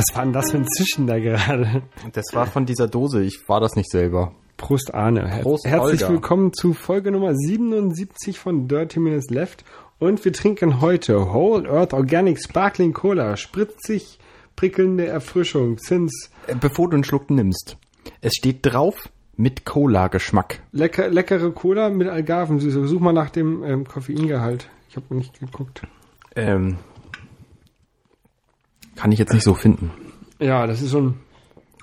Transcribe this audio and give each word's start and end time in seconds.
Was 0.00 0.16
war 0.16 0.24
denn 0.24 0.32
das 0.32 0.50
für 0.50 0.56
ein 0.56 0.66
Zischen 0.66 1.06
da 1.06 1.18
gerade? 1.18 1.82
Das 2.14 2.24
war 2.32 2.46
von 2.46 2.64
dieser 2.64 2.88
Dose. 2.88 3.22
Ich 3.22 3.46
war 3.48 3.60
das 3.60 3.76
nicht 3.76 3.90
selber. 3.90 4.32
Prost 4.56 4.94
Arne. 4.94 5.28
Her 5.28 5.42
Prost, 5.42 5.66
Herzlich 5.66 6.00
Holger. 6.00 6.14
willkommen 6.14 6.54
zu 6.54 6.72
Folge 6.72 7.10
Nummer 7.10 7.34
77 7.34 8.38
von 8.38 8.66
Dirty 8.66 8.98
Minutes 8.98 9.28
Left. 9.28 9.62
Und 9.98 10.24
wir 10.24 10.32
trinken 10.32 10.80
heute 10.80 11.34
Whole 11.34 11.68
Earth 11.68 11.92
Organic 11.92 12.42
Sparkling 12.42 12.94
Cola. 12.94 13.36
Spritzig, 13.36 14.18
prickelnde 14.56 15.06
Erfrischung. 15.06 15.76
Zins. 15.76 16.30
Äh, 16.46 16.54
Bevor 16.54 16.88
du 16.88 16.94
einen 16.94 17.04
Schluck 17.04 17.28
nimmst. 17.28 17.76
Es 18.22 18.32
steht 18.36 18.60
drauf 18.62 19.10
mit 19.36 19.66
Cola-Geschmack. 19.66 20.62
Lecker, 20.72 21.10
leckere 21.10 21.50
Cola 21.50 21.90
mit 21.90 22.08
Algarvensüße. 22.08 22.88
Such 22.88 23.00
mal 23.00 23.12
nach 23.12 23.28
dem 23.28 23.62
ähm, 23.64 23.86
Koffeingehalt. 23.86 24.70
Ich 24.88 24.96
habe 24.96 25.14
nicht 25.14 25.38
geguckt. 25.40 25.82
Ähm, 26.34 26.78
kann 28.96 29.12
ich 29.12 29.18
jetzt 29.18 29.32
nicht 29.32 29.44
so 29.44 29.54
finden. 29.54 29.90
Ja, 30.38 30.66
das 30.66 30.82
ist 30.82 30.90
so 30.90 31.00
ein, 31.00 31.20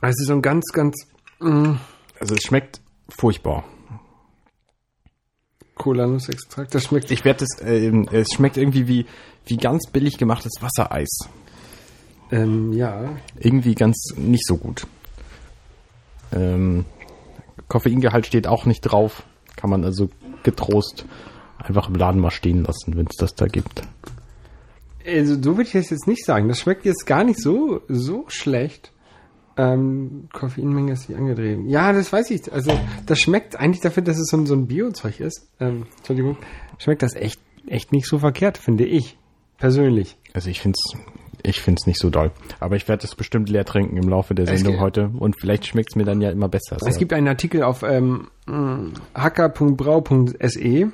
das 0.02 0.16
ist 0.20 0.28
so 0.28 0.34
ein 0.34 0.42
ganz, 0.42 0.66
ganz 0.74 0.96
Also 2.20 2.36
es 2.36 2.44
schmeckt 2.44 2.82
furchtbar. 3.10 3.64
Cola-Nussextrakt. 5.76 6.74
Das 6.74 6.86
schmeckt 6.86 7.12
Ich 7.12 7.24
werde 7.24 7.46
es, 7.46 7.62
ähm, 7.62 8.08
es 8.12 8.28
schmeckt 8.34 8.58
irgendwie 8.58 8.88
wie, 8.88 9.06
wie 9.46 9.58
ganz 9.58 9.90
billig 9.92 10.18
gemachtes 10.18 10.54
Wassereis. 10.60 11.30
Ähm, 12.32 12.74
ja. 12.74 13.16
Irgendwie 13.40 13.76
ganz 13.76 14.14
nicht 14.18 14.46
so 14.46 14.58
gut. 14.58 14.88
Ähm, 16.34 16.86
Koffeingehalt 17.68 18.26
steht 18.26 18.48
auch 18.48 18.66
nicht 18.66 18.82
drauf. 18.82 19.24
Kann 19.56 19.70
man 19.70 19.84
also 19.84 20.10
getrost 20.44 21.06
einfach 21.58 21.90
im 21.90 21.96
Laden 21.96 22.22
mal 22.22 22.32
stehen 22.32 22.64
lassen, 22.64 22.96
wenn 22.98 23.08
es 23.08 23.18
das 23.18 23.36
da 23.36 23.48
gibt. 23.48 23.82
Also, 25.08 25.36
so 25.36 25.58
würde 25.58 25.64
ich 25.64 25.72
das 25.72 25.90
jetzt 25.90 26.08
nicht 26.08 26.26
sagen. 26.26 26.48
Das 26.48 26.60
schmeckt 26.60 26.86
jetzt 26.86 27.06
gar 27.06 27.24
nicht 27.24 27.42
so, 27.42 27.82
so 27.88 28.26
schlecht. 28.28 28.92
Ähm, 29.56 30.28
Koffeinmenge 30.34 30.92
ist 30.92 31.08
hier 31.08 31.18
angedreht. 31.18 31.60
Ja, 31.66 31.92
das 31.94 32.14
weiß 32.14 32.30
ich. 32.32 32.52
Also, 32.52 32.78
das 33.06 33.20
schmeckt 33.20 33.60
eigentlich 33.60 33.82
dafür, 33.82 34.04
dass 34.04 34.18
es 34.18 34.28
so 34.30 34.38
ein, 34.38 34.46
so 34.46 34.54
ein 34.54 34.68
Biozeug 34.68 35.20
ist. 35.20 35.48
Ähm, 35.60 35.86
Entschuldigung. 35.98 36.38
Schmeckt 36.78 37.02
das 37.02 37.16
echt, 37.16 37.40
echt 37.66 37.92
nicht 37.92 38.08
so 38.08 38.20
verkehrt, 38.20 38.58
finde 38.58 38.86
ich. 38.86 39.18
Persönlich. 39.58 40.18
Also 40.34 40.50
ich 40.52 40.62
find's, 40.62 40.80
ich 41.42 41.62
find's 41.62 41.88
nicht 41.88 42.00
so 42.00 42.12
doll. 42.12 42.32
Aber 42.60 42.76
ich 42.76 42.88
werde 42.88 43.04
es 43.06 43.16
bestimmt 43.16 43.50
leer 43.50 43.66
trinken 43.66 43.98
im 43.98 44.08
Laufe 44.08 44.36
der 44.36 44.48
Es 44.48 44.60
Sendung 44.60 44.80
heute. 44.80 45.10
Und 45.18 45.40
vielleicht 45.40 45.66
schmeckt's 45.66 45.96
mir 45.96 46.06
dann 46.06 46.22
ja 46.22 46.30
immer 46.30 46.48
besser. 46.48 46.78
Es 46.86 47.00
gibt 47.00 47.12
einen 47.14 47.28
Artikel 47.28 47.64
auf 47.64 47.82
ähm, 47.82 48.28
hacker.brau.se. 49.16 50.92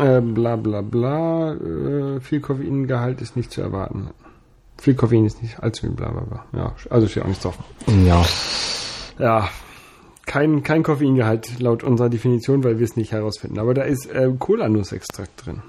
Äh, 0.00 0.20
bla 0.20 0.56
bla 0.56 0.82
bla. 0.82 1.52
Äh, 1.54 2.20
viel 2.20 2.40
Koffeingehalt 2.40 3.20
ist 3.20 3.36
nicht 3.36 3.50
zu 3.50 3.60
erwarten. 3.60 4.10
Viel 4.78 4.94
Koffein 4.94 5.24
ist 5.24 5.42
nicht 5.42 5.60
allzu 5.60 5.82
viel, 5.86 5.90
bla 5.90 6.10
bla 6.10 6.22
bla. 6.22 6.44
Ja, 6.52 6.74
also 6.90 7.08
steht 7.08 7.22
auch 7.22 7.28
nichts 7.28 7.42
drauf. 7.42 7.58
ja. 8.04 8.24
Ja, 9.18 9.48
kein, 10.26 10.62
kein 10.62 10.82
Koffeingehalt 10.82 11.60
laut 11.60 11.82
unserer 11.82 12.10
Definition, 12.10 12.62
weil 12.64 12.78
wir 12.78 12.84
es 12.84 12.96
nicht 12.96 13.12
herausfinden. 13.12 13.58
Aber 13.58 13.72
da 13.72 13.82
ist 13.82 14.06
äh, 14.10 14.30
Cola-Nussextrakt 14.38 15.46
drin. 15.46 15.62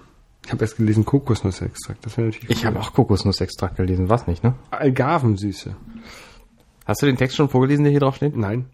Ich 0.45 0.51
habe 0.51 0.63
erst 0.63 0.77
gelesen 0.77 1.05
Kokosnussextrakt. 1.05 2.05
Das 2.05 2.17
wäre 2.17 2.27
natürlich. 2.27 2.49
Ich 2.49 2.65
habe 2.65 2.79
auch 2.79 2.93
Kokosnussextrakt 2.93 3.75
gelesen, 3.75 4.09
was 4.09 4.27
nicht, 4.27 4.43
ne? 4.43 4.55
Algarvensüße. 4.71 5.75
Hast 6.85 7.01
du 7.01 7.05
den 7.05 7.17
Text 7.17 7.35
schon 7.35 7.49
vorgelesen, 7.49 7.83
der 7.83 7.91
hier 7.91 7.99
drauf 7.99 8.15
steht? 8.15 8.35
Nein. 8.35 8.65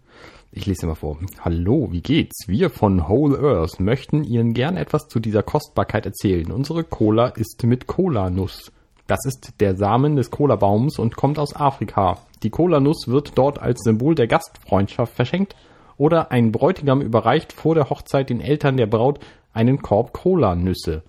Ich 0.56 0.66
lese 0.66 0.86
mal 0.86 0.94
vor. 0.94 1.18
Hallo, 1.40 1.88
wie 1.90 2.00
geht's? 2.00 2.46
Wir 2.46 2.70
von 2.70 3.08
Whole 3.08 3.40
Earth 3.40 3.80
möchten 3.80 4.22
Ihnen 4.22 4.54
gern 4.54 4.76
etwas 4.76 5.08
zu 5.08 5.18
dieser 5.18 5.42
Kostbarkeit 5.42 6.06
erzählen. 6.06 6.52
Unsere 6.52 6.84
Cola 6.84 7.26
ist 7.26 7.64
mit 7.64 7.88
Cola-Nuss. 7.88 8.70
Das 9.08 9.18
ist 9.26 9.54
der 9.58 9.74
Samen 9.74 10.14
des 10.14 10.30
Cola-Baums 10.30 11.00
und 11.00 11.16
kommt 11.16 11.40
aus 11.40 11.56
Afrika. 11.56 12.18
Die 12.44 12.50
Cola-Nuss 12.50 13.08
wird 13.08 13.36
dort 13.36 13.60
als 13.60 13.80
Symbol 13.82 14.14
der 14.14 14.28
Gastfreundschaft 14.28 15.12
verschenkt 15.12 15.56
oder 15.96 16.30
ein 16.30 16.52
Bräutigam 16.52 17.00
überreicht 17.00 17.52
vor 17.52 17.74
der 17.74 17.90
Hochzeit 17.90 18.30
den 18.30 18.40
Eltern 18.40 18.76
der 18.76 18.86
Braut 18.86 19.18
einen 19.52 19.82
Korb 19.82 20.12
Cola-Nüsse. 20.12 21.02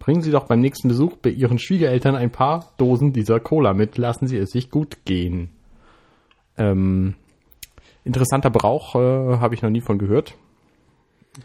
Bringen 0.00 0.22
Sie 0.22 0.32
doch 0.32 0.48
beim 0.48 0.58
nächsten 0.58 0.88
Besuch 0.88 1.14
bei 1.14 1.30
Ihren 1.30 1.60
Schwiegereltern 1.60 2.16
ein 2.16 2.32
paar 2.32 2.72
Dosen 2.76 3.12
dieser 3.12 3.38
Cola 3.38 3.72
mit. 3.72 3.98
Lassen 3.98 4.26
Sie 4.26 4.36
es 4.36 4.50
sich 4.50 4.68
gut 4.68 5.04
gehen. 5.04 5.50
Ähm, 6.58 7.14
interessanter 8.04 8.50
Brauch 8.50 8.94
äh, 8.94 9.38
habe 9.38 9.54
ich 9.54 9.62
noch 9.62 9.70
nie 9.70 9.80
von 9.80 9.98
gehört. 9.98 10.36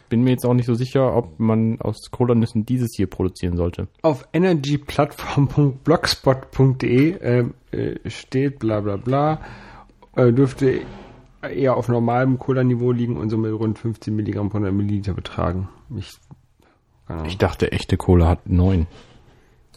Bin 0.08 0.22
mir 0.22 0.30
jetzt 0.30 0.44
auch 0.44 0.54
nicht 0.54 0.66
so 0.66 0.74
sicher, 0.74 1.14
ob 1.14 1.38
man 1.38 1.80
aus 1.80 2.10
Cola-Nüssen 2.10 2.66
dieses 2.66 2.90
hier 2.96 3.06
produzieren 3.06 3.56
sollte. 3.56 3.86
Auf 4.02 4.26
energyplattform.blogspot.de 4.32 7.12
äh, 7.12 7.44
äh, 7.70 8.10
steht 8.10 8.58
bla 8.58 8.80
bla 8.80 8.96
bla. 8.96 9.40
Äh, 10.16 10.32
dürfte 10.32 10.80
eher 11.42 11.76
auf 11.76 11.88
normalem 11.88 12.38
Cola-Niveau 12.38 12.90
liegen 12.90 13.16
und 13.16 13.30
somit 13.30 13.52
rund 13.52 13.78
15 13.78 14.14
Milligramm 14.14 14.48
pro 14.48 14.58
100 14.58 14.74
Milliliter 14.74 15.14
betragen. 15.14 15.68
Ich. 15.96 16.12
Ich 17.26 17.38
dachte, 17.38 17.70
echte 17.70 17.96
Cola 17.96 18.26
hat 18.26 18.48
neun. 18.48 18.88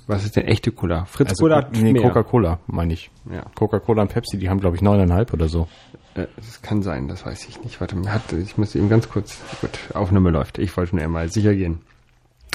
was 0.08 0.26
ist 0.26 0.36
denn 0.36 0.48
echte 0.48 0.72
Cola? 0.72 1.06
Fritz 1.06 1.30
Also 1.30 1.44
Cola 1.44 1.58
hat 1.58 1.74
nee. 1.74 1.94
Coca-Cola, 1.94 2.58
meine 2.66 2.94
ich. 2.94 3.12
Ja. 3.32 3.46
Coca-Cola 3.54 4.02
und 4.02 4.12
Pepsi, 4.12 4.40
die 4.40 4.50
haben, 4.50 4.60
glaube 4.60 4.76
ich, 4.76 4.82
neuneinhalb 4.82 5.32
oder 5.32 5.48
so. 5.48 5.68
Äh, 6.16 6.28
Das 6.36 6.62
kann 6.62 6.82
sein, 6.82 7.08
das 7.08 7.26
weiß 7.26 7.48
ich 7.48 7.62
nicht. 7.64 7.80
Warte 7.82 7.96
mal, 7.96 8.22
ich 8.44 8.58
muss 8.58 8.76
eben 8.76 8.90
ganz 8.90 9.10
kurz. 9.10 9.40
Gut, 9.62 9.72
Aufnahme 9.94 10.30
läuft. 10.32 10.58
Ich 10.58 10.76
wollte 10.78 10.96
nur 10.96 11.04
einmal 11.06 11.30
sicher 11.32 11.54
gehen. 11.56 11.80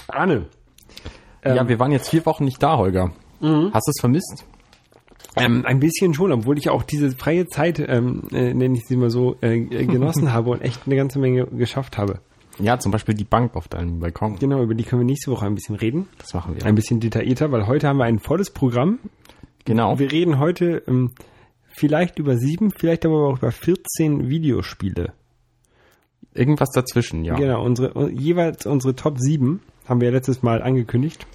Arne. 0.09 0.47
ja, 1.45 1.67
wir 1.69 1.79
waren 1.79 1.93
jetzt 1.93 2.09
vier 2.11 2.25
Wochen 2.27 2.45
nicht 2.45 2.63
da, 2.63 2.77
Holger. 2.77 3.13
Hast 3.41 3.87
du 3.87 3.91
es 3.91 4.01
vermisst? 4.01 4.45
Ähm, 5.37 5.65
ein 5.67 5.81
bisschen 5.81 6.15
schon, 6.15 6.31
obwohl 6.33 6.59
ich 6.59 6.69
auch 6.71 6.85
diese 6.85 7.11
freie 7.11 7.49
Zeit, 7.49 7.81
ähm, 7.81 8.23
äh, 8.33 8.55
nenne 8.55 8.79
ich 8.79 8.85
sie 8.87 8.97
mal 8.97 9.11
so, 9.11 9.37
äh, 9.43 9.57
äh, 9.57 9.85
genossen 9.87 10.33
habe 10.33 10.51
und 10.51 10.63
echt 10.63 10.83
eine 10.87 10.95
ganze 10.97 11.19
Menge 11.19 11.47
geschafft 11.47 11.99
habe. 11.99 12.21
Ja, 12.61 12.79
zum 12.79 12.93
Beispiel 12.93 13.17
die 13.17 13.25
Bank 13.25 13.57
auf 13.57 13.67
deinem 13.67 13.99
Balkon. 13.99 14.37
Genau, 14.39 14.63
über 14.63 14.75
die 14.75 14.85
können 14.85 15.01
wir 15.01 15.07
nächste 15.07 15.33
Woche 15.33 15.45
ein 15.45 15.57
bisschen 15.57 15.75
reden. 15.75 16.09
Das 16.19 16.35
machen 16.35 16.55
wir. 16.55 16.65
Ein 16.65 16.77
bisschen 16.77 17.01
detaillierter, 17.01 17.51
weil 17.51 17.67
heute 17.67 17.89
haben 17.89 17.97
wir 17.97 18.05
ein 18.05 18.21
volles 18.21 18.51
Programm. 18.51 19.01
genau. 19.65 19.99
Wir 19.99 20.13
reden 20.13 20.39
heute 20.39 20.85
ähm, 20.87 21.11
vielleicht 21.77 22.19
über 22.19 22.37
sieben, 22.37 22.71
vielleicht 22.71 23.05
aber 23.05 23.29
auch 23.29 23.39
über 23.39 23.53
14 23.53 24.29
Videospiele. 24.29 25.13
Irgendwas 26.33 26.71
dazwischen, 26.71 27.25
ja. 27.25 27.37
Genau, 27.37 27.65
unsere, 27.65 28.11
jeweils 28.11 28.67
unsere 28.67 28.95
Top 28.95 29.19
7 29.19 29.61
haben 29.87 30.01
wir 30.01 30.09
ja 30.09 30.15
letztes 30.15 30.43
Mal 30.43 30.63
angekündigt. 30.63 31.27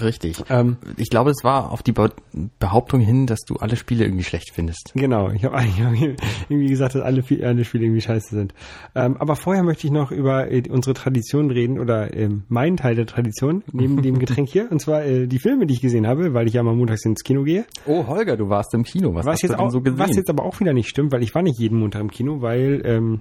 Richtig. 0.00 0.42
Ähm, 0.50 0.76
Ich 0.96 1.08
glaube, 1.10 1.30
es 1.30 1.42
war 1.42 1.72
auf 1.72 1.82
die 1.82 1.92
Be 1.92 2.10
Behauptung 2.58 3.00
hin, 3.00 3.26
dass 3.26 3.40
du 3.40 3.56
alle 3.56 3.76
Spiele 3.76 4.04
irgendwie 4.04 4.24
schlecht 4.24 4.50
findest. 4.52 4.92
Genau, 4.94 5.30
ich 5.30 5.44
habe 5.44 5.56
eigentlich 5.56 6.16
irgendwie 6.48 6.68
gesagt, 6.68 6.94
dass 6.94 7.02
alle, 7.02 7.24
alle 7.42 7.64
Spiele 7.64 7.84
irgendwie 7.84 8.00
scheiße 8.02 8.34
sind. 8.34 8.52
Ähm, 8.94 9.16
aber 9.18 9.36
vorher 9.36 9.62
möchte 9.62 9.86
ich 9.86 9.92
noch 9.92 10.10
über 10.10 10.50
äh, 10.50 10.62
unsere 10.68 10.94
Tradition 10.94 11.50
reden 11.50 11.78
oder 11.78 12.14
ähm, 12.14 12.42
meinen 12.48 12.76
Teil 12.76 12.94
der 12.94 13.06
Tradition, 13.06 13.62
neben 13.72 14.02
dem 14.02 14.18
Getränk 14.18 14.48
hier. 14.48 14.70
Und 14.70 14.80
zwar 14.80 15.04
äh, 15.04 15.26
die 15.26 15.38
Filme, 15.38 15.66
die 15.66 15.74
ich 15.74 15.80
gesehen 15.80 16.06
habe, 16.06 16.34
weil 16.34 16.46
ich 16.46 16.52
ja 16.54 16.62
mal 16.62 16.74
montags 16.74 17.04
ins 17.04 17.22
Kino 17.24 17.42
gehe. 17.44 17.64
Oh, 17.86 18.06
Holger, 18.06 18.36
du 18.36 18.48
warst 18.48 18.74
im 18.74 18.84
Kino. 18.84 19.14
Was, 19.14 19.24
Was 19.26 19.32
hast 19.34 19.42
jetzt, 19.42 19.52
du 19.52 19.56
denn 19.56 19.66
auch, 19.66 19.70
so 19.70 19.80
gesehen? 19.80 19.98
was 19.98 20.14
jetzt 20.16 20.28
aber 20.30 20.44
auch 20.44 20.60
wieder 20.60 20.72
nicht 20.74 20.88
stimmt, 20.88 21.12
weil 21.12 21.22
ich 21.22 21.34
war 21.34 21.42
nicht 21.42 21.58
jeden 21.58 21.78
Montag 21.78 22.00
im 22.02 22.10
Kino, 22.10 22.42
weil 22.42 22.82
ähm, 22.84 23.20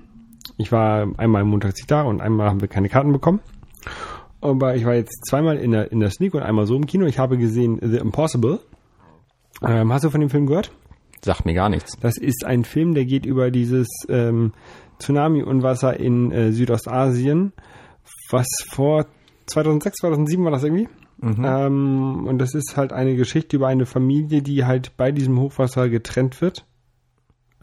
ich 0.57 0.71
war 0.71 1.07
einmal 1.17 1.43
montags 1.45 1.75
nicht 1.77 1.89
da 1.89 2.03
und 2.03 2.21
einmal 2.21 2.49
haben 2.49 2.61
wir 2.61 2.67
keine 2.67 2.89
Karten 2.89 3.11
bekommen. 3.13 3.39
Aber 4.45 4.75
ich 4.75 4.85
war 4.85 4.93
jetzt 4.93 5.25
zweimal 5.25 5.57
in 5.57 5.71
der, 5.71 5.91
in 5.91 5.99
der 5.99 6.11
Sneak 6.11 6.33
und 6.33 6.43
einmal 6.43 6.67
so 6.67 6.75
im 6.75 6.85
Kino. 6.85 7.05
Ich 7.05 7.19
habe 7.19 7.37
gesehen 7.37 7.79
The 7.81 7.97
Impossible. 7.97 8.59
Ähm, 9.61 9.91
hast 9.91 10.03
du 10.03 10.09
von 10.09 10.21
dem 10.21 10.29
Film 10.29 10.45
gehört? 10.45 10.71
Sagt 11.23 11.45
mir 11.45 11.53
gar 11.53 11.69
nichts. 11.69 11.97
Das 11.99 12.17
ist 12.17 12.45
ein 12.45 12.63
Film, 12.63 12.93
der 12.93 13.05
geht 13.05 13.25
über 13.25 13.49
dieses 13.49 13.87
ähm, 14.09 14.53
Tsunami-Unwasser 14.99 15.99
in 15.99 16.31
äh, 16.31 16.51
Südostasien, 16.51 17.53
was 18.29 18.47
vor 18.69 19.07
2006, 19.47 19.97
2007 19.97 20.43
war 20.43 20.51
das 20.51 20.63
irgendwie. 20.63 20.87
Ähm, 21.45 22.27
und 22.27 22.37
das 22.39 22.53
ist 22.53 22.77
halt 22.77 22.93
eine 22.93 23.15
Geschichte 23.15 23.55
über 23.55 23.67
eine 23.67 23.85
Familie, 23.85 24.41
die 24.41 24.65
halt 24.65 24.97
bei 24.97 25.11
diesem 25.11 25.39
Hochwasser 25.39 25.89
getrennt 25.89 26.41
wird. 26.41 26.65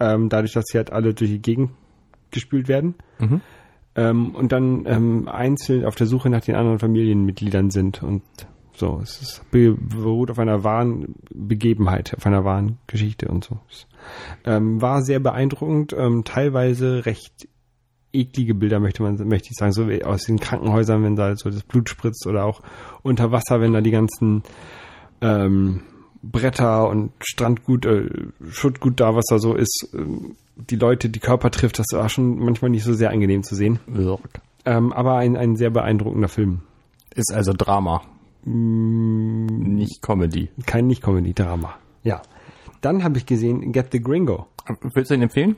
Ähm, 0.00 0.28
dadurch, 0.28 0.52
dass 0.52 0.64
sie 0.66 0.78
halt 0.78 0.92
alle 0.92 1.14
durch 1.14 1.30
die 1.30 1.42
Gegend 1.42 1.70
gespült 2.30 2.66
werden. 2.66 2.94
Ähm, 3.94 4.34
und 4.34 4.52
dann 4.52 4.84
ähm, 4.86 5.28
einzeln 5.28 5.84
auf 5.84 5.96
der 5.96 6.06
Suche 6.06 6.30
nach 6.30 6.40
den 6.40 6.54
anderen 6.54 6.78
Familienmitgliedern 6.78 7.70
sind. 7.70 8.02
Und 8.02 8.22
so, 8.74 9.00
es 9.02 9.20
ist, 9.20 9.50
be- 9.50 9.76
beruht 9.78 10.30
auf 10.30 10.38
einer 10.38 10.64
wahren 10.64 11.14
Begebenheit, 11.30 12.14
auf 12.16 12.24
einer 12.24 12.44
wahren 12.44 12.78
Geschichte 12.86 13.28
und 13.28 13.44
so. 13.44 13.58
Es, 13.70 13.86
ähm, 14.44 14.80
war 14.80 15.02
sehr 15.02 15.20
beeindruckend, 15.20 15.94
ähm, 15.96 16.24
teilweise 16.24 17.04
recht 17.04 17.48
eklige 18.14 18.54
Bilder, 18.54 18.80
möchte 18.80 19.02
man, 19.02 19.16
möchte 19.28 19.48
ich 19.50 19.56
sagen, 19.56 19.72
so 19.72 19.88
wie 19.88 20.04
aus 20.04 20.24
den 20.24 20.40
Krankenhäusern, 20.40 21.02
wenn 21.02 21.16
da 21.16 21.36
so 21.36 21.50
das 21.50 21.62
Blut 21.62 21.88
spritzt 21.88 22.26
oder 22.26 22.44
auch 22.44 22.62
unter 23.02 23.30
Wasser, 23.30 23.60
wenn 23.60 23.72
da 23.72 23.80
die 23.80 23.90
ganzen 23.90 24.42
ähm, 25.20 25.82
Bretter 26.22 26.88
und 26.88 27.12
Strandgut, 27.20 27.84
äh, 27.86 28.08
Schuttgut 28.50 29.00
da, 29.00 29.14
was 29.14 29.26
da 29.26 29.38
so 29.38 29.54
ist, 29.54 29.88
ähm, 29.94 30.36
die 30.56 30.76
Leute, 30.76 31.08
die 31.08 31.18
Körper 31.18 31.50
trifft, 31.50 31.78
das 31.78 31.86
war 31.92 32.08
schon 32.08 32.38
manchmal 32.38 32.70
nicht 32.70 32.84
so 32.84 32.92
sehr 32.94 33.10
angenehm 33.10 33.42
zu 33.42 33.54
sehen. 33.54 33.80
Ähm, 34.64 34.92
aber 34.92 35.16
ein, 35.16 35.36
ein 35.36 35.56
sehr 35.56 35.70
beeindruckender 35.70 36.28
Film. 36.28 36.60
Ist 37.14 37.32
also 37.32 37.52
Drama. 37.52 38.02
Mm, 38.44 39.46
Nicht 39.46 40.02
Comedy. 40.02 40.50
Kein 40.66 40.86
Nicht-Comedy-Drama. 40.86 41.74
Ja. 42.04 42.22
Dann 42.80 43.04
habe 43.04 43.18
ich 43.18 43.26
gesehen 43.26 43.72
Get 43.72 43.88
the 43.92 44.00
Gringo. 44.00 44.46
Willst 44.94 45.10
du 45.10 45.14
ihn 45.14 45.22
empfehlen? 45.22 45.56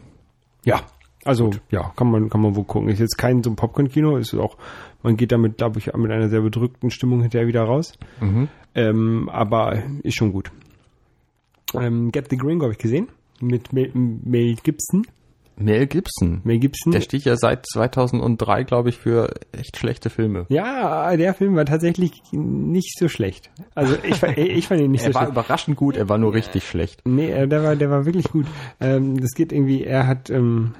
Ja. 0.64 0.81
Also, 1.25 1.50
ja, 1.71 1.93
kann 1.97 2.11
man, 2.11 2.29
kann 2.29 2.41
man 2.41 2.55
wohl 2.55 2.65
gucken. 2.65 2.88
Ist 2.88 3.00
jetzt 3.00 3.17
kein 3.17 3.43
so 3.43 3.50
ein 3.50 3.56
Popcorn-Kino, 3.56 4.17
ist 4.17 4.35
auch, 4.35 4.56
man 5.03 5.17
geht 5.17 5.32
damit, 5.32 5.59
glaube 5.59 5.79
ich, 5.79 5.93
mit 5.94 6.11
einer 6.11 6.29
sehr 6.29 6.43
bedrückten 6.43 6.91
Stimmung 6.91 7.23
hinterher 7.23 7.47
wieder 7.47 7.62
raus. 7.62 7.99
Ähm, 8.75 9.29
aber 9.31 9.82
ist 10.03 10.17
schon 10.17 10.32
gut. 10.32 10.50
Ähm, 11.75 12.12
Get 12.12 12.29
the 12.31 12.37
Gringo 12.37 12.65
habe 12.65 12.73
ich 12.73 12.79
gesehen. 12.79 13.09
Mit 13.41 13.73
Mel, 13.73 13.91
Mel 13.94 14.56
Gibson. 14.62 15.06
Mel 15.56 15.86
Gibson. 15.86 16.40
Mel 16.44 16.58
Gibson. 16.58 16.92
Der 16.92 17.00
steht 17.00 17.22
ja 17.24 17.36
seit 17.36 17.64
2003, 17.66 18.64
glaube 18.64 18.88
ich, 18.88 18.96
für 18.98 19.32
echt 19.52 19.76
schlechte 19.76 20.10
Filme. 20.10 20.46
Ja, 20.48 21.16
der 21.16 21.34
Film 21.34 21.54
war 21.56 21.64
tatsächlich 21.64 22.20
nicht 22.32 22.98
so 22.98 23.08
schlecht. 23.08 23.50
Also 23.74 23.94
ich, 24.02 24.22
ich 24.36 24.66
fand 24.66 24.80
ihn 24.80 24.90
nicht 24.90 25.02
Er 25.04 25.10
so 25.12 25.14
war 25.14 25.22
schlecht. 25.22 25.32
überraschend 25.32 25.76
gut, 25.76 25.96
er 25.96 26.08
war 26.08 26.18
nur 26.18 26.34
richtig 26.34 26.66
schlecht. 26.68 27.02
Nee, 27.04 27.46
der 27.46 27.62
war, 27.62 27.76
der 27.76 27.90
war 27.90 28.04
wirklich 28.04 28.30
gut. 28.30 28.46
Ähm, 28.80 29.20
das 29.20 29.30
geht 29.32 29.52
irgendwie, 29.52 29.84
er 29.84 30.06
hat, 30.06 30.30
ähm, 30.30 30.74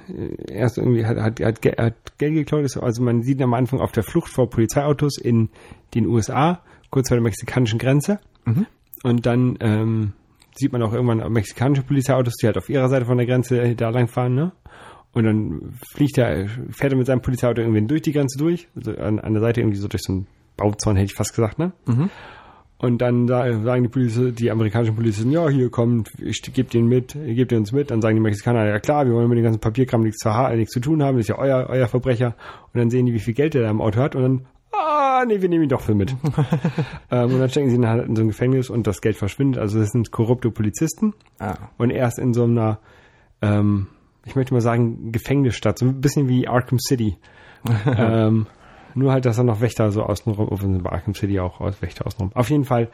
er 0.49 0.65
ist 0.65 0.77
irgendwie, 0.77 1.05
hat, 1.05 1.17
hat, 1.17 1.39
hat, 1.39 1.65
hat 1.77 2.17
Geld 2.17 2.33
geklaut. 2.33 2.65
Also 2.81 3.01
man 3.03 3.21
sieht 3.23 3.37
ihn 3.37 3.43
am 3.43 3.53
Anfang 3.53 3.79
auf 3.79 3.91
der 3.91 4.03
Flucht 4.03 4.31
vor 4.31 4.49
Polizeiautos 4.49 5.17
in 5.17 5.49
den 5.93 6.05
USA, 6.07 6.59
kurz 6.89 7.07
vor 7.09 7.15
der 7.17 7.23
mexikanischen 7.23 7.79
Grenze. 7.79 8.19
Und 9.03 9.25
dann 9.25 9.57
ähm, 9.61 10.13
sieht 10.55 10.71
man 10.71 10.81
auch 10.83 10.93
irgendwann 10.93 11.31
mexikanische 11.33 11.83
Polizeiautos, 11.83 12.35
die 12.41 12.45
halt 12.47 12.57
auf 12.57 12.69
ihrer 12.69 12.89
Seite 12.89 13.05
von 13.05 13.17
der 13.17 13.25
Grenze 13.27 13.75
da 13.75 13.89
lang 13.89 14.07
fahren, 14.07 14.35
ne? 14.35 14.51
Und 15.15 15.23
dann 15.23 15.73
fliegt 15.93 16.17
er, 16.19 16.47
fährt 16.69 16.91
er 16.93 16.97
mit 16.97 17.07
seinem 17.07 17.21
Polizeiauto 17.21 17.61
irgendwie 17.61 17.81
durch 17.87 18.03
die 18.03 18.11
Grenze 18.11 18.37
durch, 18.37 18.67
also 18.75 18.95
an, 18.97 19.17
an 19.19 19.33
der 19.33 19.41
Seite 19.41 19.61
irgendwie 19.61 19.77
so 19.77 19.87
durch 19.87 20.03
so 20.03 20.13
einen 20.13 20.27
Bauzaun, 20.57 20.95
hätte 20.97 21.05
ich 21.11 21.15
fast 21.17 21.33
gesagt, 21.33 21.57
ne? 21.57 21.71
Und 22.77 22.97
dann 23.01 23.25
sa- 23.27 23.61
sagen 23.61 23.83
die 23.83 23.89
Polizei, 23.89 24.31
die 24.31 24.51
amerikanischen 24.51 24.95
Polizisten, 24.95 25.31
ja, 25.31 25.47
hier 25.47 25.69
kommt, 25.71 26.11
ich 26.21 26.41
gebe 26.41 26.69
den 26.69 26.87
mit, 26.87 27.13
gebt 27.13 27.53
ihr 27.53 27.57
uns 27.57 27.71
mit. 27.71 27.89
Dann 27.89 28.01
sagen 28.01 28.15
die 28.17 28.21
Mexikaner, 28.21 28.65
ja 28.67 28.79
klar, 28.79 29.05
wir 29.05 29.13
wollen 29.13 29.29
mit 29.29 29.37
dem 29.37 29.45
ganzen 29.45 29.61
Papierkram 29.61 30.01
nichts 30.01 30.17
zu, 30.17 30.29
nichts 30.55 30.73
zu 30.73 30.81
tun 30.81 31.01
haben, 31.01 31.15
das 31.15 31.23
ist 31.23 31.29
ja 31.29 31.37
euer, 31.37 31.67
euer 31.69 31.87
Verbrecher. 31.87 32.35
Und 32.73 32.79
dann 32.79 32.89
sehen 32.89 33.05
die, 33.05 33.13
wie 33.13 33.19
viel 33.19 33.33
Geld 33.33 33.53
der 33.53 33.61
da 33.63 33.69
im 33.69 33.79
Auto 33.81 33.99
hat 34.01 34.15
und 34.15 34.21
dann, 34.21 34.45
ah, 34.73 35.23
nee, 35.25 35.41
wir 35.41 35.47
nehmen 35.47 35.63
ihn 35.63 35.69
doch 35.69 35.79
für 35.81 35.95
mit. 35.95 36.11
ähm, 37.11 37.31
und 37.33 37.39
dann 37.39 37.49
stecken 37.49 37.69
sie 37.69 37.75
ihn 37.77 37.87
halt 37.87 38.05
in 38.05 38.17
so 38.17 38.21
ein 38.23 38.27
Gefängnis 38.27 38.69
und 38.69 38.85
das 38.85 38.99
Geld 38.99 39.15
verschwindet. 39.15 39.61
Also 39.61 39.79
das 39.79 39.91
sind 39.91 40.11
korrupte 40.11 40.51
Polizisten. 40.51 41.13
Ah. 41.39 41.55
Und 41.77 41.91
er 41.91 42.09
ist 42.09 42.19
in 42.19 42.33
so 42.33 42.43
einer, 42.43 42.79
ähm, 43.41 43.87
ich 44.25 44.35
möchte 44.35 44.53
mal 44.53 44.61
sagen, 44.61 45.11
Gefängnisstadt, 45.11 45.79
so 45.79 45.85
ein 45.85 46.01
bisschen 46.01 46.27
wie 46.27 46.47
Arkham 46.47 46.79
City. 46.79 47.17
ähm, 47.85 48.47
nur 48.95 49.11
halt, 49.11 49.25
dass 49.25 49.37
er 49.37 49.43
noch 49.43 49.61
Wächter 49.61 49.91
so 49.91 50.03
außenrum, 50.03 50.47
obwohl 50.51 50.79
bei 50.79 50.91
Arkham 50.91 51.13
City 51.13 51.39
auch 51.39 51.59
Wächter 51.81 52.07
außenrum. 52.07 52.31
Auf 52.33 52.49
jeden 52.49 52.65
Fall 52.65 52.89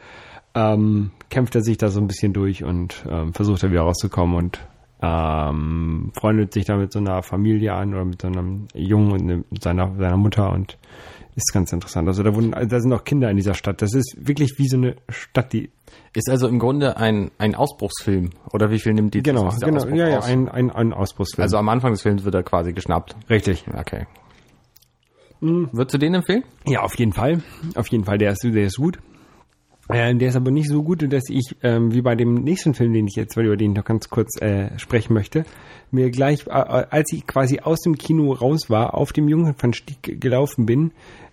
ähm, 0.54 1.12
kämpft 1.30 1.54
er 1.54 1.62
sich 1.62 1.78
da 1.78 1.88
so 1.88 2.00
ein 2.00 2.06
bisschen 2.06 2.32
durch 2.32 2.64
und 2.64 3.04
ähm, 3.08 3.32
versucht 3.32 3.62
er 3.62 3.70
wieder 3.70 3.82
rauszukommen 3.82 4.36
und 4.36 4.60
ähm, 5.00 6.12
freundet 6.14 6.52
sich 6.52 6.64
da 6.64 6.76
mit 6.76 6.92
so 6.92 7.00
einer 7.00 7.22
Familie 7.22 7.74
an 7.74 7.92
oder 7.92 8.04
mit 8.04 8.22
so 8.22 8.28
einem 8.28 8.68
Jungen 8.74 9.12
und 9.12 9.24
ne- 9.24 9.44
seiner, 9.60 9.94
seiner 9.96 10.16
Mutter 10.16 10.52
und 10.52 10.78
ist 11.34 11.52
ganz 11.52 11.72
interessant. 11.72 12.08
Also 12.08 12.22
da 12.22 12.34
wurden, 12.34 12.50
da 12.50 12.80
sind 12.80 12.92
auch 12.92 13.04
Kinder 13.04 13.30
in 13.30 13.36
dieser 13.36 13.54
Stadt. 13.54 13.80
Das 13.80 13.94
ist 13.94 14.16
wirklich 14.18 14.58
wie 14.58 14.68
so 14.68 14.76
eine 14.76 14.96
Stadt, 15.08 15.52
die 15.52 15.70
Ist 16.14 16.28
also 16.28 16.46
im 16.48 16.58
Grunde 16.58 16.96
ein, 16.96 17.30
ein 17.38 17.54
Ausbruchsfilm. 17.54 18.30
Oder 18.52 18.70
wie 18.70 18.78
viel 18.78 18.92
nimmt 18.92 19.14
die 19.14 19.22
genau, 19.22 19.48
dieser 19.48 19.66
genau, 19.66 19.78
Ausbruch 19.78 19.96
ja, 19.96 20.08
ja, 20.08 20.18
aus? 20.18 20.26
ein, 20.26 20.48
ein, 20.48 20.70
ein 20.70 20.92
Ausbruchsfilm. 20.92 21.42
Also 21.42 21.56
am 21.56 21.68
Anfang 21.68 21.92
des 21.92 22.02
Films 22.02 22.24
wird 22.24 22.34
er 22.34 22.42
quasi 22.42 22.72
geschnappt. 22.72 23.16
richtig. 23.30 23.64
Okay. 23.74 24.06
Würdest 25.40 25.94
du 25.94 25.98
den 25.98 26.14
empfehlen? 26.14 26.44
Ja, 26.66 26.82
auf 26.82 26.96
jeden 26.96 27.12
Fall. 27.12 27.42
Auf 27.74 27.88
jeden 27.88 28.04
Fall, 28.04 28.16
der 28.16 28.30
ist, 28.30 28.44
der 28.44 28.64
ist 28.64 28.76
gut. 28.76 28.98
Ähm, 29.90 30.20
der 30.20 30.28
ist 30.28 30.36
aber 30.36 30.52
nicht 30.52 30.68
so 30.68 30.82
gut, 30.84 31.12
dass 31.12 31.24
ich, 31.28 31.56
ähm, 31.62 31.92
wie 31.92 32.02
bei 32.02 32.14
dem 32.14 32.34
nächsten 32.34 32.74
Film, 32.74 32.92
den 32.92 33.08
ich 33.08 33.16
jetzt, 33.16 33.36
über 33.36 33.56
den 33.56 33.72
ich 33.72 33.76
noch 33.76 33.84
ganz 33.84 34.08
kurz 34.08 34.40
äh, 34.40 34.78
sprechen 34.78 35.14
möchte, 35.14 35.44
mir 35.92 36.10
gleich, 36.10 36.46
äh, 36.46 36.50
äh, 36.50 36.86
als 36.90 37.12
ich 37.12 37.26
quasi 37.26 37.60
aus 37.60 37.80
dem 37.80 37.96
Kino 37.96 38.32
raus 38.32 38.70
war, 38.70 38.94
auf 38.94 39.12
dem 39.12 39.28
Jungfernstieg 39.28 40.20
gelaufen 40.20 40.66
bin, 40.66 40.92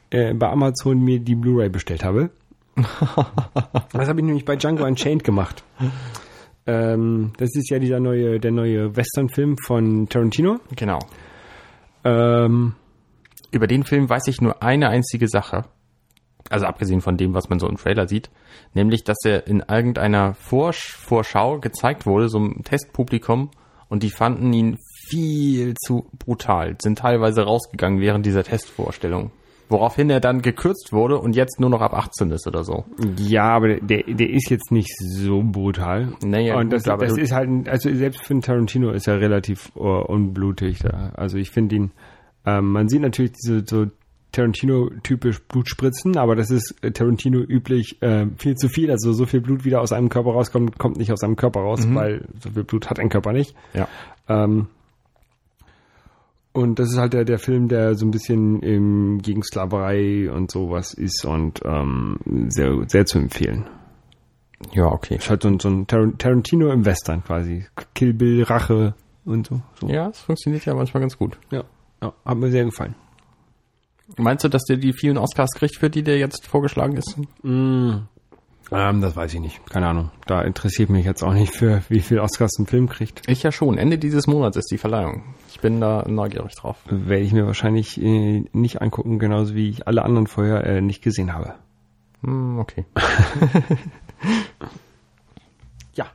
äh, 0.09 0.33
bei 0.33 0.50
Amazon 0.50 1.00
mir 1.03 1.19
die 1.19 1.35
Blu-ray 1.35 1.69
bestellt 1.69 2.03
habe. 2.03 2.29
das 2.75 4.07
habe 4.07 4.19
ich 4.19 4.25
nämlich 4.25 4.45
bei 4.45 4.56
Django 4.56 4.85
Unchained 4.85 5.23
gemacht. 5.23 5.63
Ähm, 6.65 7.33
das 7.38 7.50
ist 7.56 7.69
ja 7.69 7.79
dieser 7.79 8.00
neue, 8.00 8.39
der 8.39 8.51
neue 8.51 8.95
Western-Film 8.95 9.57
von 9.57 10.07
Tarantino. 10.07 10.59
Genau. 10.75 11.00
Ähm, 12.03 12.75
Über 13.51 13.67
den 13.67 13.83
Film 13.83 14.09
weiß 14.09 14.27
ich 14.27 14.41
nur 14.41 14.61
eine 14.61 14.89
einzige 14.89 15.27
Sache. 15.27 15.65
Also 16.50 16.65
abgesehen 16.65 17.01
von 17.01 17.17
dem, 17.17 17.33
was 17.33 17.50
man 17.50 17.59
so 17.59 17.67
im 17.67 17.77
Trailer 17.77 18.07
sieht. 18.07 18.29
Nämlich, 18.73 19.03
dass 19.03 19.17
er 19.25 19.47
in 19.47 19.63
irgendeiner 19.67 20.33
Vorsch 20.35 20.94
Vorschau 20.94 21.59
gezeigt 21.59 22.06
wurde, 22.06 22.29
so 22.29 22.38
einem 22.38 22.63
Testpublikum. 22.63 23.51
Und 23.89 24.03
die 24.03 24.12
fanden 24.12 24.53
ihn 24.53 24.77
viel 25.07 25.74
zu 25.75 26.06
brutal. 26.18 26.75
Sind 26.81 27.00
teilweise 27.00 27.41
rausgegangen 27.41 28.00
während 28.00 28.25
dieser 28.25 28.44
Testvorstellung. 28.44 29.31
Woraufhin 29.68 30.09
er 30.09 30.19
dann 30.19 30.41
gekürzt 30.41 30.94
wurde 30.94 31.19
und 31.19 31.36
jetzt 31.36 31.59
nur 31.59 31.69
noch 31.69 31.81
ab 31.81 31.94
18 31.94 32.31
ist 32.31 32.47
oder 32.47 32.63
so. 32.63 32.86
Ja, 33.18 33.50
aber 33.50 33.75
der, 33.80 34.03
der 34.03 34.30
ist 34.30 34.50
jetzt 34.50 34.71
nicht 34.71 34.89
so 34.97 35.44
brutal. 35.44 36.13
Naja, 36.24 36.56
und 36.56 36.69
gut, 36.69 36.74
das, 36.74 36.88
aber 36.88 37.06
das 37.06 37.18
ist 37.18 37.31
halt, 37.31 37.69
also 37.69 37.94
selbst 37.94 38.25
für 38.25 38.33
einen 38.33 38.41
Tarantino 38.41 38.89
ist 38.91 39.07
er 39.07 39.21
relativ 39.21 39.71
uh, 39.75 40.01
unblutig. 40.07 40.80
Da. 40.80 41.12
Also 41.15 41.38
ich 41.38 41.51
finde 41.51 41.75
ihn, 41.75 41.92
ähm, 42.47 42.71
man 42.71 42.89
sieht 42.89 43.01
natürlich 43.01 43.33
diese 43.33 43.63
so 43.63 43.85
Tarantino-typisch 44.31 45.41
Blutspritzen, 45.43 46.17
aber 46.17 46.35
das 46.35 46.51
ist 46.51 46.75
äh, 46.83 46.91
Tarantino 46.91 47.39
üblich 47.39 48.01
äh, 48.01 48.27
viel 48.37 48.55
zu 48.55 48.69
viel. 48.69 48.91
Also 48.91 49.11
so 49.13 49.25
viel 49.25 49.41
Blut 49.41 49.65
wieder 49.65 49.81
aus 49.81 49.91
einem 49.91 50.09
Körper 50.09 50.31
rauskommt, 50.31 50.77
kommt 50.77 50.97
nicht 50.97 51.11
aus 51.11 51.23
einem 51.23 51.35
Körper 51.35 51.61
raus, 51.61 51.81
weil 51.89 52.27
so 52.39 52.51
viel 52.51 52.63
Blut 52.63 52.89
hat 52.89 52.99
ein 52.99 53.09
Körper 53.09 53.33
nicht. 53.33 53.55
Ja. 53.73 53.87
Ähm, 54.27 54.67
und 56.51 56.79
das 56.79 56.89
ist 56.91 56.97
halt 56.97 57.13
der, 57.13 57.25
der 57.25 57.39
Film, 57.39 57.67
der 57.67 57.95
so 57.95 58.05
ein 58.05 58.11
bisschen 58.11 58.61
im, 58.61 59.19
gegen 59.21 59.43
Sklaverei 59.43 60.31
und 60.31 60.51
sowas 60.51 60.93
ist 60.93 61.23
und 61.25 61.61
ähm, 61.63 62.17
sehr, 62.49 62.71
sehr 62.87 63.05
zu 63.05 63.19
empfehlen. 63.19 63.65
Ja, 64.73 64.87
okay. 64.87 65.15
Ist 65.15 65.29
halt 65.29 65.43
so 65.43 65.47
ein, 65.49 65.59
so 65.59 65.69
ein 65.69 65.87
Tar- 65.87 66.17
Tarantino 66.17 66.69
im 66.71 66.85
Western 66.85 67.23
quasi. 67.23 67.65
Kill 67.95 68.13
Bill, 68.13 68.43
Rache 68.43 68.94
und 69.25 69.47
so. 69.47 69.61
so. 69.80 69.87
Ja, 69.87 70.09
es 70.09 70.19
funktioniert 70.19 70.65
ja 70.65 70.73
manchmal 70.73 71.01
ganz 71.01 71.18
gut. 71.18 71.37
Ja. 71.49 71.63
ja, 72.01 72.13
hat 72.25 72.37
mir 72.37 72.49
sehr 72.51 72.65
gefallen. 72.65 72.95
Meinst 74.18 74.44
du, 74.44 74.49
dass 74.49 74.63
der 74.63 74.78
die 74.78 74.94
vielen 74.94 75.18
Oscars 75.18 75.51
kriegt, 75.51 75.78
für 75.78 75.89
die 75.89 76.04
der 76.04 76.18
jetzt 76.18 76.47
vorgeschlagen 76.47 76.97
ist? 76.97 77.16
Ähm, 77.44 79.01
das 79.01 79.16
weiß 79.16 79.33
ich 79.33 79.39
nicht. 79.39 79.66
Keine 79.69 79.87
Ahnung. 79.87 80.11
Da 80.28 80.42
interessiert 80.42 80.89
mich 80.89 81.06
jetzt 81.06 81.23
auch 81.23 81.33
nicht 81.33 81.54
für, 81.54 81.81
wie 81.89 82.01
viel 82.01 82.19
Oscars 82.19 82.57
ein 82.59 82.68
Film 82.68 82.87
kriegt. 82.87 83.28
Ich 83.28 83.44
ja 83.44 83.51
schon. 83.51 83.78
Ende 83.78 83.97
dieses 83.97 84.28
Monats 84.28 84.57
ist 84.57 84.69
die 84.71 84.78
Verleihung. 84.78 85.23
Ich 85.49 85.59
bin 85.59 85.81
da 85.81 86.04
neugierig 86.07 86.56
drauf. 86.56 86.78
Werde 86.89 87.23
ich 87.23 87.33
mir 87.33 87.45
wahrscheinlich 87.45 87.99
äh, 88.01 88.44
nicht 88.54 88.81
angucken, 88.81 89.19
genauso 89.19 89.56
wie 89.56 89.69
ich 89.69 89.87
alle 89.87 90.04
anderen 90.04 90.28
vorher 90.28 90.66
äh, 90.66 90.81
nicht 90.81 91.01
gesehen 91.01 91.33
habe. 91.33 91.56
Hm, 92.21 92.59
okay. 92.59 92.85
Ja. 95.95 96.07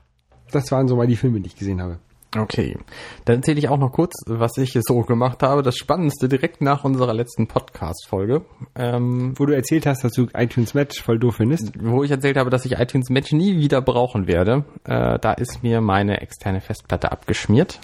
Das 0.51 0.71
waren 0.71 0.89
so 0.89 0.97
mal 0.97 1.07
die 1.07 1.17
Filme, 1.17 1.41
die 1.41 1.47
ich 1.49 1.57
gesehen 1.57 1.81
habe. 1.83 1.99
Okay. 2.37 2.77
Dann 3.25 3.37
erzähle 3.37 3.59
ich 3.59 3.69
auch 3.69 3.79
noch 3.79 3.93
kurz, 3.93 4.15
was 4.27 4.57
ich 4.57 4.77
so 4.81 5.01
gemacht 5.03 5.43
habe. 5.43 5.63
Das 5.63 5.77
Spannendste 5.77 6.29
direkt 6.29 6.61
nach 6.61 6.85
unserer 6.85 7.15
letzten 7.15 7.47
Podcast-Folge, 7.47 8.43
ähm, 8.75 9.35
Wo 9.37 9.47
du 9.47 9.55
erzählt 9.55 9.87
hast, 9.87 10.03
dass 10.05 10.13
du 10.13 10.27
iTunes 10.35 10.75
Match 10.75 11.01
voll 11.03 11.19
doof 11.19 11.37
findest. 11.37 11.73
wo 11.81 12.03
ich 12.03 12.11
erzählt 12.11 12.37
habe, 12.37 12.51
dass 12.51 12.65
ich 12.65 12.73
iTunes 12.73 13.09
Match 13.11 13.33
nie 13.33 13.57
wieder 13.59 13.81
brauchen 13.81 14.27
werde. 14.27 14.65
Äh, 14.85 15.19
da 15.19 15.33
ist 15.33 15.63
mir 15.63 15.81
meine 15.81 16.21
externe 16.21 16.61
Festplatte 16.61 17.13
abgeschmiert, 17.13 17.79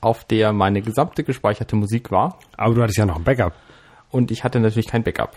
auf 0.00 0.24
der 0.24 0.52
meine 0.52 0.82
gesamte 0.82 1.24
gespeicherte 1.24 1.76
Musik 1.76 2.10
war. 2.10 2.38
Aber 2.56 2.74
du 2.74 2.82
hattest 2.82 2.98
ja 2.98 3.06
noch 3.06 3.16
ein 3.16 3.24
Backup. 3.24 3.54
Und 4.10 4.30
ich 4.30 4.44
hatte 4.44 4.60
natürlich 4.60 4.88
kein 4.88 5.02
Backup. 5.02 5.36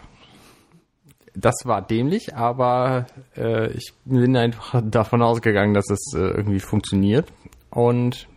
Das 1.33 1.55
war 1.63 1.81
dämlich, 1.81 2.35
aber 2.35 3.05
äh, 3.37 3.71
ich 3.71 3.93
bin 4.03 4.35
einfach 4.35 4.81
davon 4.83 5.21
ausgegangen, 5.21 5.73
dass 5.73 5.89
es 5.89 6.13
äh, 6.13 6.19
irgendwie 6.19 6.59
funktioniert. 6.59 7.31
Und 7.69 8.27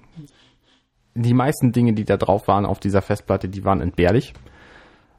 die 1.15 1.35
meisten 1.35 1.73
Dinge, 1.73 1.93
die 1.93 2.05
da 2.05 2.17
drauf 2.17 2.49
waren 2.49 2.67
auf 2.67 2.81
dieser 2.81 3.03
Festplatte, 3.03 3.49
die 3.49 3.65
waren 3.65 3.81
entbehrlich. 3.81 4.35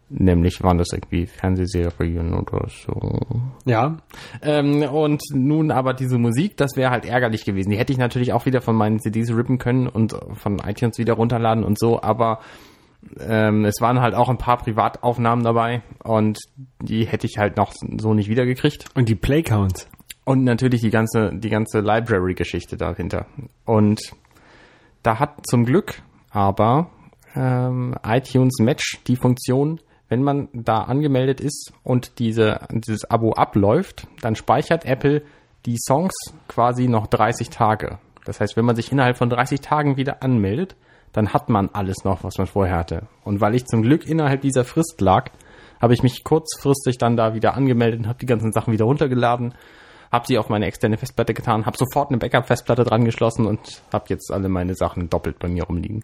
Nämlich 0.07 0.61
waren 0.61 0.77
das 0.77 0.89
irgendwie 0.93 1.25
Fernsehserien 1.25 2.35
oder 2.35 2.67
so. 2.69 3.23
Ja. 3.65 3.97
Ähm, 4.43 4.83
und 4.83 5.21
nun 5.33 5.71
aber 5.71 5.95
diese 5.95 6.19
Musik, 6.19 6.57
das 6.57 6.75
wäre 6.75 6.91
halt 6.91 7.05
ärgerlich 7.05 7.43
gewesen. 7.43 7.71
Die 7.71 7.77
hätte 7.77 7.91
ich 7.91 7.97
natürlich 7.97 8.31
auch 8.31 8.45
wieder 8.45 8.61
von 8.61 8.75
meinen 8.75 8.99
CDs 8.99 9.31
rippen 9.31 9.57
können 9.57 9.87
und 9.87 10.15
von 10.33 10.59
iTunes 10.59 10.99
wieder 10.99 11.13
runterladen 11.13 11.63
und 11.63 11.79
so, 11.79 12.03
aber 12.03 12.39
ähm, 13.19 13.65
es 13.65 13.81
waren 13.81 13.99
halt 13.99 14.13
auch 14.13 14.29
ein 14.29 14.37
paar 14.37 14.57
Privataufnahmen 14.57 15.43
dabei 15.43 15.81
und 16.03 16.39
die 16.81 17.05
hätte 17.05 17.25
ich 17.25 17.37
halt 17.39 17.57
noch 17.57 17.73
so 17.73 18.13
nicht 18.13 18.29
wiedergekriegt. 18.29 18.85
Und 18.93 19.09
die 19.09 19.15
Playcounts. 19.15 19.89
Und 20.23 20.43
natürlich 20.43 20.81
die 20.81 20.89
ganze, 20.91 21.31
die 21.33 21.49
ganze 21.49 21.79
Library-Geschichte 21.79 22.77
dahinter. 22.77 23.25
Und 23.63 24.15
da 25.05 25.19
hat 25.19 25.45
zum 25.47 25.65
Glück 25.65 26.01
aber 26.31 26.89
ähm, 27.35 27.95
iTunes 28.03 28.59
Match 28.59 28.99
die 29.07 29.15
Funktion, 29.15 29.79
wenn 30.09 30.23
man 30.23 30.49
da 30.53 30.83
angemeldet 30.83 31.41
ist 31.41 31.73
und 31.83 32.19
diese, 32.19 32.59
dieses 32.71 33.09
Abo 33.09 33.33
abläuft, 33.33 34.07
dann 34.21 34.35
speichert 34.35 34.85
Apple 34.85 35.21
die 35.65 35.77
Songs 35.77 36.13
quasi 36.47 36.87
noch 36.87 37.07
30 37.07 37.49
Tage. 37.49 37.99
Das 38.25 38.39
heißt, 38.39 38.57
wenn 38.57 38.65
man 38.65 38.75
sich 38.75 38.91
innerhalb 38.91 39.17
von 39.17 39.29
30 39.29 39.61
Tagen 39.61 39.97
wieder 39.97 40.23
anmeldet, 40.23 40.75
dann 41.13 41.33
hat 41.33 41.49
man 41.49 41.69
alles 41.69 42.03
noch, 42.03 42.23
was 42.23 42.37
man 42.37 42.47
vorher 42.47 42.77
hatte. 42.77 43.07
Und 43.23 43.41
weil 43.41 43.55
ich 43.55 43.65
zum 43.65 43.83
Glück 43.83 44.05
innerhalb 44.05 44.41
dieser 44.41 44.65
Frist 44.65 44.99
lag, 44.99 45.31
habe 45.79 45.93
ich 45.93 46.03
mich 46.03 46.23
kurzfristig 46.23 46.97
dann 46.97 47.15
da 47.15 47.33
wieder 47.33 47.53
angemeldet 47.55 48.01
und 48.01 48.07
habe 48.07 48.19
die 48.19 48.25
ganzen 48.25 48.51
Sachen 48.51 48.73
wieder 48.73 48.85
runtergeladen, 48.85 49.53
habe 50.11 50.25
sie 50.27 50.37
auf 50.37 50.49
meine 50.49 50.65
externe 50.65 50.97
Festplatte 50.97 51.33
getan, 51.33 51.65
habe 51.65 51.77
sofort 51.77 52.09
eine 52.09 52.17
Backup-Festplatte 52.17 52.83
dran 52.83 53.05
geschlossen 53.05 53.45
und 53.45 53.81
habe 53.91 54.05
jetzt 54.09 54.31
alle 54.31 54.49
meine 54.49 54.75
Sachen 54.75 55.09
doppelt 55.09 55.39
bei 55.39 55.47
mir 55.47 55.63
rumliegen. 55.63 56.03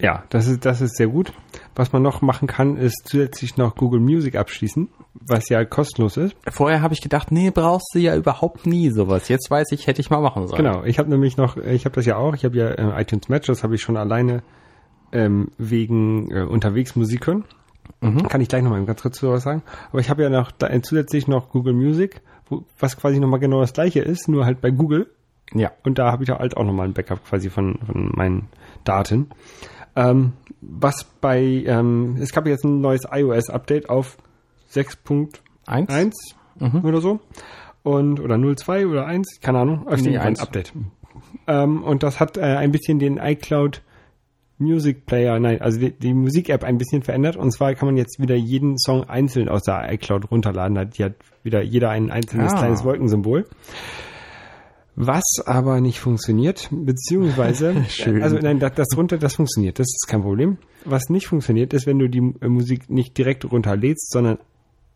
Ja, 0.00 0.24
das 0.28 0.46
ist, 0.46 0.64
das 0.66 0.82
ist 0.82 0.96
sehr 0.96 1.08
gut. 1.08 1.32
Was 1.74 1.92
man 1.92 2.02
noch 2.02 2.20
machen 2.20 2.46
kann, 2.46 2.76
ist 2.76 3.02
zusätzlich 3.06 3.56
noch 3.56 3.76
Google 3.76 4.00
Music 4.00 4.36
abschließen, 4.36 4.88
was 5.14 5.48
ja 5.48 5.64
kostenlos 5.64 6.18
ist. 6.18 6.36
Vorher 6.50 6.82
habe 6.82 6.92
ich 6.92 7.00
gedacht, 7.00 7.32
nee, 7.32 7.50
brauchst 7.50 7.94
du 7.94 7.98
ja 7.98 8.14
überhaupt 8.14 8.66
nie 8.66 8.90
sowas. 8.90 9.28
Jetzt 9.28 9.50
weiß 9.50 9.68
ich, 9.72 9.86
hätte 9.86 10.00
ich 10.00 10.10
mal 10.10 10.20
machen 10.20 10.48
sollen. 10.48 10.62
Genau, 10.62 10.84
ich 10.84 10.98
habe 10.98 11.08
nämlich 11.08 11.38
noch, 11.38 11.56
ich 11.56 11.86
habe 11.86 11.94
das 11.94 12.04
ja 12.04 12.16
auch, 12.16 12.34
ich 12.34 12.44
habe 12.44 12.56
ja 12.56 12.68
äh, 12.68 13.00
iTunes 13.00 13.28
Match, 13.28 13.46
das 13.46 13.62
habe 13.62 13.74
ich 13.74 13.80
schon 13.80 13.96
alleine 13.96 14.42
ähm, 15.12 15.48
wegen 15.56 16.30
äh, 16.30 16.42
unterwegs 16.42 16.94
Musik 16.94 17.26
hören. 17.26 17.44
Mhm. 18.00 18.28
Kann 18.28 18.40
ich 18.40 18.48
gleich 18.48 18.62
nochmal 18.62 18.84
ganz 18.84 19.00
kurz 19.00 19.22
was 19.22 19.44
sagen. 19.44 19.62
Aber 19.90 20.00
ich 20.00 20.10
habe 20.10 20.22
ja 20.22 20.28
noch 20.28 20.50
da, 20.50 20.70
zusätzlich 20.82 21.26
noch 21.26 21.48
Google 21.50 21.72
Music, 21.72 22.20
wo, 22.48 22.64
was 22.78 22.96
quasi 22.96 23.18
nochmal 23.20 23.40
genau 23.40 23.60
das 23.60 23.72
gleiche 23.72 24.00
ist, 24.00 24.28
nur 24.28 24.44
halt 24.44 24.60
bei 24.60 24.70
Google. 24.70 25.10
Ja. 25.54 25.72
Und 25.84 25.98
da 25.98 26.10
habe 26.10 26.24
ich 26.24 26.30
halt 26.30 26.56
auch 26.56 26.64
nochmal 26.64 26.88
ein 26.88 26.92
Backup 26.92 27.24
quasi 27.24 27.50
von, 27.50 27.78
von 27.86 28.10
meinen 28.14 28.48
Daten. 28.84 29.30
Ähm, 29.94 30.32
was 30.60 31.04
bei, 31.04 31.40
ähm, 31.40 32.16
es 32.20 32.32
gab 32.32 32.46
jetzt 32.46 32.64
ein 32.64 32.80
neues 32.80 33.02
iOS-Update 33.10 33.88
auf 33.88 34.18
6.1 34.72 36.12
mhm. 36.58 36.84
oder 36.84 37.00
so. 37.00 37.20
Und, 37.82 38.20
oder 38.20 38.36
02 38.36 38.86
oder 38.88 39.06
1, 39.06 39.40
keine 39.40 39.60
Ahnung. 39.60 39.86
Auf 39.86 40.00
nee, 40.00 40.18
ein 40.18 40.38
Update. 40.38 40.72
Ähm, 41.46 41.82
und 41.82 42.02
das 42.02 42.20
hat 42.20 42.36
äh, 42.36 42.42
ein 42.42 42.72
bisschen 42.72 42.98
den 42.98 43.18
iCloud 43.18 43.82
Music 44.58 45.04
Player, 45.06 45.38
nein, 45.38 45.60
also 45.60 45.78
die, 45.78 45.92
die 45.92 46.14
Musik-App 46.14 46.64
ein 46.64 46.78
bisschen 46.78 47.02
verändert. 47.02 47.36
Und 47.36 47.52
zwar 47.52 47.74
kann 47.74 47.86
man 47.86 47.96
jetzt 47.96 48.20
wieder 48.20 48.34
jeden 48.34 48.78
Song 48.78 49.04
einzeln 49.04 49.48
aus 49.48 49.62
der 49.62 49.92
iCloud 49.92 50.30
runterladen. 50.30 50.90
Die 50.90 51.04
hat 51.04 51.14
wieder 51.42 51.62
jeder 51.62 51.90
ein 51.90 52.10
einzelnes 52.10 52.52
ah. 52.52 52.58
kleines 52.58 52.84
Wolkensymbol. 52.84 53.46
Was 54.98 55.24
aber 55.44 55.82
nicht 55.82 56.00
funktioniert, 56.00 56.70
beziehungsweise, 56.72 57.84
Schön. 57.90 58.22
also 58.22 58.38
nein, 58.38 58.58
das, 58.58 58.72
das 58.74 58.96
runter, 58.96 59.18
das 59.18 59.34
funktioniert, 59.34 59.78
das 59.78 59.88
ist 59.88 60.06
kein 60.08 60.22
Problem. 60.22 60.56
Was 60.86 61.10
nicht 61.10 61.26
funktioniert, 61.26 61.74
ist, 61.74 61.86
wenn 61.86 61.98
du 61.98 62.08
die 62.08 62.22
Musik 62.22 62.88
nicht 62.88 63.18
direkt 63.18 63.44
runterlädst, 63.50 64.10
sondern 64.10 64.38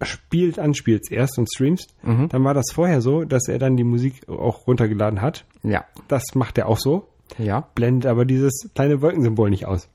spielt, 0.02 0.58
anspielst 0.58 1.12
erst 1.12 1.38
und 1.38 1.52
streamst, 1.52 1.94
mhm. 2.02 2.30
dann 2.30 2.42
war 2.44 2.54
das 2.54 2.72
vorher 2.72 3.02
so, 3.02 3.24
dass 3.24 3.48
er 3.48 3.58
dann 3.58 3.76
die 3.76 3.84
Musik 3.84 4.26
auch 4.26 4.66
runtergeladen 4.66 5.20
hat. 5.20 5.44
Ja. 5.62 5.84
Das 6.08 6.34
macht 6.34 6.56
er 6.56 6.66
auch 6.68 6.78
so. 6.78 7.06
Ja. 7.38 7.68
Blendet 7.74 8.10
aber 8.10 8.24
dieses 8.24 8.70
kleine 8.74 9.00
Wolkensymbol 9.00 9.50
nicht 9.50 9.66
aus. 9.66 9.88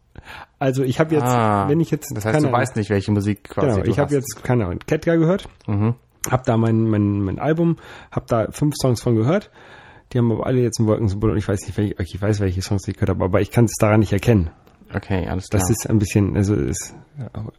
Also 0.59 0.83
ich 0.83 0.99
habe 0.99 1.13
jetzt, 1.13 1.25
ah, 1.25 1.67
wenn 1.67 1.79
ich 1.79 1.91
jetzt, 1.91 2.11
das 2.15 2.25
heißt, 2.25 2.43
du 2.43 2.51
weißt 2.51 2.77
nicht, 2.77 2.89
welche 2.89 3.11
Musik 3.11 3.43
quasi. 3.43 3.81
Genau, 3.81 3.83
ich 3.85 3.99
habe 3.99 4.13
jetzt 4.13 4.43
keine 4.43 4.65
Ahnung, 4.65 4.79
Ketka 4.87 5.15
gehört, 5.15 5.49
mhm. 5.67 5.95
habe 6.29 6.43
da 6.45 6.57
mein, 6.57 6.89
mein 6.89 7.21
mein 7.21 7.37
Album, 7.37 7.77
habe 8.11 8.25
da 8.27 8.47
fünf 8.51 8.75
Songs 8.81 9.01
von 9.01 9.15
gehört 9.15 9.51
die 10.13 10.19
haben 10.19 10.31
aber 10.31 10.45
alle 10.45 10.61
jetzt 10.61 10.79
ein 10.79 10.87
Wolkensymbol 10.87 11.31
und 11.31 11.37
ich 11.37 11.47
weiß 11.47 11.61
nicht, 11.65 11.77
welche, 11.77 11.95
ich 12.01 12.21
weiß, 12.21 12.39
welche 12.39 12.61
Songs 12.61 12.87
ich 12.87 12.95
gehört 12.95 13.09
habe, 13.09 13.23
aber 13.23 13.41
ich 13.41 13.51
kann 13.51 13.65
es 13.65 13.73
daran 13.79 13.99
nicht 13.99 14.13
erkennen. 14.13 14.49
Okay, 14.93 15.27
alles 15.27 15.47
klar. 15.47 15.61
Das 15.61 15.69
ist 15.69 15.89
ein 15.89 15.97
bisschen, 15.97 16.35
also 16.35 16.55
ist 16.55 16.95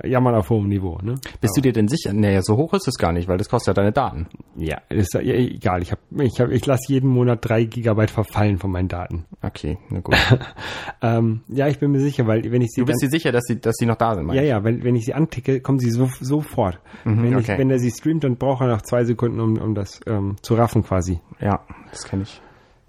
ja 0.05 0.21
mal 0.21 0.35
auf 0.35 0.51
hohem 0.51 0.69
Niveau, 0.69 0.99
ne? 1.03 1.15
Bist 1.41 1.55
aber. 1.55 1.55
du 1.55 1.61
dir 1.63 1.73
denn 1.73 1.89
sicher? 1.89 2.13
Naja, 2.13 2.43
so 2.43 2.57
hoch 2.57 2.75
ist 2.75 2.89
es 2.89 2.97
gar 2.99 3.13
nicht, 3.13 3.27
weil 3.27 3.39
das 3.39 3.49
kostet 3.49 3.69
ja 3.69 3.83
deine 3.83 3.93
Daten. 3.93 4.27
Ja, 4.57 4.81
ist 4.89 5.15
ja 5.15 5.21
egal. 5.21 5.83
Ich 5.83 5.93
ich 6.19 6.39
ich 6.39 6.67
lasse 6.67 6.93
jeden 6.93 7.11
Monat 7.11 7.41
drei 7.43 7.65
Gigabyte 7.65 8.11
verfallen 8.11 8.59
von 8.59 8.71
meinen 8.71 8.89
Daten. 8.89 9.25
Okay, 9.43 9.79
na 9.91 10.01
gut. 10.01 10.17
ähm, 11.03 11.43
ja, 11.49 11.69
ich 11.69 11.79
bin 11.79 11.91
mir 11.91 12.01
sicher, 12.01 12.27
weil 12.27 12.51
wenn 12.51 12.63
ich 12.63 12.71
sie 12.71 12.81
du 12.81 12.87
bist 12.87 13.03
dir 13.03 13.11
sicher, 13.11 13.33
dass 13.33 13.45
sie, 13.45 13.61
dass 13.61 13.77
sie 13.77 13.87
noch 13.87 13.97
da 13.97 14.15
sind? 14.15 14.33
Ja, 14.33 14.43
ja, 14.43 14.63
weil 14.63 14.85
wenn 14.85 14.95
ich 14.95 15.07
sie 15.07 15.15
anticke, 15.15 15.61
kommen 15.61 15.79
sie 15.79 15.91
so, 15.91 16.09
sofort. 16.21 16.81
Mhm, 17.05 17.23
wenn, 17.23 17.37
okay. 17.37 17.53
ich, 17.53 17.59
wenn 17.59 17.71
er 17.71 17.79
sie 17.79 17.91
streamt, 17.91 18.25
dann 18.25 18.37
braucht 18.37 18.61
er 18.61 18.69
noch 18.69 18.83
zwei 18.83 19.05
Sekunden, 19.05 19.41
um, 19.41 19.59
um 19.59 19.75
das 19.75 20.01
ähm, 20.07 20.37
zu 20.43 20.55
raffen 20.55 20.83
quasi. 20.83 21.21
Ja, 21.41 21.65
das 21.91 22.05
kenne 22.05 22.23
ich. 22.23 22.41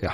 Ja. 0.01 0.11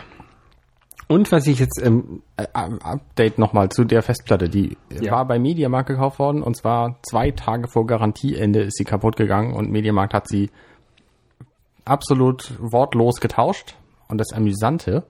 Und 1.14 1.32
was 1.32 1.46
ich 1.46 1.60
jetzt 1.60 1.80
ähm, 1.80 2.24
äh, 2.38 2.48
Update 2.56 3.38
nochmal 3.38 3.70
zu 3.70 3.84
der 3.84 4.02
Festplatte, 4.02 4.50
die 4.50 4.78
ja. 5.00 5.12
war 5.12 5.28
bei 5.28 5.38
Mediamarkt 5.38 5.90
gekauft 5.90 6.18
worden 6.18 6.42
und 6.42 6.58
zwar 6.58 6.98
zwei 7.04 7.30
Tage 7.30 7.68
vor 7.68 7.86
Garantieende 7.86 8.62
ist 8.62 8.78
sie 8.78 8.84
kaputt 8.84 9.16
gegangen 9.16 9.54
und 9.54 9.70
Mediamarkt 9.70 10.16
hat 10.16 10.28
sie 10.28 10.50
absolut 11.86 12.52
wortlos 12.60 13.20
getauscht. 13.20 13.76
Und 14.08 14.18
das 14.18 14.34
Amüsante, 14.34 15.06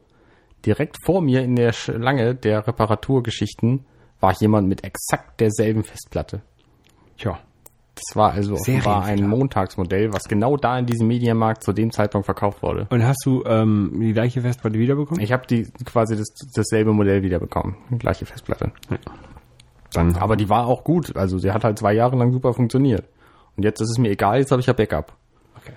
direkt 0.65 0.97
vor 1.05 1.21
mir 1.21 1.41
in 1.41 1.55
der 1.55 1.71
Schlange 1.71 2.35
der 2.35 2.67
Reparaturgeschichten 2.67 3.85
war 4.19 4.33
jemand 4.33 4.67
mit 4.67 4.83
exakt 4.83 5.39
derselben 5.39 5.85
Festplatte. 5.85 6.41
Tja. 7.17 7.39
Das 7.95 8.15
war 8.15 8.31
also 8.31 8.55
offenbar 8.55 9.03
ein 9.03 9.27
Montagsmodell, 9.27 10.13
was 10.13 10.23
genau 10.23 10.57
da 10.57 10.79
in 10.79 10.87
diesem 10.87 11.07
Medienmarkt 11.07 11.63
zu 11.63 11.73
dem 11.73 11.91
Zeitpunkt 11.91 12.25
verkauft 12.25 12.63
wurde. 12.63 12.87
Und 12.89 13.05
hast 13.05 13.23
du 13.23 13.43
ähm, 13.45 13.91
die 13.99 14.13
gleiche 14.13 14.41
Festplatte 14.41 14.79
wiederbekommen? 14.79 15.21
Ich 15.21 15.31
habe 15.31 15.45
die 15.45 15.67
quasi 15.85 16.17
das, 16.17 16.33
dasselbe 16.55 16.91
Modell 16.91 17.21
wiederbekommen, 17.21 17.75
die 17.91 17.99
gleiche 17.99 18.25
Festplatte. 18.25 18.71
Ja. 18.89 18.97
Dann, 19.93 20.15
aber 20.15 20.35
die 20.35 20.49
war 20.49 20.65
auch 20.65 20.83
gut, 20.83 21.15
also 21.15 21.37
sie 21.37 21.51
hat 21.51 21.63
halt 21.63 21.77
zwei 21.77 21.93
Jahre 21.93 22.15
lang 22.15 22.31
super 22.31 22.53
funktioniert. 22.53 23.07
Und 23.55 23.63
jetzt 23.63 23.79
ist 23.79 23.91
es 23.91 23.97
mir 23.99 24.09
egal, 24.09 24.39
jetzt 24.39 24.51
habe 24.51 24.59
ich 24.59 24.65
ja 24.65 24.73
Backup. 24.73 25.13
Okay. 25.55 25.73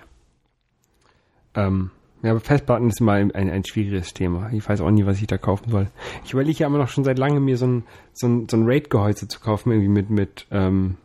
Ähm, 1.53 1.91
ja, 2.23 2.31
aber 2.31 2.39
Festplatten 2.39 2.89
ist 2.89 2.99
immer 2.99 3.13
ein, 3.13 3.31
ein, 3.33 3.49
ein, 3.51 3.63
schwieriges 3.63 4.13
Thema. 4.15 4.49
Ich 4.51 4.67
weiß 4.67 4.81
auch 4.81 4.89
nie, 4.89 5.05
was 5.05 5.21
ich 5.21 5.27
da 5.27 5.37
kaufen 5.37 5.69
soll. 5.69 5.87
Ich 6.25 6.33
überlege 6.33 6.57
ja 6.57 6.67
immer 6.67 6.79
noch 6.79 6.87
schon 6.87 7.03
seit 7.03 7.19
langem, 7.19 7.45
mir 7.45 7.57
so 7.57 7.67
ein, 7.67 7.83
so 8.13 8.27
ein, 8.27 8.47
so 8.49 8.57
ein 8.57 8.65
RAID-Gehäuse 8.65 9.27
zu 9.27 9.39
kaufen, 9.39 9.71
irgendwie 9.71 9.89
mit, 9.89 10.09
mit 10.09 10.47
ähm, 10.49 10.97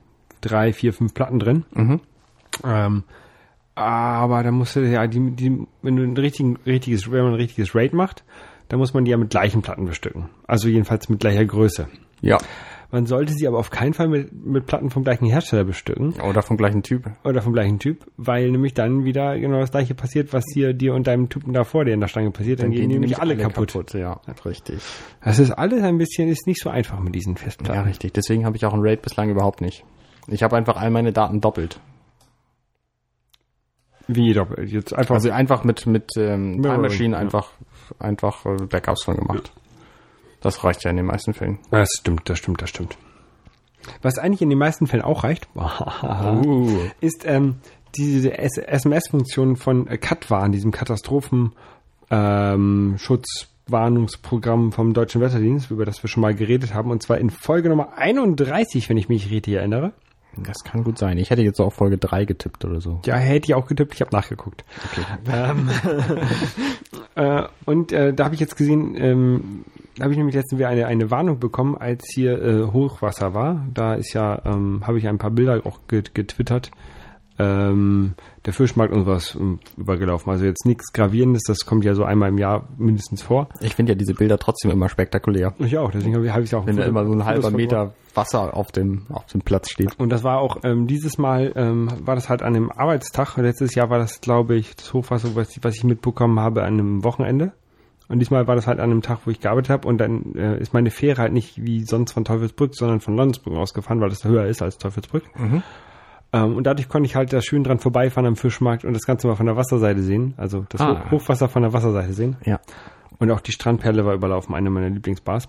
drei, 0.42 0.72
vier, 0.72 0.92
fünf 0.92 1.14
Platten 1.14 1.38
drin. 1.38 1.64
Mhm. 1.74 2.00
Ähm, 2.64 3.04
aber 3.74 4.42
da 4.42 4.50
musst 4.50 4.76
du 4.76 4.80
ja, 4.80 5.06
die, 5.06 5.30
die, 5.30 5.66
wenn 5.80 5.96
du 5.96 6.02
ein 6.02 6.16
richtigen, 6.16 6.58
richtiges, 6.66 7.10
wenn 7.10 7.22
man 7.22 7.32
ein 7.32 7.40
richtiges 7.40 7.74
RAID 7.74 7.94
macht, 7.94 8.24
dann 8.68 8.78
muss 8.78 8.94
man 8.94 9.04
die 9.04 9.10
ja 9.10 9.16
mit 9.16 9.30
gleichen 9.30 9.62
Platten 9.62 9.86
bestücken. 9.86 10.28
Also 10.46 10.68
jedenfalls 10.68 11.08
mit 11.08 11.20
gleicher 11.20 11.44
Größe. 11.44 11.88
Ja. 12.20 12.38
Man 12.90 13.06
sollte 13.06 13.32
sie 13.32 13.48
aber 13.48 13.58
auf 13.58 13.70
keinen 13.70 13.94
Fall 13.94 14.08
mit, 14.08 14.32
mit 14.32 14.66
Platten 14.66 14.90
vom 14.90 15.02
gleichen 15.02 15.24
Hersteller 15.24 15.64
bestücken. 15.64 16.12
Oder 16.20 16.42
vom 16.42 16.58
gleichen 16.58 16.82
Typ. 16.82 17.10
Oder 17.24 17.40
vom 17.40 17.54
gleichen 17.54 17.78
Typ, 17.78 18.04
weil 18.18 18.50
nämlich 18.50 18.74
dann 18.74 19.04
wieder 19.04 19.38
genau 19.38 19.60
das 19.60 19.70
gleiche 19.70 19.94
passiert, 19.94 20.34
was 20.34 20.44
hier 20.52 20.74
dir 20.74 20.94
und 20.94 21.06
deinem 21.06 21.30
Typen 21.30 21.54
da 21.54 21.64
vor 21.64 21.86
dir 21.86 21.94
in 21.94 22.00
der 22.00 22.08
Stange 22.08 22.30
passiert. 22.32 22.60
Dann, 22.60 22.66
dann 22.66 22.72
gehen, 22.72 22.90
gehen 22.90 23.00
nämlich 23.00 23.18
alle, 23.18 23.32
alle 23.32 23.42
kaputt. 23.42 23.72
kaputt. 23.72 23.94
Ja, 23.94 24.20
richtig. 24.44 24.82
Das 25.24 25.38
ist 25.38 25.52
alles 25.52 25.82
ein 25.82 25.96
bisschen, 25.96 26.28
ist 26.28 26.46
nicht 26.46 26.60
so 26.60 26.68
einfach 26.68 27.00
mit 27.00 27.14
diesen 27.14 27.38
Festplatten. 27.38 27.74
Ja, 27.74 27.82
richtig. 27.82 28.12
Deswegen 28.12 28.44
habe 28.44 28.58
ich 28.58 28.66
auch 28.66 28.74
ein 28.74 28.80
RAID 28.80 29.00
bislang 29.00 29.30
überhaupt 29.30 29.62
nicht. 29.62 29.86
Ich 30.28 30.42
habe 30.42 30.56
einfach 30.56 30.76
all 30.76 30.90
meine 30.90 31.12
Daten 31.12 31.40
doppelt. 31.40 31.80
Wie 34.08 34.32
doppelt? 34.32 34.70
Jetzt 34.70 34.94
einfach 34.94 35.16
also 35.16 35.30
einfach 35.30 35.64
mit 35.64 35.86
mit 35.86 36.10
ähm, 36.16 36.62
Time 36.62 36.78
Machine 36.78 37.16
einfach 37.16 37.50
ja. 37.90 38.06
einfach 38.06 38.44
äh, 38.46 38.66
Backups 38.66 39.04
von 39.04 39.16
gemacht. 39.16 39.52
Das 40.40 40.64
reicht 40.64 40.84
ja 40.84 40.90
in 40.90 40.96
den 40.96 41.06
meisten 41.06 41.34
Fällen. 41.34 41.58
Das 41.70 41.88
stimmt, 42.00 42.28
das 42.28 42.38
stimmt, 42.38 42.62
das 42.62 42.68
stimmt. 42.68 42.96
Was 44.00 44.18
eigentlich 44.18 44.42
in 44.42 44.50
den 44.50 44.58
meisten 44.58 44.86
Fällen 44.86 45.02
auch 45.02 45.24
reicht, 45.24 45.48
uh. 45.54 46.78
ist 47.00 47.24
ähm, 47.26 47.56
diese 47.96 48.38
SMS-Funktion 48.38 49.56
von 49.56 49.86
äh, 49.86 49.98
Katwan, 49.98 50.52
diesem 50.52 50.70
Katastrophenschutz. 50.70 51.52
Ähm, 52.10 52.96
vom 54.72 54.92
Deutschen 54.92 55.20
Wetterdienst, 55.20 55.70
über 55.70 55.84
das 55.84 56.02
wir 56.02 56.08
schon 56.08 56.20
mal 56.20 56.34
geredet 56.34 56.74
haben, 56.74 56.90
und 56.90 57.02
zwar 57.02 57.18
in 57.18 57.30
Folge 57.30 57.68
Nummer 57.68 57.96
31, 57.96 58.88
wenn 58.88 58.96
ich 58.96 59.08
mich 59.08 59.30
richtig 59.30 59.54
erinnere. 59.54 59.92
Das 60.36 60.64
kann 60.64 60.82
gut 60.82 60.98
sein. 60.98 61.18
Ich 61.18 61.30
hätte 61.30 61.42
jetzt 61.42 61.60
auf 61.60 61.74
Folge 61.74 61.98
3 61.98 62.24
getippt 62.24 62.64
oder 62.64 62.80
so. 62.80 63.00
Ja, 63.04 63.16
hätte 63.16 63.46
ich 63.46 63.54
auch 63.54 63.66
getippt. 63.66 63.94
Ich 63.94 64.00
habe 64.00 64.14
nachgeguckt. 64.14 64.64
Okay. 64.92 65.04
Ähm, 65.30 65.70
äh, 67.14 67.42
und 67.66 67.92
äh, 67.92 68.14
da 68.14 68.24
habe 68.24 68.34
ich 68.34 68.40
jetzt 68.40 68.56
gesehen, 68.56 68.94
ähm, 68.96 69.64
da 69.96 70.04
habe 70.04 70.12
ich 70.12 70.18
nämlich 70.18 70.34
letztens 70.34 70.58
wieder 70.58 70.68
eine, 70.68 70.86
eine 70.86 71.10
Warnung 71.10 71.38
bekommen, 71.38 71.76
als 71.76 72.04
hier 72.14 72.42
äh, 72.42 72.62
Hochwasser 72.72 73.34
war. 73.34 73.66
Da 73.74 73.94
ist 73.94 74.14
ja, 74.14 74.40
ähm, 74.46 74.86
habe 74.86 74.98
ich 74.98 75.06
ein 75.06 75.18
paar 75.18 75.30
Bilder 75.30 75.60
auch 75.64 75.80
getwittert 75.86 76.70
ähm, 77.38 78.14
der 78.44 78.52
Fischmarkt 78.52 78.92
und 78.92 79.06
was 79.06 79.34
ähm, 79.34 79.58
übergelaufen. 79.76 80.30
Also 80.30 80.44
jetzt 80.44 80.66
nichts 80.66 80.92
Gravierendes, 80.92 81.42
das 81.46 81.64
kommt 81.66 81.84
ja 81.84 81.94
so 81.94 82.04
einmal 82.04 82.28
im 82.28 82.38
Jahr 82.38 82.68
mindestens 82.78 83.22
vor. 83.22 83.48
Ich 83.60 83.74
finde 83.74 83.92
ja 83.92 83.98
diese 83.98 84.14
Bilder 84.14 84.38
trotzdem 84.38 84.70
immer 84.70 84.88
spektakulär. 84.88 85.54
Ich 85.58 85.76
auch, 85.78 85.90
deswegen 85.90 86.14
habe 86.14 86.42
ich 86.42 86.50
es 86.50 86.54
auch. 86.54 86.66
Wenn 86.66 86.76
da 86.76 86.84
immer 86.84 87.06
so 87.06 87.12
ein 87.12 87.24
halber 87.24 87.50
Meter 87.50 87.94
Wasser 88.14 88.56
auf 88.56 88.72
dem, 88.72 89.06
auf 89.10 89.26
dem 89.26 89.42
Platz 89.42 89.70
steht. 89.70 89.98
Und 89.98 90.10
das 90.10 90.24
war 90.24 90.40
auch, 90.40 90.58
ähm, 90.64 90.86
dieses 90.86 91.18
Mal 91.18 91.52
ähm, 91.56 91.88
war 92.04 92.14
das 92.14 92.28
halt 92.28 92.42
an 92.42 92.54
einem 92.54 92.70
Arbeitstag. 92.70 93.36
Letztes 93.36 93.74
Jahr 93.74 93.90
war 93.90 93.98
das, 93.98 94.20
glaube 94.20 94.56
ich, 94.56 94.76
das 94.76 94.92
Hochwasser, 94.92 95.34
was, 95.34 95.58
was 95.62 95.76
ich 95.76 95.84
mitbekommen 95.84 96.40
habe, 96.40 96.62
an 96.62 96.74
einem 96.74 97.04
Wochenende. 97.04 97.52
Und 98.08 98.18
diesmal 98.18 98.46
war 98.46 98.56
das 98.56 98.66
halt 98.66 98.78
an 98.78 98.90
einem 98.90 99.02
Tag, 99.02 99.20
wo 99.24 99.30
ich 99.30 99.40
gearbeitet 99.40 99.70
habe 99.70 99.88
und 99.88 99.98
dann 99.98 100.34
äh, 100.34 100.58
ist 100.60 100.74
meine 100.74 100.90
Fähre 100.90 101.22
halt 101.22 101.32
nicht 101.32 101.64
wie 101.64 101.82
sonst 101.84 102.12
von 102.12 102.24
Teufelsbrück, 102.24 102.74
sondern 102.74 103.00
von 103.00 103.16
Londonsbrück 103.16 103.54
ausgefahren, 103.54 104.00
weil 104.00 104.10
das 104.10 104.24
höher 104.24 104.44
ist 104.46 104.60
als 104.60 104.76
Teufelsbrück. 104.76 105.24
Mhm. 105.38 105.62
Ähm, 106.32 106.56
und 106.56 106.66
dadurch 106.66 106.88
konnte 106.88 107.06
ich 107.06 107.16
halt 107.16 107.32
da 107.32 107.40
schön 107.40 107.64
dran 107.64 107.78
vorbeifahren 107.78 108.26
am 108.26 108.36
Fischmarkt 108.36 108.84
und 108.84 108.94
das 108.94 109.06
Ganze 109.06 109.28
mal 109.28 109.36
von 109.36 109.46
der 109.46 109.56
Wasserseite 109.56 110.02
sehen. 110.02 110.34
Also 110.36 110.66
das 110.68 110.80
ah. 110.80 111.10
Hochwasser 111.10 111.48
von 111.48 111.62
der 111.62 111.72
Wasserseite 111.72 112.12
sehen. 112.12 112.36
Ja. 112.44 112.60
Und 113.18 113.30
auch 113.30 113.40
die 113.40 113.52
Strandperle 113.52 114.04
war 114.04 114.14
überlaufen, 114.14 114.54
eine 114.54 114.70
meiner 114.70 114.90
Lieblingsbars. 114.90 115.48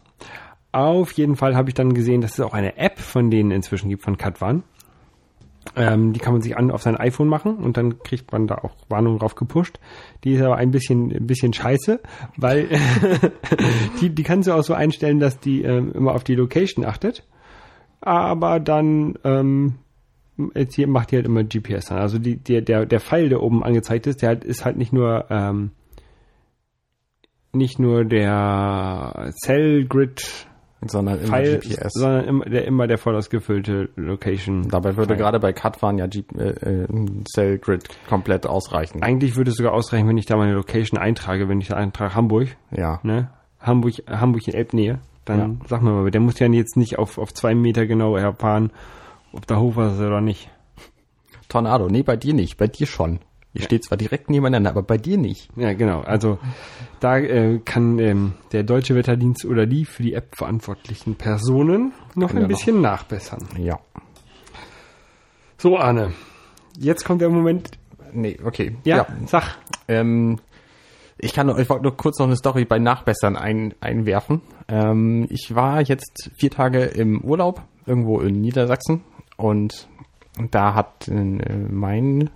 Auf 0.73 1.11
jeden 1.13 1.35
Fall 1.35 1.55
habe 1.55 1.69
ich 1.69 1.75
dann 1.75 1.93
gesehen, 1.93 2.21
dass 2.21 2.33
es 2.33 2.39
auch 2.39 2.53
eine 2.53 2.77
App 2.77 2.99
von 2.99 3.29
denen 3.29 3.51
inzwischen 3.51 3.89
gibt, 3.89 4.03
von 4.03 4.17
Katwan. 4.17 4.63
Ähm, 5.75 6.11
die 6.13 6.19
kann 6.19 6.33
man 6.33 6.41
sich 6.41 6.57
an 6.57 6.71
auf 6.71 6.81
sein 6.81 6.97
iPhone 6.97 7.29
machen 7.29 7.55
und 7.57 7.77
dann 7.77 7.99
kriegt 7.99 8.31
man 8.31 8.47
da 8.47 8.55
auch 8.55 8.75
Warnungen 8.89 9.19
drauf 9.19 9.35
gepusht. 9.35 9.79
Die 10.23 10.33
ist 10.33 10.41
aber 10.41 10.57
ein 10.57 10.71
bisschen, 10.71 11.11
ein 11.11 11.27
bisschen 11.27 11.53
scheiße, 11.53 12.01
weil 12.37 12.69
die, 14.01 14.09
die 14.09 14.23
kannst 14.23 14.49
du 14.49 14.53
auch 14.53 14.63
so 14.63 14.73
einstellen, 14.73 15.19
dass 15.19 15.39
die 15.39 15.61
ähm, 15.61 15.91
immer 15.93 16.15
auf 16.15 16.23
die 16.23 16.35
Location 16.35 16.85
achtet. 16.85 17.23
Aber 18.01 18.59
dann 18.59 19.13
ähm, 19.23 19.75
jetzt 20.55 20.75
hier 20.75 20.87
macht 20.87 21.11
die 21.11 21.17
halt 21.17 21.27
immer 21.27 21.43
GPS 21.43 21.91
an. 21.91 21.99
Also 21.99 22.17
die, 22.17 22.37
der, 22.37 22.61
der, 22.61 22.85
der 22.85 22.99
Pfeil, 22.99 23.29
der 23.29 23.41
oben 23.41 23.63
angezeigt 23.63 24.07
ist, 24.07 24.21
der 24.21 24.29
halt, 24.29 24.43
ist 24.43 24.65
halt 24.65 24.77
nicht 24.77 24.91
nur 24.91 25.27
ähm, 25.29 25.71
nicht 27.53 27.77
nur 27.77 28.03
der 28.03 29.31
Cell 29.43 29.85
Grid 29.85 30.47
sondern 30.87 31.19
immer 31.19 31.27
Pfeil, 31.27 31.59
GPS. 31.59 31.93
sondern 31.93 32.25
immer 32.25 32.45
der 32.45 32.65
immer 32.65 32.87
der 32.87 32.97
voll 32.97 33.15
ausgefüllte 33.15 33.89
Location. 33.95 34.69
Dabei 34.69 34.95
würde 34.97 35.13
Pfeil. 35.13 35.17
gerade 35.17 35.39
bei 35.39 35.53
Katwan 35.53 35.97
ja 35.97 36.07
G 36.07 36.23
äh, 36.37 36.49
äh, 36.49 36.87
Cell 37.33 37.57
Grid 37.57 37.89
komplett 38.07 38.47
ausreichen. 38.47 39.01
Eigentlich 39.01 39.35
würde 39.35 39.51
es 39.51 39.57
sogar 39.57 39.73
ausreichen, 39.73 40.07
wenn 40.07 40.17
ich 40.17 40.25
da 40.25 40.37
meine 40.37 40.53
Location 40.53 40.99
eintrage, 40.99 41.49
wenn 41.49 41.61
ich 41.61 41.67
da 41.67 41.75
eintrage 41.75 42.15
Hamburg, 42.15 42.49
ja. 42.71 42.99
ne? 43.03 43.29
Hamburg, 43.59 43.93
Hamburg 44.07 44.47
in 44.47 44.53
Elbnähe. 44.53 44.99
Dann 45.25 45.61
sag 45.67 45.81
mir 45.81 45.91
mal, 45.91 46.11
der 46.11 46.19
muss 46.19 46.39
ja 46.39 46.47
jetzt 46.47 46.75
nicht 46.75 46.99
auf, 46.99 47.17
auf 47.17 47.33
zwei 47.33 47.55
Meter 47.55 47.85
genau 47.85 48.17
erfahren, 48.17 48.71
ob 49.31 49.47
da 49.47 49.57
Hochwasser 49.57 49.93
ist 49.93 50.01
oder 50.01 50.21
nicht. 50.21 50.49
Tornado. 51.47 51.87
Nee, 51.87 52.03
bei 52.03 52.17
dir 52.17 52.33
nicht. 52.33 52.57
Bei 52.57 52.67
dir 52.67 52.87
schon. 52.87 53.19
Ihr 53.53 53.61
steht 53.61 53.85
zwar 53.85 53.97
direkt 53.97 54.31
nebeneinander, 54.31 54.71
aber 54.71 54.81
bei 54.81 54.97
dir 54.97 55.17
nicht. 55.17 55.49
Ja, 55.55 55.73
genau. 55.73 56.01
Also 56.01 56.39
da 56.99 57.17
äh, 57.19 57.59
kann 57.63 57.99
ähm, 57.99 58.33
der 58.51 58.63
deutsche 58.63 58.95
Wetterdienst 58.95 59.45
oder 59.45 59.67
die 59.67 59.85
für 59.85 60.01
die 60.01 60.13
App 60.13 60.35
verantwortlichen 60.35 61.15
Personen 61.15 61.93
noch 62.15 62.33
ein 62.33 62.47
bisschen 62.47 62.81
nachbessern. 62.81 63.47
Ja. 63.57 63.79
So, 65.57 65.77
Arne. 65.77 66.13
Jetzt 66.79 67.05
kommt 67.05 67.21
der 67.21 67.29
Moment. 67.29 67.71
Nee, 68.11 68.39
okay. 68.43 68.75
Ja, 68.83 69.05
sag. 69.27 69.57
Ähm, 69.87 70.39
ich 71.17 71.33
kann, 71.33 71.47
ich 71.57 71.69
wollte 71.69 71.83
nur 71.83 71.95
kurz 71.95 72.19
noch 72.19 72.25
eine 72.25 72.35
Story 72.35 72.65
bei 72.65 72.79
Nachbessern 72.79 73.35
ein, 73.35 73.73
einwerfen. 73.79 74.41
Ähm, 74.67 75.27
ich 75.29 75.53
war 75.53 75.81
jetzt 75.81 76.31
vier 76.35 76.49
Tage 76.49 76.83
im 76.83 77.21
Urlaub 77.21 77.61
irgendwo 77.85 78.19
in 78.19 78.41
Niedersachsen 78.41 79.03
und 79.37 79.87
da 80.51 80.73
hat 80.73 81.07
äh, 81.07 81.13
mein, 81.13 82.29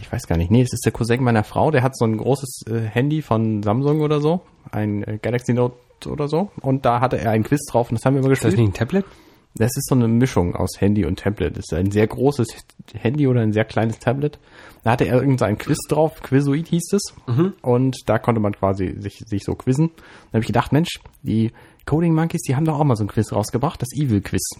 ich 0.00 0.10
weiß 0.10 0.26
gar 0.26 0.36
nicht, 0.36 0.50
nee, 0.50 0.62
es 0.62 0.72
ist 0.72 0.84
der 0.84 0.92
Cousin 0.92 1.22
meiner 1.22 1.44
Frau, 1.44 1.70
der 1.70 1.82
hat 1.82 1.96
so 1.96 2.04
ein 2.04 2.16
großes 2.16 2.62
äh, 2.68 2.80
Handy 2.80 3.22
von 3.22 3.62
Samsung 3.62 4.00
oder 4.00 4.20
so, 4.20 4.40
ein 4.70 5.02
äh, 5.04 5.18
Galaxy 5.20 5.52
Note 5.52 5.76
oder 6.06 6.28
so 6.28 6.50
und 6.60 6.84
da 6.84 7.00
hatte 7.00 7.18
er 7.18 7.30
ein 7.30 7.44
Quiz 7.44 7.64
drauf 7.66 7.90
und 7.90 7.98
das 7.98 8.04
haben 8.04 8.14
wir 8.14 8.20
immer 8.22 8.30
Ist 8.30 8.44
das 8.44 8.50
gespielt. 8.52 8.68
nicht 8.68 8.76
ein 8.76 8.78
Tablet? 8.78 9.04
Das 9.56 9.76
ist 9.76 9.88
so 9.88 9.96
eine 9.96 10.06
Mischung 10.06 10.54
aus 10.54 10.80
Handy 10.80 11.04
und 11.04 11.18
Tablet. 11.18 11.56
Das 11.56 11.64
ist 11.64 11.74
ein 11.74 11.90
sehr 11.90 12.06
großes 12.06 12.46
Handy 12.94 13.26
oder 13.26 13.40
ein 13.40 13.52
sehr 13.52 13.64
kleines 13.64 13.98
Tablet. 13.98 14.38
Da 14.84 14.92
hatte 14.92 15.06
er 15.06 15.20
irgendein 15.20 15.58
Quiz 15.58 15.78
drauf, 15.88 16.22
Quizoid 16.22 16.68
hieß 16.68 16.92
es. 16.92 17.14
Und 17.60 17.96
da 18.06 18.20
konnte 18.20 18.40
man 18.40 18.52
quasi 18.52 18.94
sich, 18.96 19.24
sich 19.26 19.42
so 19.42 19.56
quizzen. 19.56 19.88
Dann 19.88 20.34
habe 20.34 20.40
ich 20.42 20.46
gedacht, 20.46 20.72
Mensch, 20.72 21.00
die 21.22 21.50
Coding 21.84 22.14
Monkeys, 22.14 22.42
die 22.42 22.54
haben 22.54 22.64
doch 22.64 22.78
auch 22.78 22.84
mal 22.84 22.94
so 22.94 23.02
ein 23.02 23.08
Quiz 23.08 23.32
rausgebracht, 23.32 23.82
das 23.82 23.88
Evil 23.92 24.20
Quiz. 24.20 24.52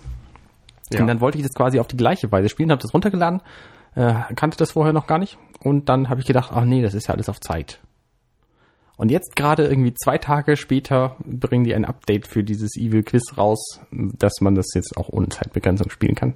Ja. 0.92 1.02
Und 1.02 1.06
dann 1.06 1.20
wollte 1.20 1.38
ich 1.38 1.44
das 1.44 1.54
quasi 1.54 1.78
auf 1.78 1.86
die 1.86 1.96
gleiche 1.96 2.30
Weise 2.32 2.48
spielen, 2.48 2.72
habe 2.72 2.82
das 2.82 2.92
runtergeladen, 2.92 3.42
äh, 3.94 4.14
kannte 4.36 4.56
das 4.56 4.72
vorher 4.72 4.92
noch 4.92 5.06
gar 5.06 5.18
nicht. 5.18 5.38
Und 5.62 5.88
dann 5.88 6.08
habe 6.08 6.20
ich 6.20 6.26
gedacht, 6.26 6.50
ach 6.54 6.64
nee, 6.64 6.82
das 6.82 6.94
ist 6.94 7.08
ja 7.08 7.14
alles 7.14 7.28
auf 7.28 7.40
Zeit. 7.40 7.80
Und 8.96 9.10
jetzt 9.10 9.34
gerade 9.34 9.66
irgendwie 9.66 9.94
zwei 9.94 10.18
Tage 10.18 10.56
später 10.56 11.16
bringen 11.24 11.64
die 11.64 11.74
ein 11.74 11.86
Update 11.86 12.26
für 12.26 12.44
dieses 12.44 12.76
Evil 12.76 13.02
Quiz 13.02 13.36
raus, 13.38 13.80
dass 13.90 14.40
man 14.40 14.54
das 14.54 14.66
jetzt 14.74 14.96
auch 14.98 15.08
ohne 15.08 15.28
Zeitbegrenzung 15.30 15.88
spielen 15.90 16.14
kann. 16.14 16.34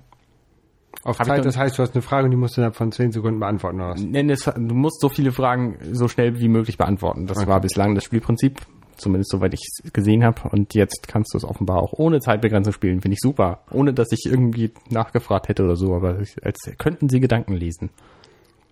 Auf 1.02 1.18
Hab 1.18 1.26
Zeit, 1.26 1.44
das 1.44 1.58
heißt, 1.58 1.76
du 1.76 1.82
hast 1.82 1.94
eine 1.94 2.00
Frage 2.00 2.24
und 2.24 2.30
die 2.30 2.36
musst 2.38 2.56
du 2.56 2.60
innerhalb 2.62 2.76
von 2.76 2.90
10 2.90 3.12
Sekunden 3.12 3.38
beantworten 3.38 3.78
oder 3.80 3.90
was? 3.90 4.00
Nenn 4.00 4.30
es, 4.30 4.44
du 4.44 4.74
musst 4.74 5.00
so 5.00 5.10
viele 5.10 5.32
Fragen 5.32 5.76
so 5.92 6.08
schnell 6.08 6.40
wie 6.40 6.48
möglich 6.48 6.78
beantworten. 6.78 7.26
Das 7.26 7.36
Okay. 7.36 7.46
war 7.48 7.60
bislang 7.60 7.94
das 7.94 8.04
Spielprinzip, 8.04 8.60
zumindest 8.96 9.30
soweit 9.30 9.54
ich 9.54 9.60
es 9.60 9.92
gesehen 9.92 10.24
habe. 10.24 10.48
Und 10.50 10.74
jetzt 10.74 11.08
kannst 11.08 11.34
du 11.34 11.38
es 11.38 11.44
offenbar 11.44 11.82
auch 11.82 11.92
ohne 11.92 12.20
Zeitbegrenzung 12.20 12.72
spielen. 12.72 13.00
Finde 13.00 13.14
ich 13.14 13.20
super. 13.20 13.64
Ohne 13.70 13.92
dass 13.92 14.12
ich 14.12 14.26
irgendwie 14.26 14.72
nachgefragt 14.90 15.48
hätte 15.48 15.64
oder 15.64 15.76
so, 15.76 15.94
aber 15.94 16.20
als 16.42 16.70
könnten 16.78 17.08
sie 17.08 17.20
Gedanken 17.20 17.54
lesen. 17.54 17.90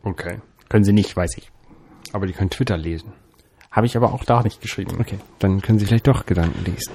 Okay. 0.02 0.38
Können 0.68 0.84
sie 0.84 0.92
nicht, 0.92 1.16
weiß 1.16 1.36
ich. 1.36 1.50
Aber 2.12 2.26
die 2.26 2.32
können 2.32 2.50
Twitter 2.50 2.76
lesen. 2.76 3.12
Habe 3.70 3.86
ich 3.86 3.96
aber 3.96 4.12
auch 4.12 4.24
da 4.24 4.42
nicht 4.42 4.60
geschrieben. 4.60 4.96
Okay. 5.00 5.18
Dann 5.38 5.62
können 5.62 5.78
sie 5.78 5.86
vielleicht 5.86 6.06
doch 6.06 6.26
Gedanken 6.26 6.64
lesen. 6.64 6.92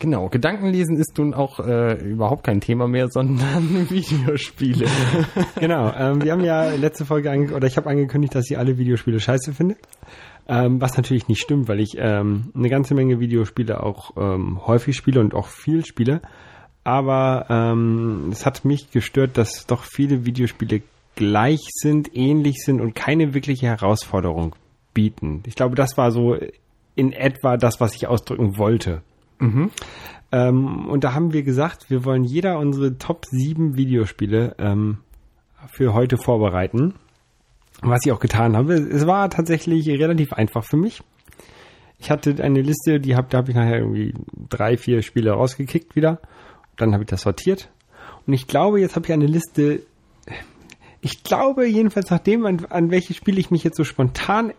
Genau, 0.00 0.28
Gedankenlesen 0.28 0.96
ist 0.96 1.16
nun 1.18 1.34
auch 1.34 1.60
äh, 1.60 1.94
überhaupt 2.02 2.44
kein 2.44 2.60
Thema 2.60 2.88
mehr, 2.88 3.08
sondern 3.10 3.88
Videospiele. 3.90 4.86
genau. 5.60 5.92
Ähm, 5.96 6.22
wir 6.22 6.32
haben 6.32 6.44
ja 6.44 6.70
letzte 6.74 7.04
Folge 7.04 7.30
ange 7.30 7.54
oder 7.54 7.66
ich 7.66 7.76
habe 7.76 7.88
angekündigt, 7.88 8.34
dass 8.34 8.50
ich 8.50 8.58
alle 8.58 8.78
Videospiele 8.78 9.20
scheiße 9.20 9.52
finde. 9.52 9.76
Ähm, 10.46 10.80
was 10.80 10.96
natürlich 10.96 11.28
nicht 11.28 11.40
stimmt, 11.40 11.68
weil 11.68 11.80
ich 11.80 11.96
ähm, 11.96 12.52
eine 12.54 12.68
ganze 12.68 12.94
Menge 12.94 13.18
Videospiele 13.18 13.82
auch 13.82 14.10
ähm, 14.16 14.60
häufig 14.66 14.94
spiele 14.94 15.20
und 15.20 15.34
auch 15.34 15.46
viel 15.46 15.84
spiele. 15.86 16.20
Aber 16.82 17.46
ähm, 17.48 18.28
es 18.30 18.44
hat 18.44 18.64
mich 18.66 18.90
gestört, 18.90 19.38
dass 19.38 19.66
doch 19.66 19.84
viele 19.84 20.26
Videospiele 20.26 20.82
gleich 21.16 21.60
sind, 21.70 22.14
ähnlich 22.14 22.62
sind 22.62 22.82
und 22.82 22.94
keine 22.94 23.32
wirkliche 23.32 23.66
Herausforderung 23.66 24.54
bieten. 24.92 25.42
Ich 25.46 25.54
glaube, 25.54 25.76
das 25.76 25.96
war 25.96 26.10
so 26.10 26.36
in 26.94 27.12
etwa 27.12 27.56
das, 27.56 27.80
was 27.80 27.94
ich 27.94 28.06
ausdrücken 28.06 28.58
wollte. 28.58 29.02
Ähm, 30.32 30.88
und 30.88 31.04
da 31.04 31.14
haben 31.14 31.32
wir 31.32 31.42
gesagt, 31.42 31.90
wir 31.90 32.04
wollen 32.04 32.24
jeder 32.24 32.58
unsere 32.58 32.98
Top 32.98 33.24
7 33.26 33.76
Videospiele 33.76 34.56
ähm, 34.58 34.98
für 35.72 35.94
heute 35.94 36.16
vorbereiten. 36.16 36.94
Was 37.82 38.00
ich 38.04 38.12
auch 38.12 38.20
getan 38.20 38.56
habe. 38.56 38.74
Es 38.74 39.06
war 39.06 39.28
tatsächlich 39.30 39.88
relativ 39.88 40.32
einfach 40.32 40.64
für 40.64 40.76
mich. 40.76 41.02
Ich 41.98 42.10
hatte 42.10 42.42
eine 42.42 42.60
Liste, 42.60 43.00
die 43.00 43.16
hab, 43.16 43.30
da 43.30 43.38
habe 43.38 43.50
ich 43.50 43.56
nachher 43.56 43.78
irgendwie 43.78 44.14
drei, 44.48 44.76
vier 44.76 45.02
Spiele 45.02 45.32
rausgekickt 45.32 45.96
wieder. 45.96 46.20
Dann 46.76 46.92
habe 46.92 47.04
ich 47.04 47.08
das 47.08 47.22
sortiert. 47.22 47.70
Und 48.26 48.32
ich 48.32 48.46
glaube, 48.46 48.80
jetzt 48.80 48.96
habe 48.96 49.06
ich 49.06 49.12
eine 49.12 49.26
Liste. 49.26 49.82
Ich 51.00 51.22
glaube 51.22 51.66
jedenfalls 51.66 52.10
nach 52.10 52.18
dem, 52.18 52.46
an, 52.46 52.64
an 52.70 52.90
welche 52.90 53.14
Spiele 53.14 53.38
ich 53.38 53.50
mich 53.50 53.64
jetzt 53.64 53.76
so 53.76 53.84
spontan, 53.84 54.52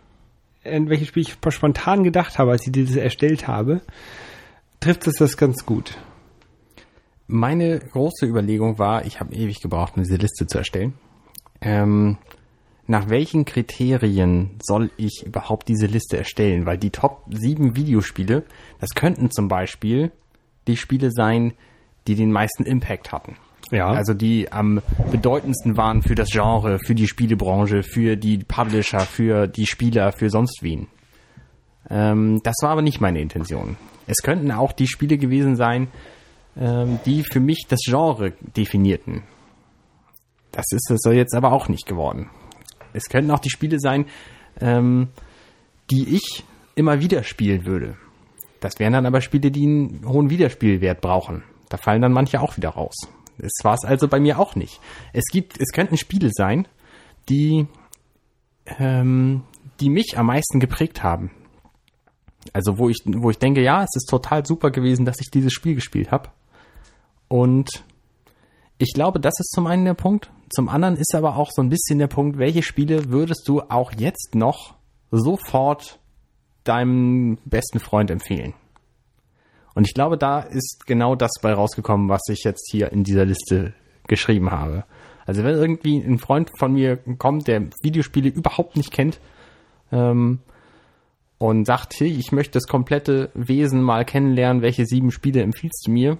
an 0.64 0.88
welche 0.88 1.04
Spiele 1.04 1.26
ich 1.26 1.52
spontan 1.54 2.04
gedacht 2.04 2.38
habe, 2.38 2.52
als 2.52 2.66
ich 2.66 2.72
diese 2.72 3.00
erstellt 3.00 3.46
habe, 3.46 3.80
trifft 4.80 5.06
es 5.06 5.16
das 5.16 5.36
ganz 5.36 5.66
gut. 5.66 5.98
Meine 7.26 7.78
große 7.80 8.26
Überlegung 8.26 8.78
war, 8.78 9.04
ich 9.04 9.18
habe 9.20 9.34
ewig 9.34 9.60
gebraucht, 9.60 9.94
um 9.96 10.02
diese 10.02 10.16
Liste 10.16 10.46
zu 10.46 10.58
erstellen. 10.58 10.94
Ähm, 11.60 12.18
nach 12.86 13.08
welchen 13.08 13.44
Kriterien 13.44 14.50
soll 14.62 14.90
ich 14.96 15.24
überhaupt 15.26 15.68
diese 15.68 15.86
Liste 15.86 16.16
erstellen? 16.16 16.66
Weil 16.66 16.78
die 16.78 16.90
Top 16.90 17.24
7 17.30 17.74
Videospiele, 17.74 18.44
das 18.78 18.90
könnten 18.90 19.30
zum 19.30 19.48
Beispiel 19.48 20.12
die 20.68 20.76
Spiele 20.76 21.10
sein, 21.10 21.54
die 22.06 22.14
den 22.14 22.30
meisten 22.30 22.64
Impact 22.64 23.10
hatten. 23.10 23.36
Ja. 23.72 23.88
Also 23.88 24.14
die 24.14 24.52
am 24.52 24.80
bedeutendsten 25.10 25.76
waren 25.76 26.02
für 26.02 26.14
das 26.14 26.30
Genre, 26.30 26.78
für 26.78 26.94
die 26.94 27.08
Spielebranche, 27.08 27.82
für 27.82 28.16
die 28.16 28.38
Publisher, 28.38 29.00
für 29.00 29.48
die 29.48 29.66
Spieler, 29.66 30.12
für 30.12 30.30
sonst 30.30 30.62
wen. 30.62 30.86
Ähm, 31.90 32.40
das 32.44 32.54
war 32.62 32.70
aber 32.70 32.82
nicht 32.82 33.00
meine 33.00 33.20
Intention. 33.20 33.76
Es 34.06 34.18
könnten 34.22 34.50
auch 34.52 34.72
die 34.72 34.86
Spiele 34.86 35.18
gewesen 35.18 35.56
sein, 35.56 35.88
ähm, 36.56 36.98
die 37.04 37.24
für 37.24 37.40
mich 37.40 37.66
das 37.68 37.80
Genre 37.84 38.32
definierten. 38.56 39.22
Das 40.52 40.64
ist 40.70 40.90
es 40.90 41.00
jetzt 41.12 41.34
aber 41.34 41.52
auch 41.52 41.68
nicht 41.68 41.86
geworden. 41.86 42.30
Es 42.92 43.08
könnten 43.08 43.30
auch 43.30 43.40
die 43.40 43.50
Spiele 43.50 43.78
sein, 43.78 44.06
ähm, 44.60 45.08
die 45.90 46.14
ich 46.14 46.44
immer 46.74 47.00
wieder 47.00 47.22
spielen 47.24 47.66
würde. 47.66 47.96
Das 48.60 48.78
wären 48.78 48.94
dann 48.94 49.06
aber 49.06 49.20
Spiele, 49.20 49.50
die 49.50 49.64
einen 49.66 50.08
hohen 50.08 50.30
Wiederspielwert 50.30 51.00
brauchen. 51.00 51.42
Da 51.68 51.76
fallen 51.76 52.02
dann 52.02 52.12
manche 52.12 52.40
auch 52.40 52.56
wieder 52.56 52.70
raus. 52.70 52.94
Das 53.38 53.52
war 53.62 53.74
es 53.74 53.84
also 53.84 54.08
bei 54.08 54.18
mir 54.18 54.38
auch 54.38 54.54
nicht. 54.56 54.80
Es 55.12 55.24
gibt, 55.30 55.60
es 55.60 55.72
könnten 55.72 55.96
Spiele 55.96 56.30
sein, 56.32 56.66
die, 57.28 57.66
ähm, 58.78 59.42
die 59.80 59.90
mich 59.90 60.16
am 60.16 60.26
meisten 60.26 60.58
geprägt 60.58 61.02
haben. 61.02 61.30
Also 62.54 62.78
wo 62.78 62.88
ich, 62.88 62.98
wo 63.04 63.30
ich 63.30 63.38
denke, 63.38 63.62
ja, 63.62 63.82
es 63.82 63.94
ist 63.94 64.08
total 64.08 64.44
super 64.44 64.70
gewesen, 64.70 65.04
dass 65.04 65.20
ich 65.20 65.30
dieses 65.30 65.52
Spiel 65.52 65.74
gespielt 65.74 66.10
habe. 66.10 66.30
Und 67.28 67.84
ich 68.78 68.92
glaube, 68.92 69.20
das 69.20 69.34
ist 69.38 69.52
zum 69.52 69.66
einen 69.66 69.84
der 69.84 69.94
Punkt. 69.94 70.30
Zum 70.50 70.68
anderen 70.68 70.96
ist 70.96 71.14
aber 71.14 71.36
auch 71.36 71.50
so 71.50 71.62
ein 71.62 71.70
bisschen 71.70 71.98
der 71.98 72.06
Punkt, 72.06 72.38
welche 72.38 72.62
Spiele 72.62 73.10
würdest 73.10 73.48
du 73.48 73.62
auch 73.62 73.92
jetzt 73.92 74.34
noch 74.34 74.74
sofort 75.10 75.98
deinem 76.64 77.38
besten 77.44 77.80
Freund 77.80 78.10
empfehlen? 78.10 78.54
Und 79.74 79.86
ich 79.86 79.94
glaube, 79.94 80.16
da 80.16 80.40
ist 80.40 80.86
genau 80.86 81.14
das 81.14 81.32
bei 81.42 81.52
rausgekommen, 81.52 82.08
was 82.08 82.22
ich 82.30 82.44
jetzt 82.44 82.68
hier 82.70 82.92
in 82.92 83.04
dieser 83.04 83.24
Liste 83.24 83.74
geschrieben 84.06 84.50
habe. 84.50 84.84
Also 85.26 85.42
wenn 85.42 85.54
irgendwie 85.54 85.98
ein 85.98 86.18
Freund 86.18 86.50
von 86.58 86.72
mir 86.72 86.96
kommt, 87.18 87.48
der 87.48 87.68
Videospiele 87.82 88.28
überhaupt 88.28 88.76
nicht 88.76 88.92
kennt, 88.92 89.20
ähm, 89.92 90.40
und 91.38 91.66
sagt, 91.66 91.94
hey, 91.98 92.08
ich 92.08 92.32
möchte 92.32 92.52
das 92.52 92.66
komplette 92.66 93.30
Wesen 93.34 93.82
mal 93.82 94.04
kennenlernen, 94.04 94.62
welche 94.62 94.86
sieben 94.86 95.10
Spiele 95.10 95.42
empfiehlst 95.42 95.84
du 95.86 95.90
mir? 95.90 96.18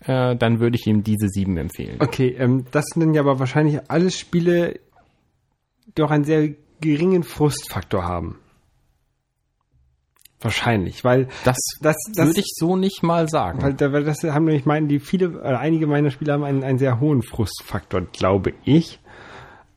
Äh, 0.00 0.36
dann 0.36 0.60
würde 0.60 0.76
ich 0.76 0.86
ihm 0.86 1.02
diese 1.02 1.28
sieben 1.28 1.56
empfehlen. 1.56 1.96
Okay, 2.00 2.34
ähm, 2.38 2.64
das 2.70 2.84
sind 2.86 3.00
dann 3.00 3.14
ja 3.14 3.20
aber 3.20 3.38
wahrscheinlich 3.38 3.80
alles 3.88 4.18
Spiele, 4.18 4.80
die 5.96 6.02
auch 6.02 6.10
einen 6.10 6.24
sehr 6.24 6.54
geringen 6.80 7.24
Frustfaktor 7.24 8.04
haben. 8.04 8.38
Wahrscheinlich, 10.40 11.02
weil 11.02 11.26
Das, 11.42 11.56
das, 11.80 11.96
würde 12.14 12.38
ich 12.38 12.52
so 12.54 12.76
nicht 12.76 13.02
mal 13.02 13.28
sagen. 13.28 13.60
Weil, 13.60 13.92
weil 13.92 14.04
das 14.04 14.22
haben 14.22 14.44
nämlich 14.44 14.66
meinen, 14.66 14.86
die 14.86 15.00
viele, 15.00 15.30
oder 15.30 15.58
einige 15.58 15.88
meiner 15.88 16.12
Spiele 16.12 16.32
haben 16.32 16.44
einen, 16.44 16.62
einen 16.62 16.78
sehr 16.78 17.00
hohen 17.00 17.22
Frustfaktor, 17.22 18.02
glaube 18.12 18.54
ich. 18.64 19.00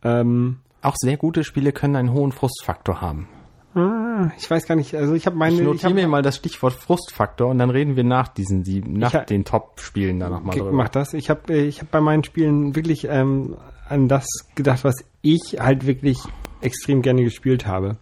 Ähm, 0.04 0.60
auch 0.84 0.96
sehr 0.98 1.18
gute 1.18 1.44
Spiele 1.44 1.72
können 1.72 1.96
einen 1.96 2.14
hohen 2.14 2.32
Frustfaktor 2.32 3.02
haben. 3.02 3.28
Ah, 3.74 4.32
ich 4.38 4.52
weiß 4.52 4.68
gar 4.68 4.76
nicht, 4.76 4.96
also 4.96 5.14
ich 5.14 5.26
habe 5.26 5.38
meine. 5.38 5.56
Ich 5.56 5.62
notiere 5.62 5.76
ich 5.76 5.86
hab, 5.86 5.94
mir 5.94 6.08
mal 6.08 6.22
das 6.22 6.36
Stichwort 6.36 6.74
Frustfaktor 6.74 7.50
und 7.50 7.58
dann 7.58 7.70
reden 7.70 7.96
wir 7.96 8.04
nach 8.04 8.28
diesen 8.28 8.66
sieben, 8.66 8.94
nach 8.94 9.14
hab, 9.14 9.28
den 9.28 9.46
Top-Spielen 9.46 10.20
da 10.20 10.30
nochmal 10.30 10.58
drüber. 10.58 10.74
Mach 10.74 10.90
das. 10.90 11.14
Ich 11.14 11.30
habe 11.30 11.54
ich 11.56 11.80
hab 11.80 11.90
bei 11.90 12.02
meinen 12.02 12.24
Spielen 12.26 12.76
wirklich 12.76 13.08
ähm, 13.08 13.56
an 13.88 14.10
das 14.10 14.26
gedacht, 14.56 14.84
was 14.84 14.96
ich 15.22 15.58
halt 15.60 15.86
wirklich 15.86 16.20
extrem 16.60 17.02
gerne 17.02 17.24
gespielt 17.24 17.66
habe. 17.66 17.98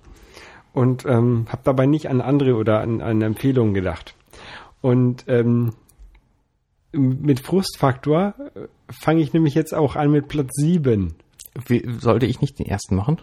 Und 0.73 1.05
ähm, 1.05 1.45
habe 1.49 1.61
dabei 1.63 1.85
nicht 1.85 2.09
an 2.09 2.21
andere 2.21 2.55
oder 2.55 2.81
an, 2.81 3.01
an 3.01 3.21
Empfehlungen 3.21 3.73
gedacht. 3.73 4.15
Und 4.81 5.25
ähm, 5.27 5.73
mit 6.91 7.39
Frustfaktor 7.39 8.33
äh, 8.55 8.67
fange 8.89 9.21
ich 9.21 9.33
nämlich 9.33 9.55
jetzt 9.55 9.73
auch 9.73 9.95
an 9.95 10.11
mit 10.11 10.27
Platz 10.27 10.51
7. 10.55 11.15
Wie, 11.65 11.87
sollte 11.99 12.25
ich 12.25 12.41
nicht 12.41 12.59
den 12.59 12.67
ersten 12.67 12.95
machen? 12.95 13.19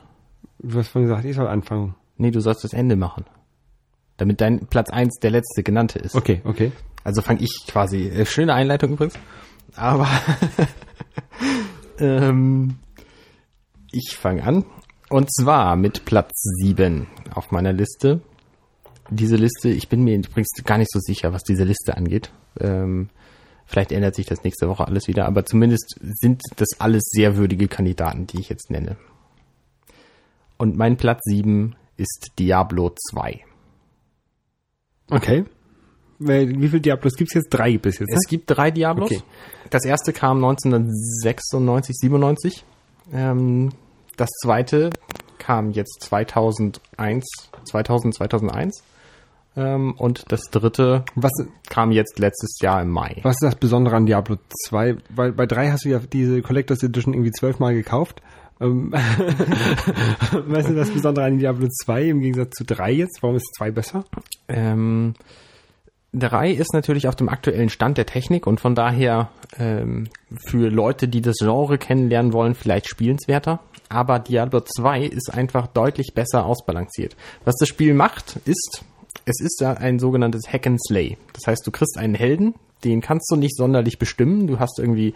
Du 0.58 0.78
hast 0.78 0.88
vorhin 0.88 1.08
gesagt, 1.08 1.24
ich 1.24 1.36
soll 1.36 1.46
anfangen. 1.46 1.94
Nee, 2.16 2.30
du 2.30 2.40
sollst 2.40 2.64
das 2.64 2.72
Ende 2.72 2.96
machen. 2.96 3.24
Damit 4.16 4.40
dein 4.40 4.66
Platz 4.66 4.90
1 4.90 5.18
der 5.20 5.30
letzte 5.30 5.62
genannte 5.62 5.98
ist. 5.98 6.14
Okay, 6.14 6.40
okay. 6.44 6.72
Also 7.04 7.22
fange 7.22 7.42
ich 7.42 7.64
quasi. 7.68 8.08
Äh, 8.08 8.26
schöne 8.26 8.54
Einleitung 8.54 8.92
übrigens. 8.92 9.14
Aber 9.74 10.08
ähm, 11.98 12.76
ich 13.92 14.16
fange 14.16 14.42
an. 14.42 14.64
Und 15.08 15.32
zwar 15.32 15.76
mit 15.76 16.04
Platz 16.04 16.32
7 16.62 17.06
auf 17.34 17.50
meiner 17.50 17.72
Liste. 17.72 18.20
Diese 19.10 19.36
Liste, 19.36 19.68
ich 19.68 19.88
bin 19.88 20.02
mir 20.02 20.16
übrigens 20.16 20.48
gar 20.64 20.78
nicht 20.78 20.90
so 20.90 20.98
sicher, 20.98 21.32
was 21.32 21.42
diese 21.42 21.62
Liste 21.62 21.96
angeht. 21.96 22.32
Ähm, 22.58 23.08
vielleicht 23.66 23.92
ändert 23.92 24.16
sich 24.16 24.26
das 24.26 24.42
nächste 24.42 24.68
Woche 24.68 24.86
alles 24.86 25.06
wieder, 25.06 25.26
aber 25.26 25.44
zumindest 25.44 25.96
sind 26.00 26.42
das 26.56 26.80
alles 26.80 27.04
sehr 27.10 27.36
würdige 27.36 27.68
Kandidaten, 27.68 28.26
die 28.26 28.40
ich 28.40 28.48
jetzt 28.48 28.70
nenne. 28.70 28.96
Und 30.56 30.76
mein 30.76 30.96
Platz 30.96 31.20
7 31.24 31.76
ist 31.96 32.32
Diablo 32.38 32.92
2. 33.10 33.44
Okay. 35.10 35.44
Wie 36.18 36.68
viele 36.68 36.80
Diablos 36.80 37.14
gibt 37.14 37.30
es 37.30 37.34
jetzt? 37.34 37.50
Drei 37.50 37.76
bis 37.78 37.98
jetzt? 37.98 38.10
Ne? 38.10 38.16
Es 38.16 38.28
gibt 38.28 38.44
drei 38.50 38.70
Diablos. 38.70 39.10
Okay. 39.10 39.22
Das 39.70 39.84
erste 39.84 40.12
kam 40.12 40.38
1996, 40.38 41.96
97. 41.96 42.64
Ähm, 43.12 43.70
das 44.16 44.30
zweite 44.42 44.90
kam 45.38 45.70
jetzt 45.70 46.02
2001, 46.04 47.24
2000, 47.64 48.14
2001. 48.14 48.82
Ähm, 49.56 49.94
und 49.96 50.24
das 50.28 50.42
dritte 50.50 51.04
was, 51.14 51.32
kam 51.68 51.90
jetzt 51.90 52.18
letztes 52.18 52.58
Jahr 52.60 52.82
im 52.82 52.90
Mai. 52.90 53.20
Was 53.22 53.36
ist 53.36 53.42
das 53.42 53.56
Besondere 53.56 53.96
an 53.96 54.06
Diablo 54.06 54.36
2? 54.66 54.96
Weil 55.10 55.32
bei 55.32 55.46
3 55.46 55.70
hast 55.70 55.84
du 55.84 55.90
ja 55.90 55.98
diese 55.98 56.42
Collectors 56.42 56.82
Edition 56.82 57.14
irgendwie 57.14 57.32
zwölfmal 57.32 57.74
gekauft. 57.74 58.22
Ähm, 58.60 58.92
weißt 58.92 60.70
du 60.70 60.74
das 60.74 60.90
Besondere 60.90 61.26
an 61.26 61.38
Diablo 61.38 61.68
2 61.68 62.04
im 62.04 62.20
Gegensatz 62.20 62.52
zu 62.52 62.64
3 62.64 62.92
jetzt? 62.92 63.22
Warum 63.22 63.36
ist 63.36 63.54
2 63.58 63.70
besser? 63.70 64.04
Ähm, 64.48 65.14
3 66.14 66.52
ist 66.52 66.72
natürlich 66.72 67.08
auf 67.08 67.16
dem 67.16 67.28
aktuellen 67.28 67.68
Stand 67.68 67.98
der 67.98 68.06
Technik 68.06 68.46
und 68.46 68.60
von 68.60 68.74
daher 68.74 69.28
ähm, 69.58 70.08
für 70.36 70.70
Leute, 70.70 71.08
die 71.08 71.20
das 71.20 71.36
Genre 71.38 71.78
kennenlernen 71.78 72.32
wollen, 72.32 72.54
vielleicht 72.54 72.88
spielenswerter. 72.88 73.60
Aber 73.88 74.18
Diablo 74.18 74.60
2 74.60 75.04
ist 75.04 75.32
einfach 75.32 75.66
deutlich 75.66 76.12
besser 76.14 76.46
ausbalanciert. 76.46 77.16
Was 77.44 77.54
das 77.56 77.68
Spiel 77.68 77.94
macht, 77.94 78.36
ist, 78.44 78.84
es 79.26 79.40
ist 79.40 79.60
ja 79.60 79.74
ein 79.74 79.98
sogenanntes 79.98 80.50
Hack 80.52 80.66
and 80.66 80.80
Slay. 80.82 81.18
Das 81.34 81.46
heißt, 81.46 81.66
du 81.66 81.70
kriegst 81.70 81.98
einen 81.98 82.14
Helden, 82.14 82.54
den 82.84 83.00
kannst 83.00 83.30
du 83.30 83.36
nicht 83.36 83.56
sonderlich 83.56 83.98
bestimmen. 83.98 84.46
Du 84.46 84.58
hast 84.58 84.78
irgendwie 84.78 85.14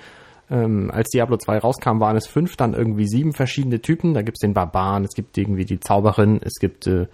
ähm, 0.51 0.91
als 0.93 1.09
Diablo 1.11 1.37
2 1.37 1.59
rauskam, 1.59 2.01
waren 2.01 2.17
es 2.17 2.27
fünf, 2.27 2.57
dann 2.57 2.75
irgendwie 2.75 3.07
sieben 3.07 3.33
verschiedene 3.33 3.81
Typen. 3.81 4.15
Da 4.15 4.23
gibt's 4.23 4.41
den 4.41 4.55
Barbaren, 4.55 5.05
es 5.05 5.15
gibt 5.15 5.39
irgendwie 5.39 5.65
die 5.65 5.81
Zauberin, 5.81 6.41
es 6.43 6.55
gibt 6.61 6.87
äh, 6.87 7.07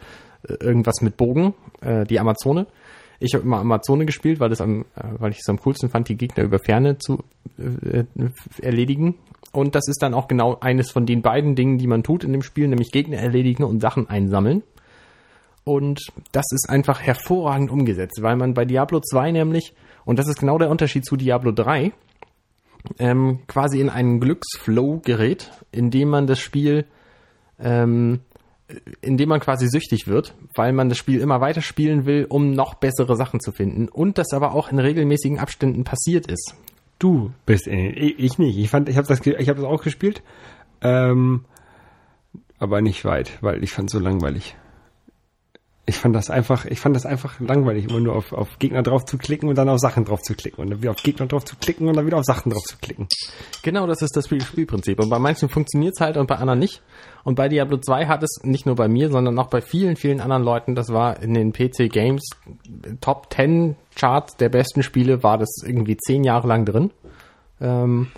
irgendwas 0.60 1.00
mit 1.02 1.16
Bogen, 1.16 1.54
äh, 1.80 2.04
die 2.04 2.18
Amazone. 2.18 2.66
Ich 3.18 3.34
habe 3.34 3.44
immer 3.44 3.58
Amazone 3.58 4.04
gespielt, 4.04 4.40
weil, 4.40 4.48
das 4.48 4.60
am, 4.60 4.82
äh, 4.96 5.02
weil 5.18 5.30
ich 5.30 5.38
es 5.38 5.48
am 5.48 5.58
coolsten 5.60 5.90
fand, 5.90 6.08
die 6.08 6.16
Gegner 6.16 6.44
über 6.44 6.58
Ferne 6.58 6.98
zu 6.98 7.22
äh, 7.58 8.04
erledigen. 8.60 9.16
Und 9.52 9.74
das 9.74 9.88
ist 9.88 10.02
dann 10.02 10.14
auch 10.14 10.28
genau 10.28 10.58
eines 10.60 10.90
von 10.90 11.06
den 11.06 11.22
beiden 11.22 11.54
Dingen, 11.54 11.78
die 11.78 11.86
man 11.86 12.02
tut 12.02 12.24
in 12.24 12.32
dem 12.32 12.42
Spiel, 12.42 12.68
nämlich 12.68 12.90
Gegner 12.90 13.18
erledigen 13.18 13.64
und 13.64 13.80
Sachen 13.80 14.08
einsammeln. 14.08 14.62
Und 15.64 16.00
das 16.32 16.44
ist 16.52 16.68
einfach 16.68 17.00
hervorragend 17.02 17.70
umgesetzt, 17.70 18.22
weil 18.22 18.36
man 18.36 18.54
bei 18.54 18.64
Diablo 18.64 19.00
2 19.00 19.32
nämlich, 19.32 19.74
und 20.04 20.18
das 20.18 20.28
ist 20.28 20.38
genau 20.38 20.58
der 20.58 20.70
Unterschied 20.70 21.04
zu 21.04 21.16
Diablo 21.16 21.52
3, 21.52 21.92
ähm, 22.98 23.40
quasi 23.46 23.80
in 23.80 23.90
einen 23.90 24.20
Glücksflow 24.20 25.00
gerät, 25.04 25.50
indem 25.72 26.08
man 26.08 26.26
das 26.26 26.38
Spiel, 26.38 26.86
ähm, 27.58 28.20
indem 29.00 29.28
man 29.28 29.40
quasi 29.40 29.68
süchtig 29.68 30.08
wird, 30.08 30.34
weil 30.54 30.72
man 30.72 30.88
das 30.88 30.98
Spiel 30.98 31.20
immer 31.20 31.40
weiter 31.40 31.62
spielen 31.62 32.04
will, 32.06 32.26
um 32.28 32.52
noch 32.52 32.74
bessere 32.74 33.16
Sachen 33.16 33.40
zu 33.40 33.52
finden. 33.52 33.88
Und 33.88 34.18
das 34.18 34.32
aber 34.32 34.54
auch 34.54 34.70
in 34.70 34.78
regelmäßigen 34.78 35.38
Abständen 35.38 35.84
passiert 35.84 36.26
ist. 36.26 36.54
Du 36.98 37.32
bist, 37.44 37.68
äh, 37.68 37.90
ich 37.90 38.38
nicht. 38.38 38.58
Ich 38.58 38.70
fand, 38.70 38.88
ich 38.88 38.96
habe 38.96 39.06
das, 39.06 39.20
ich 39.24 39.48
habe 39.48 39.60
das 39.60 39.68
auch 39.68 39.82
gespielt, 39.82 40.22
ähm, 40.80 41.44
aber 42.58 42.80
nicht 42.80 43.04
weit, 43.04 43.38
weil 43.42 43.62
ich 43.62 43.72
fand 43.72 43.90
es 43.90 43.92
so 43.92 43.98
langweilig 43.98 44.56
ich 45.88 45.98
fand 45.98 46.16
das 46.16 46.30
einfach, 46.30 46.64
ich 46.64 46.80
fand 46.80 46.96
das 46.96 47.06
einfach 47.06 47.38
langweilig, 47.38 47.88
immer 47.88 48.00
nur 48.00 48.16
auf, 48.16 48.32
auf 48.32 48.58
Gegner 48.58 48.82
drauf 48.82 49.04
zu 49.04 49.18
klicken 49.18 49.48
und 49.48 49.56
dann 49.56 49.68
auf 49.68 49.78
Sachen 49.78 50.04
drauf 50.04 50.20
zu 50.20 50.34
klicken 50.34 50.60
und 50.60 50.70
dann 50.70 50.82
wieder 50.82 50.90
auf 50.90 51.02
Gegner 51.02 51.26
drauf 51.26 51.44
zu 51.44 51.54
klicken 51.54 51.86
und 51.86 51.96
dann 51.96 52.04
wieder 52.04 52.18
auf 52.18 52.24
Sachen 52.24 52.50
drauf 52.50 52.64
zu 52.64 52.76
klicken. 52.78 53.06
Genau, 53.62 53.86
das 53.86 54.02
ist 54.02 54.16
das 54.16 54.26
Spielprinzip. 54.26 54.98
Und 54.98 55.08
bei 55.08 55.20
manchen 55.20 55.48
funktioniert 55.48 55.94
es 55.94 56.00
halt 56.00 56.16
und 56.16 56.26
bei 56.26 56.36
anderen 56.36 56.58
nicht. 56.58 56.82
Und 57.22 57.36
bei 57.36 57.48
Diablo 57.48 57.78
2 57.78 58.06
hat 58.06 58.24
es 58.24 58.40
nicht 58.42 58.66
nur 58.66 58.74
bei 58.74 58.88
mir, 58.88 59.10
sondern 59.10 59.38
auch 59.38 59.46
bei 59.46 59.60
vielen, 59.60 59.94
vielen 59.94 60.20
anderen 60.20 60.42
Leuten, 60.42 60.74
das 60.74 60.92
war 60.92 61.22
in 61.22 61.34
den 61.34 61.52
PC 61.52 61.88
Games 61.88 62.28
Top 63.00 63.32
10 63.32 63.76
Charts 63.94 64.36
der 64.36 64.48
besten 64.48 64.82
Spiele, 64.82 65.22
war 65.22 65.38
das 65.38 65.62
irgendwie 65.64 65.96
zehn 65.96 66.24
Jahre 66.24 66.48
lang 66.48 66.64
drin. 66.64 66.90
Ähm, 67.60 68.08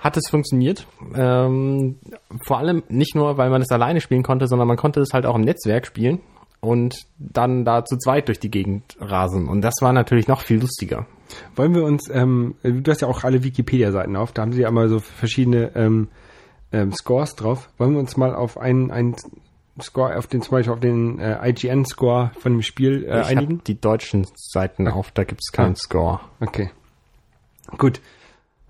hat 0.00 0.18
es 0.18 0.28
funktioniert. 0.28 0.86
Ähm, 1.14 1.98
vor 2.46 2.58
allem 2.58 2.82
nicht 2.90 3.14
nur, 3.14 3.38
weil 3.38 3.48
man 3.48 3.62
es 3.62 3.70
alleine 3.70 4.02
spielen 4.02 4.22
konnte, 4.22 4.48
sondern 4.48 4.68
man 4.68 4.76
konnte 4.76 5.00
es 5.00 5.14
halt 5.14 5.24
auch 5.24 5.34
im 5.34 5.40
Netzwerk 5.40 5.86
spielen 5.86 6.20
und 6.64 7.06
dann 7.18 7.64
da 7.64 7.84
zu 7.84 7.96
zweit 7.96 8.28
durch 8.28 8.40
die 8.40 8.50
Gegend 8.50 8.96
rasen. 9.00 9.48
Und 9.48 9.62
das 9.62 9.74
war 9.80 9.92
natürlich 9.92 10.28
noch 10.28 10.40
viel 10.40 10.60
lustiger. 10.60 11.06
Wollen 11.56 11.74
wir 11.74 11.84
uns, 11.84 12.08
ähm, 12.10 12.54
du 12.62 12.90
hast 12.90 13.00
ja 13.00 13.08
auch 13.08 13.24
alle 13.24 13.42
Wikipedia-Seiten 13.42 14.16
auf, 14.16 14.32
da 14.32 14.42
haben 14.42 14.52
sie 14.52 14.62
ja 14.62 14.68
immer 14.68 14.88
so 14.88 15.00
verschiedene 15.00 15.74
ähm, 15.74 16.08
ähm, 16.72 16.92
Scores 16.92 17.34
drauf. 17.36 17.70
Wollen 17.78 17.92
wir 17.92 18.00
uns 18.00 18.16
mal 18.16 18.34
auf 18.34 18.58
einen, 18.58 18.90
einen 18.90 19.16
Score, 19.80 20.16
auf 20.16 20.26
den 20.26 20.42
zum 20.42 20.52
Beispiel 20.52 20.72
auf 20.72 20.80
den 20.80 21.18
äh, 21.18 21.48
IGN-Score 21.48 22.32
von 22.38 22.52
dem 22.52 22.62
Spiel 22.62 23.04
äh, 23.04 23.22
ich 23.22 23.26
einigen? 23.26 23.62
die 23.64 23.80
deutschen 23.80 24.26
Seiten 24.34 24.86
auf, 24.88 25.10
da 25.10 25.24
gibt 25.24 25.40
es 25.44 25.52
keinen 25.52 25.72
ah. 25.72 25.76
Score. 25.76 26.20
Okay. 26.40 26.70
Gut. 27.78 28.00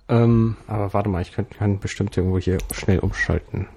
Ähm, 0.08 0.56
Aber 0.66 0.92
warte 0.92 1.08
mal, 1.08 1.22
ich 1.22 1.32
kann, 1.32 1.48
kann 1.48 1.78
bestimmt 1.78 2.16
irgendwo 2.16 2.38
hier 2.38 2.58
schnell 2.72 2.98
umschalten. 2.98 3.68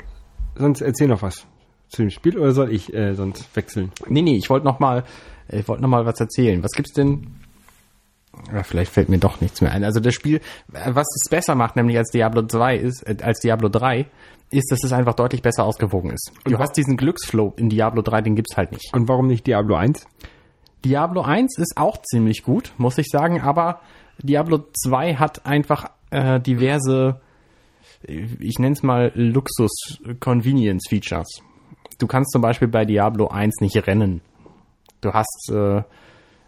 Sonst 0.56 0.82
erzähl 0.82 1.08
noch 1.08 1.22
was 1.22 1.46
zu 1.90 2.04
dem 2.04 2.10
Spiel 2.10 2.38
oder 2.38 2.52
soll 2.52 2.72
ich 2.72 2.94
äh, 2.94 3.16
sonst 3.16 3.56
wechseln? 3.56 3.92
Nee, 4.08 4.22
nee, 4.22 4.36
ich 4.36 4.50
wollte 4.50 4.66
noch 4.66 4.80
mal 4.80 5.04
ich 5.50 5.68
wollte 5.68 5.82
noch 5.82 5.90
mal 5.90 6.06
was 6.06 6.20
erzählen. 6.20 6.64
Was 6.64 6.72
gibt's 6.72 6.94
denn 6.94 7.28
ja, 8.54 8.62
vielleicht 8.62 8.92
fällt 8.92 9.10
mir 9.10 9.18
doch 9.18 9.42
nichts 9.42 9.62
mehr 9.62 9.72
ein. 9.72 9.84
Also 9.84 10.00
das 10.00 10.14
Spiel, 10.14 10.42
was 10.68 11.08
es 11.16 11.28
besser 11.30 11.56
macht, 11.56 11.76
nämlich 11.76 11.98
als 11.98 12.12
Diablo 12.12 12.44
2 12.44 12.78
ist, 12.78 13.02
äh, 13.02 13.18
als 13.24 13.40
Diablo 13.40 13.68
3, 13.68 14.06
ist, 14.52 14.72
dass 14.72 14.84
es 14.84 14.94
einfach 14.94 15.16
deutlich 15.16 15.42
besser 15.42 15.64
ausgewogen 15.64 16.12
ist. 16.12 16.32
Und 16.46 16.52
du 16.54 16.60
hast 16.60 16.78
diesen 16.78 16.98
Glücksflow 16.98 17.56
in 17.58 17.70
Diablo 17.70 18.04
3, 18.04 18.22
den 18.22 18.36
gibt's 18.36 18.56
halt 18.56 18.72
nicht. 18.72 18.94
Und 18.94 19.10
warum 19.10 19.26
nicht 19.28 19.48
Diablo 19.48 19.76
1? 19.76 20.06
Diablo 20.86 21.24
1 21.24 21.58
ist 21.58 21.78
auch 21.78 21.98
ziemlich 22.04 22.44
gut, 22.44 22.74
muss 22.78 23.00
ich 23.00 23.08
sagen, 23.08 23.42
aber 23.42 23.82
Diablo 24.20 24.66
2 24.84 25.16
hat 25.16 25.48
einfach 25.48 25.90
äh, 26.12 26.40
diverse, 26.40 27.20
ich 28.04 28.60
nenne 28.60 28.74
es 28.74 28.84
mal 28.84 29.12
Luxus-Convenience-Features. 29.16 31.42
Du 31.98 32.08
kannst 32.08 32.32
zum 32.32 32.42
Beispiel 32.42 32.68
bei 32.68 32.86
Diablo 32.86 33.28
1 33.28 33.62
nicht 33.62 33.88
rennen. 33.88 34.22
Du 35.02 35.14
hast 35.14 35.52
äh, 35.52 35.84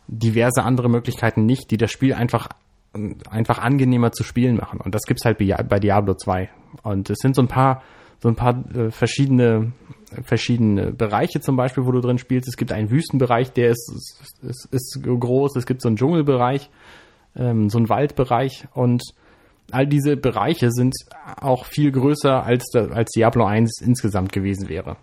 diverse 0.08 0.64
andere 0.64 0.90
Möglichkeiten 0.90 1.46
nicht, 1.46 1.72
die 1.72 1.78
das 1.78 1.92
Spiel 1.92 2.14
einfach 2.14 2.50
einfach 3.30 3.60
angenehmer 3.60 4.12
zu 4.12 4.24
spielen 4.24 4.56
machen. 4.56 4.80
Und 4.82 4.96
das 4.96 5.04
gibt's 5.04 5.24
halt 5.24 5.38
bei 5.38 5.80
Diablo 5.80 6.16
2. 6.16 6.50
Und 6.82 7.10
es 7.12 7.20
sind 7.20 7.36
so 7.36 7.42
ein 7.44 7.48
paar 7.48 7.84
so 8.22 8.28
ein 8.28 8.36
paar 8.36 8.66
äh, 8.76 8.92
verschiedene 8.92 9.72
verschiedene 10.24 10.92
Bereiche 10.92 11.40
zum 11.40 11.56
Beispiel, 11.56 11.86
wo 11.86 11.92
du 11.92 12.02
drin 12.02 12.18
spielst. 12.18 12.48
Es 12.48 12.58
gibt 12.58 12.72
einen 12.72 12.90
Wüstenbereich, 12.90 13.52
der 13.54 13.70
ist, 13.70 13.92
ist, 14.42 14.68
ist 14.72 15.00
groß. 15.04 15.56
Es 15.56 15.66
gibt 15.66 15.82
so 15.82 15.88
einen 15.88 15.98
Dschungelbereich, 15.98 16.70
ähm, 17.36 17.70
so 17.70 17.78
einen 17.78 17.90
Waldbereich 17.90 18.68
und 18.74 19.04
all 19.72 19.86
diese 19.86 20.18
Bereiche 20.18 20.72
sind 20.72 20.96
auch 21.40 21.66
viel 21.66 21.92
größer 21.92 22.44
als, 22.44 22.74
als 22.76 23.12
Diablo 23.12 23.46
1 23.46 23.82
insgesamt 23.82 24.32
gewesen 24.32 24.68
wäre. 24.68 24.98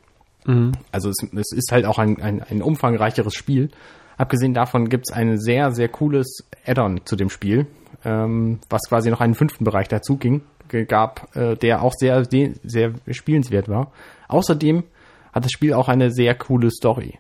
Mhm. 0.47 0.73
Also 0.93 1.11
es, 1.11 1.17
es, 1.23 1.53
ist 1.53 1.73
halt 1.73 1.85
auch 1.85 1.99
ein, 1.99 2.21
ein, 2.23 2.43
ein 2.43 2.63
umfangreicheres 2.63 3.35
Spiel. 3.35 3.71
Abgesehen 4.17 4.55
davon 4.55 4.89
gibt 4.89 5.07
es 5.09 5.15
ein 5.15 5.39
sehr, 5.39 5.73
sehr 5.73 5.89
cooles 5.89 6.49
Add-on 6.65 7.03
zu 7.05 7.17
dem 7.17 7.29
Spiel, 7.29 7.67
ähm, 8.05 8.61
was 8.71 8.83
quasi 8.89 9.11
noch 9.11 9.21
einen 9.21 9.35
fünften 9.35 9.65
Bereich 9.65 9.89
dazu 9.89 10.17
ging, 10.17 10.43
gab, 10.89 11.37
äh, 11.37 11.57
der 11.57 11.83
auch 11.83 11.93
sehr, 11.93 12.25
sehr 12.25 12.95
spielenswert 13.11 13.69
war. 13.69 13.93
Außerdem 14.29 14.85
hat 15.33 15.45
das 15.45 15.53
Spiel 15.53 15.75
auch 15.75 15.89
eine 15.89 16.11
sehr 16.11 16.35
coole 16.35 16.71
Story. 16.71 17.19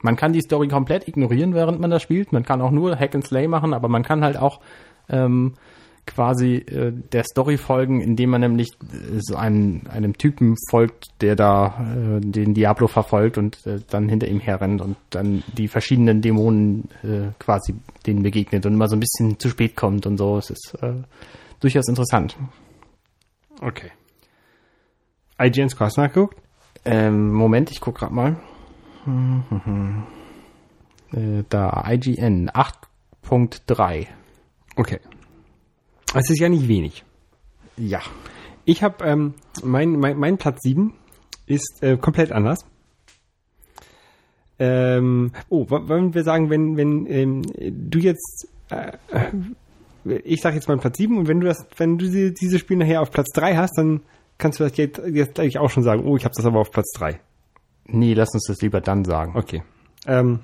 Man 0.00 0.16
kann 0.16 0.32
die 0.32 0.40
Story 0.40 0.68
komplett 0.68 1.08
ignorieren, 1.08 1.54
während 1.54 1.80
man 1.80 1.90
das 1.90 2.02
spielt. 2.02 2.32
Man 2.32 2.44
kann 2.44 2.60
auch 2.60 2.70
nur 2.70 2.96
Hack 2.96 3.14
and 3.14 3.26
Slay 3.26 3.48
machen, 3.48 3.74
aber 3.74 3.88
man 3.88 4.02
kann 4.02 4.24
halt 4.24 4.36
auch 4.36 4.60
ähm, 5.08 5.54
quasi 6.06 6.56
äh, 6.56 6.92
der 7.12 7.24
Story 7.24 7.56
folgen, 7.56 8.00
indem 8.00 8.30
man 8.30 8.40
nämlich 8.40 8.72
äh, 8.82 9.20
so 9.20 9.36
einem, 9.36 9.82
einem 9.88 10.16
Typen 10.16 10.56
folgt, 10.70 11.06
der 11.20 11.36
da 11.36 11.84
äh, 11.96 12.20
den 12.20 12.54
Diablo 12.54 12.86
verfolgt 12.86 13.38
und 13.38 13.66
äh, 13.66 13.80
dann 13.88 14.08
hinter 14.08 14.28
ihm 14.28 14.40
herrennt 14.40 14.80
und 14.80 14.96
dann 15.10 15.42
die 15.56 15.68
verschiedenen 15.68 16.20
Dämonen 16.20 16.88
äh, 17.02 17.32
quasi 17.38 17.74
denen 18.06 18.22
begegnet 18.22 18.66
und 18.66 18.74
immer 18.74 18.88
so 18.88 18.96
ein 18.96 19.00
bisschen 19.00 19.38
zu 19.38 19.48
spät 19.48 19.76
kommt 19.76 20.06
und 20.06 20.18
so. 20.18 20.36
Es 20.36 20.50
ist 20.50 20.76
äh, 20.82 20.94
durchaus 21.60 21.88
interessant. 21.88 22.36
Okay. 23.60 23.90
IGN 25.40 25.68
Scores 25.68 25.96
nachgeguckt? 25.96 26.38
Ähm, 26.84 27.32
Moment, 27.32 27.70
ich 27.70 27.80
guck 27.80 27.96
grad 27.96 28.12
mal. 28.12 28.36
Äh, 31.12 31.44
da, 31.48 31.84
IGN 31.88 32.50
8.3. 32.50 34.06
Okay. 34.76 35.00
Das 36.14 36.30
ist 36.30 36.40
ja 36.40 36.48
nicht 36.48 36.68
wenig. 36.68 37.04
Ja. 37.76 38.00
Ich 38.64 38.82
habe, 38.82 39.04
ähm, 39.04 39.34
mein, 39.62 39.90
mein, 39.98 40.16
mein 40.16 40.38
Platz 40.38 40.62
7 40.62 40.94
ist 41.46 41.82
äh, 41.82 41.96
komplett 41.96 42.32
anders. 42.32 42.64
Ähm, 44.58 45.32
oh, 45.48 45.68
wollen 45.68 46.14
wir 46.14 46.22
sagen, 46.22 46.48
wenn, 46.48 46.76
wenn 46.76 47.06
ähm, 47.06 47.42
du 47.90 47.98
jetzt, 47.98 48.48
äh, 48.70 48.92
äh 49.10 50.20
ich 50.24 50.40
sage 50.40 50.56
jetzt 50.56 50.68
mal 50.68 50.78
Platz 50.78 50.98
7 50.98 51.18
und 51.18 51.28
wenn 51.28 51.40
du 51.40 51.46
das, 51.46 51.66
wenn 51.76 51.98
du 51.98 52.04
diese, 52.04 52.32
dieses 52.32 52.60
Spiel 52.60 52.76
nachher 52.76 53.02
auf 53.02 53.10
Platz 53.10 53.30
3 53.34 53.56
hast, 53.56 53.76
dann 53.76 54.02
kannst 54.38 54.60
du 54.60 54.64
das 54.64 54.76
jetzt, 54.76 55.00
jetzt 55.10 55.34
gleich 55.34 55.58
auch 55.58 55.70
schon 55.70 55.82
sagen, 55.82 56.04
oh, 56.04 56.16
ich 56.16 56.24
habe 56.24 56.34
das 56.36 56.46
aber 56.46 56.60
auf 56.60 56.70
Platz 56.70 56.92
3. 56.96 57.18
Nee, 57.86 58.14
lass 58.14 58.32
uns 58.34 58.44
das 58.46 58.60
lieber 58.62 58.80
dann 58.80 59.04
sagen. 59.04 59.34
Okay. 59.36 59.62
Ähm, 60.06 60.40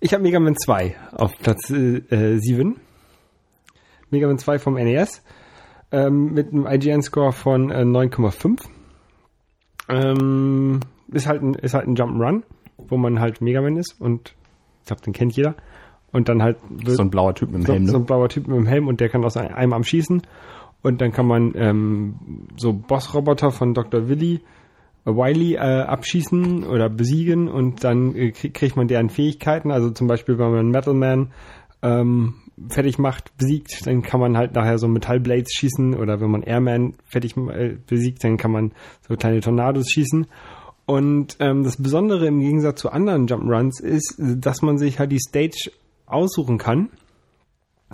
ich 0.00 0.14
habe 0.14 0.22
Mega 0.22 0.40
Man 0.40 0.56
2 0.56 0.96
auf 1.12 1.32
Platz 1.38 1.70
äh, 1.70 2.38
7. 2.38 2.76
Mega 4.10 4.26
Man 4.26 4.38
2 4.38 4.58
vom 4.58 4.74
NES. 4.74 5.22
Ähm, 5.92 6.32
mit 6.32 6.52
einem 6.52 6.66
IGN-Score 6.66 7.32
von 7.32 7.70
äh, 7.70 7.82
9,5. 7.82 8.64
Ähm, 9.88 10.80
ist 11.12 11.26
halt 11.26 11.42
ein, 11.42 11.54
ist 11.54 11.74
halt 11.74 11.86
ein 11.86 11.96
Jump'n'Run, 11.96 12.42
wo 12.78 12.96
man 12.96 13.20
halt 13.20 13.40
Mega 13.40 13.60
Man 13.60 13.76
ist 13.76 14.00
und 14.00 14.34
ich 14.80 14.86
glaube, 14.86 15.02
den 15.02 15.12
kennt 15.12 15.36
jeder. 15.36 15.54
Und 16.12 16.28
dann 16.28 16.42
halt 16.42 16.58
so 16.84 17.02
ein 17.02 17.10
blauer 17.10 17.34
Typ 17.34 17.50
mit 17.50 17.62
dem 17.62 17.66
so, 17.66 17.72
Helm. 17.72 17.84
Ne? 17.84 17.90
So 17.90 17.96
ein 17.98 18.06
blauer 18.06 18.28
Typ 18.28 18.46
mit 18.46 18.56
dem 18.56 18.66
Helm 18.66 18.88
und 18.88 19.00
der 19.00 19.08
kann 19.08 19.24
aus 19.24 19.36
einem 19.36 19.72
Arm 19.72 19.84
schießen 19.84 20.22
und 20.84 21.00
dann 21.00 21.12
kann 21.12 21.26
man 21.26 21.54
ähm, 21.56 22.14
so 22.56 22.72
Bossroboter 22.72 23.50
von 23.50 23.72
Dr. 23.72 24.08
Willy, 24.08 24.40
äh, 25.06 25.10
Wiley 25.10 25.54
äh, 25.54 25.58
abschießen 25.58 26.64
oder 26.64 26.90
besiegen 26.90 27.48
und 27.48 27.82
dann 27.84 28.14
äh, 28.14 28.32
kriegt 28.32 28.76
man 28.76 28.86
deren 28.86 29.08
Fähigkeiten. 29.08 29.70
Also 29.70 29.90
zum 29.90 30.06
Beispiel, 30.06 30.38
wenn 30.38 30.52
man 30.52 30.68
Metal 30.68 30.94
Man 30.94 31.32
ähm, 31.82 32.34
fertig 32.68 32.98
macht, 32.98 33.36
besiegt, 33.36 33.86
dann 33.86 34.02
kann 34.02 34.20
man 34.20 34.36
halt 34.36 34.54
nachher 34.54 34.78
so 34.78 34.86
Metallblades 34.88 35.52
schießen 35.52 35.94
oder 35.94 36.20
wenn 36.20 36.30
man 36.30 36.42
Airman 36.42 36.94
fertig 37.04 37.36
äh, 37.36 37.76
besiegt, 37.86 38.22
dann 38.22 38.36
kann 38.36 38.52
man 38.52 38.72
so 39.08 39.16
kleine 39.16 39.40
Tornados 39.40 39.90
schießen. 39.90 40.26
Und 40.86 41.36
ähm, 41.40 41.64
das 41.64 41.82
Besondere 41.82 42.26
im 42.26 42.40
Gegensatz 42.40 42.80
zu 42.80 42.90
anderen 42.90 43.26
Jump'n'Runs 43.26 43.82
ist, 43.82 44.16
dass 44.18 44.62
man 44.62 44.78
sich 44.78 44.98
halt 44.98 45.12
die 45.12 45.18
Stage 45.18 45.72
aussuchen 46.06 46.58
kann 46.58 46.90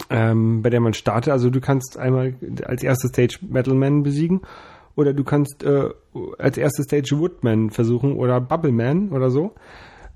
ähm, 0.09 0.63
bei 0.63 0.71
der 0.71 0.81
man 0.81 0.95
startet. 0.95 1.33
Also 1.33 1.51
du 1.51 1.61
kannst 1.61 1.99
einmal 1.99 2.35
als 2.65 2.83
erste 2.83 3.09
Stage 3.09 3.39
Metalman 3.43 4.03
besiegen 4.03 4.41
oder 4.97 5.13
du 5.13 5.25
kannst 5.25 5.63
äh, 5.63 5.91
als 6.39 6.57
erste 6.57 6.83
Stage 6.83 7.19
Woodman 7.19 7.71
versuchen 7.71 8.15
oder 8.15 8.41
Bubbleman 8.41 9.11
oder 9.11 9.31
so. 9.31 9.55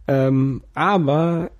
Ähm, 0.06 0.62
aber 0.74 1.50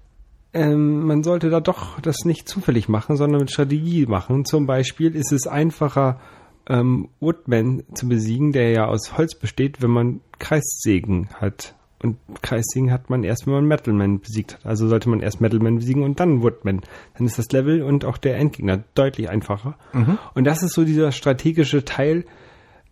ähm, 0.55 1.07
man 1.07 1.23
sollte 1.23 1.51
da 1.51 1.61
doch 1.61 2.01
das 2.01 2.25
nicht 2.25 2.49
zufällig 2.49 2.89
machen, 2.89 3.17
sondern 3.17 3.41
mit 3.41 3.51
Strategie 3.51 4.07
machen. 4.07 4.45
Zum 4.45 4.67
Beispiel 4.67 5.15
ist 5.15 5.33
es 5.33 5.47
einfacher, 5.47 6.21
ähm, 6.69 7.09
Woodman 7.21 7.83
zu 7.95 8.09
besiegen, 8.09 8.53
der 8.53 8.71
ja 8.71 8.87
aus 8.87 9.19
Holz 9.19 9.35
besteht, 9.35 9.83
wenn 9.83 9.91
man 9.91 10.21
Kreissägen 10.39 11.29
hat. 11.35 11.75
Und 12.03 12.19
Kreising 12.43 12.91
hat 12.91 13.09
man 13.09 13.25
erst, 13.25 13.47
wenn 13.47 13.55
man 13.55 13.67
Metalman 13.67 14.21
besiegt 14.21 14.55
hat. 14.55 14.67
Also 14.67 14.89
sollte 14.89 15.09
man 15.09 15.21
erst 15.21 15.41
Metalman 15.41 15.77
besiegen 15.77 16.03
und 16.03 16.21
dann 16.21 16.43
Woodman. 16.43 16.83
Dann 17.17 17.27
ist 17.27 17.39
das 17.39 17.51
Level 17.51 17.83
und 17.83 18.05
auch 18.05 18.19
der 18.19 18.37
Endgegner 18.37 18.85
deutlich 18.95 19.31
einfacher. 19.31 19.77
Mhm. 19.93 20.19
Und 20.35 20.45
das 20.45 20.63
ist 20.63 20.75
so 20.75 20.85
dieser 20.85 21.13
strategische 21.13 21.85
Teil, 21.85 22.27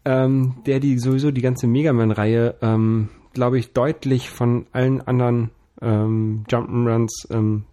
ähm, 0.04 0.56
der 0.66 0.80
die 0.80 0.98
sowieso 0.98 1.30
die 1.30 1.42
ganze 1.42 1.66
Mega 1.66 1.92
Man-Reihe, 1.92 2.56
ähm, 2.62 3.10
glaube 3.34 3.58
ich, 3.58 3.72
deutlich 3.72 4.30
von 4.30 4.66
allen 4.72 5.00
anderen 5.02 5.50
ähm, 5.82 6.44
Jump'n'Runs 6.48 7.26
ähm, 7.30 7.64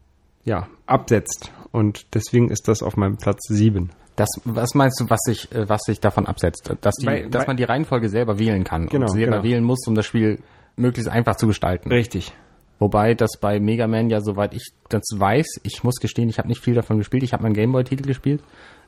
ja, 0.44 0.68
absetzt. 0.86 1.52
Und 1.72 2.14
deswegen 2.16 2.50
ist 2.50 2.68
das 2.68 2.82
auf 2.82 2.98
meinem 2.98 3.18
Platz 3.18 3.40
7. 3.48 3.92
Das, 4.16 4.28
was 4.44 4.74
meinst 4.74 5.00
du, 5.00 5.10
was 5.10 5.20
sich, 5.26 5.52
äh, 5.54 5.70
was 5.70 5.82
sich 5.84 6.00
davon 6.00 6.26
absetzt? 6.26 6.74
Dass, 6.82 6.96
die, 6.96 7.06
bei, 7.06 7.22
dass 7.22 7.44
bei, 7.44 7.48
man 7.48 7.58
die 7.58 7.64
Reihenfolge 7.64 8.10
selber 8.10 8.38
wählen 8.40 8.64
kann 8.64 8.88
genau, 8.88 9.06
und 9.06 9.12
selber 9.12 9.38
genau. 9.38 9.44
wählen 9.44 9.64
muss, 9.64 9.88
um 9.88 9.96
das 9.96 10.06
Spiel 10.06 10.40
möglichst 10.76 11.10
einfach 11.10 11.36
zu 11.36 11.48
gestalten. 11.48 11.90
Richtig. 11.90 12.34
Wobei 12.80 13.14
das 13.14 13.32
bei 13.40 13.60
Mega 13.60 13.88
Man 13.88 14.10
ja, 14.10 14.22
soweit 14.22 14.54
ich 14.54 14.72
das 14.88 15.04
weiß, 15.14 15.62
ich 15.64 15.84
muss 15.84 15.96
gestehen, 15.96 16.30
ich 16.30 16.38
habe 16.38 16.48
nicht 16.48 16.64
viel 16.64 16.76
davon 16.76 16.98
gespielt, 16.98 17.24
ich 17.24 17.34
habe 17.34 17.44
meinen 17.44 17.54
Gameboy-Titel 17.54 18.08
gespielt, 18.08 18.42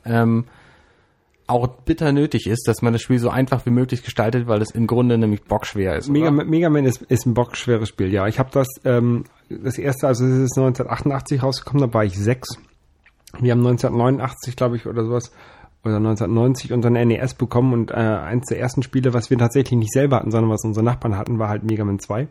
ähm, 0.04 0.46
auch 1.46 1.66
bitter 1.66 2.12
nötig 2.12 2.46
ist, 2.46 2.66
dass 2.66 2.82
man 2.82 2.92
das 2.92 3.02
Spiel 3.02 3.18
so 3.18 3.28
einfach 3.28 3.66
wie 3.66 3.70
möglich 3.70 4.02
gestaltet, 4.02 4.46
weil 4.46 4.62
es 4.62 4.70
im 4.70 4.86
Grunde 4.86 5.18
nämlich 5.18 5.42
bockschwer 5.44 5.96
ist. 5.96 6.08
Mega, 6.08 6.30
Mega 6.30 6.70
Man 6.70 6.84
ist, 6.84 7.02
ist 7.02 7.26
ein 7.26 7.34
bockschweres 7.34 7.88
Spiel, 7.88 8.12
ja. 8.12 8.26
Ich 8.26 8.38
habe 8.38 8.50
das, 8.52 8.68
ähm, 8.84 9.24
das 9.48 9.78
erste, 9.78 10.06
also 10.06 10.24
es 10.24 10.38
ist 10.38 10.58
1988 10.58 11.42
rausgekommen, 11.42 11.88
da 11.88 11.94
war 11.94 12.04
ich 12.04 12.18
sechs. 12.18 12.48
Wir 13.40 13.52
haben 13.52 13.66
1989, 13.66 14.56
glaube 14.56 14.76
ich, 14.76 14.86
oder 14.86 15.04
sowas, 15.04 15.32
oder 15.84 15.96
1990 15.96 16.72
unseren 16.72 16.92
NES 16.92 17.34
bekommen 17.34 17.72
und 17.72 17.90
äh, 17.90 17.94
eins 17.94 18.46
der 18.46 18.60
ersten 18.60 18.82
Spiele, 18.82 19.14
was 19.14 19.30
wir 19.30 19.38
tatsächlich 19.38 19.78
nicht 19.78 19.92
selber 19.92 20.16
hatten, 20.16 20.30
sondern 20.30 20.50
was 20.50 20.64
unsere 20.64 20.84
Nachbarn 20.84 21.16
hatten, 21.16 21.38
war 21.38 21.48
halt 21.48 21.64
Mega 21.64 21.84
Man 21.84 21.98
2. 21.98 22.28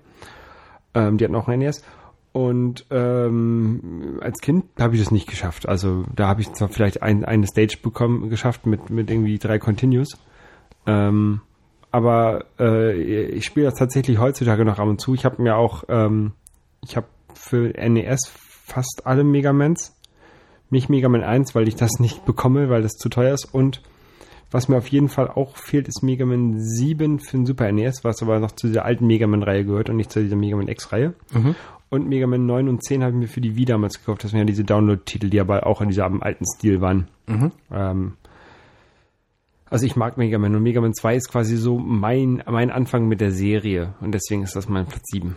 Ähm, 0.93 1.17
die 1.17 1.26
hatten 1.26 1.36
auch 1.36 1.47
ein 1.47 1.60
NES. 1.60 1.84
Und 2.33 2.85
ähm, 2.91 4.19
als 4.21 4.39
Kind 4.39 4.65
habe 4.79 4.95
ich 4.95 5.01
das 5.01 5.11
nicht 5.11 5.29
geschafft. 5.29 5.67
Also 5.67 6.05
da 6.15 6.27
habe 6.27 6.41
ich 6.41 6.53
zwar 6.53 6.69
vielleicht 6.69 7.01
ein, 7.01 7.25
eine 7.25 7.45
Stage 7.45 7.77
bekommen, 7.81 8.29
geschafft 8.29 8.65
mit, 8.65 8.89
mit 8.89 9.09
irgendwie 9.09 9.37
drei 9.37 9.59
Continues. 9.59 10.17
Ähm, 10.87 11.41
aber 11.91 12.45
äh, 12.57 12.93
ich 12.93 13.45
spiele 13.45 13.65
das 13.65 13.75
tatsächlich 13.75 14.19
heutzutage 14.19 14.63
noch 14.63 14.79
ab 14.79 14.87
und 14.87 15.01
zu. 15.01 15.13
Ich 15.13 15.25
habe 15.25 15.41
mir 15.41 15.57
auch, 15.57 15.83
ähm, 15.89 16.31
ich 16.81 16.95
habe 16.95 17.07
für 17.33 17.73
NES 17.77 18.31
fast 18.65 19.01
alle 19.05 19.25
Megamans 19.25 19.93
nicht 20.69 20.89
Mega 20.89 21.09
Man 21.09 21.23
1, 21.23 21.53
weil 21.53 21.67
ich 21.67 21.75
das 21.75 21.99
nicht 21.99 22.25
bekomme, 22.25 22.69
weil 22.69 22.81
das 22.81 22.93
zu 22.93 23.09
teuer 23.09 23.33
ist. 23.33 23.53
Und 23.53 23.81
was 24.51 24.69
mir 24.69 24.77
auf 24.77 24.87
jeden 24.87 25.09
Fall 25.09 25.29
auch 25.29 25.57
fehlt, 25.57 25.89
ist 25.89 26.01
Mega 26.01 26.25
Man 26.25 26.59
7 26.59 27.19
für 27.19 27.37
den 27.37 27.45
Super 27.45 27.69
NES, 27.71 28.05
was 28.05 28.21
aber 28.21 28.39
noch 28.39 28.53
zu 28.53 28.67
dieser 28.67 28.85
alten 28.85 29.05
Mega 29.05 29.27
Man-Reihe 29.27 29.65
gehört 29.65 29.89
und 29.89 29.97
nicht 29.97 30.11
zu 30.11 30.21
dieser 30.23 30.37
Mega 30.37 30.55
Man 30.55 30.69
X-Reihe. 30.69 31.13
Mhm. 31.33 31.55
Und 31.91 32.08
Mega 32.08 32.25
Man 32.25 32.45
9 32.45 32.69
und 32.69 32.82
10 32.86 33.04
habe 33.04 33.12
ich 33.12 33.19
mir 33.19 33.27
für 33.27 33.41
die 33.41 33.58
Wii 33.58 33.65
damals 33.65 33.99
gekauft. 33.99 34.23
Das 34.23 34.32
waren 34.32 34.39
ja 34.39 34.45
diese 34.45 34.63
Download-Titel, 34.63 35.30
die 35.30 35.41
aber 35.41 35.67
auch 35.67 35.82
in 35.82 35.89
diesem 35.89 36.23
alten 36.23 36.45
Stil 36.56 36.80
waren. 36.80 37.10
Mhm. 37.27 37.51
Ähm, 37.69 38.13
also 39.69 39.86
ich 39.86 39.97
mag 39.97 40.17
Mega 40.17 40.38
Man 40.38 40.56
und 40.56 40.63
Mega 40.63 40.80
Man 40.80 40.93
2 40.93 41.17
ist 41.17 41.30
quasi 41.30 41.58
so 41.58 41.77
mein, 41.77 42.43
mein 42.47 42.71
Anfang 42.71 43.10
mit 43.10 43.19
der 43.19 43.34
Serie 43.34 43.93
und 43.99 44.13
deswegen 44.13 44.41
ist 44.41 44.56
das 44.56 44.69
mein 44.69 44.86
Platz 44.86 45.04
7. 45.12 45.36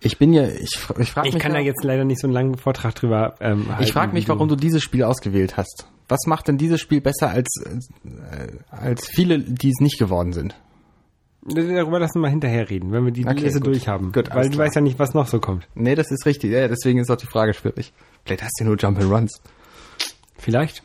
Ich 0.00 0.16
bin 0.16 0.32
ja, 0.32 0.46
ich, 0.48 0.70
ich 0.98 1.10
frage 1.10 1.26
mich. 1.26 1.34
Ich 1.34 1.38
kann 1.38 1.52
ja, 1.52 1.58
da 1.58 1.64
jetzt 1.64 1.84
leider 1.84 2.06
nicht 2.06 2.20
so 2.22 2.26
einen 2.26 2.34
langen 2.34 2.56
Vortrag 2.56 2.94
drüber 2.94 3.34
ähm, 3.40 3.68
halten. 3.68 3.82
Ich 3.82 3.92
frage 3.92 4.14
mich, 4.14 4.30
warum 4.30 4.48
du 4.48 4.56
dieses 4.56 4.82
Spiel 4.82 5.02
ausgewählt 5.02 5.58
hast. 5.58 5.88
Was 6.08 6.20
macht 6.26 6.48
denn 6.48 6.56
dieses 6.56 6.80
Spiel 6.80 7.02
besser 7.02 7.28
als, 7.28 7.48
äh, 7.66 8.48
als 8.70 9.06
viele, 9.08 9.40
die 9.40 9.68
es 9.68 9.80
nicht 9.80 9.98
geworden 9.98 10.32
sind? 10.32 10.54
Darüber 11.42 11.98
lassen 11.98 12.16
wir 12.16 12.22
mal 12.22 12.30
hinterher 12.30 12.68
reden, 12.68 12.92
wenn 12.92 13.04
wir 13.04 13.12
die 13.12 13.24
okay, 13.24 13.40
Lese 13.40 13.60
durchhaben. 13.60 14.12
Gut, 14.12 14.30
Weil 14.34 14.48
du 14.48 14.56
klar. 14.56 14.66
weißt 14.66 14.76
ja 14.76 14.80
nicht, 14.80 14.98
was 14.98 15.14
noch 15.14 15.28
so 15.28 15.38
kommt. 15.38 15.68
Nee, 15.74 15.94
das 15.94 16.10
ist 16.10 16.26
richtig. 16.26 16.50
Ja, 16.50 16.68
deswegen 16.68 16.98
ist 16.98 17.10
auch 17.10 17.16
die 17.16 17.26
Frage 17.26 17.54
schwierig. 17.54 17.92
Vielleicht 18.24 18.42
hast 18.42 18.58
du 18.60 18.64
nur 18.64 18.76
Jump 18.76 18.98
and 18.98 19.10
Runs. 19.10 19.40
Vielleicht. 20.36 20.82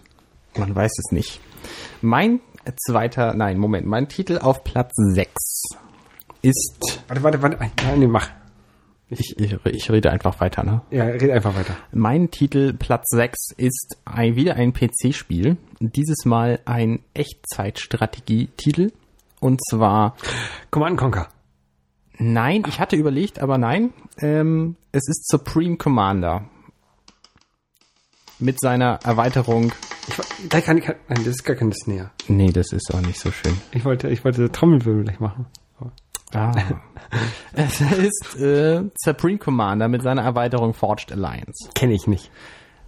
Man 0.57 0.75
weiß 0.75 0.91
es 0.99 1.11
nicht. 1.11 1.39
Mein 2.01 2.39
zweiter, 2.85 3.33
nein, 3.33 3.57
Moment, 3.57 3.87
mein 3.87 4.07
Titel 4.07 4.37
auf 4.37 4.63
Platz 4.63 4.93
6 4.95 5.31
ist. 6.41 7.03
Warte, 7.07 7.23
warte, 7.23 7.41
warte. 7.41 7.57
Nein, 7.83 7.99
nee, 7.99 8.07
mach. 8.07 8.29
Ich, 9.09 9.37
ich, 9.37 9.55
ich 9.65 9.91
rede 9.91 10.11
einfach 10.11 10.39
weiter, 10.39 10.63
ne? 10.63 10.81
Ja, 10.89 11.05
red 11.05 11.29
einfach 11.29 11.55
weiter. 11.55 11.75
Mein 11.91 12.31
Titel 12.31 12.73
Platz 12.73 13.09
6 13.09 13.51
ist 13.57 13.97
ein, 14.05 14.35
wieder 14.35 14.55
ein 14.55 14.73
PC-Spiel. 14.73 15.57
Dieses 15.79 16.25
Mal 16.25 16.59
ein 16.65 16.99
Echtzeitstrategie-Titel. 17.13 18.91
Und 19.43 19.59
zwar. 19.69 20.15
Command 20.71 20.97
Conquer. 20.97 21.27
Nein, 22.17 22.63
ich 22.65 22.79
hatte 22.79 22.95
überlegt, 22.95 23.39
aber 23.39 23.57
nein. 23.57 23.93
Ähm, 24.19 24.77
es 24.93 25.09
ist 25.09 25.27
Supreme 25.27 25.75
Commander. 25.75 26.45
Mit 28.39 28.61
seiner 28.61 28.99
Erweiterung. 29.03 29.73
Ich, 30.07 30.47
da 30.49 30.61
kann 30.61 30.77
ich, 30.77 30.87
nein, 30.87 30.97
das 31.09 31.27
ist 31.27 31.43
gar 31.43 31.57
kein 31.57 31.73
Snare. 31.73 32.11
Nee, 32.29 32.51
das 32.51 32.71
ist 32.71 32.93
auch 32.93 33.01
nicht 33.01 33.19
so 33.19 33.31
schön. 33.31 33.57
Ich 33.73 33.83
wollte, 33.83 34.09
ich 34.09 34.23
wollte 34.23 34.49
Trommelwirbel 34.49 35.03
gleich 35.03 35.19
machen. 35.19 35.47
Ah. 36.33 36.53
es 37.53 37.81
ist 37.81 38.37
äh, 38.39 38.81
Supreme 38.95 39.39
Commander 39.39 39.89
mit 39.89 40.03
seiner 40.03 40.23
Erweiterung 40.23 40.73
Forged 40.73 41.11
Alliance. 41.11 41.69
Kenne 41.75 41.93
ich 41.93 42.07
nicht. 42.07 42.31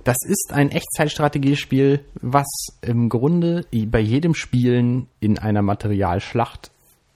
Das 0.06 0.18
ist 0.24 0.54
ein 0.54 0.70
Echtzeitstrategiespiel, 0.70 2.00
was 2.22 2.46
im 2.82 3.10
Grunde 3.10 3.66
bei 3.88 4.00
jedem 4.00 4.36
Spielen 4.36 5.08
in 5.20 5.40
einer 5.40 5.64
Materialschlacht 5.64 6.70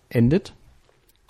endet. 0.10 0.56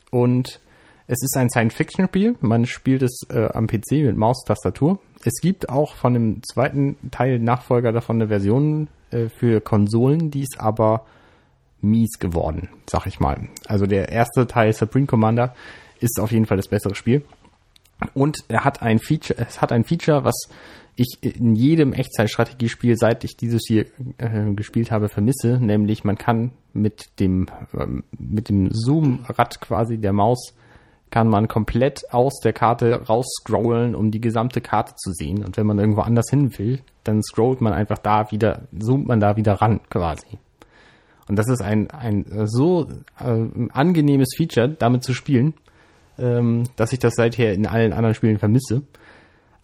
Und 0.09 0.61
es 1.07 1.21
ist 1.21 1.35
ein 1.35 1.49
Science-Fiction-Spiel. 1.49 2.37
Man 2.39 2.65
spielt 2.65 3.03
es 3.03 3.23
äh, 3.29 3.49
am 3.51 3.67
PC 3.67 3.91
mit 3.91 4.15
Maustastatur. 4.15 4.99
Es 5.25 5.41
gibt 5.41 5.67
auch 5.67 5.95
von 5.95 6.13
dem 6.13 6.41
zweiten 6.43 6.95
Teil 7.11 7.39
Nachfolger 7.39 7.91
davon 7.91 8.15
eine 8.15 8.29
Version 8.29 8.87
äh, 9.11 9.27
für 9.27 9.59
Konsolen, 9.59 10.31
die 10.31 10.43
ist 10.43 10.61
aber 10.61 11.05
mies 11.81 12.19
geworden, 12.19 12.69
sag 12.89 13.05
ich 13.05 13.19
mal. 13.19 13.49
Also 13.67 13.85
der 13.85 14.07
erste 14.07 14.47
Teil 14.47 14.71
Supreme 14.71 15.07
Commander 15.07 15.53
ist 15.99 16.21
auf 16.21 16.31
jeden 16.31 16.45
Fall 16.45 16.55
das 16.55 16.69
bessere 16.69 16.95
Spiel. 16.95 17.25
Und 18.13 18.45
er 18.47 18.63
hat 18.63 18.81
ein 18.81 18.99
Feature, 18.99 19.45
es 19.45 19.61
hat 19.61 19.73
ein 19.73 19.83
Feature, 19.83 20.23
was 20.23 20.47
ich 20.99 21.17
in 21.23 21.55
jedem 21.55 21.93
Echtzeitstrategiespiel, 21.93 22.95
seit 22.97 23.23
ich 23.23 23.38
dieses 23.38 23.63
hier 23.67 23.85
äh, 24.17 24.53
gespielt 24.53 24.91
habe, 24.91 25.09
vermisse, 25.09 25.59
nämlich 25.59 26.03
man 26.03 26.17
kann 26.17 26.51
mit 26.73 27.19
dem 27.19 27.47
ähm, 27.77 28.03
mit 28.17 28.49
dem 28.49 28.69
Zoom-Rad 28.71 29.62
quasi 29.62 29.97
der 29.97 30.13
Maus 30.13 30.53
kann 31.12 31.27
man 31.27 31.47
komplett 31.47 32.13
aus 32.13 32.39
der 32.39 32.53
Karte 32.53 33.07
rausscrollen, 33.07 33.95
um 33.95 34.12
die 34.12 34.21
gesamte 34.21 34.62
Karte 34.62 34.93
zu 34.95 35.12
sehen. 35.12 35.43
Und 35.43 35.57
wenn 35.57 35.65
man 35.65 35.79
irgendwo 35.79 36.01
anders 36.01 36.29
hin 36.29 36.57
will, 36.57 36.81
dann 37.03 37.23
scrollt 37.23 37.62
man 37.62 37.73
einfach 37.73 37.97
da 37.97 38.31
wieder, 38.31 38.67
zoomt 38.77 39.07
man 39.07 39.19
da 39.19 39.35
wieder 39.35 39.53
ran 39.53 39.79
quasi. 39.89 40.38
Und 41.27 41.38
das 41.38 41.47
ist 41.47 41.62
ein, 41.62 41.89
ein 41.91 42.25
so 42.45 42.88
äh, 43.19 43.69
angenehmes 43.71 44.29
Feature, 44.35 44.69
damit 44.69 45.03
zu 45.03 45.13
spielen, 45.13 45.53
ähm, 46.17 46.63
dass 46.75 46.93
ich 46.93 46.99
das 46.99 47.15
seither 47.15 47.53
in 47.53 47.65
allen 47.65 47.93
anderen 47.93 48.15
Spielen 48.15 48.38
vermisse. 48.38 48.83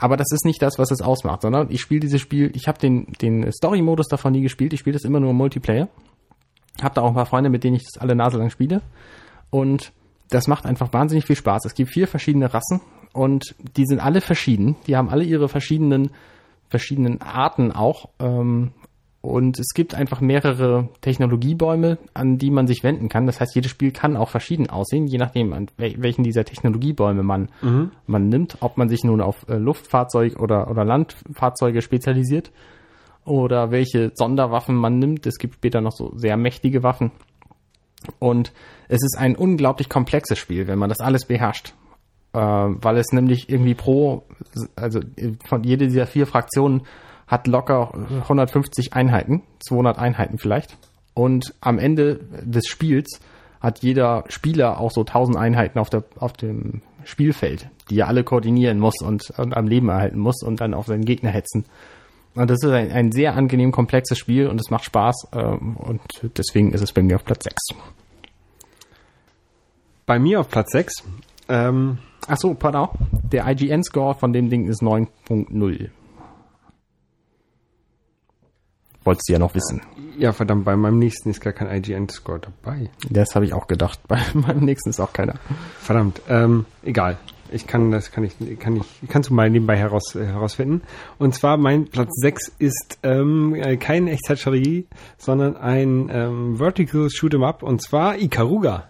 Aber 0.05 0.17
das 0.17 0.31
ist 0.31 0.45
nicht 0.45 0.61
das, 0.61 0.77
was 0.77 0.91
es 0.91 1.01
ausmacht, 1.01 1.41
sondern 1.41 1.71
ich 1.71 1.81
spiele 1.81 1.99
dieses 1.99 2.21
Spiel, 2.21 2.51
ich 2.53 2.67
habe 2.67 2.77
den, 2.77 3.07
den 3.23 3.51
Story-Modus 3.51 4.07
davon 4.07 4.33
nie 4.33 4.43
gespielt, 4.43 4.71
ich 4.71 4.79
spiele 4.79 4.93
das 4.93 5.03
immer 5.03 5.19
nur 5.19 5.31
im 5.31 5.35
Multiplayer. 5.35 5.89
Hab 6.79 6.93
da 6.93 7.01
auch 7.01 7.07
ein 7.07 7.15
paar 7.15 7.25
Freunde, 7.25 7.49
mit 7.49 7.63
denen 7.63 7.75
ich 7.75 7.85
das 7.91 7.99
alle 7.99 8.13
Nase 8.13 8.37
lang 8.37 8.51
spiele. 8.51 8.83
Und 9.49 9.93
das 10.29 10.47
macht 10.47 10.67
einfach 10.67 10.93
wahnsinnig 10.93 11.25
viel 11.25 11.35
Spaß. 11.35 11.65
Es 11.65 11.73
gibt 11.73 11.89
vier 11.89 12.07
verschiedene 12.07 12.53
Rassen 12.53 12.81
und 13.13 13.55
die 13.77 13.87
sind 13.87 13.99
alle 13.99 14.21
verschieden. 14.21 14.75
Die 14.85 14.95
haben 14.95 15.09
alle 15.09 15.23
ihre 15.23 15.49
verschiedenen, 15.49 16.11
verschiedenen 16.69 17.23
Arten 17.23 17.71
auch. 17.71 18.09
Ähm, 18.19 18.73
und 19.25 19.59
es 19.59 19.73
gibt 19.73 19.95
einfach 19.95 20.21
mehrere 20.21 20.89
Technologiebäume, 21.01 21.97
an 22.13 22.37
die 22.37 22.51
man 22.51 22.67
sich 22.67 22.83
wenden 22.83 23.09
kann. 23.09 23.25
Das 23.25 23.41
heißt, 23.41 23.55
jedes 23.55 23.71
Spiel 23.71 23.91
kann 23.91 24.15
auch 24.15 24.29
verschieden 24.29 24.69
aussehen, 24.69 25.07
je 25.07 25.17
nachdem, 25.17 25.51
an 25.53 25.67
welchen 25.77 26.23
dieser 26.23 26.45
Technologiebäume 26.45 27.23
man, 27.23 27.49
mhm. 27.61 27.91
man 28.05 28.29
nimmt. 28.29 28.57
Ob 28.61 28.77
man 28.77 28.87
sich 28.87 29.03
nun 29.03 29.21
auf 29.21 29.47
äh, 29.49 29.55
Luftfahrzeug 29.57 30.39
oder, 30.39 30.69
oder 30.69 30.85
Landfahrzeuge 30.85 31.81
spezialisiert 31.81 32.51
oder 33.25 33.71
welche 33.71 34.11
Sonderwaffen 34.13 34.75
man 34.75 34.99
nimmt. 34.99 35.25
Es 35.25 35.39
gibt 35.39 35.55
später 35.55 35.81
noch 35.81 35.93
so 35.93 36.11
sehr 36.15 36.37
mächtige 36.37 36.83
Waffen. 36.83 37.11
Und 38.19 38.53
es 38.87 39.01
ist 39.03 39.17
ein 39.17 39.35
unglaublich 39.35 39.89
komplexes 39.89 40.37
Spiel, 40.37 40.67
wenn 40.67 40.77
man 40.77 40.89
das 40.89 40.99
alles 40.99 41.25
beherrscht. 41.25 41.73
Äh, 42.33 42.39
weil 42.39 42.97
es 42.97 43.11
nämlich 43.11 43.49
irgendwie 43.49 43.73
pro, 43.73 44.23
also 44.75 44.99
von 45.45 45.63
jede 45.63 45.87
dieser 45.87 46.05
vier 46.05 46.27
Fraktionen 46.27 46.83
hat 47.27 47.47
locker 47.47 47.93
150 48.21 48.93
Einheiten, 48.93 49.41
200 49.59 49.97
Einheiten 49.97 50.37
vielleicht. 50.37 50.77
Und 51.13 51.53
am 51.61 51.79
Ende 51.79 52.19
des 52.43 52.67
Spiels 52.67 53.19
hat 53.61 53.79
jeder 53.79 54.25
Spieler 54.27 54.79
auch 54.79 54.91
so 54.91 55.01
1000 55.01 55.37
Einheiten 55.37 55.79
auf, 55.79 55.89
der, 55.89 56.03
auf 56.19 56.33
dem 56.33 56.81
Spielfeld, 57.03 57.69
die 57.89 57.99
er 57.99 58.07
alle 58.07 58.23
koordinieren 58.23 58.79
muss 58.79 59.01
und, 59.01 59.31
und 59.37 59.55
am 59.55 59.67
Leben 59.67 59.89
erhalten 59.89 60.19
muss 60.19 60.43
und 60.43 60.61
dann 60.61 60.73
auf 60.73 60.85
seinen 60.87 61.05
Gegner 61.05 61.31
hetzen. 61.31 61.65
Und 62.35 62.49
das 62.49 62.61
ist 62.61 62.69
ein, 62.69 62.91
ein 62.91 63.11
sehr 63.11 63.35
angenehm 63.35 63.71
komplexes 63.71 64.17
Spiel 64.17 64.47
und 64.47 64.59
es 64.59 64.69
macht 64.69 64.83
Spaß 64.83 65.29
ähm, 65.33 65.77
und 65.77 66.01
deswegen 66.37 66.73
ist 66.73 66.81
es 66.81 66.91
bei 66.91 67.01
mir 67.01 67.15
auf 67.15 67.23
Platz 67.23 67.45
6. 67.45 67.55
Bei 70.05 70.19
mir 70.19 70.41
auf 70.41 70.49
Platz 70.49 70.71
6. 70.71 71.03
Ähm, 71.47 71.97
Achso, 72.27 72.55
pardon. 72.55 72.89
Der 73.31 73.47
IGN-Score 73.47 74.15
von 74.15 74.33
dem 74.33 74.49
Ding 74.49 74.67
ist 74.67 74.81
9.0. 74.81 75.89
Wolltest 79.05 79.29
du 79.29 79.33
ja 79.33 79.39
noch 79.39 79.53
wissen. 79.53 79.81
Ja, 80.17 80.33
verdammt, 80.33 80.65
bei 80.65 80.75
meinem 80.75 80.97
nächsten 80.97 81.29
ist 81.29 81.39
gar 81.39 81.53
kein 81.53 81.69
IGN-Score 81.69 82.39
dabei. 82.39 82.89
Das 83.09 83.35
habe 83.35 83.45
ich 83.45 83.53
auch 83.53 83.67
gedacht. 83.67 83.99
Bei 84.07 84.19
meinem 84.33 84.65
nächsten 84.65 84.89
ist 84.89 84.99
auch 84.99 85.13
keiner. 85.13 85.35
Verdammt, 85.79 86.21
ähm, 86.27 86.65
egal. 86.83 87.17
Ich 87.51 87.67
kann 87.67 87.91
das 87.91 88.11
kann 88.11 88.23
ich 88.23 88.33
kann 88.59 88.77
ich 88.77 89.07
kannst 89.07 89.29
du 89.29 89.35
mal 89.35 89.51
nebenbei 89.51 89.77
heraus, 89.77 90.15
äh, 90.15 90.25
herausfinden. 90.25 90.81
Und 91.19 91.35
zwar 91.35 91.57
mein 91.57 91.85
Platz 91.85 92.09
6 92.15 92.53
ist 92.57 92.97
ähm, 93.03 93.53
äh, 93.53 93.77
keine 93.77 94.11
Echtzeitstrategie, 94.11 94.87
sondern 95.19 95.55
ein 95.55 96.09
ähm, 96.11 96.57
Vertical 96.57 97.05
Shoot'em 97.05 97.45
Up 97.45 97.61
und 97.61 97.83
zwar 97.83 98.17
Ikaruga. 98.17 98.85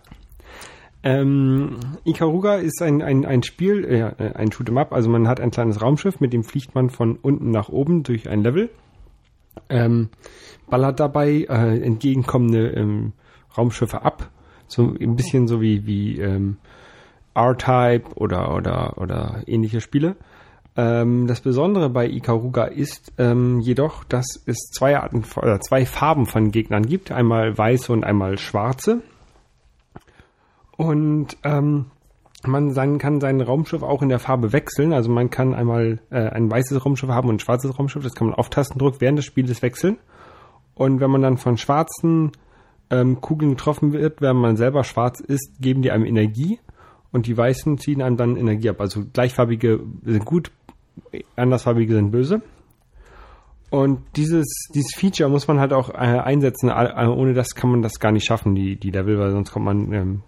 Ähm, 1.04 1.76
Ikaruga 2.06 2.56
ist 2.56 2.82
ein, 2.82 3.02
ein, 3.02 3.26
ein 3.26 3.44
Spiel, 3.44 3.84
äh, 3.84 4.34
ein 4.36 4.52
Shoot'em 4.52 4.80
Up, 4.80 4.94
also 4.94 5.10
man 5.10 5.28
hat 5.28 5.42
ein 5.42 5.52
kleines 5.52 5.82
Raumschiff, 5.82 6.22
mit 6.22 6.32
dem 6.32 6.46
fliegt 6.46 6.74
man 6.74 6.90
von 6.90 7.18
unten 7.18 7.52
nach 7.52 7.68
oben 7.68 8.04
durch 8.04 8.30
ein 8.30 8.42
Level 8.42 8.70
ähm, 9.70 10.10
ballert 10.70 11.00
dabei 11.00 11.46
äh, 11.50 11.82
entgegenkommende 11.82 12.70
ähm, 12.72 13.14
Raumschiffe 13.58 14.04
ab. 14.04 14.30
So 14.68 14.96
ein 15.00 15.16
bisschen 15.16 15.48
so 15.48 15.62
wie, 15.62 15.86
wie 15.86 16.20
ähm, 16.20 16.58
R-Type 17.36 18.16
oder, 18.16 18.56
oder, 18.56 18.98
oder 18.98 19.44
ähnliche 19.46 19.82
Spiele. 19.82 20.16
Ähm, 20.78 21.28
das 21.28 21.42
Besondere 21.42 21.90
bei 21.90 22.08
Ikaruga 22.08 22.66
ist 22.66 23.14
ähm, 23.18 23.60
jedoch, 23.60 24.04
dass 24.04 24.26
es 24.46 24.72
zwei 24.74 24.98
Arten 25.00 25.24
oder 25.38 25.60
zwei 25.62 25.86
Farben 25.86 26.26
von 26.26 26.52
Gegnern 26.52 26.86
gibt, 26.86 27.12
einmal 27.12 27.58
weiße 27.58 27.94
und 27.94 28.04
einmal 28.04 28.38
schwarze. 28.38 29.02
Und 30.78 31.38
ähm, 31.44 31.86
man 32.48 32.72
sein, 32.72 32.98
kann 32.98 33.20
sein 33.20 33.42
Raumschiff 33.42 33.84
auch 33.84 34.02
in 34.02 34.10
der 34.10 34.20
Farbe 34.20 34.54
wechseln. 34.54 34.94
Also 34.94 35.10
man 35.10 35.30
kann 35.30 35.54
einmal 35.54 36.00
äh, 36.10 36.30
ein 36.30 36.50
weißes 36.50 36.86
Raumschiff 36.86 37.10
haben 37.10 37.30
und 37.30 37.36
ein 37.36 37.40
schwarzes 37.40 37.78
Raumschiff. 37.78 38.04
Das 38.04 38.14
kann 38.14 38.28
man 38.28 38.36
auf 38.36 38.50
Tastendruck 38.50 39.02
während 39.02 39.18
des 39.18 39.26
Spieles 39.26 39.62
wechseln. 39.62 39.98
Und 40.74 41.00
wenn 41.00 41.10
man 41.10 41.22
dann 41.22 41.38
von 41.38 41.58
schwarzen 41.58 42.32
ähm, 42.90 43.22
Kugeln 43.22 43.52
getroffen 43.52 43.94
wird, 43.94 44.22
wenn 44.22 44.36
man 44.36 44.58
selber 44.58 44.84
schwarz 44.84 45.20
ist, 45.20 45.62
geben 45.62 45.82
die 45.82 45.92
einem 45.92 46.06
Energie 46.06 46.60
und 47.12 47.28
die 47.28 47.38
weißen 47.38 47.78
ziehen 47.78 48.02
einem 48.02 48.18
dann 48.18 48.36
Energie 48.36 48.70
ab. 48.70 48.82
Also 48.82 49.04
gleichfarbige 49.12 49.82
sind 50.04 50.26
gut, 50.26 50.52
andersfarbige 51.36 51.96
sind 51.96 52.12
böse. 52.12 52.42
Und 53.70 54.00
dieses, 54.16 54.46
dieses 54.74 54.94
Feature 54.96 55.30
muss 55.30 55.48
man 55.48 55.60
halt 55.60 55.74
auch 55.74 55.90
äh, 55.90 55.96
einsetzen. 55.96 56.70
Ohne 56.70 57.34
das 57.34 57.56
kann 57.56 57.72
man 57.72 57.82
das 57.82 58.00
gar 58.00 58.12
nicht 58.12 58.26
schaffen, 58.26 58.56
die, 58.56 58.76
die 58.76 58.92
Level, 58.92 59.18
weil 59.18 59.32
sonst 59.32 59.52
kommt 59.52 59.66
man 59.66 59.92
ähm, 59.92 60.22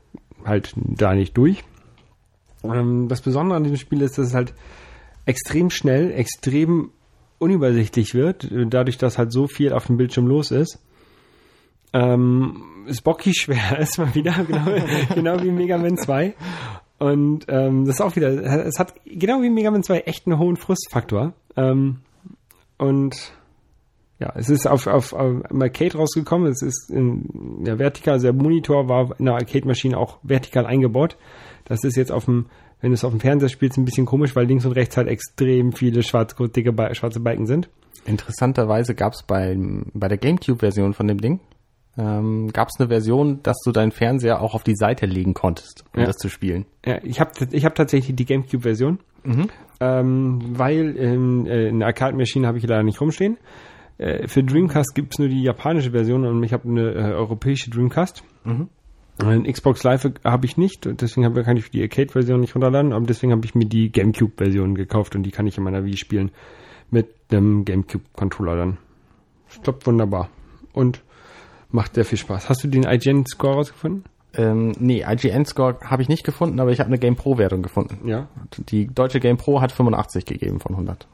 halt 0.44 0.74
da 0.76 1.14
nicht 1.14 1.38
durch. 1.38 1.64
Ähm, 2.64 3.08
das 3.08 3.22
Besondere 3.22 3.58
an 3.58 3.64
diesem 3.64 3.78
Spiel 3.78 4.02
ist, 4.02 4.18
dass 4.18 4.28
es 4.28 4.34
halt 4.34 4.54
extrem 5.26 5.70
schnell, 5.70 6.12
extrem 6.12 6.92
unübersichtlich 7.40 8.14
wird, 8.14 8.48
dadurch, 8.52 8.98
dass 8.98 9.18
halt 9.18 9.32
so 9.32 9.48
viel 9.48 9.74
auf 9.74 9.88
dem 9.88 9.98
Bildschirm 9.98 10.26
los 10.26 10.52
ist. 10.52 10.80
Ähm, 11.94 12.86
ist 12.88 13.04
bockig 13.04 13.36
schwer 13.38 13.80
ist 13.80 13.98
mal 13.98 14.14
wieder, 14.16 14.34
genau, 14.46 14.66
genau 15.14 15.44
wie 15.44 15.52
Mega 15.52 15.78
Man 15.78 15.98
2. 15.98 16.34
Und 17.00 17.46
ähm, 17.48 17.86
das 17.86 17.96
ist 17.96 18.02
auch 18.02 18.16
wieder, 18.16 18.30
es 18.66 18.80
hat 18.80 18.94
genau 19.06 19.42
wie 19.42 19.50
Mega 19.50 19.70
Man 19.70 19.84
2 19.84 20.00
echt 20.02 20.26
einen 20.26 20.40
hohen 20.40 20.58
Frustfaktor. 20.58 21.34
Ähm, 21.56 21.98
und 22.78 23.34
ja, 24.20 24.34
es 24.36 24.50
ist 24.50 24.68
auf, 24.68 24.88
auf, 24.88 25.14
auf 25.14 25.44
Arcade 25.52 25.98
rausgekommen. 25.98 26.52
Es 26.52 26.62
ist 26.64 26.90
in 26.90 27.64
der 27.64 27.78
vertikal, 27.78 28.16
also 28.16 28.32
der 28.32 28.34
Monitor 28.34 28.90
war 28.90 29.20
in 29.20 29.26
der 29.26 29.36
Arcade-Maschine 29.36 29.98
auch 29.98 30.18
vertikal 30.24 30.66
eingebaut. 30.66 31.18
Das 31.68 31.84
ist 31.84 31.96
jetzt 31.98 32.12
auf 32.12 32.26
dem 32.26 32.46
Wenn 32.82 32.92
du 32.92 32.94
es 32.94 33.04
auf 33.04 33.12
dem 33.12 33.20
Fernseher 33.20 33.50
spielst, 33.50 33.78
ein 33.78 33.86
bisschen 33.86 34.06
komisch, 34.06 34.36
weil 34.36 34.46
links 34.46 34.66
und 34.66 34.74
rechts 34.74 34.98
halt 34.98 35.08
extrem 35.08 35.72
viele 35.74 36.04
schwarz, 36.04 36.36
dicke, 36.56 36.74
schwarze 36.96 37.20
Balken 37.20 37.46
sind. 37.48 37.70
Interessanterweise 38.06 38.94
gab 38.96 39.14
es 39.14 39.24
bei, 39.24 39.58
bei 39.94 40.08
der 40.08 40.18
GameCube-Version 40.18 40.94
von 40.94 41.08
dem 41.08 41.20
Ding, 41.20 41.40
ähm, 41.98 42.52
gab 42.54 42.70
es 42.70 42.80
eine 42.80 42.88
Version, 42.90 43.42
dass 43.44 43.58
du 43.66 43.72
deinen 43.72 43.92
Fernseher 43.92 44.42
auch 44.42 44.54
auf 44.54 44.64
die 44.64 44.76
Seite 44.76 45.08
legen 45.08 45.34
konntest, 45.34 45.84
um 45.94 46.02
Ja. 46.02 46.06
das 46.06 46.18
zu 46.18 46.30
spielen. 46.30 46.66
Ja, 46.86 47.00
ich 47.04 47.20
habe 47.20 47.32
ich 47.52 47.66
hab 47.66 47.76
tatsächlich 47.76 48.16
die 48.16 48.26
GameCube-Version, 48.26 49.00
ähm, 49.80 50.40
weil 50.58 50.96
ähm, 50.98 51.46
äh, 51.48 51.70
eine 51.70 51.86
Arcade-Maschine 51.86 52.48
habe 52.48 52.60
ich 52.60 52.64
leider 52.68 52.84
nicht 52.84 53.02
rumstehen. 53.02 53.38
Äh, 53.98 54.28
für 54.28 54.44
Dreamcast 54.44 54.94
gibt 54.96 55.14
es 55.16 55.20
nur 55.20 55.28
die 55.28 55.42
japanische 55.42 55.92
Version 55.92 56.26
und 56.26 56.44
ich 56.44 56.54
habe 56.54 56.70
eine 56.70 56.92
äh, 56.92 57.14
europäische 57.14 57.70
Dreamcast. 57.72 58.24
Ein 59.20 59.52
Xbox 59.52 59.84
Live 59.84 60.10
habe 60.24 60.46
ich 60.46 60.58
nicht 60.58 60.86
und 60.86 61.02
deswegen 61.02 61.34
kann 61.44 61.58
ich 61.58 61.72
die 61.72 61.82
Arcade-Version 61.82 62.40
nicht 62.40 62.54
runterladen, 62.54 62.94
aber 62.94 63.06
deswegen 63.06 63.32
habe 63.32 63.46
ich 63.46 63.56
mir 63.56 63.66
die 63.66 63.92
GameCube-Version 63.92 64.76
gekauft 64.76 65.16
und 65.16 65.24
die 65.24 65.32
kann 65.32 65.48
ich 65.48 65.58
in 65.58 65.64
meiner 65.64 65.84
Wii 65.84 65.98
spielen 65.98 66.32
mit 66.92 67.08
dem 67.32 67.66
GameCube-Controller 67.66 68.56
dann. 68.56 68.78
Ich 69.50 69.62
glaube, 69.62 69.86
wunderbar. 69.86 70.30
Und 70.74 71.02
macht 71.72 71.96
sehr 71.96 72.06
viel 72.06 72.18
Spaß. 72.18 72.50
Hast 72.50 72.64
du 72.64 72.68
den 72.68 72.84
IGN-Score 72.84 73.56
rausgefunden? 73.56 74.04
Ähm, 74.36 74.74
nee, 74.80 75.04
IGN-Score 75.08 75.80
habe 75.84 76.04
ich 76.04 76.10
nicht 76.10 76.24
gefunden, 76.24 76.60
aber 76.60 76.72
ich 76.72 76.80
habe 76.80 76.88
eine 76.88 77.00
Game 77.00 77.16
Pro-Wertung 77.16 77.64
gefunden. 77.64 78.08
Ja. 78.08 78.28
Die 78.70 78.88
deutsche 78.88 79.20
Game 79.20 79.38
Pro 79.38 79.62
hat 79.62 79.72
85 79.72 80.26
gegeben 80.26 80.60
von 80.60 80.74
100. 80.74 81.08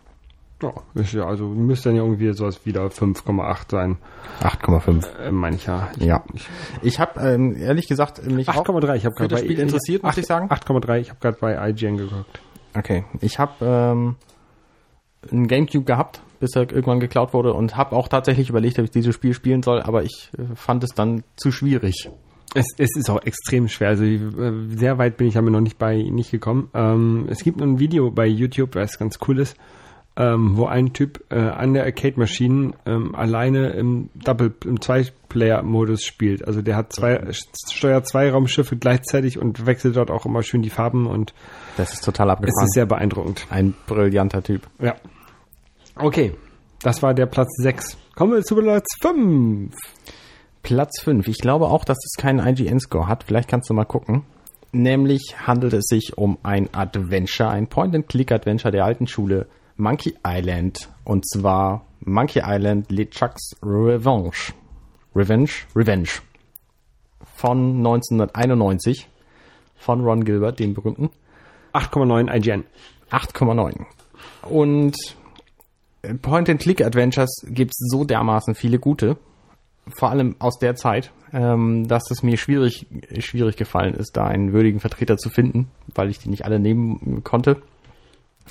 Ja, 0.62 0.74
ist 0.94 1.14
ja, 1.14 1.26
also 1.26 1.46
müsste 1.48 1.90
dann 1.90 1.98
ja 1.98 2.04
irgendwie 2.04 2.32
sowas 2.34 2.66
wieder 2.66 2.86
5,8 2.86 3.58
sein, 3.70 3.98
8,5. 4.42 5.06
äh, 5.20 5.32
meine 5.32 5.58
ich 5.58 5.66
ja. 5.66 5.90
Ja. 6.00 6.24
Ich 6.82 7.00
habe 7.00 7.20
ähm, 7.20 7.56
ehrlich 7.58 7.88
gesagt 7.88 8.26
mich 8.26 8.48
auch 8.48 8.66
8,3, 8.66 8.96
ich 8.96 9.06
habe 9.06 9.16
gerade 9.16 9.30
das 9.30 9.42
Spiel 9.42 9.60
interessiert, 9.60 10.04
muss 10.04 10.18
ich 10.18 10.26
sagen. 10.26 10.50
8,3, 10.50 11.00
ich 11.00 11.10
habe 11.10 11.20
gerade 11.20 11.38
bei 11.40 11.70
IGN 11.70 11.98
geguckt. 11.98 12.40
Okay, 12.76 13.04
ich 13.20 13.40
habe 13.40 13.54
ähm, 13.62 14.16
einen 15.32 15.48
Gamecube 15.48 15.86
gehabt, 15.86 16.22
bis 16.40 16.56
er 16.56 16.64
irgendwann 16.64 17.00
geklaut 17.00 17.34
wurde 17.34 17.54
und 17.54 17.76
habe 17.76 17.96
auch 17.96 18.08
tatsächlich 18.08 18.50
überlegt, 18.50 18.80
ob 18.80 18.86
ich 18.86 18.92
dieses 18.92 19.16
Spiel 19.16 19.34
spielen 19.34 19.64
soll, 19.64 19.82
aber 19.82 20.04
ich 20.04 20.32
äh, 20.38 20.56
fand 20.56 20.84
es 20.84 20.92
dann 20.92 21.24
zu 21.36 21.52
schwierig. 21.52 22.10
Es, 22.56 22.66
es 22.78 22.96
ist 22.96 23.10
auch 23.10 23.22
extrem 23.24 23.68
schwer. 23.68 23.90
Also 23.90 24.04
äh, 24.04 24.52
sehr 24.76 24.98
weit 24.98 25.18
bin 25.18 25.28
ich 25.28 25.34
damit 25.34 25.54
noch 25.54 25.62
nicht 25.62 25.78
bei 25.78 25.98
nicht 25.98 26.32
gekommen. 26.32 26.70
Ähm, 26.74 27.28
es 27.30 27.44
gibt 27.44 27.62
ein 27.62 27.80
Video 27.80 28.12
bei 28.12 28.28
YouTube, 28.28 28.76
was 28.76 29.00
ganz 29.00 29.18
cool 29.28 29.40
ist, 29.40 29.58
ähm, 30.16 30.58
wo 30.58 30.66
ein 30.66 30.94
Typ 30.94 31.24
äh, 31.32 31.40
an 31.40 31.74
der 31.74 31.84
Arcade-Maschine 31.86 32.74
ähm, 32.86 33.16
alleine 33.16 33.70
im 33.72 34.10
Double, 34.14 34.54
im 34.66 34.80
Zwei-Player-Modus 34.80 36.04
spielt. 36.04 36.46
Also 36.48 36.62
der 36.62 36.76
hat 36.76 36.94
zwei, 36.94 37.20
steuert 37.32 38.08
zwei 38.08 38.30
Raumschiffe 38.30 38.76
gleichzeitig 38.78 39.40
und 39.40 39.66
wechselt 39.66 39.96
dort 39.96 40.12
auch 40.12 40.26
immer 40.26 40.44
schön 40.44 40.62
die 40.62 40.70
Farben 40.70 41.08
und 41.08 41.34
Das 41.78 41.94
ist 41.94 42.04
total 42.06 42.28
es 42.28 42.34
abgefahren. 42.34 42.66
ist 42.66 42.74
sehr 42.74 42.86
beeindruckend. 42.86 43.48
Ein 43.50 43.74
brillanter 43.88 44.44
Typ. 44.44 44.68
Ja. 44.80 44.96
Okay. 45.96 46.34
Das 46.84 47.02
war 47.02 47.14
der 47.14 47.26
Platz 47.26 47.50
6. 47.62 47.98
Kommen 48.16 48.34
wir 48.34 48.44
zu 48.44 48.56
Platz 48.56 48.86
5. 49.02 49.74
Platz 50.62 51.02
5. 51.02 51.28
Ich 51.28 51.40
glaube 51.40 51.68
auch, 51.68 51.86
dass 51.86 51.98
es 51.98 52.22
keinen 52.22 52.46
IGN-Score 52.46 53.08
hat. 53.08 53.24
Vielleicht 53.24 53.50
kannst 53.50 53.70
du 53.70 53.74
mal 53.74 53.86
gucken. 53.86 54.24
Nämlich 54.72 55.36
handelt 55.48 55.74
es 55.74 55.86
sich 55.86 56.18
um 56.18 56.38
ein 56.44 56.70
Adventure, 56.74 57.50
ein 57.50 57.68
Point-and-Click-Adventure 57.68 58.72
der 58.72 58.86
alten 58.86 59.08
Schule 59.08 59.48
Monkey 59.78 60.16
Island. 60.26 60.90
Und 61.04 61.28
zwar 61.30 61.86
Monkey 62.02 62.42
Island 62.44 62.92
LeChuck's 62.92 63.56
Revenge. 63.62 64.54
Revenge? 65.16 65.52
Revenge. 65.76 66.10
Von 67.36 67.78
1991. 67.78 69.08
Von 69.76 70.02
Ron 70.02 70.24
Gilbert, 70.24 70.60
dem 70.60 70.74
berühmten. 70.74 71.10
8,9 71.74 72.34
IGN. 72.36 72.64
8,9. 73.10 73.86
Und 74.50 74.96
Point-and-Click-Adventures 76.22 77.46
gibt 77.48 77.72
es 77.72 77.88
so 77.90 78.04
dermaßen 78.04 78.56
viele 78.56 78.80
gute, 78.80 79.18
vor 79.98 80.10
allem 80.10 80.36
aus 80.40 80.60
der 80.60 80.76
Zeit, 80.76 81.12
ähm, 81.32 81.88
dass 81.88 82.12
es 82.12 82.24
mir 82.24 82.38
schwierig, 82.38 82.88
schwierig 83.20 83.56
gefallen 83.56 83.94
ist, 83.94 84.16
da 84.18 84.26
einen 84.26 84.54
würdigen 84.54 84.80
Vertreter 84.80 85.18
zu 85.18 85.30
finden, 85.30 85.70
weil 85.96 86.10
ich 86.10 86.20
die 86.20 86.30
nicht 86.30 86.46
alle 86.46 86.60
nehmen 86.60 87.24
konnte. 87.24 87.62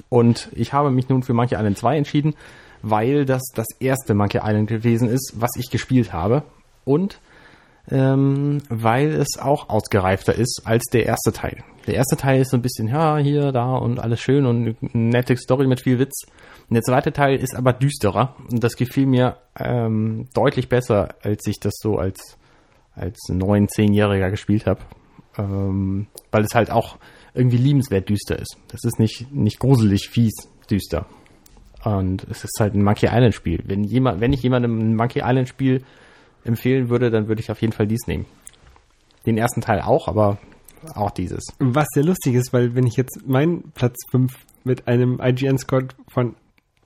Und 0.09 0.49
ich 0.53 0.73
habe 0.73 0.91
mich 0.91 1.09
nun 1.09 1.23
für 1.23 1.35
Monkey 1.35 1.55
Island 1.55 1.79
2 1.79 1.97
entschieden, 1.99 2.35
weil 2.83 3.25
das 3.25 3.43
das 3.55 3.67
erste 3.81 4.15
Monkey 4.15 4.41
Island 4.43 4.69
gewesen 4.69 5.09
ist, 5.09 5.35
was 5.37 5.51
ich 5.57 5.71
gespielt 5.71 6.13
habe. 6.13 6.43
Und 6.85 7.21
ähm, 7.91 8.59
weil 8.69 9.11
es 9.13 9.39
auch 9.41 9.69
ausgereifter 9.69 10.35
ist 10.35 10.63
als 10.65 10.85
der 10.93 11.07
erste 11.07 11.33
Teil. 11.33 11.59
Der 11.87 11.95
erste 11.95 12.17
Teil 12.17 12.41
ist 12.41 12.51
so 12.51 12.57
ein 12.57 12.63
bisschen, 12.63 12.89
ja, 12.89 13.17
hier, 13.19 13.51
da 13.51 13.75
und 13.75 13.99
alles 13.99 14.21
schön 14.21 14.47
und 14.47 14.77
eine 14.81 14.91
nette 14.93 15.37
Story 15.37 15.67
mit 15.67 15.81
viel 15.81 15.99
Witz. 15.99 16.27
Und 16.69 16.75
der 16.75 16.83
zweite 16.83 17.13
Teil 17.13 17.37
ist 17.37 17.57
aber 17.57 17.73
düsterer 17.73 18.37
und 18.51 18.63
das 18.63 18.77
gefiel 18.77 19.07
mir 19.07 19.37
ähm, 19.59 20.29
deutlich 20.33 20.69
besser, 20.69 21.17
als 21.23 21.47
ich 21.47 21.59
das 21.59 21.75
so 21.81 21.99
als, 21.99 22.39
als 22.95 23.19
neun, 23.29 23.69
zehnjähriger 23.69 24.31
gespielt 24.31 24.67
habe. 24.67 24.81
Ähm, 25.37 26.07
weil 26.31 26.45
es 26.45 26.55
halt 26.55 26.71
auch 26.71 26.99
irgendwie 27.35 27.57
liebenswert 27.57 28.09
düster 28.09 28.39
ist. 28.39 28.57
Das 28.69 28.85
ist 28.85 28.99
nicht, 28.99 29.33
nicht 29.33 29.59
gruselig, 29.59 30.09
fies, 30.09 30.35
düster. 30.71 31.07
Und 31.85 32.25
es 32.31 32.45
ist 32.45 32.59
halt 32.61 32.75
ein 32.75 32.85
Monkey 32.85 33.07
Island 33.07 33.35
Spiel. 33.35 33.61
Wenn 33.65 33.85
jemand, 33.85 34.21
wenn 34.21 34.33
ich 34.33 34.43
jemandem 34.43 34.79
ein 34.79 34.97
Monkey 34.97 35.21
Island 35.25 35.49
Spiel 35.49 35.83
empfehlen 36.45 36.89
würde, 36.89 37.11
dann 37.11 37.29
würde 37.29 37.41
ich 37.41 37.51
auf 37.51 37.61
jeden 37.61 37.73
Fall 37.73 37.87
dies 37.87 38.07
nehmen. 38.07 38.27
Den 39.27 39.39
ersten 39.39 39.61
Teil 39.61 39.81
auch, 39.81 40.09
aber 40.09 40.39
auch 40.95 41.11
dieses. 41.11 41.45
Was 41.59 41.87
sehr 41.95 42.05
lustig 42.05 42.35
ist, 42.35 42.53
weil 42.53 42.75
wenn 42.75 42.87
ich 42.87 42.97
jetzt 42.97 43.27
meinen 43.27 43.73
Platz 43.73 43.97
5 44.11 44.33
mit 44.65 44.89
einem 44.89 45.21
IGN-Score 45.23 45.89
von 46.09 46.35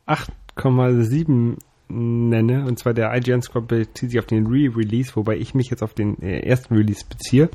8,7 0.07 1.57
nenne, 1.89 2.65
und 2.67 2.79
zwar 2.79 2.95
der 2.95 3.15
IGN-Score 3.15 3.65
bezieht 3.65 4.11
sich 4.11 4.19
auf 4.19 4.27
den 4.27 4.47
Re-Release, 4.47 5.15
wobei 5.15 5.37
ich 5.37 5.55
mich 5.55 5.71
jetzt 5.71 5.83
auf 5.83 5.95
den 5.95 6.21
äh, 6.21 6.41
ersten 6.41 6.75
Release 6.75 7.05
beziehe, 7.09 7.49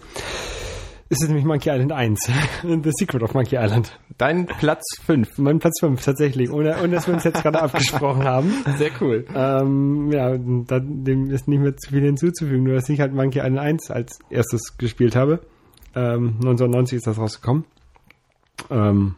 ist 1.12 1.22
es 1.22 1.28
nämlich 1.28 1.43
Monkey 1.43 1.70
Island 1.70 1.91
1. 1.91 2.20
The 2.64 2.91
Secret 2.97 3.22
of 3.22 3.34
Monkey 3.34 3.57
Island. 3.57 3.99
Dein 4.18 4.45
Platz 4.45 4.82
5. 5.03 5.39
Mein 5.39 5.59
Platz 5.59 5.82
5, 5.82 6.01
tatsächlich, 6.01 6.49
ohne, 6.49 6.78
ohne 6.82 6.95
dass 6.95 7.07
wir 7.07 7.14
uns 7.14 7.26
jetzt 7.26 7.43
gerade 7.43 7.62
abgesprochen 7.62 8.24
haben. 8.24 8.53
Sehr 8.78 8.91
cool. 9.01 9.26
Ähm, 9.36 10.09
ja, 10.14 10.38
da, 10.38 10.80
dem 10.80 11.30
ist 11.30 11.49
nicht 11.49 11.59
mehr 11.59 11.76
zu 11.76 11.89
viel 11.91 12.01
hinzuzufügen, 12.01 12.64
nur 12.64 12.76
dass 12.76 12.88
ich 12.88 13.01
halt 13.01 13.14
Monkey 13.14 13.39
Island 13.39 13.59
1 13.59 13.91
als 13.91 14.20
erstes 14.30 14.78
gespielt 14.78 15.18
habe. 15.18 15.41
Ähm, 15.95 16.36
1990 16.36 16.97
ist 16.97 17.07
das 17.07 17.18
rausgekommen. 17.18 17.66
Ähm, 18.70 19.16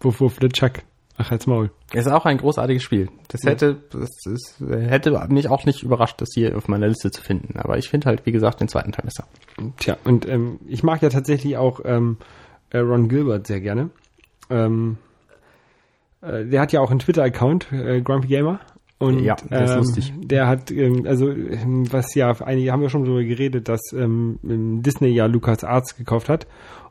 Wuff 0.00 0.22
Wuff 0.22 0.40
LeChuck. 0.40 0.84
Ach, 1.16 1.30
als 1.30 1.46
Maul. 1.46 1.70
Ist 1.92 2.08
auch 2.08 2.26
ein 2.26 2.38
großartiges 2.38 2.82
Spiel. 2.82 3.08
Das 3.28 3.44
hätte, 3.44 3.76
das 3.90 4.10
ist, 4.26 4.56
hätte 4.60 5.26
mich 5.28 5.48
auch 5.48 5.64
nicht 5.64 5.84
überrascht, 5.84 6.20
das 6.20 6.30
hier 6.34 6.56
auf 6.56 6.66
meiner 6.66 6.88
Liste 6.88 7.10
zu 7.12 7.22
finden. 7.22 7.56
Aber 7.58 7.78
ich 7.78 7.88
finde 7.88 8.06
halt, 8.06 8.26
wie 8.26 8.32
gesagt, 8.32 8.60
den 8.60 8.68
zweiten 8.68 8.90
Teil 8.90 9.04
besser. 9.04 9.24
Tja, 9.78 9.96
und 10.04 10.28
ähm, 10.28 10.58
ich 10.66 10.82
mag 10.82 11.02
ja 11.02 11.10
tatsächlich 11.10 11.56
auch 11.56 11.80
ähm, 11.84 12.16
äh, 12.70 12.78
Ron 12.78 13.08
Gilbert 13.08 13.46
sehr 13.46 13.60
gerne. 13.60 13.90
Ähm, 14.50 14.98
äh, 16.20 16.44
der 16.46 16.60
hat 16.60 16.72
ja 16.72 16.80
auch 16.80 16.90
einen 16.90 16.98
Twitter-Account, 16.98 17.70
äh, 17.72 18.00
Grumpy 18.00 18.26
Gamer. 18.26 18.58
Und 19.04 19.20
Ja, 19.20 19.36
der 19.50 19.64
ist 19.64 19.70
ähm, 19.70 19.76
lustig. 19.78 20.12
Der 20.16 20.46
hat, 20.48 20.70
ähm, 20.70 21.04
also 21.06 21.30
ähm, 21.30 21.92
was 21.92 22.14
ja, 22.14 22.30
einige 22.40 22.72
haben 22.72 22.82
ja 22.82 22.88
schon 22.88 23.04
darüber 23.04 23.24
geredet, 23.24 23.68
dass 23.68 23.92
ähm, 23.92 24.38
Disney 24.42 25.08
ja 25.08 25.26
Lucas 25.26 25.64
Arts 25.64 25.96
gekauft 25.96 26.28
hat. 26.28 26.46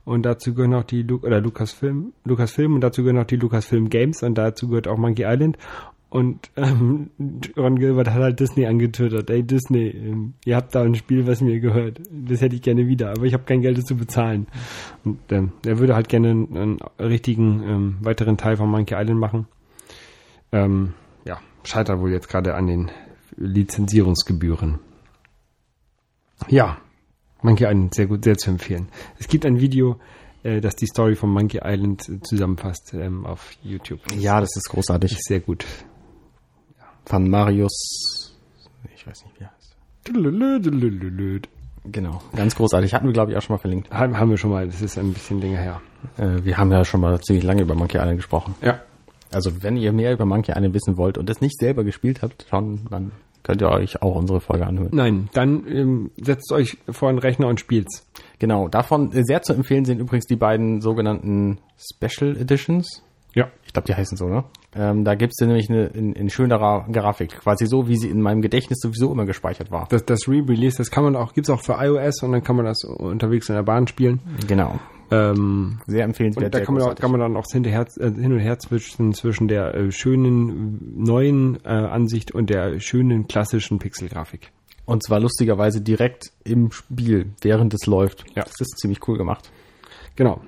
Und 0.05 0.23
dazu 0.25 0.53
gehören 0.53 0.73
auch 0.73 0.83
die 0.83 1.03
Lu 1.03 1.19
oder 1.21 1.39
Lucasfilm, 1.39 2.11
Lucasfilm 2.25 2.75
und 2.75 2.81
dazu 2.81 3.03
gehören 3.03 3.19
auch 3.19 3.27
die 3.27 3.37
Lucasfilm 3.37 3.89
Games 3.89 4.21
und 4.21 4.37
dazu 4.37 4.67
gehört 4.67 4.87
auch 4.87 4.97
Monkey 4.97 5.23
Island. 5.25 5.57
Und 6.13 6.51
ähm, 6.57 7.09
Ron 7.57 7.79
Gilbert 7.79 8.09
hat 8.09 8.21
halt 8.21 8.39
Disney 8.39 8.67
angetwittert. 8.67 9.31
Ey 9.31 9.41
Disney, 9.41 9.87
ähm, 9.87 10.33
ihr 10.45 10.55
habt 10.57 10.75
da 10.75 10.83
ein 10.83 10.93
Spiel, 10.93 11.25
was 11.25 11.41
mir 11.41 11.59
gehört. 11.59 12.01
Das 12.11 12.39
hätte 12.39 12.55
ich 12.55 12.61
gerne 12.61 12.85
wieder, 12.87 13.09
aber 13.09 13.23
ich 13.23 13.33
habe 13.33 13.45
kein 13.45 13.61
Geld 13.61 13.79
dazu 13.79 13.95
bezahlen. 13.95 14.45
Und 15.03 15.17
ähm, 15.31 15.53
er 15.65 15.79
würde 15.79 15.95
halt 15.95 16.09
gerne 16.09 16.29
einen, 16.29 16.55
einen 16.55 16.79
richtigen 16.99 17.63
ähm, 17.63 17.97
weiteren 18.01 18.37
Teil 18.37 18.57
von 18.57 18.69
Monkey 18.69 18.93
Island 18.93 19.19
machen. 19.19 19.47
Ähm, 20.51 20.93
scheitert 21.63 21.99
wohl 21.99 22.11
jetzt 22.11 22.29
gerade 22.29 22.55
an 22.55 22.67
den 22.67 22.91
Lizenzierungsgebühren. 23.37 24.79
Ja, 26.47 26.77
Monkey 27.41 27.65
Island 27.65 27.93
sehr 27.93 28.07
gut, 28.07 28.23
sehr 28.23 28.37
zu 28.37 28.49
empfehlen. 28.49 28.89
Es 29.19 29.27
gibt 29.27 29.45
ein 29.45 29.59
Video, 29.59 29.99
äh, 30.43 30.61
das 30.61 30.75
die 30.75 30.87
Story 30.87 31.15
von 31.15 31.29
Monkey 31.29 31.61
Island 31.63 32.07
äh, 32.09 32.19
zusammenfasst 32.21 32.93
ähm, 32.93 33.25
auf 33.25 33.51
YouTube. 33.61 33.99
Ja, 34.15 34.39
das 34.39 34.55
ist 34.55 34.69
großartig. 34.69 35.11
ist 35.11 35.27
sehr 35.27 35.39
gut. 35.39 35.65
Von 37.05 37.29
Marius, 37.29 38.33
ich 38.95 39.05
weiß 39.05 39.25
nicht, 39.25 39.39
wie 39.39 39.43
er 39.43 39.51
heißt. 39.51 39.75
Genau, 41.85 42.21
ganz 42.33 42.55
großartig. 42.55 42.93
Hatten 42.93 43.07
wir, 43.07 43.13
glaube 43.13 43.31
ich, 43.31 43.37
auch 43.37 43.41
schon 43.41 43.55
mal 43.55 43.59
verlinkt. 43.59 43.91
haben 43.91 44.29
wir 44.29 44.37
schon 44.37 44.51
mal, 44.51 44.65
das 44.65 44.81
ist 44.81 44.97
ein 44.97 45.11
bisschen 45.11 45.41
länger 45.41 45.59
her. 45.59 45.81
Äh, 46.17 46.43
wir 46.45 46.57
haben 46.57 46.71
ja 46.71 46.85
schon 46.85 47.01
mal 47.01 47.19
ziemlich 47.19 47.43
lange 47.43 47.61
über 47.63 47.75
Monkey 47.75 47.97
Island 47.97 48.17
gesprochen. 48.17 48.55
Ja. 48.61 48.79
Also, 49.33 49.63
wenn 49.63 49.77
ihr 49.77 49.91
mehr 49.91 50.13
über 50.13 50.25
Monkey 50.25 50.51
Island 50.51 50.73
wissen 50.73 50.97
wollt 50.97 51.17
und 51.17 51.29
es 51.29 51.41
nicht 51.41 51.57
selber 51.57 51.83
gespielt 51.83 52.21
habt, 52.21 52.45
schon, 52.49 52.87
dann 52.89 53.11
könnt 53.43 53.61
ihr 53.61 53.69
euch 53.69 54.01
auch 54.01 54.15
unsere 54.15 54.39
Folge 54.39 54.65
anhören. 54.65 54.91
Nein, 54.93 55.29
dann 55.33 55.67
ähm, 55.67 56.11
setzt 56.21 56.51
euch 56.51 56.77
vor 56.89 57.09
einen 57.09 57.19
Rechner 57.19 57.47
und 57.47 57.59
spielt's. 57.59 58.07
Genau, 58.39 58.67
davon 58.67 59.11
äh, 59.11 59.23
sehr 59.23 59.41
zu 59.41 59.53
empfehlen 59.53 59.85
sind 59.85 59.99
übrigens 59.99 60.25
die 60.25 60.35
beiden 60.35 60.81
sogenannten 60.81 61.59
Special 61.77 62.37
Editions. 62.37 63.03
Ja. 63.35 63.47
Ich 63.65 63.73
glaube, 63.73 63.87
die 63.87 63.95
heißen 63.95 64.15
so, 64.15 64.27
ne? 64.27 64.43
Ähm, 64.75 65.03
da 65.03 65.15
gibt's 65.15 65.39
nämlich 65.39 65.69
eine 65.69 65.87
in, 65.87 66.13
in 66.13 66.29
schönerer 66.29 66.87
Grafik, 66.91 67.39
quasi 67.39 67.65
so, 67.65 67.87
wie 67.87 67.97
sie 67.97 68.09
in 68.09 68.21
meinem 68.21 68.41
Gedächtnis 68.41 68.79
sowieso 68.79 69.11
immer 69.11 69.25
gespeichert 69.25 69.71
war. 69.71 69.87
Das, 69.89 70.05
das 70.05 70.27
Re-Release, 70.27 70.77
das 70.77 70.91
kann 70.91 71.03
man 71.03 71.15
auch, 71.15 71.33
gibt's 71.33 71.49
auch 71.49 71.61
für 71.61 71.73
iOS 71.79 72.23
und 72.23 72.31
dann 72.31 72.43
kann 72.43 72.55
man 72.55 72.65
das 72.65 72.83
unterwegs 72.83 73.49
in 73.49 73.55
der 73.55 73.63
Bahn 73.63 73.87
spielen. 73.87 74.19
Genau. 74.47 74.79
Ähm, 75.13 75.79
Sehr 75.85 76.05
empfehlenswert. 76.05 76.45
und 76.45 76.53
da 76.53 76.65
kann 76.65 76.73
man, 76.75 76.83
auch, 76.83 76.95
kann 76.95 77.11
man 77.11 77.19
dann 77.19 77.35
auch 77.35 77.45
hinterher, 77.51 77.85
äh, 77.97 78.11
hin 78.11 78.33
und 78.33 78.39
her 78.39 78.57
zwischen, 78.59 79.13
zwischen 79.13 79.47
der 79.47 79.75
äh, 79.75 79.91
schönen 79.91 81.03
neuen 81.03 81.59
äh, 81.63 81.69
Ansicht 81.69 82.31
und 82.31 82.49
der 82.49 82.79
schönen 82.79 83.27
klassischen 83.27 83.79
Pixelgrafik. 83.79 84.51
Und 84.85 85.03
zwar 85.03 85.19
lustigerweise 85.19 85.81
direkt 85.81 86.31
im 86.43 86.71
Spiel, 86.71 87.33
während 87.41 87.73
es 87.73 87.85
läuft. 87.85 88.25
Ja. 88.35 88.43
Das 88.43 88.59
ist 88.59 88.77
ziemlich 88.79 89.07
cool 89.07 89.17
gemacht. 89.17 89.49
Genau. 90.15 90.41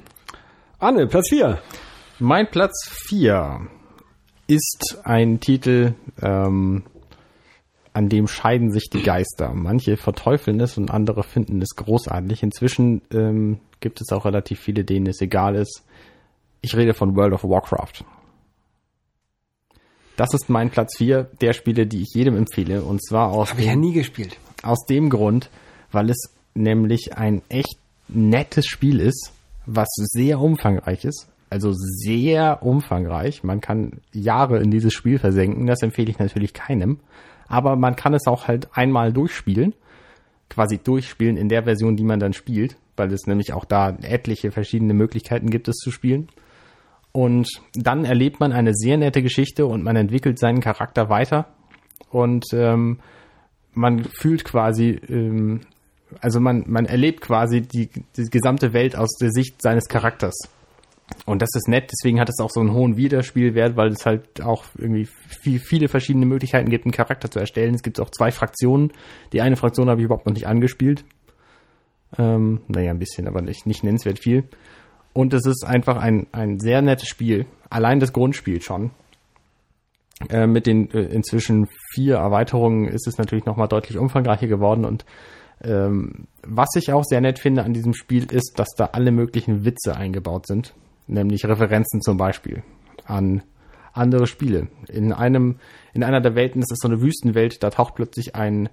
Anne, 0.80 1.08
Platz 1.08 1.30
4. 1.30 1.60
Mein 2.20 2.50
Platz 2.50 2.90
4 3.08 3.68
ist 4.48 5.00
ein 5.04 5.40
Titel, 5.40 5.94
ähm, 6.22 6.84
an 7.94 8.10
dem 8.10 8.28
scheiden 8.28 8.72
sich 8.72 8.90
die 8.90 9.04
Geister. 9.04 9.54
Manche 9.54 9.96
verteufeln 9.96 10.60
es 10.60 10.78
und 10.78 10.92
andere 10.92 11.24
finden 11.24 11.62
es 11.62 11.76
großartig. 11.78 12.44
Inzwischen 12.44 13.02
ähm, 13.14 13.60
gibt 13.80 14.02
es 14.02 14.12
auch 14.12 14.26
relativ 14.26 14.60
viele, 14.60 14.84
denen 14.84 15.08
es 15.08 15.22
egal 15.22 15.56
ist. 15.56 15.84
Ich 16.62 16.76
rede 16.76 16.94
von 16.94 17.16
World 17.16 17.34
of 17.34 17.44
Warcraft. 17.44 18.04
Das 20.16 20.34
ist 20.34 20.50
mein 20.50 20.70
Platz 20.70 20.98
4 20.98 21.24
der 21.42 21.54
Spiele, 21.54 21.86
die 21.88 22.02
ich 22.02 22.14
jedem 22.14 22.38
empfehle. 22.38 22.84
Und 22.84 23.06
zwar 23.06 23.32
aus 23.32 23.52
Habe 23.52 23.62
ich 23.62 23.68
ja 23.68 23.76
nie 23.76 23.94
gespielt. 23.94 24.38
aus 24.64 24.86
dem 24.86 25.10
Grund, 25.10 25.50
weil 25.92 26.10
es 26.10 26.34
nämlich 26.54 27.18
ein 27.18 27.42
echt 27.50 27.78
nettes 28.08 28.66
Spiel 28.66 29.00
ist, 29.00 29.34
was 29.66 29.88
sehr 29.96 30.40
umfangreich 30.40 31.04
ist. 31.06 31.28
Also 31.50 31.72
sehr 31.74 32.64
umfangreich. 32.64 33.44
Man 33.44 33.62
kann 33.62 34.00
Jahre 34.14 34.60
in 34.62 34.72
dieses 34.72 34.94
Spiel 34.94 35.20
versenken. 35.20 35.68
Das 35.68 35.82
empfehle 35.82 36.10
ich 36.10 36.20
natürlich 36.20 36.54
keinem. 36.54 37.00
Aber 37.48 37.76
man 37.76 37.96
kann 37.96 38.14
es 38.14 38.26
auch 38.26 38.48
halt 38.48 38.70
einmal 38.74 39.14
durchspielen. 39.14 39.74
Quasi 40.50 40.78
durchspielen 40.78 41.38
in 41.38 41.50
der 41.50 41.64
Version, 41.64 41.96
die 41.96 42.04
man 42.04 42.20
dann 42.20 42.34
spielt. 42.34 42.78
Weil 42.98 43.12
es 43.12 43.28
nämlich 43.28 43.54
auch 43.54 43.66
da 43.66 43.90
etliche 44.02 44.52
verschiedene 44.52 44.94
Möglichkeiten 44.94 45.50
gibt, 45.50 45.68
es 45.68 45.76
zu 45.78 45.92
spielen. 45.92 46.30
Und 47.12 47.48
dann 47.74 48.06
erlebt 48.06 48.40
man 48.40 48.52
eine 48.52 48.74
sehr 48.74 48.98
nette 48.98 49.22
Geschichte 49.22 49.66
und 49.66 49.84
man 49.84 49.96
entwickelt 49.96 50.38
seinen 50.38 50.60
Charakter 50.60 51.10
weiter. 51.10 51.48
Und 52.10 52.46
ähm, 52.54 53.00
man 53.74 54.04
fühlt 54.04 54.44
quasi, 54.44 55.00
ähm, 55.10 55.62
also 56.20 56.40
man, 56.40 56.66
man 56.68 56.86
erlebt 56.86 57.22
quasi 57.22 57.62
die, 57.62 57.90
die 58.18 58.30
gesamte 58.30 58.74
Welt 58.74 58.96
aus 58.96 59.18
der 59.18 59.32
Sicht 59.32 59.62
seines 59.62 59.88
Charakters. 59.88 60.36
Und 61.26 61.42
das 61.42 61.50
ist 61.56 61.68
nett, 61.68 61.92
deswegen 61.92 62.20
hat 62.20 62.30
es 62.30 62.40
auch 62.40 62.50
so 62.50 62.60
einen 62.60 62.74
hohen 62.74 62.98
Wiederspielwert, 62.98 63.76
weil 63.76 63.90
es 63.90 64.06
halt 64.06 64.42
auch 64.42 64.66
irgendwie 64.78 65.06
viel, 65.06 65.60
viele 65.60 65.88
verschiedene 65.88 66.26
Möglichkeiten 66.26 66.70
gibt, 66.70 66.86
einen 66.86 66.92
Charakter 66.92 67.30
zu 67.30 67.40
erstellen. 67.40 67.76
Es 67.76 67.84
gibt 67.84 68.00
auch 68.00 68.10
zwei 68.10 68.32
Fraktionen. 68.32 68.92
Die 69.32 69.42
eine 69.42 69.56
Fraktion 69.56 69.90
habe 69.90 70.02
ich 70.02 70.06
überhaupt 70.06 70.26
noch 70.26 70.34
nicht 70.34 70.48
angespielt. 70.48 71.06
Ähm, 72.18 72.62
naja, 72.68 72.92
ein 72.92 73.00
bisschen, 73.00 73.28
aber 73.28 73.42
nicht, 73.42 73.66
nicht 73.66 73.84
nennenswert 73.84 74.20
viel. 74.20 74.46
Und 75.14 75.34
es 75.34 75.46
ist 75.46 75.64
einfach 75.66 75.98
ein, 75.98 76.28
ein 76.32 76.60
sehr 76.60 76.82
nettes 76.82 77.08
Spiel. 77.08 77.46
Allein 77.70 78.00
das 78.00 78.14
Grundspiel 78.14 78.62
schon. 78.62 78.92
Äh, 80.30 80.48
mit 80.48 80.66
den 80.66 80.90
äh, 80.92 81.04
inzwischen 81.04 81.68
vier 81.94 82.16
Erweiterungen 82.16 82.88
ist 82.88 83.08
es 83.08 83.18
natürlich 83.18 83.46
nochmal 83.46 83.68
deutlich 83.68 83.98
umfangreicher 83.98 84.48
geworden. 84.48 84.86
Und 84.86 85.06
ähm, 85.64 86.28
was 86.44 86.70
ich 86.76 86.92
auch 86.92 87.04
sehr 87.04 87.22
nett 87.22 87.40
finde 87.40 87.64
an 87.64 87.74
diesem 87.74 87.94
Spiel 87.94 88.32
ist, 88.32 88.54
dass 88.58 88.70
da 88.76 88.86
alle 88.94 89.12
möglichen 89.12 89.66
Witze 89.66 89.96
eingebaut 89.96 90.48
sind. 90.48 90.74
Nämlich 91.08 91.46
Referenzen 91.46 92.02
zum 92.02 92.18
Beispiel 92.18 92.64
an 93.06 93.44
andere 93.94 94.28
Spiele. 94.28 94.68
In 94.90 95.14
einem, 95.14 95.58
in 95.94 96.04
einer 96.04 96.22
der 96.22 96.36
Welten, 96.36 96.62
das 96.62 96.72
ist 96.72 96.82
so 96.82 96.88
eine 96.88 97.02
Wüstenwelt, 97.02 97.64
da 97.64 97.70
taucht 97.70 97.96
plötzlich 97.96 98.36
ein, 98.36 98.70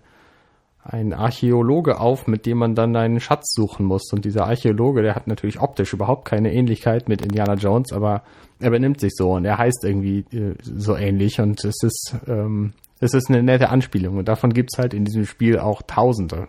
ein 0.82 1.12
Archäologe 1.12 2.00
auf, 2.00 2.26
mit 2.26 2.44
dem 2.46 2.58
man 2.58 2.74
dann 2.74 2.96
einen 2.96 3.20
Schatz 3.20 3.52
suchen 3.54 3.86
muss. 3.86 4.12
Und 4.12 4.24
dieser 4.24 4.46
Archäologe, 4.46 5.02
der 5.02 5.14
hat 5.14 5.28
natürlich 5.28 5.60
optisch 5.60 5.92
überhaupt 5.92 6.26
keine 6.26 6.52
Ähnlichkeit 6.52 7.08
mit 7.08 7.22
Indiana 7.22 7.54
Jones, 7.54 7.92
aber 7.92 8.22
er 8.58 8.70
benimmt 8.70 9.00
sich 9.00 9.12
so 9.14 9.32
und 9.32 9.44
er 9.44 9.58
heißt 9.58 9.84
irgendwie 9.84 10.24
äh, 10.32 10.54
so 10.62 10.96
ähnlich 10.96 11.40
und 11.40 11.64
es 11.64 11.82
ist, 11.82 12.16
ähm, 12.26 12.72
es 13.00 13.14
ist 13.14 13.28
eine 13.28 13.42
nette 13.42 13.68
Anspielung 13.68 14.18
und 14.18 14.28
davon 14.28 14.52
gibt's 14.52 14.78
halt 14.78 14.94
in 14.94 15.04
diesem 15.04 15.26
Spiel 15.26 15.58
auch 15.58 15.82
Tausende. 15.82 16.48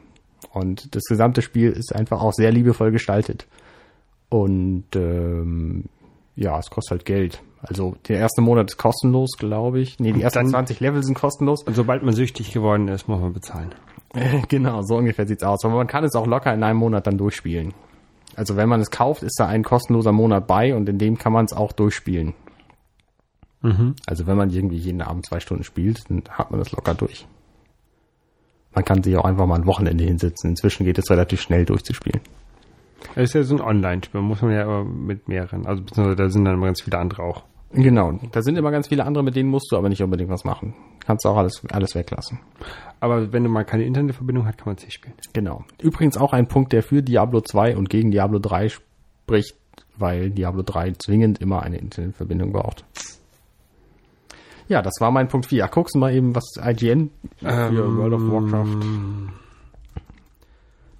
Und 0.52 0.96
das 0.96 1.04
gesamte 1.06 1.42
Spiel 1.42 1.72
ist 1.72 1.96
einfach 1.96 2.22
auch 2.22 2.34
sehr 2.34 2.52
liebevoll 2.52 2.92
gestaltet. 2.92 3.48
Und 4.34 4.86
ähm, 4.96 5.84
ja, 6.36 6.58
es 6.58 6.72
kostet 6.72 6.92
halt 6.92 7.06
Geld. 7.06 7.44
Also 7.62 7.96
der 8.08 8.18
erste 8.18 8.42
Monat 8.42 8.72
ist 8.72 8.78
kostenlos, 8.78 9.38
glaube 9.38 9.80
ich. 9.80 10.00
Nee, 10.00 10.12
die 10.12 10.24
ersten 10.24 10.40
dann- 10.40 10.48
20 10.50 10.80
Level 10.80 11.04
sind 11.04 11.14
kostenlos. 11.14 11.62
Und 11.62 11.76
sobald 11.76 12.02
man 12.02 12.16
süchtig 12.16 12.52
geworden 12.52 12.88
ist, 12.88 13.08
muss 13.08 13.22
man 13.22 13.34
bezahlen. 13.34 13.76
Genau, 14.48 14.82
so 14.84 14.96
ungefähr 14.98 15.28
sieht's 15.28 15.44
aus. 15.44 15.64
Aber 15.66 15.76
man 15.76 15.88
kann 15.88 16.04
es 16.04 16.16
auch 16.16 16.26
locker 16.28 16.54
in 16.54 16.64
einem 16.64 16.80
Monat 16.80 17.06
dann 17.08 17.18
durchspielen. 17.18 17.74
Also 18.36 18.56
wenn 18.58 18.70
man 18.70 18.80
es 18.82 18.90
kauft, 18.92 19.22
ist 19.24 19.40
da 19.40 19.46
ein 19.48 19.64
kostenloser 19.64 20.12
Monat 20.12 20.46
bei 20.48 20.76
und 20.76 20.88
in 20.90 20.98
dem 20.98 21.18
kann 21.20 21.34
man 21.34 21.46
es 21.46 21.54
auch 21.54 21.72
durchspielen. 21.72 22.34
Also 24.08 24.28
wenn 24.28 24.36
man 24.38 24.50
irgendwie 24.50 24.78
jeden 24.78 25.02
Abend 25.02 25.26
zwei 25.26 25.40
Stunden 25.40 25.64
spielt, 25.64 26.10
dann 26.10 26.24
hat 26.30 26.52
man 26.52 26.60
das 26.60 26.72
locker 26.74 26.94
durch. 26.96 27.26
Man 28.76 28.84
kann 28.84 29.02
sich 29.04 29.16
auch 29.16 29.26
einfach 29.26 29.46
mal 29.48 29.56
ein 29.56 29.66
Wochenende 29.68 30.04
hinsetzen. 30.04 30.50
Inzwischen 30.52 30.86
geht 30.86 30.98
es 30.98 31.10
relativ 31.10 31.40
schnell 31.42 31.64
durchzuspielen. 31.66 32.22
Das 33.16 33.26
ist 33.26 33.34
ja 33.34 33.44
so 33.44 33.56
ein 33.56 33.62
Online-Spiel, 33.62 34.22
muss 34.22 34.42
man 34.42 34.52
ja 34.52 34.64
aber 34.64 34.84
mit 34.86 35.28
mehreren. 35.28 35.66
Also 35.66 35.84
beziehungsweise 35.84 36.16
da 36.16 36.30
sind 36.30 36.46
dann 36.46 36.56
immer 36.56 36.66
ganz 36.68 36.82
viele 36.82 36.98
andere 36.98 37.24
auch. 37.24 37.44
Genau, 37.76 38.20
da 38.32 38.42
sind 38.44 38.56
immer 38.56 38.70
ganz 38.70 38.90
viele 38.90 39.04
andere, 39.04 39.24
mit 39.24 39.36
denen 39.36 39.50
musst 39.50 39.72
du 39.72 39.78
aber 39.78 39.90
nicht 39.90 40.04
unbedingt 40.04 40.30
was 40.30 40.44
machen. 40.44 40.76
Kannst 41.06 41.26
auch 41.26 41.36
alles, 41.36 41.62
alles 41.72 41.96
weglassen. 41.96 42.40
Aber 43.00 43.34
wenn 43.34 43.44
du 43.44 43.50
mal 43.50 43.66
keine 43.66 43.84
Internetverbindung 43.84 44.46
hast, 44.46 44.60
kann 44.60 44.68
man 44.68 44.76
es 44.76 44.84
nicht 44.84 44.94
spielen. 44.94 45.16
Genau. 45.34 45.66
Übrigens 45.82 46.18
auch 46.18 46.34
ein 46.34 46.48
Punkt, 46.48 46.72
der 46.72 46.84
für 46.84 47.02
Diablo 47.02 47.42
2 47.42 47.76
und 47.76 47.90
gegen 47.90 48.12
Diablo 48.12 48.38
3 48.38 48.70
spricht, 48.70 49.58
weil 49.98 50.30
Diablo 50.30 50.62
3 50.62 50.94
zwingend 50.94 51.42
immer 51.42 51.64
eine 51.64 51.78
Internetverbindung 51.78 52.52
braucht. 52.52 52.86
Ja, 54.68 54.82
das 54.82 54.94
war 55.00 55.12
mein 55.12 55.28
Punkt 55.28 55.48
4. 55.48 55.68
Guckst 55.68 55.96
du 55.96 56.00
mal 56.00 56.14
eben, 56.14 56.36
was 56.36 56.54
IGN 56.64 57.10
für 57.38 57.48
Ähm, 57.48 57.98
World 57.98 58.14
of 58.14 58.22
Warcraft. 58.22 58.78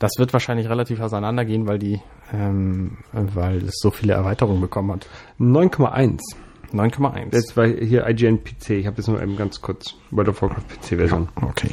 Das 0.04 0.18
wird 0.18 0.34
wahrscheinlich 0.34 0.68
relativ 0.68 1.00
auseinandergehen, 1.00 1.66
weil 1.66 1.80
die, 1.80 2.02
ähm, 2.34 2.98
weil 3.14 3.64
es 3.64 3.76
so 3.78 3.90
viele 3.90 4.12
Erweiterungen 4.12 4.60
bekommen 4.60 4.92
hat. 4.92 5.08
9,1. 5.40 6.20
9,1. 6.74 7.30
Das 7.30 7.56
war 7.56 7.68
hier 7.68 8.06
IGN 8.06 8.44
PC. 8.44 8.72
Ich 8.72 8.86
habe 8.86 8.98
jetzt 8.98 9.08
nur 9.08 9.22
eben 9.22 9.38
ganz 9.38 9.62
kurz 9.62 9.96
World 10.12 10.28
of 10.28 10.42
Warcraft 10.42 10.68
PC-Version. 10.68 11.30
Okay. 11.42 11.70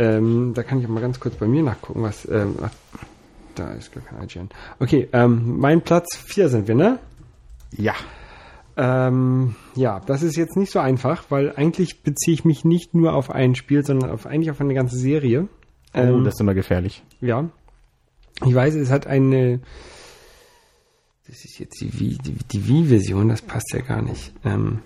Ähm, 0.00 0.54
da 0.54 0.64
kann 0.64 0.80
ich 0.80 0.88
mal 0.88 1.00
ganz 1.00 1.20
kurz 1.20 1.36
bei 1.36 1.46
mir 1.46 1.62
nachgucken, 1.62 2.02
was. 2.02 2.28
Ähm, 2.28 2.56
ach, 2.64 2.72
da 3.54 3.70
ist 3.74 3.92
gar 3.92 4.02
kein 4.02 4.24
IGN. 4.24 4.48
Okay, 4.80 5.08
ähm, 5.12 5.60
mein 5.60 5.82
Platz 5.82 6.16
4 6.16 6.48
sind 6.48 6.66
wir, 6.66 6.74
ne? 6.74 6.98
Ja. 7.76 7.94
Ähm, 8.76 9.54
ja, 9.76 10.00
das 10.00 10.24
ist 10.24 10.34
jetzt 10.34 10.56
nicht 10.56 10.72
so 10.72 10.80
einfach, 10.80 11.26
weil 11.28 11.54
eigentlich 11.54 12.02
beziehe 12.02 12.34
ich 12.34 12.44
mich 12.44 12.64
nicht 12.64 12.92
nur 12.92 13.14
auf 13.14 13.30
ein 13.30 13.54
Spiel, 13.54 13.84
sondern 13.84 14.10
auf, 14.10 14.26
eigentlich 14.26 14.50
auf 14.50 14.60
eine 14.60 14.74
ganze 14.74 14.96
Serie. 14.96 15.46
Oh, 15.94 15.98
Ähm, 15.98 16.24
das 16.24 16.34
ist 16.34 16.40
immer 16.40 16.54
gefährlich. 16.54 17.02
ja. 17.20 17.48
Ich 18.44 18.54
weiß, 18.54 18.74
es 18.74 18.90
hat 18.90 19.06
eine. 19.06 19.60
Das 21.28 21.44
ist 21.44 21.58
jetzt 21.60 21.80
die 21.80 21.90
Wii- 21.90 22.20
die, 22.20 22.34
die 22.50 22.66
Wii-Version, 22.68 23.28
das 23.28 23.42
passt 23.42 23.72
ja 23.72 23.80
gar 23.82 24.02
nicht. 24.02 24.32
Ähm, 24.44 24.80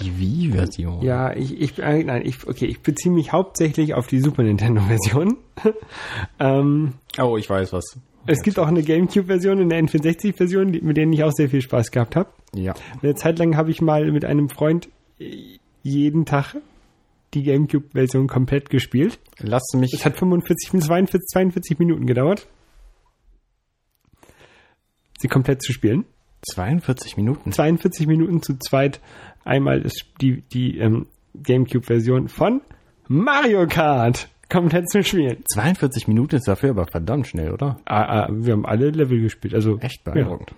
Die 0.00 0.18
Wii-Version. 0.20 1.02
ja, 1.02 1.32
ich, 1.34 1.58
ich, 1.60 1.78
äh, 1.78 2.04
nein, 2.04 2.22
ich, 2.24 2.46
okay, 2.46 2.66
ich 2.66 2.80
beziehe 2.80 3.12
mich 3.12 3.32
hauptsächlich 3.32 3.94
auf 3.94 4.06
die 4.06 4.20
Super 4.20 4.42
Nintendo-Version. 4.44 5.36
ähm, 6.38 6.92
Oh, 7.18 7.36
ich 7.38 7.48
weiß 7.48 7.72
was. 7.72 7.98
es 8.26 8.42
gibt 8.42 8.58
auch 8.58 8.68
eine 8.68 8.82
GameCube-Version 8.82 9.60
und 9.60 9.72
eine 9.72 9.88
N64-Version, 9.88 10.72
die- 10.72 10.80
mit 10.82 10.96
denen 10.98 11.12
ich 11.12 11.24
auch 11.24 11.32
sehr 11.32 11.48
viel 11.48 11.62
Spaß 11.62 11.90
gehabt 11.90 12.14
habe. 12.14 12.28
Ja. 12.54 12.74
Eine 13.02 13.14
Zeit 13.14 13.38
lang 13.38 13.56
habe 13.56 13.70
ich 13.70 13.80
mal 13.80 14.12
mit 14.12 14.24
einem 14.24 14.48
Freund 14.50 14.88
äh, 15.18 15.58
jeden 15.82 16.24
Tag 16.26 16.56
die 17.34 17.42
GameCube-Version 17.42 18.28
komplett 18.28 18.70
gespielt. 18.70 19.18
Lass 19.38 19.64
mich. 19.74 19.92
Es 19.92 20.04
hat 20.04 20.16
45, 20.16 20.80
42, 20.80 21.26
42 21.28 21.78
Minuten 21.78 22.06
gedauert, 22.06 22.46
sie 25.18 25.28
komplett 25.28 25.62
zu 25.62 25.72
spielen. 25.72 26.04
42 26.42 27.16
Minuten. 27.16 27.52
42 27.52 28.06
Minuten 28.06 28.42
zu 28.42 28.58
zweit 28.58 29.00
einmal 29.44 29.82
ist 29.82 30.04
die, 30.20 30.42
die 30.42 30.78
ähm, 30.78 31.06
GameCube-Version 31.34 32.28
von 32.28 32.60
Mario 33.08 33.66
Kart 33.66 34.28
komplett 34.48 34.88
zu 34.88 35.02
spielen. 35.02 35.42
42 35.52 36.08
Minuten 36.08 36.36
ist 36.36 36.46
dafür 36.46 36.70
aber 36.70 36.86
verdammt 36.86 37.26
schnell, 37.26 37.52
oder? 37.52 37.80
Ah, 37.84 38.24
ah, 38.24 38.28
wir 38.30 38.52
haben 38.52 38.66
alle 38.66 38.90
Level 38.90 39.20
gespielt. 39.20 39.54
Also 39.54 39.78
Echt 39.78 40.04
beeindruckend. 40.04 40.54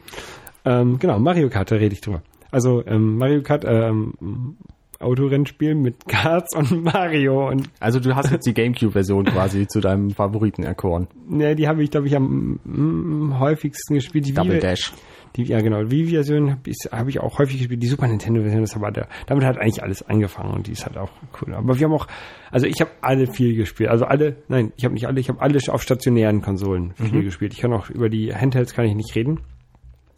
Ähm, 0.65 0.99
genau, 0.99 1.19
Mario 1.19 1.49
Kart, 1.49 1.71
da 1.71 1.77
rede 1.77 1.95
ich 1.95 2.01
drüber. 2.01 2.23
Also 2.51 2.85
ähm, 2.87 3.17
Mario 3.17 3.43
Kart, 3.43 3.65
ähm, 3.67 4.57
Autorennspiel 5.01 5.75
mit 5.75 6.07
Karts 6.09 6.57
und 6.57 6.83
Mario 6.85 7.49
und 7.49 7.71
Also 7.81 8.01
du 8.01 8.15
hast 8.17 8.31
jetzt 8.33 8.47
die 8.47 8.55
Gamecube-Version 8.55 9.25
quasi 9.27 9.67
zu 9.69 9.81
deinem 9.81 10.11
Favoriten 10.11 10.63
erkoren. 10.65 11.07
ne, 11.29 11.55
die 11.55 11.69
habe 11.69 11.83
ich 11.85 11.91
glaube 11.91 12.07
ich 12.09 12.17
am 12.17 12.59
mm, 12.65 13.39
häufigsten 13.39 13.95
gespielt. 13.95 14.27
Die 14.27 14.35
Double 14.35 14.57
Wii- 14.57 14.61
Dash. 14.61 14.93
Die, 15.37 15.43
ja, 15.45 15.61
genau. 15.61 15.85
Die 15.85 15.91
Wii-Version 15.91 16.51
habe 16.53 16.61
ich, 16.71 16.77
hab 16.91 17.07
ich 17.07 17.21
auch 17.21 17.39
häufig 17.39 17.59
gespielt. 17.59 17.83
Die 17.83 17.87
Super 17.87 18.09
Nintendo-Version, 18.09 18.63
das 18.63 18.81
war 18.81 18.91
der, 18.91 19.09
damit 19.27 19.45
hat 19.45 19.59
eigentlich 19.59 19.83
alles 19.83 20.03
angefangen 20.03 20.55
und 20.55 20.67
die 20.67 20.73
ist 20.73 20.87
halt 20.87 20.97
auch 20.97 21.11
cool. 21.43 21.55
Aber 21.55 21.79
wir 21.79 21.85
haben 21.85 21.93
auch, 21.93 22.07
also 22.51 22.67
ich 22.67 22.81
habe 22.81 22.91
alle 23.03 23.27
viel 23.27 23.55
gespielt. 23.55 23.91
Also 23.91 24.07
alle, 24.07 24.37
nein, 24.49 24.73
ich 24.77 24.85
habe 24.85 24.95
nicht 24.95 25.07
alle, 25.07 25.21
ich 25.21 25.29
habe 25.29 25.41
alle 25.43 25.59
auf 25.69 25.83
stationären 25.83 26.41
Konsolen 26.41 26.93
viel 26.95 27.23
gespielt. 27.23 27.53
Ich 27.53 27.61
kann 27.61 27.73
auch 27.75 27.91
über 27.91 28.09
die 28.09 28.35
Handhelds 28.35 28.73
kann 28.75 28.87
ich 28.87 28.95
nicht 28.95 29.15
reden. 29.15 29.41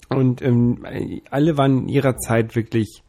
Und 0.09 0.43
ähm, 0.43 0.85
alle 1.31 1.59
waren 1.59 1.83
in 1.83 1.89
ihrer 1.89 2.17
Zeit 2.17 2.55
wirklich, 2.57 3.03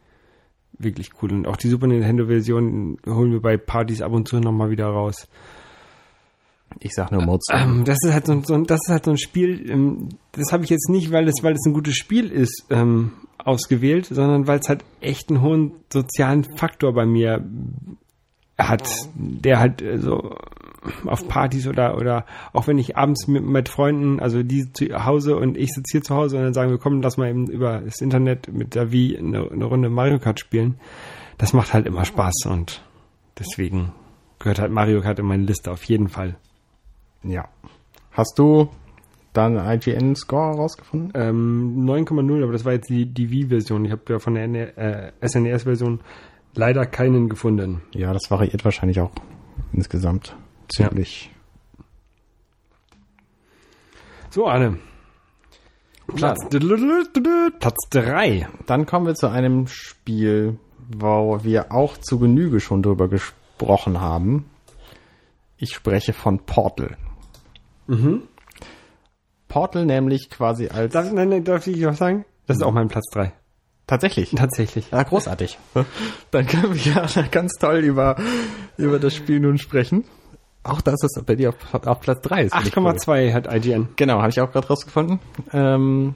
wirklich 0.83 1.09
cool. 1.21 1.31
Und 1.31 1.47
auch 1.47 1.57
die 1.57 1.69
Super 1.69 1.87
Nintendo-Version 1.87 2.97
holen 3.07 3.31
wir 3.31 3.41
bei 3.41 3.57
Partys 3.57 4.01
ab 4.01 4.11
und 4.13 4.27
zu 4.27 4.39
nochmal 4.39 4.69
wieder 4.69 4.87
raus. 4.87 5.27
Ich 6.79 6.93
sag 6.93 7.11
nur 7.11 7.21
Mods. 7.23 7.47
Ähm, 7.51 7.83
das 7.85 7.97
ist 8.03 8.13
halt 8.13 8.25
so, 8.25 8.31
ein- 8.31 8.43
so 8.43 8.57
das 8.63 8.79
ist 8.85 8.89
halt 8.91 9.05
so 9.05 9.11
ein 9.11 9.17
Spiel, 9.17 9.69
ähm, 9.69 10.09
das 10.31 10.53
habe 10.53 10.63
ich 10.63 10.69
jetzt 10.69 10.89
nicht, 10.89 11.11
weil 11.11 11.27
es, 11.27 11.43
weil 11.43 11.53
es 11.53 11.65
ein 11.65 11.73
gutes 11.73 11.95
Spiel 11.95 12.31
ist, 12.31 12.65
ähm, 12.69 13.11
ausgewählt, 13.37 14.05
sondern 14.05 14.47
weil 14.47 14.59
es 14.59 14.69
halt 14.69 14.85
echt 15.01 15.29
einen 15.29 15.41
hohen 15.41 15.73
sozialen 15.91 16.43
Faktor 16.43 16.93
bei 16.93 17.05
mir 17.05 17.43
hat, 18.57 18.87
der 19.15 19.59
halt 19.59 19.81
äh, 19.81 19.97
so 19.97 20.35
auf 21.05 21.27
Partys 21.27 21.67
oder 21.67 21.97
oder 21.97 22.25
auch 22.53 22.67
wenn 22.67 22.77
ich 22.77 22.97
abends 22.97 23.27
mit, 23.27 23.43
mit 23.43 23.69
Freunden, 23.69 24.19
also 24.19 24.43
die 24.43 24.71
zu 24.73 25.05
Hause 25.05 25.35
und 25.35 25.57
ich 25.57 25.69
sitze 25.69 25.91
hier 25.91 26.01
zu 26.01 26.15
Hause 26.15 26.37
und 26.37 26.43
dann 26.43 26.53
sagen 26.53 26.71
wir, 26.71 26.77
komm, 26.77 27.01
lass 27.01 27.17
mal 27.17 27.29
eben 27.29 27.47
über 27.47 27.81
das 27.81 28.01
Internet 28.01 28.51
mit 28.51 28.75
der 28.75 28.91
Wii 28.91 29.17
eine, 29.17 29.49
eine 29.51 29.65
Runde 29.65 29.89
Mario 29.89 30.19
Kart 30.19 30.39
spielen. 30.39 30.75
Das 31.37 31.53
macht 31.53 31.73
halt 31.73 31.85
immer 31.85 32.05
Spaß 32.05 32.45
und 32.49 32.83
deswegen 33.37 33.91
gehört 34.39 34.59
halt 34.59 34.71
Mario 34.71 35.01
Kart 35.01 35.19
in 35.19 35.25
meine 35.25 35.43
Liste 35.43 35.71
auf 35.71 35.83
jeden 35.83 36.09
Fall. 36.09 36.35
Ja. 37.23 37.47
Hast 38.11 38.37
du 38.37 38.69
dann 39.33 39.55
IGN-Score 39.55 40.55
rausgefunden? 40.55 41.11
Ähm, 41.15 41.85
9,0, 41.85 42.43
aber 42.43 42.51
das 42.51 42.65
war 42.65 42.73
jetzt 42.73 42.89
die, 42.89 43.05
die 43.05 43.31
Wii-Version. 43.31 43.85
Ich 43.85 43.91
habe 43.91 44.01
ja 44.09 44.19
von 44.19 44.35
der 44.35 44.47
NE 44.47 44.75
äh, 44.77 45.11
SNES-Version 45.25 46.01
leider 46.53 46.85
keinen 46.85 47.29
gefunden. 47.29 47.81
Ja, 47.93 48.11
das 48.13 48.29
variiert 48.29 48.65
wahrscheinlich 48.65 48.99
auch 48.99 49.11
insgesamt 49.71 50.35
ziemlich. 50.71 51.31
So, 54.29 54.47
Arne. 54.47 54.77
Platz, 56.15 56.39
Platz 57.59 57.77
3. 57.89 58.47
Dann 58.65 58.85
kommen 58.85 59.05
wir 59.07 59.15
zu 59.15 59.27
einem 59.27 59.67
Spiel, 59.67 60.57
wo 60.89 61.43
wir 61.43 61.71
auch 61.71 61.97
zu 61.97 62.19
Genüge 62.19 62.59
schon 62.59 62.83
drüber 62.83 63.07
gesprochen 63.07 63.99
haben. 63.99 64.49
Ich 65.57 65.73
spreche 65.73 66.13
von 66.13 66.39
Portal. 66.39 66.97
Portal 69.47 69.85
nämlich 69.85 70.29
quasi 70.29 70.69
als 70.69 70.93
Darf, 70.93 71.11
nein, 71.11 71.29
nein, 71.29 71.43
darf 71.43 71.67
ich 71.67 71.85
was 71.85 71.97
sagen? 71.97 72.25
Das 72.47 72.57
ist 72.57 72.63
auch 72.63 72.71
mein 72.71 72.87
Platz 72.87 73.05
3. 73.11 73.33
tatsächlich. 73.85 74.31
Tatsächlich. 74.31 74.91
Ja, 74.91 75.03
großartig. 75.03 75.59
Dann 76.31 76.47
können 76.47 76.73
wir 76.73 77.05
ja 77.05 77.21
ganz 77.29 77.53
toll 77.59 77.79
über, 77.79 78.15
über 78.77 78.99
das 78.99 79.15
Spiel 79.15 79.39
nun 79.39 79.57
sprechen. 79.57 80.05
Auch 80.63 80.81
das 80.81 81.01
ist 81.03 81.25
bei 81.25 81.35
dir 81.35 81.49
auf, 81.49 81.87
auf 81.87 82.01
Platz 82.01 82.21
3 82.21 82.43
ist. 82.43 82.53
finde 82.53 82.69
ich 82.69 82.77
cool. 82.77 82.87
8,2 82.87 83.33
hat 83.33 83.53
IGN. 83.53 83.89
Genau, 83.95 84.19
habe 84.19 84.29
ich 84.29 84.39
auch 84.41 84.51
gerade 84.51 84.67
rausgefunden. 84.67 85.19
Ähm, 85.51 86.15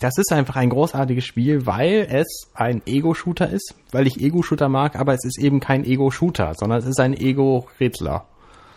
das 0.00 0.16
ist 0.16 0.32
einfach 0.32 0.56
ein 0.56 0.70
großartiges 0.70 1.24
Spiel, 1.24 1.66
weil 1.66 2.06
es 2.10 2.50
ein 2.54 2.80
Ego-Shooter 2.86 3.50
ist, 3.50 3.74
weil 3.92 4.06
ich 4.06 4.18
Ego-Shooter 4.18 4.70
mag, 4.70 4.96
aber 4.96 5.12
es 5.12 5.24
ist 5.24 5.38
eben 5.38 5.60
kein 5.60 5.84
Ego-Shooter, 5.84 6.54
sondern 6.54 6.78
es 6.78 6.86
ist 6.86 6.98
ein 7.00 7.12
Ego-Rätsler. 7.12 8.24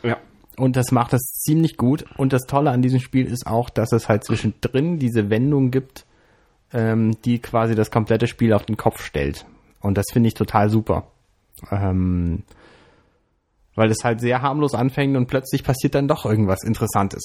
Ja. 0.04 0.18
Und 0.58 0.76
das 0.76 0.92
macht 0.92 1.14
es 1.14 1.22
ziemlich 1.46 1.78
gut. 1.78 2.06
Und 2.18 2.34
das 2.34 2.44
Tolle 2.44 2.72
an 2.72 2.82
diesem 2.82 3.00
Spiel 3.00 3.26
ist 3.26 3.48
auch, 3.48 3.70
dass 3.70 3.94
es 3.94 4.10
halt 4.10 4.26
zwischendrin 4.26 5.00
diese 5.00 5.30
Wendung 5.30 5.72
gibt, 5.72 6.06
ähm, 6.74 7.16
die 7.24 7.40
quasi 7.40 7.74
das 7.74 7.90
komplette 7.90 8.28
Spiel 8.28 8.52
auf 8.52 8.66
den 8.66 8.76
Kopf 8.76 9.02
stellt. 9.02 9.46
Und 9.80 9.98
das 9.98 10.06
finde 10.12 10.28
ich 10.28 10.34
total 10.34 10.70
super. 10.70 11.08
Ähm, 11.72 12.44
weil 13.76 13.90
es 13.90 14.04
halt 14.04 14.20
sehr 14.22 14.42
harmlos 14.42 14.74
anfängt 14.74 15.16
und 15.18 15.28
plötzlich 15.28 15.64
passiert 15.64 15.96
dann 15.96 16.08
doch 16.08 16.26
irgendwas 16.26 16.64
Interessantes. 16.64 17.24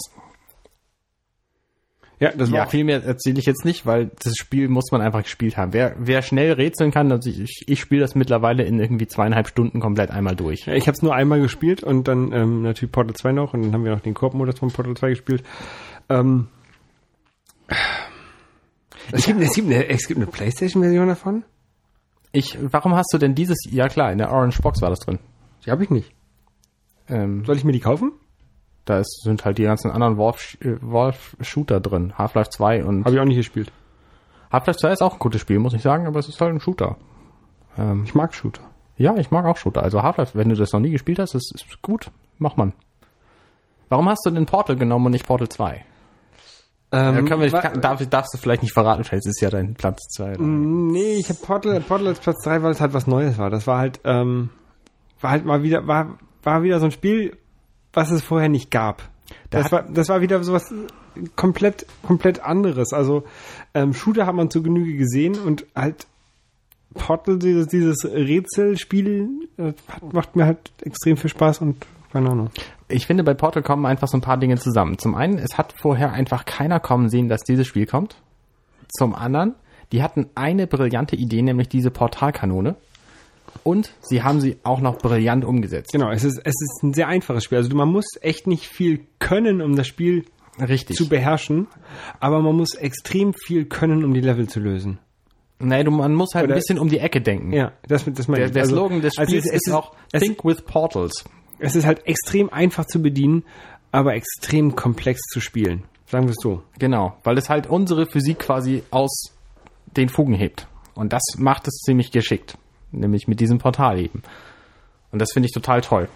Ja, 2.20 2.32
das 2.32 2.50
war 2.50 2.58
Ja, 2.58 2.66
viel 2.66 2.82
mehr 2.84 3.04
erzähle 3.04 3.38
ich 3.38 3.46
jetzt 3.46 3.64
nicht, 3.64 3.86
weil 3.86 4.10
das 4.22 4.34
Spiel 4.36 4.68
muss 4.68 4.90
man 4.90 5.00
einfach 5.00 5.22
gespielt 5.22 5.56
haben. 5.56 5.72
Wer, 5.72 5.94
wer 5.98 6.22
schnell 6.22 6.52
rätseln 6.52 6.90
kann, 6.90 7.12
also 7.12 7.30
ich, 7.30 7.64
ich 7.66 7.80
spiele 7.80 8.00
das 8.00 8.16
mittlerweile 8.16 8.64
in 8.64 8.80
irgendwie 8.80 9.06
zweieinhalb 9.06 9.46
Stunden 9.46 9.78
komplett 9.78 10.10
einmal 10.10 10.34
durch. 10.34 10.66
Ja, 10.66 10.74
ich 10.74 10.88
habe 10.88 10.96
es 10.96 11.02
nur 11.02 11.14
einmal 11.14 11.40
gespielt 11.40 11.84
und 11.84 12.08
dann 12.08 12.32
ähm, 12.32 12.62
natürlich 12.62 12.90
Portal 12.90 13.14
2 13.14 13.32
noch 13.32 13.54
und 13.54 13.62
dann 13.62 13.72
haben 13.72 13.84
wir 13.84 13.92
noch 13.92 14.00
den 14.00 14.14
Koop-Modus 14.14 14.58
von 14.58 14.70
Portal 14.70 14.96
2 14.96 15.10
gespielt. 15.10 15.44
Ähm, 16.08 16.48
es, 19.12 19.24
gibt, 19.24 19.40
es, 19.40 19.54
gibt 19.54 19.68
eine, 19.68 19.88
es 19.88 20.08
gibt 20.08 20.18
eine 20.18 20.26
Playstation-Version 20.26 21.06
davon? 21.06 21.44
Ich, 22.32 22.58
warum 22.60 22.94
hast 22.94 23.12
du 23.12 23.18
denn 23.18 23.36
dieses, 23.36 23.58
ja 23.70 23.88
klar, 23.88 24.10
in 24.10 24.18
der 24.18 24.32
Orange 24.32 24.60
Box 24.60 24.82
war 24.82 24.90
das 24.90 24.98
drin. 24.98 25.20
Die 25.64 25.70
habe 25.70 25.84
ich 25.84 25.90
nicht. 25.90 26.12
Ähm, 27.08 27.44
Soll 27.44 27.56
ich 27.56 27.64
mir 27.64 27.72
die 27.72 27.80
kaufen? 27.80 28.12
da 28.88 28.98
ist, 29.00 29.20
sind 29.22 29.44
halt 29.44 29.58
die 29.58 29.64
ganzen 29.64 29.90
anderen 29.90 30.16
Wolf, 30.16 30.56
äh, 30.60 31.80
drin. 31.80 32.14
Half-Life 32.16 32.50
2 32.50 32.84
und 32.84 33.04
Habe 33.04 33.14
ich 33.14 33.20
auch 33.20 33.26
nicht 33.26 33.36
gespielt. 33.36 33.70
Half-Life 34.50 34.78
2 34.78 34.92
ist 34.92 35.02
auch 35.02 35.12
ein 35.14 35.18
gutes 35.18 35.40
Spiel, 35.42 35.58
muss 35.58 35.74
ich 35.74 35.82
sagen, 35.82 36.06
aber 36.06 36.18
es 36.18 36.28
ist 36.28 36.40
halt 36.40 36.52
ein 36.54 36.60
Shooter. 36.60 36.96
Ähm, 37.76 38.04
Ich 38.04 38.14
mag 38.14 38.34
Shooter. 38.34 38.62
ja, 38.96 39.14
ich 39.16 39.30
mag 39.30 39.44
auch 39.44 39.56
Shooter. 39.58 39.82
Also 39.82 40.02
Half-Life, 40.02 40.36
wenn 40.38 40.48
du 40.48 40.54
das 40.54 40.72
noch 40.72 40.80
nie 40.80 40.90
gespielt 40.90 41.18
hast, 41.18 41.34
ist, 41.34 41.52
ist 41.54 41.82
gut. 41.82 42.10
Mach 42.38 42.56
man. 42.56 42.72
Warum 43.90 44.08
hast 44.08 44.24
du 44.24 44.30
denn 44.30 44.46
Portal 44.46 44.76
genommen 44.76 45.06
und 45.06 45.12
nicht 45.12 45.26
Portal 45.26 45.48
2? 45.48 45.84
Ähm, 46.90 47.26
Ja, 47.26 47.40
wir, 47.40 47.50
kann, 47.50 47.80
darf, 47.82 48.06
darfst 48.06 48.32
du 48.32 48.38
vielleicht 48.38 48.62
nicht 48.62 48.72
verraten, 48.72 49.04
vielleicht 49.04 49.26
ist 49.26 49.36
es 49.36 49.40
ja 49.42 49.50
dein 49.50 49.74
Platz 49.74 50.08
2. 50.16 50.36
Nee, 50.38 51.16
ich 51.16 51.28
habe 51.28 51.38
Portal, 51.40 51.80
Portal 51.80 52.06
als 52.08 52.20
Platz 52.20 52.42
3, 52.44 52.62
weil 52.62 52.70
es 52.72 52.80
halt 52.80 52.94
was 52.94 53.06
Neues 53.06 53.36
war. 53.36 53.50
Das 53.50 53.66
war 53.66 53.78
halt, 53.78 54.00
ähm, 54.04 54.48
war 55.20 55.30
halt 55.30 55.44
mal 55.44 55.62
wieder, 55.62 55.86
war, 55.86 56.18
war 56.48 56.62
wieder 56.62 56.80
so 56.80 56.86
ein 56.86 56.92
Spiel, 56.92 57.36
was 57.92 58.10
es 58.10 58.22
vorher 58.22 58.48
nicht 58.48 58.70
gab. 58.70 59.02
Da 59.50 59.62
Das 59.62 59.72
war, 59.72 59.82
das 59.82 60.08
war 60.08 60.22
wieder 60.22 60.42
sowas 60.42 60.72
komplett, 61.36 61.84
komplett 62.02 62.40
anderes. 62.40 62.94
Also, 62.94 63.24
ähm, 63.74 63.92
Shooter 63.92 64.26
hat 64.26 64.34
man 64.34 64.50
zur 64.50 64.62
Genüge 64.62 64.96
gesehen 64.96 65.38
und 65.38 65.66
halt 65.74 66.06
Portal, 66.94 67.38
dieses, 67.38 67.66
dieses 67.66 68.02
Rätselspiel, 68.04 69.28
äh, 69.58 69.72
macht 70.10 70.36
mir 70.36 70.46
halt 70.46 70.72
extrem 70.82 71.18
viel 71.18 71.28
Spaß 71.28 71.60
und 71.60 71.84
keine 72.10 72.30
Ahnung. 72.30 72.48
Ich 72.88 73.06
finde, 73.06 73.24
bei 73.24 73.34
Portal 73.34 73.62
kommen 73.62 73.84
einfach 73.84 74.08
so 74.08 74.16
ein 74.16 74.22
paar 74.22 74.38
Dinge 74.38 74.56
zusammen. 74.56 74.98
Zum 74.98 75.14
einen, 75.14 75.36
es 75.36 75.58
hat 75.58 75.74
vorher 75.76 76.12
einfach 76.12 76.46
keiner 76.46 76.80
kommen 76.80 77.10
sehen, 77.10 77.28
dass 77.28 77.42
dieses 77.42 77.66
Spiel 77.66 77.84
kommt. 77.84 78.16
Zum 78.88 79.14
anderen, 79.14 79.54
die 79.92 80.02
hatten 80.02 80.30
eine 80.34 80.66
brillante 80.66 81.14
Idee, 81.14 81.42
nämlich 81.42 81.68
diese 81.68 81.90
Portalkanone. 81.90 82.76
Und 83.64 83.92
sie 84.00 84.22
haben 84.22 84.40
sie 84.40 84.56
auch 84.62 84.80
noch 84.80 84.98
brillant 84.98 85.44
umgesetzt. 85.44 85.92
Genau, 85.92 86.10
es 86.10 86.24
ist, 86.24 86.38
es 86.44 86.54
ist 86.54 86.82
ein 86.82 86.94
sehr 86.94 87.08
einfaches 87.08 87.44
Spiel. 87.44 87.58
Also 87.58 87.74
man 87.76 87.88
muss 87.90 88.06
echt 88.20 88.46
nicht 88.46 88.66
viel 88.66 89.06
können, 89.18 89.60
um 89.62 89.76
das 89.76 89.86
Spiel 89.86 90.24
Richtig. 90.60 90.96
zu 90.96 91.08
beherrschen, 91.08 91.66
aber 92.20 92.40
man 92.40 92.56
muss 92.56 92.74
extrem 92.74 93.32
viel 93.34 93.66
können, 93.66 94.04
um 94.04 94.14
die 94.14 94.20
Level 94.20 94.48
zu 94.48 94.60
lösen. 94.60 94.98
Nee, 95.60 95.82
du, 95.84 95.90
man 95.90 96.14
muss 96.14 96.30
halt 96.34 96.44
Oder- 96.44 96.54
ein 96.54 96.58
bisschen 96.60 96.78
um 96.78 96.88
die 96.88 96.98
Ecke 96.98 97.20
denken. 97.20 97.52
Ja, 97.52 97.72
das, 97.86 98.04
das 98.06 98.28
meine 98.28 98.40
Der, 98.40 98.46
ich. 98.46 98.52
der 98.52 98.62
Also- 98.62 98.76
Slogan 98.76 99.00
des 99.02 99.18
also 99.18 99.30
Spiels 99.30 99.46
es, 99.46 99.52
es 99.52 99.60
ist 99.66 99.72
auch 99.72 99.92
es, 100.12 100.22
Think 100.22 100.44
with 100.44 100.62
Portals. 100.62 101.24
es 101.58 101.74
ist 101.74 101.84
halt 101.86 102.06
extrem 102.06 102.48
einfach 102.52 102.84
zu 102.86 103.02
bedienen, 103.02 103.44
aber 103.90 104.14
extrem 104.14 104.76
komplex 104.76 105.20
zu 105.32 105.40
spielen. 105.40 105.84
Sagen 106.06 106.24
wir 106.26 106.30
es 106.30 106.36
so. 106.40 106.62
Genau, 106.78 107.16
weil 107.24 107.36
es 107.38 107.48
halt 107.50 107.66
unsere 107.68 108.06
Physik 108.06 108.38
quasi 108.38 108.82
aus 108.90 109.32
den 109.96 110.08
Fugen 110.08 110.34
hebt. 110.34 110.66
Und 110.94 111.12
das 111.12 111.22
macht 111.38 111.66
es 111.68 111.74
ziemlich 111.84 112.12
geschickt. 112.12 112.56
Nämlich 112.92 113.28
mit 113.28 113.40
diesem 113.40 113.58
Portal 113.58 113.98
eben. 113.98 114.22
Und 115.12 115.20
das 115.20 115.32
finde 115.32 115.46
ich 115.46 115.52
total 115.52 115.80
toll. 115.80 116.08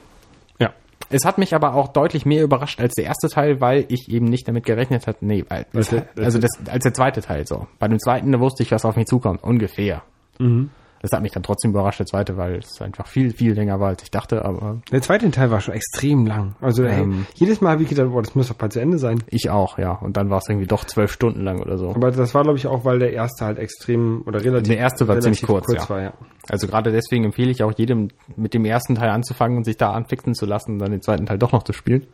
Ja. 0.58 0.72
Es 1.10 1.24
hat 1.24 1.38
mich 1.38 1.54
aber 1.54 1.74
auch 1.74 1.88
deutlich 1.88 2.24
mehr 2.26 2.42
überrascht 2.42 2.80
als 2.80 2.94
der 2.94 3.04
erste 3.04 3.28
Teil, 3.28 3.60
weil 3.60 3.84
ich 3.88 4.08
eben 4.08 4.26
nicht 4.26 4.46
damit 4.48 4.64
gerechnet 4.64 5.06
hatte. 5.06 5.24
Nee, 5.24 5.44
der- 5.88 6.06
also 6.24 6.38
das, 6.38 6.50
als 6.70 6.82
der 6.84 6.94
zweite 6.94 7.20
Teil 7.20 7.46
so. 7.46 7.66
Bei 7.78 7.88
dem 7.88 7.98
zweiten 7.98 8.32
da 8.32 8.40
wusste 8.40 8.62
ich, 8.62 8.70
was 8.70 8.84
auf 8.84 8.96
mich 8.96 9.06
zukommt. 9.06 9.42
Ungefähr. 9.42 10.02
Mhm. 10.38 10.70
Das 11.02 11.10
hat 11.12 11.20
mich 11.22 11.32
dann 11.32 11.42
trotzdem 11.42 11.72
überrascht, 11.72 11.98
der 11.98 12.06
zweite, 12.06 12.36
weil 12.36 12.58
es 12.60 12.80
einfach 12.80 13.08
viel, 13.08 13.32
viel 13.32 13.54
länger 13.54 13.80
war, 13.80 13.88
als 13.88 14.02
ich 14.04 14.10
dachte, 14.12 14.44
aber 14.44 14.80
Der 14.92 15.02
zweite 15.02 15.28
Teil 15.32 15.50
war 15.50 15.60
schon 15.60 15.74
extrem 15.74 16.26
lang. 16.26 16.54
Also 16.60 16.84
Ähm. 16.84 17.26
jedes 17.34 17.60
Mal 17.60 17.72
habe 17.72 17.82
ich 17.82 17.88
gedacht, 17.88 18.08
boah, 18.10 18.22
das 18.22 18.34
muss 18.36 18.48
doch 18.48 18.54
bald 18.54 18.72
zu 18.72 18.80
Ende 18.80 18.98
sein. 18.98 19.22
ich 19.28 19.50
auch, 19.50 19.78
ja. 19.78 19.92
Und 19.92 20.16
dann 20.16 20.30
war 20.30 20.38
es 20.38 20.48
irgendwie 20.48 20.68
doch 20.68 20.84
zwölf 20.84 21.12
Stunden 21.12 21.42
lang 21.42 21.60
oder 21.60 21.76
so. 21.76 21.90
Aber 21.90 22.12
das 22.12 22.34
war, 22.34 22.44
glaube 22.44 22.56
ich, 22.58 22.68
auch, 22.68 22.84
weil 22.84 23.00
der 23.00 23.12
erste 23.12 23.44
halt 23.44 23.58
extrem 23.58 24.22
oder 24.26 24.44
relativ. 24.44 24.68
Der 24.68 24.78
erste 24.78 25.08
war 25.08 25.18
ziemlich 25.20 25.42
kurz, 25.42 25.72
ja. 25.72 25.88
war, 25.90 26.00
ja. 26.00 26.12
Also 26.48 26.68
gerade 26.68 26.92
deswegen 26.92 27.24
empfehle 27.24 27.50
ich 27.50 27.62
auch 27.64 27.72
jedem, 27.76 28.08
mit 28.36 28.54
dem 28.54 28.64
ersten 28.64 28.94
Teil 28.94 29.10
anzufangen 29.10 29.56
und 29.58 29.64
sich 29.64 29.76
da 29.76 29.90
anfixen 29.92 30.34
zu 30.34 30.46
lassen 30.46 30.72
und 30.74 30.78
dann 30.78 30.92
den 30.92 31.02
zweiten 31.02 31.26
Teil 31.26 31.38
doch 31.38 31.50
noch 31.52 31.64
zu 31.64 31.72
spielen. 31.72 32.06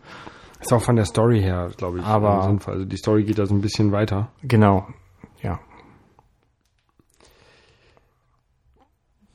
Ist 0.61 0.73
auch 0.73 0.83
von 0.83 0.97
der 0.97 1.05
Story 1.05 1.41
her, 1.41 1.71
glaube 1.77 1.99
ich. 1.99 2.05
Aber- 2.05 2.43
sinnvoll. 2.45 2.73
Also 2.75 2.85
die 2.87 2.97
Story 2.97 3.25
geht 3.25 3.39
da 3.39 3.45
so 3.47 3.55
ein 3.55 3.61
bisschen 3.61 3.93
weiter. 3.93 4.31
Genau. 4.43 4.87
Ja. 5.43 5.61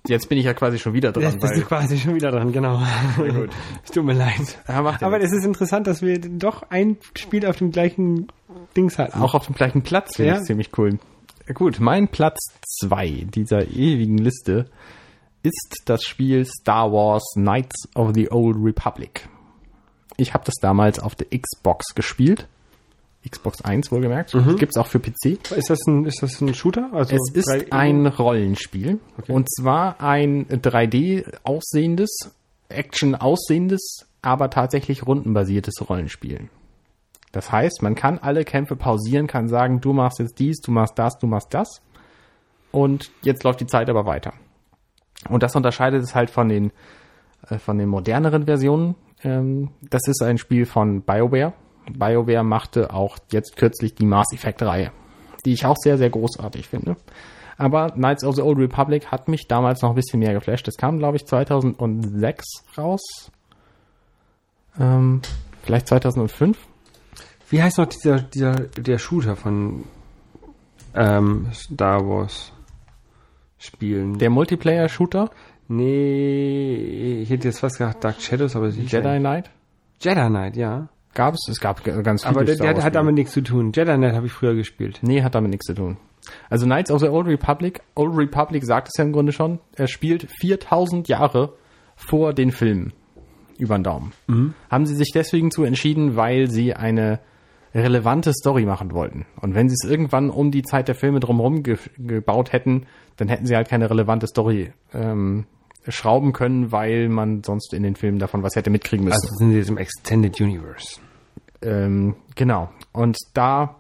Jetzt 0.07 0.27
bin 0.27 0.37
ich 0.37 0.43
ja 0.45 0.53
quasi 0.53 0.79
schon 0.79 0.93
wieder 0.93 1.11
dran. 1.13 1.23
Jetzt 1.23 1.39
bist 1.39 1.55
du 1.55 1.61
quasi 1.61 1.97
schon 1.97 2.15
wieder 2.15 2.29
dran, 2.31 2.51
genau. 2.51 2.81
gut. 3.17 3.49
Es 3.85 3.91
tut 3.91 4.03
mir 4.03 4.13
leid. 4.13 4.57
Ja, 4.67 4.83
Aber 4.99 5.21
es 5.21 5.31
ist 5.31 5.45
interessant, 5.45 5.87
dass 5.87 6.01
wir 6.01 6.19
doch 6.19 6.63
ein 6.69 6.97
Spiel 7.17 7.45
auf 7.45 7.55
dem 7.57 7.71
gleichen 7.71 8.27
Dings 8.75 8.97
hatten. 8.97 9.21
auch 9.21 9.33
auf 9.33 9.45
dem 9.45 9.55
gleichen 9.55 9.81
Platz 9.81 10.17
finde 10.17 10.31
Ja. 10.33 10.37
ich 10.39 10.43
ziemlich 10.43 10.77
cool. 10.77 10.99
Gut, 11.53 11.79
mein 11.79 12.09
Platz 12.09 12.39
zwei 12.79 13.25
dieser 13.33 13.67
ewigen 13.69 14.17
Liste 14.17 14.65
ist 15.41 15.81
das 15.85 16.03
Spiel 16.03 16.45
Star 16.45 16.91
Wars 16.91 17.23
Knights 17.35 17.87
of 17.95 18.11
the 18.13 18.29
Old 18.31 18.57
Republic. 18.59 19.27
Ich 20.17 20.33
habe 20.33 20.43
das 20.45 20.55
damals 20.61 20.99
auf 20.99 21.15
der 21.15 21.27
Xbox 21.37 21.95
gespielt. 21.95 22.47
Xbox 23.29 23.61
1 23.61 23.91
wohlgemerkt. 23.91 24.31
Gibt's 24.57 24.77
auch 24.77 24.87
für 24.87 24.99
PC. 24.99 25.51
Ist 25.55 25.69
das 25.69 25.79
ein, 25.87 26.05
ist 26.05 26.21
das 26.21 26.41
ein 26.41 26.53
Shooter? 26.53 26.89
Also 26.93 27.15
Es 27.15 27.33
ist 27.33 27.47
drei- 27.49 27.71
ein 27.71 28.05
Rollenspiel. 28.07 28.99
Und 29.27 29.49
zwar 29.49 30.01
ein 30.01 30.47
3D 30.47 31.25
aussehendes, 31.43 32.09
Action 32.69 33.15
aussehendes, 33.15 34.05
aber 34.21 34.49
tatsächlich 34.49 35.05
rundenbasiertes 35.05 35.87
Rollenspiel. 35.89 36.49
Das 37.31 37.51
heißt, 37.51 37.81
man 37.81 37.95
kann 37.95 38.19
alle 38.19 38.43
Kämpfe 38.43 38.75
pausieren, 38.75 39.27
kann 39.27 39.47
sagen, 39.47 39.81
du 39.81 39.93
machst 39.93 40.19
jetzt 40.19 40.37
dies, 40.39 40.59
du 40.61 40.71
machst 40.71 40.99
das, 40.99 41.17
du 41.17 41.27
machst 41.27 41.53
das. 41.53 41.81
Und 42.71 43.11
jetzt 43.23 43.43
läuft 43.43 43.59
die 43.61 43.67
Zeit 43.67 43.89
aber 43.89 44.05
weiter. 44.05 44.33
Und 45.29 45.43
das 45.43 45.55
unterscheidet 45.55 46.03
es 46.03 46.13
halt 46.15 46.29
von 46.29 46.49
den, 46.49 46.71
äh, 47.49 47.57
von 47.57 47.77
den 47.77 47.87
moderneren 47.89 48.45
Versionen. 48.45 48.95
Ähm, 49.23 49.69
das 49.81 50.01
ist 50.07 50.21
ein 50.21 50.37
Spiel 50.37 50.65
von 50.65 51.01
BioWare. 51.01 51.53
BioWare 51.91 52.43
machte 52.43 52.93
auch 52.93 53.17
jetzt 53.31 53.57
kürzlich 53.57 53.95
die 53.95 54.05
Mass 54.05 54.27
Effect 54.33 54.61
Reihe, 54.61 54.91
die 55.45 55.53
ich 55.53 55.65
auch 55.65 55.77
sehr, 55.77 55.97
sehr 55.97 56.09
großartig 56.09 56.67
finde. 56.67 56.95
Aber 57.57 57.91
Knights 57.91 58.23
of 58.23 58.35
the 58.35 58.41
Old 58.41 58.57
Republic 58.57 59.11
hat 59.11 59.27
mich 59.27 59.47
damals 59.47 59.81
noch 59.81 59.89
ein 59.89 59.95
bisschen 59.95 60.19
mehr 60.19 60.33
geflasht. 60.33 60.67
Das 60.67 60.75
kam, 60.75 60.97
glaube 60.97 61.17
ich, 61.17 61.25
2006 61.25 62.45
raus. 62.77 63.31
Ähm, 64.79 65.21
vielleicht 65.61 65.87
2005. 65.87 66.57
Wie 67.49 67.61
heißt 67.61 67.77
noch 67.77 67.85
dieser, 67.85 68.19
dieser, 68.19 68.53
der 68.55 68.97
Shooter 68.97 69.35
von 69.35 69.83
ähm, 70.95 71.47
Star 71.53 72.07
Wars 72.07 72.51
Spielen? 73.59 74.17
Der 74.17 74.31
Multiplayer-Shooter, 74.31 75.29
nee, 75.67 77.21
ich 77.21 77.29
hätte 77.29 77.47
jetzt 77.47 77.59
fast 77.59 77.77
gesagt 77.77 78.03
Dark 78.03 78.19
Shadows, 78.19 78.55
aber 78.55 78.71
sicher. 78.71 78.97
Jedi 78.97 79.19
Knight, 79.19 79.51
Jedi 80.01 80.27
Knight, 80.27 80.57
ja. 80.57 80.89
Gab 81.13 81.33
es. 81.35 81.47
Es 81.49 81.59
gab 81.59 81.83
ganz 81.83 82.23
viele 82.23 82.35
Aber 82.35 82.45
der, 82.45 82.55
der 82.55 82.83
hat 82.83 82.95
damit 82.95 83.15
nichts 83.15 83.33
zu 83.33 83.41
tun. 83.41 83.71
Jedi 83.73 83.95
Knight 83.95 84.15
habe 84.15 84.27
ich 84.27 84.31
früher 84.33 84.55
gespielt. 84.55 84.99
Nee, 85.01 85.23
hat 85.23 85.35
damit 85.35 85.51
nichts 85.51 85.65
zu 85.65 85.73
tun. 85.73 85.97
Also 86.49 86.65
Knights 86.65 86.91
of 86.91 87.01
the 87.01 87.07
Old 87.07 87.27
Republic, 87.27 87.81
Old 87.95 88.17
Republic 88.17 88.63
sagt 88.65 88.87
es 88.87 88.97
ja 88.97 89.03
im 89.03 89.11
Grunde 89.11 89.33
schon, 89.33 89.59
er 89.75 89.87
spielt 89.87 90.27
4000 90.39 91.07
Jahre 91.07 91.53
vor 91.95 92.33
den 92.33 92.51
Filmen 92.51 92.93
über 93.57 93.77
den 93.77 93.83
Daumen. 93.83 94.13
Haben 94.69 94.85
sie 94.85 94.95
sich 94.95 95.11
deswegen 95.13 95.51
zu 95.51 95.63
entschieden, 95.63 96.15
weil 96.15 96.49
sie 96.49 96.73
eine 96.73 97.19
relevante 97.75 98.33
Story 98.33 98.65
machen 98.65 98.91
wollten. 98.93 99.25
Und 99.41 99.55
wenn 99.55 99.67
sie 99.67 99.75
es 99.81 99.89
irgendwann 99.89 100.29
um 100.29 100.51
die 100.51 100.63
Zeit 100.63 100.87
der 100.87 100.95
Filme 100.95 101.19
drumherum 101.19 101.63
ge 101.63 101.77
gebaut 101.97 102.53
hätten, 102.53 102.85
dann 103.17 103.27
hätten 103.27 103.45
sie 103.45 103.55
halt 103.55 103.67
keine 103.67 103.89
relevante 103.89 104.27
Story 104.27 104.73
ähm, 104.93 105.45
schrauben 105.87 106.33
können, 106.33 106.71
weil 106.71 107.09
man 107.09 107.43
sonst 107.43 107.73
in 107.73 107.83
den 107.83 107.95
Filmen 107.95 108.19
davon 108.19 108.43
was 108.43 108.55
hätte 108.55 108.69
mitkriegen 108.69 109.05
müssen. 109.05 109.21
Also 109.21 109.35
sind 109.35 109.51
sie 109.51 109.57
jetzt 109.57 109.69
im 109.69 109.77
Extended 109.77 110.39
Universe. 110.39 110.99
Ähm, 111.61 112.15
genau. 112.35 112.69
Und 112.91 113.17
da 113.33 113.75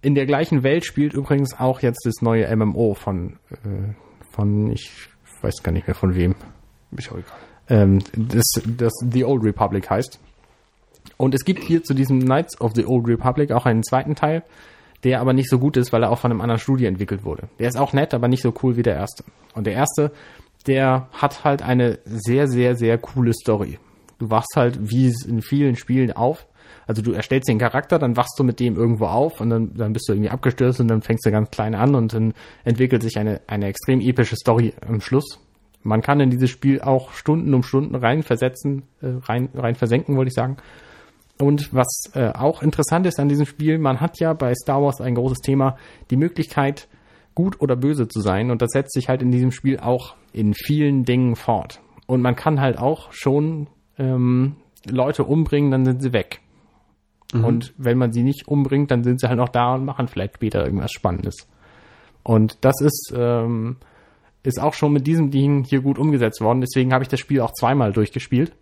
in 0.00 0.14
der 0.14 0.26
gleichen 0.26 0.62
Welt 0.62 0.84
spielt 0.84 1.12
übrigens 1.12 1.58
auch 1.58 1.80
jetzt 1.80 2.04
das 2.04 2.22
neue 2.22 2.54
MMO 2.54 2.94
von, 2.94 3.38
äh, 3.50 3.92
von 4.30 4.70
ich 4.70 4.90
weiß 5.42 5.62
gar 5.62 5.72
nicht 5.72 5.86
mehr 5.86 5.94
von 5.94 6.14
wem. 6.14 6.34
Ist 6.96 7.10
auch 7.10 7.18
egal. 7.18 7.38
Ähm, 7.68 7.98
das, 8.16 8.44
das 8.64 8.92
The 9.10 9.24
Old 9.24 9.44
Republic 9.44 9.90
heißt. 9.90 10.18
Und 11.16 11.34
es 11.34 11.44
gibt 11.44 11.64
hier 11.64 11.82
zu 11.82 11.94
diesem 11.94 12.20
Knights 12.20 12.60
of 12.60 12.72
the 12.74 12.86
Old 12.86 13.08
Republic 13.08 13.52
auch 13.52 13.66
einen 13.66 13.82
zweiten 13.82 14.14
Teil, 14.14 14.44
der 15.04 15.20
aber 15.20 15.32
nicht 15.32 15.50
so 15.50 15.58
gut 15.58 15.76
ist, 15.76 15.92
weil 15.92 16.02
er 16.02 16.10
auch 16.10 16.18
von 16.18 16.30
einem 16.30 16.40
anderen 16.40 16.60
Studio 16.60 16.88
entwickelt 16.88 17.24
wurde. 17.24 17.48
Der 17.58 17.68
ist 17.68 17.76
auch 17.76 17.92
nett, 17.92 18.14
aber 18.14 18.28
nicht 18.28 18.42
so 18.42 18.54
cool 18.62 18.76
wie 18.76 18.82
der 18.82 18.94
erste. 18.94 19.24
Und 19.54 19.66
der 19.66 19.74
erste, 19.74 20.12
der 20.66 21.08
hat 21.12 21.44
halt 21.44 21.62
eine 21.62 21.98
sehr, 22.04 22.48
sehr, 22.48 22.74
sehr 22.74 22.98
coole 22.98 23.32
Story. 23.32 23.78
Du 24.18 24.30
wachst 24.30 24.54
halt, 24.56 24.90
wie 24.90 25.06
es 25.06 25.24
in 25.24 25.42
vielen 25.42 25.76
Spielen 25.76 26.12
auf. 26.12 26.46
Also 26.86 27.02
du 27.02 27.12
erstellst 27.12 27.48
den 27.48 27.58
Charakter, 27.58 27.98
dann 27.98 28.16
wachst 28.16 28.38
du 28.38 28.44
mit 28.44 28.60
dem 28.60 28.76
irgendwo 28.76 29.06
auf 29.06 29.40
und 29.40 29.50
dann, 29.50 29.74
dann 29.74 29.92
bist 29.92 30.08
du 30.08 30.12
irgendwie 30.12 30.30
abgestürzt 30.30 30.80
und 30.80 30.88
dann 30.88 31.02
fängst 31.02 31.24
du 31.24 31.30
ganz 31.30 31.50
klein 31.50 31.74
an 31.74 31.94
und 31.94 32.12
dann 32.12 32.34
entwickelt 32.64 33.02
sich 33.02 33.18
eine, 33.18 33.40
eine 33.46 33.66
extrem 33.66 34.00
epische 34.00 34.36
Story 34.36 34.74
am 34.86 35.00
Schluss. 35.00 35.38
Man 35.82 36.02
kann 36.02 36.20
in 36.20 36.30
dieses 36.30 36.50
Spiel 36.50 36.80
auch 36.80 37.12
Stunden 37.12 37.54
um 37.54 37.62
Stunden 37.62 37.94
rein 37.94 38.22
versetzen, 38.22 38.82
äh, 39.00 39.08
rein, 39.22 39.50
rein 39.54 39.74
versenken, 39.74 40.16
wollte 40.16 40.28
ich 40.28 40.34
sagen. 40.34 40.56
Und 41.40 41.72
was 41.72 41.86
äh, 42.14 42.30
auch 42.30 42.62
interessant 42.62 43.06
ist 43.06 43.20
an 43.20 43.28
diesem 43.28 43.46
Spiel, 43.46 43.78
man 43.78 44.00
hat 44.00 44.18
ja 44.18 44.32
bei 44.32 44.54
Star 44.54 44.82
Wars 44.82 45.00
ein 45.00 45.14
großes 45.14 45.38
Thema, 45.38 45.76
die 46.10 46.16
Möglichkeit, 46.16 46.88
gut 47.38 47.60
oder 47.60 47.76
böse 47.76 48.08
zu 48.08 48.20
sein. 48.20 48.50
Und 48.50 48.62
das 48.62 48.72
setzt 48.72 48.92
sich 48.92 49.08
halt 49.08 49.22
in 49.22 49.30
diesem 49.30 49.52
Spiel 49.52 49.78
auch 49.78 50.16
in 50.32 50.54
vielen 50.54 51.04
Dingen 51.04 51.36
fort. 51.36 51.80
Und 52.08 52.20
man 52.20 52.34
kann 52.34 52.60
halt 52.60 52.78
auch 52.78 53.12
schon 53.12 53.68
ähm, 53.96 54.56
Leute 54.90 55.22
umbringen, 55.22 55.70
dann 55.70 55.84
sind 55.84 56.02
sie 56.02 56.12
weg. 56.12 56.40
Und 57.32 57.74
wenn 57.76 57.96
man 57.96 58.10
sie 58.10 58.24
nicht 58.24 58.48
umbringt, 58.48 58.90
dann 58.90 59.04
sind 59.04 59.20
sie 59.20 59.28
halt 59.28 59.38
noch 59.38 59.50
da 59.50 59.74
und 59.74 59.84
machen 59.84 60.08
vielleicht 60.08 60.34
später 60.34 60.64
irgendwas 60.64 60.90
Spannendes. 60.90 61.46
Und 62.24 62.58
das 62.62 62.80
ist, 62.80 63.12
ähm, 63.16 63.76
ist 64.42 64.60
auch 64.60 64.74
schon 64.74 64.92
mit 64.92 65.06
diesem 65.06 65.30
Ding 65.30 65.62
hier 65.62 65.80
gut 65.80 65.98
umgesetzt 65.98 66.40
worden. 66.40 66.60
Deswegen 66.60 66.92
habe 66.92 67.04
ich 67.04 67.08
das 67.08 67.20
Spiel 67.20 67.40
auch 67.40 67.52
zweimal 67.52 67.92
durchgespielt, 67.92 68.52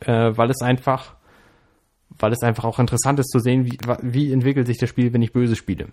äh, 0.00 0.36
weil 0.36 0.50
es 0.50 0.60
einfach, 0.60 1.14
weil 2.18 2.32
es 2.32 2.42
einfach 2.42 2.64
auch 2.64 2.78
interessant 2.78 3.20
ist 3.20 3.30
zu 3.30 3.38
sehen, 3.38 3.64
wie, 3.64 3.78
wie 4.02 4.32
entwickelt 4.32 4.66
sich 4.66 4.76
das 4.76 4.90
Spiel, 4.90 5.14
wenn 5.14 5.22
ich 5.22 5.32
böse 5.32 5.56
spiele. 5.56 5.86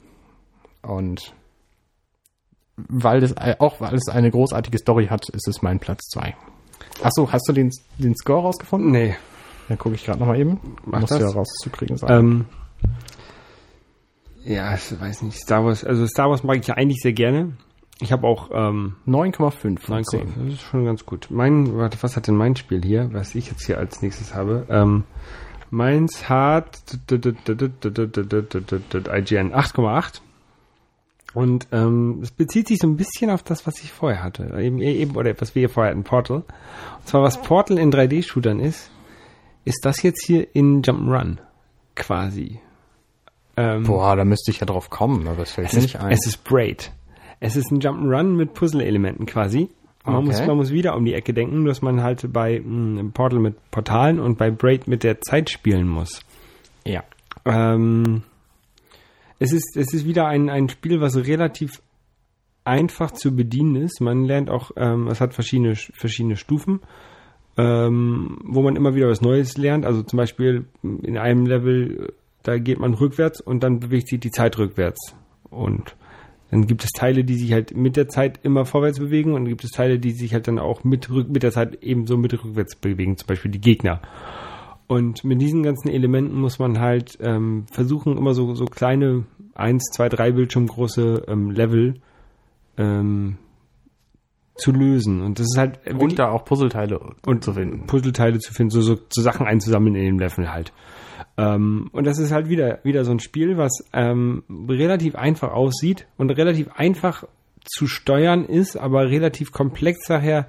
Und 0.82 1.34
weil 2.76 3.22
das 3.22 3.34
äh, 3.34 3.56
auch 3.60 3.80
weil 3.82 3.96
es 3.96 4.08
eine 4.10 4.32
großartige 4.32 4.78
Story 4.78 5.08
hat, 5.08 5.30
ist 5.30 5.48
es 5.48 5.62
mein 5.62 5.80
Platz 5.80 6.10
zwei. 6.10 6.36
Achso, 7.02 7.32
hast 7.32 7.48
du 7.48 7.54
den, 7.54 7.72
den 7.98 8.16
Score 8.16 8.42
rausgefunden? 8.42 8.92
Nee. 8.92 9.16
Dann 9.68 9.78
gucke 9.78 9.96
ich 9.96 10.06
gerade 10.06 10.20
nochmal 10.20 10.40
eben. 10.40 10.60
Mach 10.86 11.02
Muss 11.02 11.10
das. 11.10 11.20
ja 11.20 11.30
rauszukriegen 11.30 11.98
sein. 11.98 12.12
Ähm, 12.12 12.46
ja, 14.46 14.76
ich 14.76 15.00
weiß 15.00 15.22
nicht. 15.24 15.38
Star 15.38 15.66
Wars, 15.66 15.84
also 15.84 16.06
Star 16.06 16.30
Wars 16.30 16.44
mag 16.44 16.58
ich 16.60 16.68
ja 16.68 16.76
eigentlich 16.76 17.02
sehr 17.02 17.14
gerne. 17.14 17.54
Ich 18.00 18.12
habe 18.12 18.28
auch 18.28 18.50
ähm, 18.52 18.96
9,5 19.08 19.52
von 19.52 19.78
9, 19.88 20.04
10. 20.04 20.34
das 20.36 20.54
ist 20.56 20.62
schon 20.62 20.84
ganz 20.86 21.06
gut. 21.06 21.28
Mein, 21.30 21.78
warte, 21.78 21.98
was 22.02 22.18
hat 22.18 22.28
denn 22.28 22.36
mein 22.36 22.56
Spiel 22.56 22.84
hier, 22.84 23.10
was 23.14 23.36
ich 23.36 23.50
jetzt 23.50 23.66
hier 23.66 23.78
als 23.78 24.02
nächstes 24.02 24.34
habe? 24.36 24.66
Ähm, 24.70 25.06
meins 25.70 26.28
hat 26.28 26.82
IGN 27.10 27.30
8,8. 29.54 30.22
Und 31.34 31.68
ähm, 31.72 32.20
es 32.22 32.32
bezieht 32.32 32.68
sich 32.68 32.80
so 32.80 32.88
ein 32.88 32.96
bisschen 32.96 33.30
auf 33.32 33.42
das, 33.44 33.66
was 33.66 33.82
ich 33.84 33.92
vorher 33.92 34.24
hatte. 34.24 34.44
Eben, 34.60 34.80
eben 34.82 35.16
oder 35.16 35.34
was 35.40 35.56
wir 35.56 35.62
hier 35.62 35.70
vorher 35.70 35.92
hatten, 35.92 36.04
Portal. 36.04 36.38
Und 37.00 37.08
zwar, 37.08 37.24
was 37.24 37.42
Portal 37.42 37.80
in 37.80 37.92
3D-Shootern 37.92 38.60
ist, 38.60 38.92
ist 39.66 39.84
das 39.86 40.04
jetzt 40.04 40.24
hier 40.26 40.48
in 40.56 40.82
Jump'n'Run 40.84 41.38
quasi. 41.96 42.60
Ähm, 43.58 43.84
Boah, 43.84 44.16
da 44.16 44.26
müsste 44.26 44.52
ich 44.52 44.60
ja 44.60 44.66
drauf 44.66 44.90
kommen, 44.90 45.28
aber 45.28 45.38
das 45.38 45.52
fällt 45.52 45.68
es 45.68 45.74
mir 45.74 45.80
ist, 45.80 45.84
nicht 45.86 46.00
ein. 46.00 46.12
es 46.12 46.26
ist 46.28 46.44
Braid. 46.44 46.92
Es 47.40 47.56
ist 47.56 47.72
ein 47.72 47.80
Jump'n'Run 47.82 48.36
mit 48.36 48.54
Puzzle-Elementen 48.54 49.26
quasi. 49.26 49.70
Man, 50.06 50.16
Okay. 50.18 50.26
muss, 50.26 50.46
man 50.46 50.58
muss 50.58 50.72
wieder 50.72 50.96
um 50.98 51.06
die 51.06 51.14
Ecke 51.14 51.34
denken, 51.34 51.66
dass 51.66 51.82
man 51.82 52.04
halt 52.04 52.32
bei 52.34 52.60
mh, 52.64 53.12
Portal 53.14 53.40
mit 53.40 53.56
Portalen 53.72 54.20
und 54.20 54.38
bei 54.38 54.52
Braid 54.52 54.88
mit 54.88 55.04
der 55.04 55.22
Zeit 55.22 55.50
spielen 55.50 55.88
muss. 55.88 56.22
ja. 56.86 57.04
Ähm, 57.46 58.24
es 59.44 59.52
ist, 59.52 59.76
es 59.76 59.94
ist 59.94 60.06
wieder 60.06 60.26
ein, 60.26 60.50
ein 60.50 60.70
Spiel, 60.70 61.02
was 61.02 61.18
relativ 61.18 61.82
einfach 62.64 63.12
zu 63.12 63.36
bedienen 63.36 63.76
ist. 63.76 64.00
Man 64.00 64.24
lernt 64.24 64.50
auch, 64.50 64.72
ähm, 64.78 65.08
es 65.08 65.20
hat 65.20 65.34
verschiedene, 65.34 65.76
verschiedene 65.76 66.38
Stufen, 66.38 66.80
ähm, 67.58 68.38
wo 68.46 68.62
man 68.62 68.78
immer 68.78 68.96
wieder 68.96 69.10
was 69.10 69.20
Neues 69.20 69.58
lernt. 69.58 69.86
Also 69.86 70.02
zum 70.02 70.16
Beispiel 70.16 70.64
in 70.82 71.18
einem 71.18 71.46
Level, 71.46 72.14
da 72.44 72.58
geht 72.58 72.80
man 72.80 72.94
rückwärts 72.94 73.42
und 73.42 73.64
dann 73.64 73.82
bewegt 73.82 74.08
sich 74.08 74.22
die 74.22 74.32
Zeit 74.32 74.58
rückwärts. 74.58 75.14
Und 75.50 75.98
dann 76.50 76.66
gibt 76.66 76.86
es 76.86 76.92
Teile, 76.92 77.26
die 77.26 77.36
sich 77.36 77.52
halt 77.52 77.76
mit 77.76 77.98
der 77.98 78.08
Zeit 78.08 78.40
immer 78.44 78.64
vorwärts 78.64 79.00
bewegen 79.00 79.34
und 79.34 79.42
dann 79.42 79.50
gibt 79.50 79.66
es 79.66 79.72
Teile, 79.72 80.00
die 80.00 80.12
sich 80.12 80.34
halt 80.34 80.48
dann 80.48 80.58
auch 80.58 80.86
mit, 80.86 81.10
mit 81.10 81.44
der 81.44 81.52
Zeit 81.52 81.84
ebenso 81.84 82.16
mit 82.16 82.32
rückwärts 82.32 82.78
bewegen, 82.78 83.18
zum 83.18 83.28
Beispiel 83.28 83.52
die 83.52 83.60
Gegner. 83.60 84.02
Und 84.88 85.24
mit 85.24 85.42
diesen 85.42 85.64
ganzen 85.64 85.90
Elementen 85.90 86.40
muss 86.40 86.60
man 86.60 86.80
halt 86.80 87.18
ähm, 87.22 87.66
versuchen, 87.72 88.18
immer 88.18 88.34
so, 88.34 88.54
so 88.54 88.66
kleine 88.66 89.26
1, 89.56 89.84
2, 89.94 90.10
3 90.10 90.32
Bildschirm 90.32 90.68
große 90.68 91.26
ähm, 91.28 91.52
Level 91.52 91.96
ähm, 92.78 93.38
zu 94.56 94.72
lösen. 94.72 95.22
Und 95.22 95.40
das 95.40 95.48
ist 95.48 95.58
halt 95.58 95.80
Und 95.94 96.20
da 96.20 96.30
auch 96.30 96.46
Puzzleteile 96.46 97.00
und 97.26 97.44
zu 97.44 97.54
finden. 97.54 97.88
Puzzleteile 97.88 98.40
zu 98.40 98.54
finden, 98.54 98.72
so, 98.72 98.82
so, 98.82 98.98
so 99.10 99.22
Sachen 99.22 99.48
einzusammeln 99.48 99.96
in 99.96 100.06
dem 100.06 100.20
Level 100.20 100.52
halt. 100.52 100.74
Ähm, 101.38 101.90
und 101.92 102.06
das 102.06 102.20
ist 102.20 102.32
halt 102.32 102.50
wieder, 102.50 102.80
wieder 102.84 103.06
so 103.06 103.12
ein 103.12 103.20
Spiel, 103.20 103.58
was 103.58 103.84
ähm, 103.94 104.44
relativ 104.70 105.16
einfach 105.16 105.52
aussieht 105.52 106.08
und 106.18 106.30
relativ 106.30 106.70
einfach 106.76 107.24
zu 107.66 107.88
steuern 107.88 108.46
ist, 108.46 108.78
aber 108.78 109.10
relativ 109.10 109.52
komplex 109.52 110.06
daher 110.08 110.48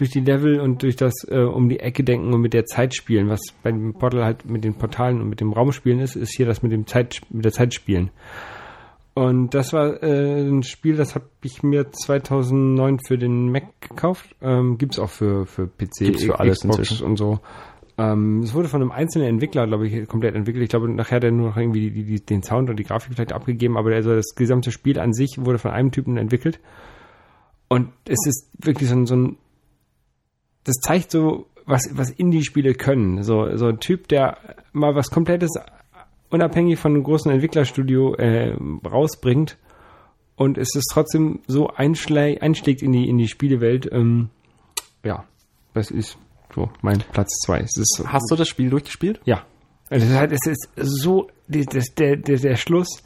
durch 0.00 0.10
die 0.10 0.20
Level 0.20 0.60
und 0.60 0.82
durch 0.82 0.96
das 0.96 1.12
äh, 1.28 1.40
um 1.40 1.68
die 1.68 1.80
Ecke 1.80 2.04
denken 2.04 2.32
und 2.32 2.40
mit 2.40 2.54
der 2.54 2.64
Zeit 2.64 2.94
spielen, 2.94 3.28
was 3.28 3.40
bei 3.62 3.70
dem 3.70 3.94
Portal 3.94 4.24
halt 4.24 4.48
mit 4.48 4.64
den 4.64 4.74
Portalen 4.74 5.20
und 5.20 5.28
mit 5.28 5.40
dem 5.40 5.52
Raumspielen 5.52 6.00
ist, 6.00 6.16
ist 6.16 6.36
hier 6.36 6.46
das 6.46 6.62
mit 6.62 6.72
dem 6.72 6.86
Zeit 6.86 7.20
mit 7.30 7.44
der 7.44 7.52
Zeit 7.52 7.74
spielen. 7.74 8.10
Und 9.14 9.52
das 9.54 9.72
war 9.72 10.00
äh, 10.00 10.48
ein 10.48 10.62
Spiel, 10.62 10.96
das 10.96 11.16
habe 11.16 11.24
ich 11.42 11.64
mir 11.64 11.90
2009 11.90 13.00
für 13.00 13.18
den 13.18 13.50
Mac 13.50 13.64
gekauft. 13.80 14.36
Ähm, 14.40 14.78
gibt's 14.78 15.00
auch 15.00 15.10
für 15.10 15.44
für 15.44 15.66
PC, 15.66 15.98
Gibt's 15.98 16.24
für 16.24 16.38
alles 16.38 16.60
Xbox 16.60 16.78
inzwischen. 16.78 17.06
und 17.06 17.16
so. 17.16 17.40
Ähm, 17.98 18.42
es 18.44 18.54
wurde 18.54 18.68
von 18.68 18.80
einem 18.80 18.92
einzelnen 18.92 19.26
Entwickler, 19.26 19.66
glaube 19.66 19.88
ich, 19.88 20.06
komplett 20.06 20.36
entwickelt. 20.36 20.62
Ich 20.62 20.70
glaube, 20.70 20.88
nachher 20.88 21.16
hat 21.16 21.24
er 21.24 21.32
nur 21.32 21.48
noch 21.48 21.56
irgendwie 21.56 21.90
die, 21.90 22.04
die, 22.04 22.24
den 22.24 22.44
Sound 22.44 22.70
und 22.70 22.76
die 22.76 22.84
Grafik 22.84 23.12
vielleicht 23.14 23.32
abgegeben, 23.32 23.76
aber 23.76 23.92
also 23.92 24.14
das 24.14 24.36
gesamte 24.36 24.70
Spiel 24.70 25.00
an 25.00 25.12
sich 25.12 25.36
wurde 25.38 25.58
von 25.58 25.72
einem 25.72 25.90
Typen 25.90 26.16
entwickelt. 26.16 26.60
Und 27.66 27.88
es 28.06 28.24
ist 28.24 28.48
wirklich 28.64 28.88
so 28.88 28.94
ein, 28.94 29.06
so 29.06 29.16
ein 29.16 29.36
das 30.68 30.76
zeigt 30.76 31.10
so, 31.10 31.46
was, 31.66 31.88
was 31.92 32.10
Indie-Spiele 32.10 32.74
können. 32.74 33.22
So, 33.22 33.56
so 33.56 33.66
ein 33.66 33.80
Typ, 33.80 34.08
der 34.08 34.38
mal 34.72 34.94
was 34.94 35.10
komplettes 35.10 35.50
unabhängig 36.30 36.78
von 36.78 36.92
einem 36.94 37.04
großen 37.04 37.30
Entwicklerstudio 37.30 38.14
äh, 38.16 38.54
rausbringt 38.86 39.56
und 40.36 40.58
es 40.58 40.74
ist 40.74 40.90
trotzdem 40.92 41.40
so 41.46 41.68
einschlägt, 41.68 42.42
einschlägt 42.42 42.82
in 42.82 42.92
die, 42.92 43.08
in 43.08 43.18
die 43.18 43.28
Spielewelt. 43.28 43.88
Ähm, 43.90 44.28
ja, 45.04 45.24
das 45.74 45.90
ist 45.90 46.16
so 46.54 46.70
mein 46.82 46.98
Platz 47.12 47.30
zwei. 47.44 47.60
Es 47.60 47.76
ist 47.76 47.96
so, 47.96 48.06
Hast 48.08 48.30
du 48.30 48.36
das 48.36 48.48
Spiel 48.48 48.70
durchgespielt? 48.70 49.20
ja. 49.24 49.44
Also 49.90 50.04
es 50.04 50.10
ist, 50.12 50.18
halt, 50.18 50.32
es 50.32 50.46
ist 50.46 50.68
so, 50.76 51.30
das, 51.48 51.94
der, 51.94 52.16
der, 52.16 52.36
der 52.36 52.56
Schluss 52.56 53.02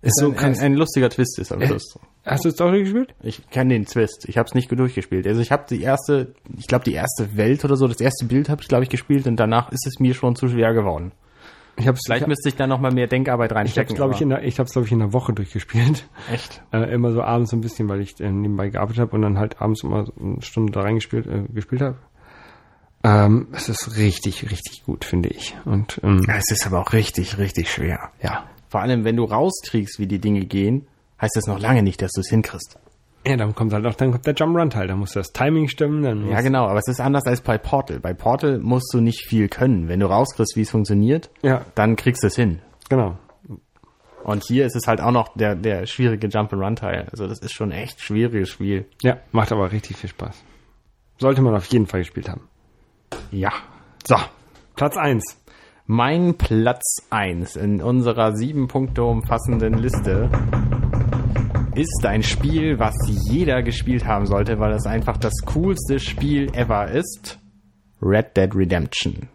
ist 0.00 0.18
so 0.18 0.30
ein, 0.30 0.38
ein, 0.38 0.58
ein 0.58 0.74
lustiger 0.74 1.10
Twist 1.10 1.38
ist 1.38 1.52
am 1.52 1.60
Äh, 1.60 1.66
Schluss. 1.66 1.98
Hast 2.24 2.44
du 2.44 2.48
es 2.50 2.56
doch 2.56 2.70
gespielt? 2.72 3.14
Ich 3.22 3.48
kenne 3.50 3.72
den 3.74 3.86
Twist. 3.86 4.26
Ich 4.28 4.36
habe 4.36 4.46
es 4.46 4.54
nicht 4.54 4.70
durchgespielt. 4.70 5.26
Also 5.26 5.40
ich 5.40 5.50
habe 5.50 5.64
die 5.70 5.80
erste, 5.80 6.34
ich 6.58 6.66
glaube 6.66 6.84
die 6.84 6.92
erste 6.92 7.36
Welt 7.36 7.64
oder 7.64 7.76
so, 7.76 7.88
das 7.88 8.00
erste 8.00 8.26
Bild 8.26 8.48
habe 8.48 8.60
ich 8.62 8.68
glaube 8.68 8.84
ich 8.84 8.90
gespielt 8.90 9.26
und 9.26 9.36
danach 9.36 9.72
ist 9.72 9.86
es 9.86 9.98
mir 9.98 10.14
schon 10.14 10.36
zu 10.36 10.48
schwer 10.48 10.74
geworden. 10.74 11.12
Ich 11.76 11.86
habe 11.86 11.96
es, 11.96 12.02
Vielleicht 12.04 12.26
müsste 12.26 12.48
ich 12.48 12.56
da 12.56 12.66
noch 12.66 12.80
mal 12.80 12.92
mehr 12.92 13.06
Denkarbeit 13.06 13.50
ich 13.50 13.54
habe 13.54 13.60
reinstecken. 13.60 13.94
glaube 13.94 14.12
ich 14.14 14.20
in 14.20 14.30
der, 14.30 14.42
ich 14.42 14.58
habe 14.58 14.68
glaube 14.68 14.86
ich 14.86 14.92
in 14.92 14.98
der 14.98 15.12
Woche 15.12 15.32
durchgespielt. 15.32 16.08
echt. 16.32 16.60
Äh, 16.72 16.92
immer 16.92 17.12
so 17.12 17.22
abends 17.22 17.50
so 17.50 17.56
ein 17.56 17.60
bisschen, 17.60 17.88
weil 17.88 18.00
ich 18.00 18.20
äh, 18.20 18.30
nebenbei 18.30 18.68
gearbeitet 18.68 19.00
habe 19.00 19.16
und 19.16 19.22
dann 19.22 19.38
halt 19.38 19.62
abends 19.62 19.84
immer 19.84 20.04
so 20.04 20.12
eine 20.20 20.42
Stunde 20.42 20.72
da 20.72 20.80
reingespielt 20.80 21.26
äh, 21.26 21.44
gespielt 21.54 21.80
habe. 21.82 21.96
Ähm, 23.04 23.48
es 23.52 23.68
ist 23.68 23.96
richtig, 23.96 24.50
richtig 24.50 24.82
gut, 24.84 25.04
finde 25.04 25.28
ich. 25.28 25.56
Und 25.64 26.00
ähm, 26.02 26.26
Es 26.28 26.50
ist 26.50 26.66
aber 26.66 26.80
auch 26.80 26.92
richtig, 26.92 27.38
richtig 27.38 27.70
schwer. 27.72 28.10
ja. 28.22 28.44
Vor 28.70 28.82
allem, 28.82 29.04
wenn 29.04 29.16
du 29.16 29.24
rauskriegst, 29.24 29.98
wie 29.98 30.06
die 30.06 30.18
Dinge 30.18 30.44
gehen, 30.44 30.86
heißt 31.20 31.36
das 31.36 31.46
noch 31.46 31.58
lange 31.58 31.82
nicht, 31.82 32.00
dass 32.02 32.12
du 32.12 32.20
es 32.20 32.28
hinkriegst. 32.28 32.78
Ja, 33.26 33.36
dann 33.36 33.54
kommt 33.54 33.72
halt 33.72 33.84
auch, 33.86 33.94
dann 33.94 34.12
kommt 34.12 34.26
der 34.26 34.34
Jump-Run-Teil, 34.34 34.86
da 34.86 34.96
muss 34.96 35.10
das 35.12 35.32
Timing 35.32 35.68
stimmen, 35.68 36.02
dann 36.02 36.28
Ja, 36.28 36.40
genau, 36.40 36.66
aber 36.66 36.78
es 36.78 36.88
ist 36.88 37.00
anders 37.00 37.26
als 37.26 37.40
bei 37.40 37.58
Portal. 37.58 37.98
Bei 38.00 38.14
Portal 38.14 38.58
musst 38.58 38.92
du 38.94 39.00
nicht 39.00 39.26
viel 39.28 39.48
können. 39.48 39.88
Wenn 39.88 40.00
du 40.00 40.06
rauskriegst, 40.06 40.56
wie 40.56 40.62
es 40.62 40.70
funktioniert, 40.70 41.30
Ja, 41.42 41.64
dann 41.74 41.96
kriegst 41.96 42.22
du 42.22 42.28
es 42.28 42.36
hin. 42.36 42.60
genau. 42.88 43.18
Und 44.24 44.44
hier 44.44 44.66
ist 44.66 44.76
es 44.76 44.86
halt 44.86 45.00
auch 45.00 45.10
noch 45.12 45.34
der, 45.36 45.54
der 45.54 45.86
schwierige 45.86 46.26
Jump-and-Run-Teil. 46.28 47.08
Also 47.10 47.26
das 47.26 47.38
ist 47.40 47.52
schon 47.52 47.72
ein 47.72 47.78
echt 47.82 48.00
schwieriges 48.02 48.50
Spiel. 48.50 48.86
Ja, 49.02 49.18
macht 49.32 49.52
aber 49.52 49.72
richtig 49.72 49.96
viel 49.96 50.10
Spaß. 50.10 50.42
Sollte 51.18 51.40
man 51.40 51.54
auf 51.54 51.64
jeden 51.66 51.86
Fall 51.86 52.00
gespielt 52.00 52.28
haben. 52.28 52.42
Ja. 53.30 53.52
So, 54.06 54.16
Platz 54.76 54.96
eins. 54.98 55.24
Mein 55.86 56.34
Platz 56.36 57.06
eins 57.08 57.56
in 57.56 57.80
unserer 57.80 58.36
sieben 58.36 58.68
Punkte 58.68 59.02
umfassenden 59.02 59.74
Liste 59.78 60.28
ist 61.78 62.04
ein 62.04 62.24
Spiel, 62.24 62.80
was 62.80 62.94
jeder 63.30 63.62
gespielt 63.62 64.04
haben 64.04 64.26
sollte, 64.26 64.58
weil 64.58 64.72
es 64.72 64.84
einfach 64.84 65.16
das 65.16 65.32
coolste 65.46 66.00
Spiel 66.00 66.52
ever 66.52 66.90
ist. 66.90 67.38
Red 68.02 68.36
Dead 68.36 68.52
Redemption. 68.52 69.28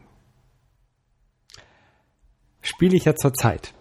Spiele 2.62 2.98
ich 2.98 3.06
ja 3.06 3.16
zur 3.16 3.34
Zeit. 3.34 3.74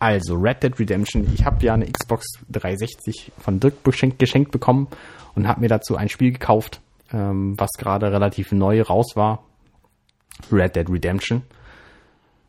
Also 0.00 0.34
Red 0.34 0.64
Dead 0.64 0.80
Redemption. 0.80 1.32
Ich 1.32 1.44
habe 1.44 1.64
ja 1.64 1.74
eine 1.74 1.86
Xbox 1.86 2.26
360 2.50 3.30
von 3.38 3.60
Dirk 3.60 3.84
geschenkt, 3.84 4.18
geschenkt 4.18 4.50
bekommen 4.50 4.88
und 5.36 5.46
habe 5.46 5.60
mir 5.60 5.68
dazu 5.68 5.94
ein 5.96 6.08
Spiel 6.08 6.32
gekauft, 6.32 6.80
ähm, 7.12 7.54
was 7.56 7.70
gerade 7.78 8.10
relativ 8.10 8.50
neu 8.50 8.82
raus 8.82 9.14
war. 9.14 9.44
Red 10.50 10.74
Dead 10.74 10.90
Redemption. 10.90 11.42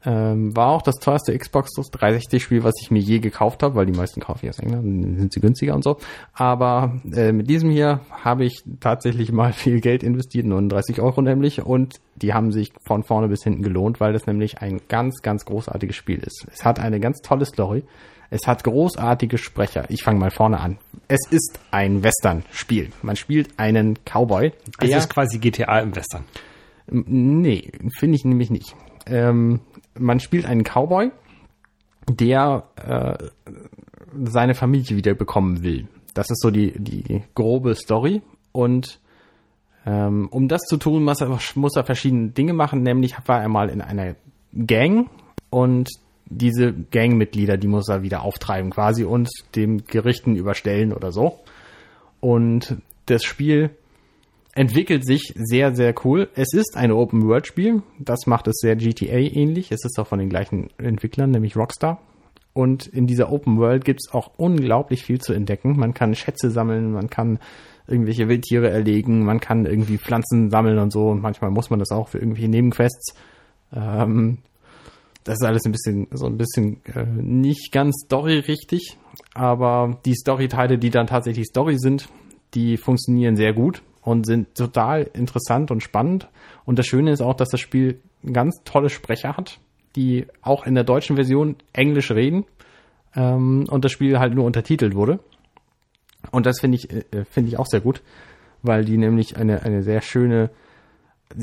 Ähm, 0.04 0.56
war 0.56 0.70
auch 0.70 0.82
das 0.82 0.95
teuerste 0.95 1.38
Xbox 1.38 1.74
360 1.76 2.41
Spiel, 2.41 2.64
was 2.64 2.74
ich 2.82 2.89
mir 2.89 2.99
je 2.99 3.20
gekauft 3.20 3.62
habe, 3.62 3.76
weil 3.76 3.86
die 3.86 3.91
meisten 3.91 4.20
kaufe 4.20 4.45
ich 4.45 4.49
aus 4.49 4.60
England, 4.60 4.84
dann 4.84 5.18
sind 5.18 5.34
sie 5.34 5.39
günstiger 5.39 5.76
und 5.76 5.84
so. 5.84 5.97
Aber 6.34 6.99
äh, 7.14 7.32
mit 7.32 7.49
diesem 7.49 7.70
hier 7.70 8.02
habe 8.10 8.45
ich 8.45 8.64
tatsächlich 8.80 9.32
mal 9.32 9.54
viel 9.54 9.80
Geld 9.80 10.02
investiert, 10.02 10.47
39 10.47 11.02
Euro 11.02 11.22
nämlich, 11.22 11.62
und 11.62 11.99
die 12.16 12.34
haben 12.34 12.52
sich 12.52 12.74
von 12.86 13.04
vorne 13.04 13.28
bis 13.28 13.43
hinten 13.43 13.62
gelohnt, 13.62 13.99
weil 13.99 14.14
das 14.14 14.26
nämlich 14.26 14.60
ein 14.60 14.82
ganz, 14.88 15.22
ganz 15.22 15.45
großartiges 15.45 15.95
Spiel 15.95 16.20
ist. 16.20 16.47
Es 16.52 16.66
hat 16.66 16.80
eine 16.80 16.99
ganz 16.99 17.22
tolle 17.22 17.45
Story. 17.45 17.84
Es 18.34 18.47
hat 18.47 18.64
großartige 18.64 19.38
Sprecher. 19.38 19.86
Ich 19.89 20.04
fange 20.04 20.18
mal 20.18 20.32
vorne 20.32 20.62
an. 20.62 20.78
Es 21.10 21.20
ist 21.30 21.60
ein 21.70 22.02
Western-Spiel. 22.02 22.89
Man 23.02 23.18
spielt 23.18 23.60
einen 23.60 23.99
Cowboy. 24.06 24.54
Es 24.80 24.95
ist 24.95 25.10
quasi 25.10 25.38
GTA 25.38 25.80
im 25.80 25.93
Western. 25.95 26.24
Nee, 26.88 27.72
finde 27.99 28.16
ich 28.16 28.24
nämlich 28.24 28.49
nicht. 28.49 28.74
Ähm, 29.06 29.60
man 29.98 30.20
spielt 30.20 30.46
einen 30.46 30.64
Cowboy, 30.64 31.12
der 32.10 32.64
äh, 32.76 33.18
seine 34.24 34.56
Familie 34.56 34.98
wieder 34.98 35.14
bekommen 35.14 35.64
will. 35.64 35.88
Das 36.14 36.30
ist 36.30 36.42
so 36.42 36.52
die, 36.52 36.74
die 36.78 37.24
grobe 37.36 37.76
Story. 37.76 38.22
Und 38.52 39.00
ähm, 39.86 40.28
um 40.30 40.48
das 40.48 40.62
zu 40.62 40.78
tun, 40.78 41.04
muss 41.04 41.22
er, 41.22 41.39
muss 41.56 41.76
er 41.76 41.84
verschiedene 41.84 42.30
Dinge 42.30 42.54
machen. 42.54 42.84
Nämlich 42.84 43.16
war 43.26 43.42
er 43.42 43.50
mal 43.50 43.70
in 43.70 43.82
einer 43.82 44.16
Gang 44.54 45.10
und 45.50 45.89
diese 46.26 46.74
Gangmitglieder, 46.74 47.58
die 47.58 47.68
muss 47.68 47.89
er 47.89 48.04
wieder 48.04 48.24
auftreiben 48.24 48.72
quasi 48.72 49.04
und 49.04 49.30
dem 49.56 49.86
Gerichten 49.86 50.36
überstellen 50.36 50.94
oder 50.94 51.12
so. 51.12 51.39
Und 52.20 52.78
das 53.06 53.24
Spiel 53.24 53.72
entwickelt 54.54 55.06
sich 55.06 55.34
sehr, 55.36 55.76
sehr 55.76 55.93
cool. 56.04 56.30
Es 56.36 56.54
ist 56.54 56.76
ein 56.76 56.91
Open-World-Spiel. 56.91 57.84
Das 57.99 58.28
macht 58.28 58.47
es 58.47 58.58
sehr 58.60 58.76
GTA-ähnlich. 58.76 59.72
Es 59.72 59.86
ist 59.86 59.97
auch 59.99 60.08
von 60.08 60.20
den 60.20 60.30
gleichen 60.30 60.70
Entwicklern, 60.78 61.32
nämlich 61.32 61.56
Rockstar. 61.56 62.02
Und 62.54 62.86
in 62.88 63.08
dieser 63.08 63.32
Open 63.32 63.58
World 63.58 63.86
gibt 63.86 64.02
es 64.06 64.14
auch 64.14 64.32
unglaublich 64.38 65.04
viel 65.04 65.22
zu 65.22 65.34
entdecken. 65.34 65.78
Man 65.78 65.93
kann 65.93 66.16
Schätze 66.16 66.52
sammeln, 66.52 66.91
man 66.91 67.10
kann 67.10 67.39
irgendwelche 67.88 68.28
Wildtiere 68.28 68.70
erlegen, 68.70 69.24
man 69.24 69.39
kann 69.39 69.66
irgendwie 69.66 69.97
Pflanzen 69.97 70.49
sammeln 70.49 70.78
und 70.80 70.91
so. 70.91 71.08
Und 71.08 71.22
manchmal 71.22 71.52
muss 71.52 71.70
man 71.70 71.80
das 71.80 71.91
auch 71.91 72.10
für 72.10 72.18
irgendwelche 72.20 72.49
Nebenquests. 72.49 73.16
Ähm, 73.74 74.39
das 75.24 75.36
ist 75.36 75.45
alles 75.45 75.66
ein 75.66 75.72
bisschen, 75.72 76.08
so 76.12 76.26
ein 76.26 76.38
bisschen 76.38 76.82
äh, 76.93 77.06
nicht 77.06 77.72
ganz 77.72 77.95
story-richtig. 78.06 78.97
Aber 79.34 79.99
die 80.06 80.16
Story-Teile, 80.16 80.78
die 80.78 80.89
dann 80.89 81.08
tatsächlich 81.08 81.45
Story 81.45 81.78
sind, 81.78 82.10
die 82.54 82.76
funktionieren 82.76 83.38
sehr 83.38 83.54
gut 83.54 83.82
und 84.02 84.26
sind 84.26 84.56
total 84.56 85.10
interessant 85.14 85.72
und 85.72 85.82
spannend. 85.82 86.28
Und 86.66 86.80
das 86.80 86.86
Schöne 86.86 87.12
ist 87.12 87.22
auch, 87.22 87.36
dass 87.36 87.49
das 87.49 87.60
Spiel 87.60 87.99
ganz 88.32 88.62
tolle 88.66 88.89
Sprecher 88.89 89.38
hat, 89.38 89.60
die 89.95 90.28
auch 90.41 90.66
in 90.66 90.76
der 90.76 90.84
deutschen 90.84 91.16
Version 91.16 91.56
Englisch 91.74 92.12
reden 92.12 92.45
ähm, 93.16 93.66
und 93.70 93.86
das 93.86 93.91
Spiel 93.91 94.20
halt 94.20 94.34
nur 94.34 94.45
untertitelt 94.45 94.95
wurde. 94.95 95.20
Und 96.32 96.45
das 96.45 96.60
finde 96.60 96.78
ich, 96.78 96.91
äh, 96.91 97.26
finde 97.26 97.49
ich 97.49 97.58
auch 97.58 97.66
sehr 97.68 97.82
gut, 97.82 98.02
weil 98.62 98.86
die 98.86 98.97
nämlich 98.97 99.38
eine, 99.38 99.64
eine 99.64 99.84
sehr 99.84 100.02
schöne, 100.02 100.52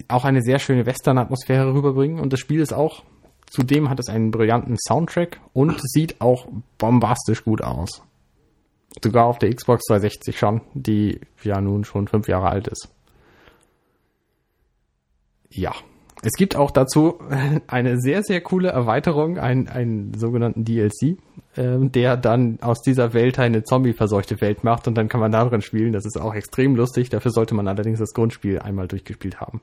auch 0.08 0.24
eine 0.24 0.42
sehr 0.42 0.58
schöne 0.58 0.86
Western-Atmosphäre 0.86 1.74
rüberbringen. 1.74 2.20
Und 2.20 2.32
das 2.32 2.40
Spiel 2.40 2.60
ist 2.60 2.72
auch, 2.72 3.02
zudem 3.46 3.90
hat 3.90 3.98
es 3.98 4.08
einen 4.08 4.30
brillanten 4.30 4.76
Soundtrack 4.78 5.40
und 5.52 5.80
sieht 5.82 6.20
auch 6.20 6.46
bombastisch 6.78 7.44
gut 7.44 7.62
aus. 7.62 8.02
Sogar 9.02 9.26
auf 9.26 9.38
der 9.38 9.54
Xbox 9.54 9.84
360 9.86 10.38
schon, 10.38 10.62
die 10.74 11.20
ja 11.42 11.60
nun 11.60 11.84
schon 11.84 12.08
fünf 12.08 12.28
Jahre 12.28 12.48
alt 12.48 12.68
ist. 12.68 12.88
Ja. 15.50 15.72
Es 16.22 16.32
gibt 16.32 16.56
auch 16.56 16.72
dazu 16.72 17.20
eine 17.68 18.00
sehr, 18.00 18.22
sehr 18.22 18.40
coole 18.40 18.70
Erweiterung, 18.70 19.38
einen, 19.38 19.68
einen 19.68 20.14
sogenannten 20.14 20.64
DLC, 20.64 21.16
ähm, 21.56 21.92
der 21.92 22.16
dann 22.16 22.58
aus 22.60 22.82
dieser 22.82 23.14
Welt 23.14 23.38
eine 23.38 23.62
zombie-verseuchte 23.62 24.40
Welt 24.40 24.64
macht 24.64 24.88
und 24.88 24.96
dann 24.96 25.08
kann 25.08 25.20
man 25.20 25.30
darin 25.30 25.62
spielen. 25.62 25.92
Das 25.92 26.04
ist 26.04 26.20
auch 26.20 26.34
extrem 26.34 26.74
lustig. 26.74 27.08
Dafür 27.10 27.30
sollte 27.30 27.54
man 27.54 27.68
allerdings 27.68 28.00
das 28.00 28.14
Grundspiel 28.14 28.58
einmal 28.58 28.88
durchgespielt 28.88 29.40
haben. 29.40 29.60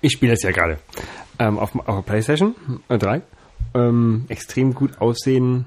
Ich 0.00 0.12
spiele 0.12 0.32
das 0.32 0.42
ja 0.42 0.52
gerade 0.52 0.78
ähm, 1.38 1.58
auf, 1.58 1.74
auf 1.88 2.06
PlayStation 2.06 2.54
äh, 2.88 2.98
3. 2.98 3.22
Ähm, 3.74 4.26
extrem 4.28 4.74
gut 4.74 5.00
aussehen. 5.00 5.64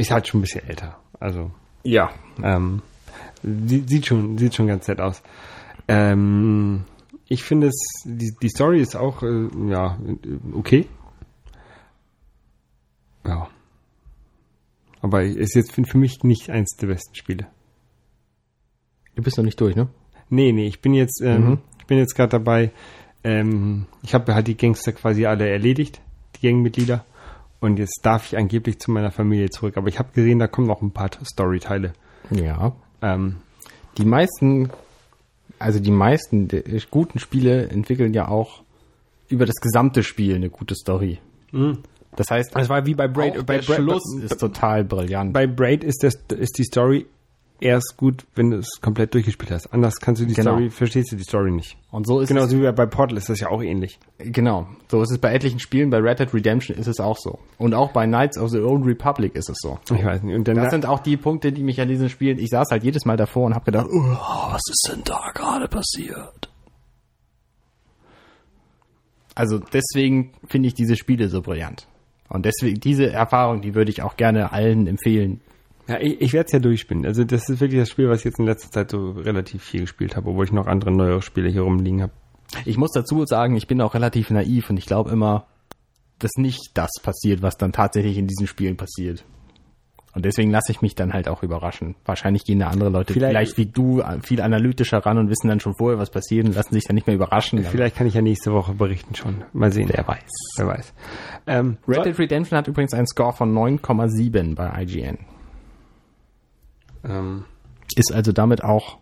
Ist 0.00 0.10
halt 0.10 0.26
schon 0.26 0.38
ein 0.40 0.42
bisschen 0.42 0.66
älter. 0.68 0.98
Also 1.18 1.50
Ja. 1.82 2.10
ähm, 2.42 2.82
sie- 3.42 3.84
sieht 3.86 4.06
schon 4.06 4.38
sieht 4.38 4.54
schon 4.54 4.66
ganz 4.66 4.88
nett 4.88 5.00
aus. 5.00 5.22
Ähm, 5.88 6.84
ich 7.26 7.42
finde 7.42 7.68
es 7.68 7.76
die, 8.04 8.34
die 8.40 8.48
Story 8.48 8.80
ist 8.80 8.96
auch 8.96 9.22
äh, 9.22 9.48
ja 9.68 9.98
okay. 10.54 10.86
Ja. 13.26 13.48
Aber 15.02 15.22
ist 15.22 15.54
jetzt 15.54 15.72
für, 15.72 15.84
für 15.84 15.98
mich 15.98 16.22
nicht 16.24 16.50
eins 16.50 16.76
der 16.76 16.86
besten 16.88 17.14
Spiele. 17.14 17.46
Du 19.14 19.22
bist 19.22 19.36
noch 19.36 19.44
nicht 19.44 19.60
durch, 19.60 19.74
ne? 19.76 19.88
Nee, 20.28 20.52
nee, 20.52 20.66
ich 20.66 20.80
bin 20.80 20.94
jetzt, 20.94 21.20
ähm, 21.22 21.44
mhm. 21.44 21.58
ich 21.78 21.86
bin 21.86 21.98
jetzt 21.98 22.14
gerade 22.14 22.30
dabei, 22.30 22.70
ähm, 23.24 23.86
ich 24.02 24.14
habe 24.14 24.34
halt 24.34 24.46
die 24.46 24.56
Gangster 24.56 24.92
quasi 24.92 25.26
alle 25.26 25.48
erledigt, 25.48 26.00
die 26.36 26.46
Gangmitglieder. 26.48 27.04
Und 27.60 27.78
jetzt 27.78 28.00
darf 28.02 28.26
ich 28.26 28.38
angeblich 28.38 28.78
zu 28.78 28.90
meiner 28.90 29.10
Familie 29.10 29.50
zurück. 29.50 29.76
Aber 29.76 29.88
ich 29.88 29.98
habe 29.98 30.10
gesehen, 30.14 30.38
da 30.38 30.46
kommen 30.46 30.66
noch 30.66 30.80
ein 30.80 30.92
paar 30.92 31.10
Storyteile. 31.24 31.92
Ja. 32.30 32.72
Ähm, 33.02 33.36
die 33.98 34.04
meisten, 34.04 34.70
also 35.58 35.78
die 35.78 35.90
meisten 35.90 36.48
guten 36.90 37.18
Spiele 37.18 37.68
entwickeln 37.68 38.14
ja 38.14 38.28
auch 38.28 38.62
über 39.28 39.46
das 39.46 39.56
gesamte 39.56 40.02
Spiel 40.02 40.34
eine 40.34 40.50
gute 40.50 40.74
Story. 40.74 41.18
Mhm. 41.52 41.78
Das 42.16 42.28
heißt, 42.30 42.56
es 42.56 42.68
war 42.68 42.86
wie 42.86 42.94
bei 42.94 43.06
Braid. 43.06 43.34
Bei 43.46 43.58
der 43.58 43.62
Braid, 43.62 43.76
Schluss 43.76 44.16
ist 44.20 44.38
total 44.38 44.84
brillant. 44.84 45.32
Bei 45.32 45.46
Braid 45.46 45.84
ist, 45.84 46.02
das, 46.02 46.14
ist 46.36 46.58
die 46.58 46.64
Story 46.64 47.06
erst 47.60 47.96
gut, 47.96 48.26
wenn 48.34 48.50
du 48.50 48.58
es 48.58 48.80
komplett 48.80 49.14
durchgespielt 49.14 49.50
hast. 49.50 49.72
Anders 49.72 49.96
kannst 50.00 50.20
du 50.20 50.26
die 50.26 50.34
genau. 50.34 50.52
Story, 50.52 50.70
verstehst 50.70 51.12
du 51.12 51.16
die 51.16 51.22
Story 51.22 51.50
nicht. 51.50 51.76
Und 51.90 52.06
so 52.06 52.20
ist 52.20 52.28
Genauso 52.28 52.58
wie 52.58 52.72
bei 52.72 52.86
Portal 52.86 53.16
ist 53.16 53.28
das 53.28 53.40
ja 53.40 53.48
auch 53.48 53.62
ähnlich. 53.62 53.98
Genau. 54.18 54.68
So 54.88 55.02
ist 55.02 55.10
es 55.10 55.18
bei 55.18 55.32
etlichen 55.32 55.58
Spielen, 55.58 55.90
bei 55.90 55.98
Red 55.98 56.20
Dead 56.20 56.32
Redemption 56.32 56.76
ist 56.76 56.86
es 56.86 57.00
auch 57.00 57.16
so. 57.18 57.38
Und 57.58 57.74
auch 57.74 57.92
bei 57.92 58.06
Knights 58.06 58.38
of 58.38 58.50
the 58.50 58.58
Old 58.58 58.86
Republic 58.86 59.34
ist 59.34 59.48
es 59.48 59.58
so. 59.60 59.78
Ich 59.94 60.04
weiß 60.04 60.22
nicht. 60.22 60.34
Und 60.34 60.48
dann 60.48 60.56
das 60.56 60.70
sind 60.70 60.86
auch 60.86 61.00
die 61.00 61.16
Punkte, 61.16 61.52
die 61.52 61.62
mich 61.62 61.80
an 61.80 61.88
diesen 61.88 62.08
Spielen, 62.08 62.38
ich 62.38 62.48
saß 62.48 62.68
halt 62.70 62.84
jedes 62.84 63.04
Mal 63.04 63.16
davor 63.16 63.46
und 63.46 63.54
habe 63.54 63.64
gedacht, 63.64 63.86
oh, 63.90 64.16
was 64.52 64.62
ist 64.68 64.88
denn 64.90 65.02
da 65.04 65.30
gerade 65.34 65.68
passiert? 65.68 66.50
Also 69.34 69.58
deswegen 69.58 70.32
finde 70.48 70.68
ich 70.68 70.74
diese 70.74 70.96
Spiele 70.96 71.28
so 71.28 71.40
brillant. 71.40 71.86
Und 72.28 72.46
deswegen, 72.46 72.78
diese 72.78 73.10
Erfahrung, 73.10 73.60
die 73.60 73.74
würde 73.74 73.90
ich 73.90 74.02
auch 74.02 74.16
gerne 74.16 74.52
allen 74.52 74.86
empfehlen, 74.86 75.40
ja, 75.90 75.98
ich, 76.00 76.20
ich 76.20 76.32
werde 76.32 76.46
es 76.46 76.52
ja 76.52 76.60
durchspielen. 76.60 77.04
Also 77.04 77.24
das 77.24 77.48
ist 77.48 77.60
wirklich 77.60 77.80
das 77.80 77.90
Spiel, 77.90 78.08
was 78.08 78.20
ich 78.20 78.26
jetzt 78.26 78.38
in 78.38 78.46
letzter 78.46 78.70
Zeit 78.70 78.92
so 78.92 79.10
relativ 79.10 79.64
viel 79.64 79.80
gespielt 79.80 80.14
habe, 80.14 80.30
obwohl 80.30 80.44
ich 80.44 80.52
noch 80.52 80.68
andere 80.68 80.92
neuere 80.92 81.20
Spiele 81.20 81.48
hier 81.48 81.62
rumliegen 81.62 82.02
habe. 82.02 82.12
Ich 82.64 82.78
muss 82.78 82.92
dazu 82.92 83.26
sagen, 83.26 83.56
ich 83.56 83.66
bin 83.66 83.80
auch 83.80 83.94
relativ 83.94 84.30
naiv 84.30 84.70
und 84.70 84.76
ich 84.76 84.86
glaube 84.86 85.10
immer, 85.10 85.46
dass 86.20 86.32
nicht 86.36 86.70
das 86.74 86.90
passiert, 87.02 87.42
was 87.42 87.56
dann 87.56 87.72
tatsächlich 87.72 88.18
in 88.18 88.28
diesen 88.28 88.46
Spielen 88.46 88.76
passiert. 88.76 89.24
Und 90.14 90.24
deswegen 90.24 90.50
lasse 90.50 90.70
ich 90.70 90.80
mich 90.80 90.94
dann 90.94 91.12
halt 91.12 91.28
auch 91.28 91.42
überraschen. 91.42 91.96
Wahrscheinlich 92.04 92.44
gehen 92.44 92.60
da 92.60 92.68
andere 92.68 92.90
Leute 92.90 93.12
vielleicht, 93.12 93.54
vielleicht, 93.54 93.58
wie 93.58 93.66
du 93.66 94.02
viel 94.22 94.40
analytischer 94.40 94.98
ran 94.98 95.18
und 95.18 95.28
wissen 95.28 95.48
dann 95.48 95.60
schon 95.60 95.74
vorher, 95.74 95.98
was 95.98 96.10
passiert 96.10 96.46
und 96.46 96.54
lassen 96.54 96.74
sich 96.74 96.84
dann 96.84 96.94
nicht 96.94 97.06
mehr 97.06 97.14
überraschen. 97.16 97.62
Vielleicht 97.64 97.96
kann 97.96 98.06
ich 98.06 98.14
ja 98.14 98.22
nächste 98.22 98.52
Woche 98.52 98.74
berichten 98.74 99.14
schon. 99.14 99.42
Mal 99.52 99.72
sehen. 99.72 99.88
Wer 99.92 100.06
weiß. 100.06 100.30
Wer 100.56 100.66
weiß. 100.66 100.94
Ähm, 101.46 101.78
Red 101.86 102.04
Dead 102.04 102.18
Redemption 102.18 102.58
hat 102.58 102.66
übrigens 102.68 102.92
einen 102.92 103.06
Score 103.06 103.32
von 103.32 103.52
9,7 103.52 104.54
bei 104.56 104.82
IGN. 104.82 105.18
Ähm, 107.04 107.44
ist 107.96 108.12
also 108.12 108.32
damit 108.32 108.62
auch 108.62 108.98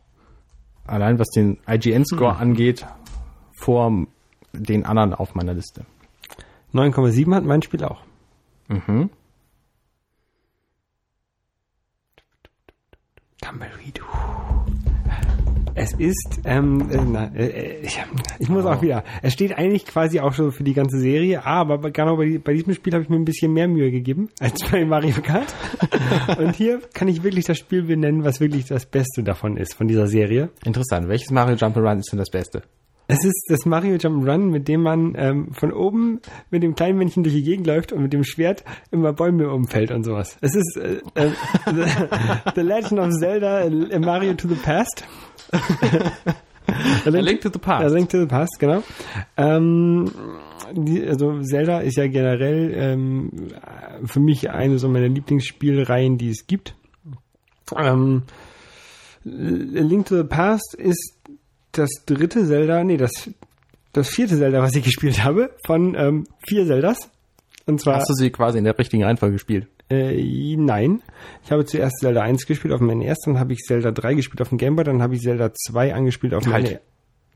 allein 0.85 1.19
was 1.19 1.29
den 1.29 1.59
IGN-Score 1.69 2.35
mhm. 2.35 2.41
angeht, 2.41 2.87
vor 3.53 4.07
den 4.53 4.85
anderen 4.87 5.15
auf 5.15 5.35
meiner 5.35 5.55
Liste. 5.55 5.85
9,7 6.73 7.35
hat 7.35 7.45
mein 7.45 7.63
Spiel 7.63 7.85
auch. 7.85 8.03
Mhm. 8.69 9.11
Tumbleweed. 13.41 14.01
Es 15.81 15.93
ist, 15.93 16.41
ähm, 16.45 16.91
äh, 16.91 16.99
na, 17.07 17.31
äh, 17.37 17.81
ich, 17.83 18.01
ich 18.41 18.49
muss 18.49 18.65
auch 18.67 18.83
wieder, 18.83 19.05
es 19.23 19.33
steht 19.33 19.57
eigentlich 19.57 19.87
quasi 19.87 20.19
auch 20.19 20.33
schon 20.33 20.51
für 20.51 20.65
die 20.65 20.75
ganze 20.75 20.99
Serie, 20.99 21.47
aber 21.47 21.79
genau 21.93 22.17
bei, 22.17 22.41
bei 22.43 22.53
diesem 22.53 22.75
Spiel 22.75 22.95
habe 22.95 23.05
ich 23.05 23.09
mir 23.09 23.15
ein 23.15 23.25
bisschen 23.25 23.53
mehr 23.53 23.69
Mühe 23.69 23.93
gegeben 23.93 24.29
als 24.41 24.59
bei 24.69 24.85
Mario 24.85 25.15
Kart. 25.23 25.55
Und 26.39 26.57
hier 26.57 26.81
kann 26.95 27.07
ich 27.07 27.23
wirklich 27.23 27.45
das 27.45 27.59
Spiel 27.59 27.83
benennen, 27.83 28.25
was 28.25 28.41
wirklich 28.41 28.65
das 28.65 28.87
Beste 28.87 29.23
davon 29.23 29.57
ist, 29.57 29.75
von 29.75 29.87
dieser 29.87 30.09
Serie. 30.09 30.49
Interessant. 30.65 31.07
Welches 31.09 31.31
Mario 31.31 31.55
Jump'n'Run 31.55 32.01
ist 32.01 32.11
denn 32.11 32.19
das 32.19 32.31
Beste? 32.31 32.63
Es 33.11 33.25
ist 33.25 33.47
das 33.49 33.65
Mario 33.65 33.95
Jump'n'Run, 33.95 34.51
mit 34.51 34.69
dem 34.69 34.83
man 34.83 35.15
ähm, 35.17 35.49
von 35.55 35.73
oben 35.73 36.21
mit 36.51 36.63
dem 36.63 36.75
kleinen 36.75 36.99
Männchen 36.99 37.23
durch 37.23 37.35
die 37.35 37.43
Gegend 37.43 37.67
läuft 37.67 37.91
und 37.91 38.03
mit 38.03 38.13
dem 38.13 38.23
Schwert 38.23 38.65
immer 38.91 39.15
Bäume 39.15 39.51
umfällt 39.51 39.91
und 39.91 40.05
sowas. 40.05 40.37
Es 40.43 40.55
ist 40.55 40.77
äh, 40.77 41.01
äh, 41.15 41.31
the, 41.65 41.85
the 42.55 42.61
Legend 42.61 43.01
of 43.01 43.11
Zelda 43.19 43.63
äh, 43.63 43.99
Mario 43.99 44.35
to 44.35 44.47
the 44.47 44.57
Past. 44.57 45.05
A 47.07 47.09
Link 47.09 47.41
to 47.41 47.49
the 47.51 47.59
Past. 47.59 47.83
A 47.83 47.89
Link 47.89 48.11
to 48.11 48.21
the 48.21 48.27
Past, 48.27 48.59
genau. 48.59 48.83
Ähm, 49.39 50.11
die, 50.75 51.03
also 51.07 51.41
Zelda 51.41 51.81
ist 51.81 51.97
ja 51.97 52.09
generell 52.09 52.75
ähm, 52.75 53.31
für 54.05 54.21
mich 54.21 54.51
eine 54.51 54.79
so 54.79 54.87
meiner 54.87 55.09
Lieblingsspielreihen, 55.09 56.19
die 56.19 56.29
es 56.29 56.47
gibt. 56.47 56.75
Ähm, 57.75 58.25
A 59.25 59.31
Link 59.31 60.05
to 60.07 60.17
the 60.19 60.25
Past 60.25 60.75
ist 60.75 61.18
das 61.73 61.91
dritte 62.07 62.47
Zelda, 62.47 62.85
nee, 62.85 62.97
das, 62.97 63.31
das 63.93 64.09
vierte 64.09 64.37
Zelda, 64.37 64.63
was 64.63 64.75
ich 64.75 64.85
gespielt 64.85 65.25
habe, 65.25 65.55
von 65.67 65.95
ähm, 65.95 66.27
vier 66.47 66.67
Zeldas. 66.67 67.11
Und 67.67 67.81
zwar. 67.81 67.97
Hast 67.97 68.09
du 68.09 68.15
sie 68.15 68.31
quasi 68.31 68.59
in 68.59 68.65
der 68.65 68.79
richtigen 68.79 69.05
Reihenfolge 69.05 69.35
gespielt? 69.35 69.69
Äh, 69.91 70.57
nein. 70.57 71.03
Ich 71.45 71.53
habe 71.53 71.65
zuerst 71.65 71.99
Zelda 72.01 72.23
1 72.23 72.47
gespielt 72.47 72.75
auf 72.75 72.81
dem 72.81 72.89
NES, 72.89 73.19
dann 73.25 73.39
habe 73.39 73.53
ich 73.53 73.61
Zelda 73.61 73.91
3 73.91 74.15
gespielt 74.15 74.43
auf 74.43 74.51
dem 74.51 74.59
Game 74.59 74.77
Boy, 74.77 74.85
dann 74.85 75.03
habe 75.03 75.15
ich 75.15 75.23
Zelda 75.23 75.51
2 75.53 75.95
angespielt 75.95 76.35
auf 76.35 76.43
dem 76.45 76.53
halt. 76.53 76.71
NES. 76.71 76.81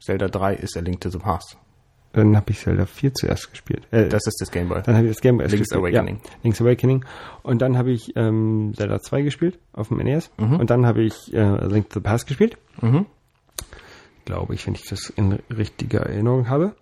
Zelda 0.01 0.29
3 0.29 0.55
ist 0.57 0.77
A 0.77 0.81
Link 0.81 1.01
to 1.01 1.09
the 1.09 1.19
Past. 1.19 1.57
Dann 2.13 2.37
habe 2.37 2.51
ich 2.51 2.59
Zelda 2.59 2.85
4 2.85 3.15
zuerst 3.15 3.51
gespielt. 3.51 3.87
Äh, 3.91 4.09
das 4.09 4.27
ist 4.27 4.39
das 4.41 4.51
Game 4.51 4.69
Boy. 4.69 4.83
Dann 4.83 4.97
habe 4.97 5.07
ich 5.07 5.13
das 5.13 5.23
Game 5.23 5.39
Boy 5.39 5.47
Link's 5.47 5.71
gespielt. 5.71 5.95
Awakening. 5.95 6.21
Ja, 6.23 6.31
Link's 6.43 6.61
Awakening. 6.61 7.05
Und 7.43 7.63
dann 7.63 7.79
habe 7.79 7.91
ich 7.91 8.13
ähm, 8.17 8.73
Zelda 8.77 9.01
2 9.01 9.23
gespielt 9.23 9.59
auf 9.73 9.89
dem 9.89 9.99
NES. 9.99 10.31
Mhm. 10.37 10.57
Und 10.57 10.69
dann 10.69 10.85
habe 10.85 11.03
ich 11.03 11.33
äh, 11.33 11.67
Link 11.67 11.89
to 11.89 12.01
the 12.01 12.05
Past 12.05 12.27
gespielt. 12.27 12.59
Mhm. 12.83 13.07
Glaube 14.25 14.55
ich, 14.55 14.67
wenn 14.67 14.75
ich 14.75 14.87
das 14.89 15.11
in 15.11 15.39
richtiger 15.51 16.01
Erinnerung 16.01 16.49
habe. 16.49 16.75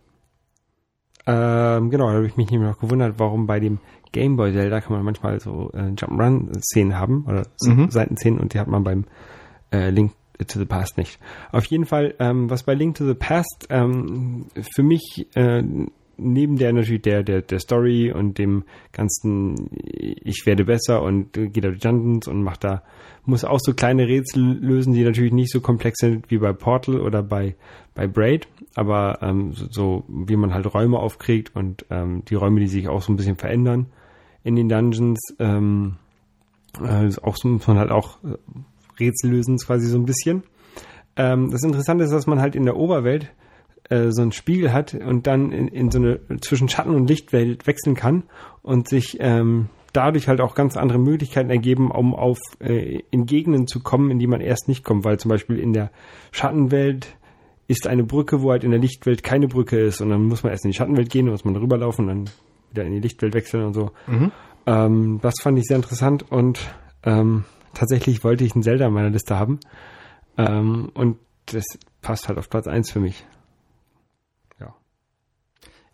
Ähm, 1.27 1.91
genau, 1.91 2.09
da 2.09 2.15
habe 2.15 2.27
ich 2.27 2.37
mich 2.37 2.51
nämlich 2.51 2.71
noch 2.71 2.81
gewundert, 2.81 3.19
warum 3.19 3.47
bei 3.47 3.61
dem 3.61 3.79
Game 4.13 4.37
Boy 4.37 4.53
Zelda 4.53 4.81
kann 4.81 4.93
man 4.93 5.05
manchmal 5.05 5.41
so 5.41 5.71
äh, 5.73 5.93
Jump'n'Run-Szenen 5.93 6.99
haben 6.99 7.25
oder 7.27 7.47
mhm. 7.63 7.91
Seitenszenen 7.91 8.41
und 8.41 8.55
die 8.55 8.59
hat 8.59 8.69
man 8.69 8.83
beim 8.83 9.05
äh, 9.73 9.91
Link 9.91 10.13
to 10.39 10.59
the 10.59 10.65
Past 10.65 10.97
nicht. 10.97 11.19
Auf 11.53 11.67
jeden 11.67 11.85
Fall, 11.85 12.15
ähm, 12.19 12.51
was 12.51 12.65
bei 12.65 12.75
Link 12.75 12.97
to 12.97 13.07
the 13.07 13.15
Past 13.15 13.67
ähm, 13.71 14.47
für 14.75 14.83
mich 14.83 15.27
äh, 15.35 15.63
neben 16.17 16.57
der 16.57 16.73
natürlich 16.73 17.03
der, 17.03 17.23
der, 17.23 17.43
der 17.43 17.59
Story 17.59 18.13
und 18.13 18.39
dem 18.39 18.65
ganzen 18.93 19.69
ich 19.73 20.45
werde 20.47 20.65
besser 20.65 21.03
und 21.03 21.37
äh, 21.37 21.49
geht 21.49 21.67
auf 21.67 21.75
die 21.75 21.81
Dungeons 21.81 22.29
und 22.29 22.43
macht 22.43 22.65
da, 22.65 22.83
muss 23.31 23.45
auch 23.45 23.61
so 23.61 23.73
kleine 23.73 24.07
Rätsel 24.07 24.59
lösen, 24.61 24.93
die 24.93 25.05
natürlich 25.05 25.33
nicht 25.33 25.51
so 25.51 25.61
komplex 25.61 25.99
sind 25.99 26.31
wie 26.31 26.39
bei 26.39 26.53
Portal 26.53 27.01
oder 27.01 27.23
bei, 27.23 27.55
bei 27.95 28.07
Braid, 28.07 28.49
aber 28.75 29.19
ähm, 29.23 29.53
so, 29.55 29.67
so 29.71 30.05
wie 30.09 30.37
man 30.37 30.53
halt 30.53 30.73
Räume 30.73 30.99
aufkriegt 30.99 31.55
und 31.57 31.87
ähm, 31.91 32.23
die 32.29 32.35
Räume, 32.35 32.61
die 32.61 32.67
sich 32.67 32.89
auch 32.89 33.03
so 33.03 33.13
ein 33.13 33.17
bisschen 33.17 33.37
verändern 33.37 33.87
in 34.45 34.57
den 34.57 34.69
Dungeons, 34.69 35.21
ähm, 35.39 35.97
äh, 36.83 37.11
auch 37.23 37.37
so 37.37 37.49
muss 37.49 37.67
man 37.67 37.79
halt 37.79 37.91
auch 37.91 38.19
äh, 38.25 38.37
Rätsel 38.99 39.31
lösen, 39.31 39.57
quasi 39.59 39.87
so 39.87 39.99
ein 39.99 40.05
bisschen. 40.05 40.43
Ähm, 41.17 41.51
das 41.51 41.63
Interessante 41.63 42.05
ist, 42.05 42.13
dass 42.13 42.27
man 42.27 42.41
halt 42.41 42.55
in 42.55 42.65
der 42.65 42.77
Oberwelt 42.77 43.31
äh, 43.89 44.11
so 44.11 44.23
einen 44.23 44.33
Spiegel 44.33 44.73
hat 44.73 44.95
und 44.95 45.27
dann 45.27 45.53
in, 45.53 45.69
in 45.69 45.91
so 45.91 45.99
eine 45.99 46.21
zwischen 46.41 46.69
Schatten- 46.69 46.95
und 46.95 47.09
Lichtwelt 47.09 47.67
wechseln 47.67 47.95
kann 47.95 48.25
und 48.63 48.89
sich 48.89 49.19
ähm, 49.21 49.69
dadurch 49.93 50.29
halt 50.29 50.41
auch 50.41 50.55
ganz 50.55 50.77
andere 50.77 50.99
Möglichkeiten 50.99 51.51
ergeben, 51.51 51.91
um 51.91 52.15
auf 52.15 52.39
äh, 52.61 53.01
in 53.11 53.27
Gegenden 53.27 53.67
zu 53.67 53.81
kommen, 53.81 54.11
in 54.11 54.19
die 54.19 54.27
man 54.27 54.41
erst 54.41 54.69
nicht 54.69 54.85
kommt, 54.85 55.05
weil 55.05 55.19
zum 55.19 55.29
Beispiel 55.29 55.59
in 55.59 55.73
der 55.73 55.91
Schattenwelt 56.33 57.17
ist 57.69 57.87
eine 57.87 58.05
Brücke, 58.05 58.43
wo 58.43 58.51
halt 58.51 58.65
in 58.65 58.71
der 58.71 58.81
Lichtwelt 58.81 59.23
keine 59.23 59.49
Brücke 59.49 59.79
ist 59.79 60.01
und 60.01 60.11
dann 60.11 60.25
muss 60.25 60.43
man 60.43 60.53
erst 60.53 60.65
in 60.65 60.71
die 60.71 60.77
Schattenwelt 60.77 61.11
gehen, 61.11 61.27
dann 61.27 61.33
muss 61.33 61.45
man 61.45 61.57
rüberlaufen 61.57 62.09
und 62.09 62.09
dann 62.09 62.35
wieder 62.71 62.85
in 62.85 62.93
die 62.93 63.01
Lichtwelt 63.01 63.35
wechseln 63.35 63.65
und 63.65 63.75
so. 63.75 63.91
Mhm. 64.07 64.33
Ähm, 64.67 65.19
das 65.23 65.35
fand 65.41 65.59
ich 65.59 65.65
sehr 65.67 65.77
interessant 65.77 66.31
und 66.31 66.61
ähm, 67.05 67.45
tatsächlich 67.75 68.25
wollte 68.25 68.45
ich 68.45 68.55
einen 68.55 68.63
Zelda 68.63 68.87
in 68.87 68.93
meiner 68.93 69.11
Liste 69.11 69.39
haben 69.39 69.61
ähm, 70.37 70.91
und 70.95 71.19
das 71.47 71.65
passt 72.03 72.29
halt 72.29 72.39
auf 72.39 72.49
Platz 72.49 72.67
1 72.67 72.91
für 72.91 73.01
mich. 73.01 73.25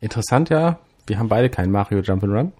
Interessant 0.01 0.51
ja, 0.51 0.79
wir 1.07 1.19
haben 1.19 1.29
beide 1.29 1.49
keinen 1.49 1.73
Mario 1.73 2.01
Jump'n'Run. 2.01 2.53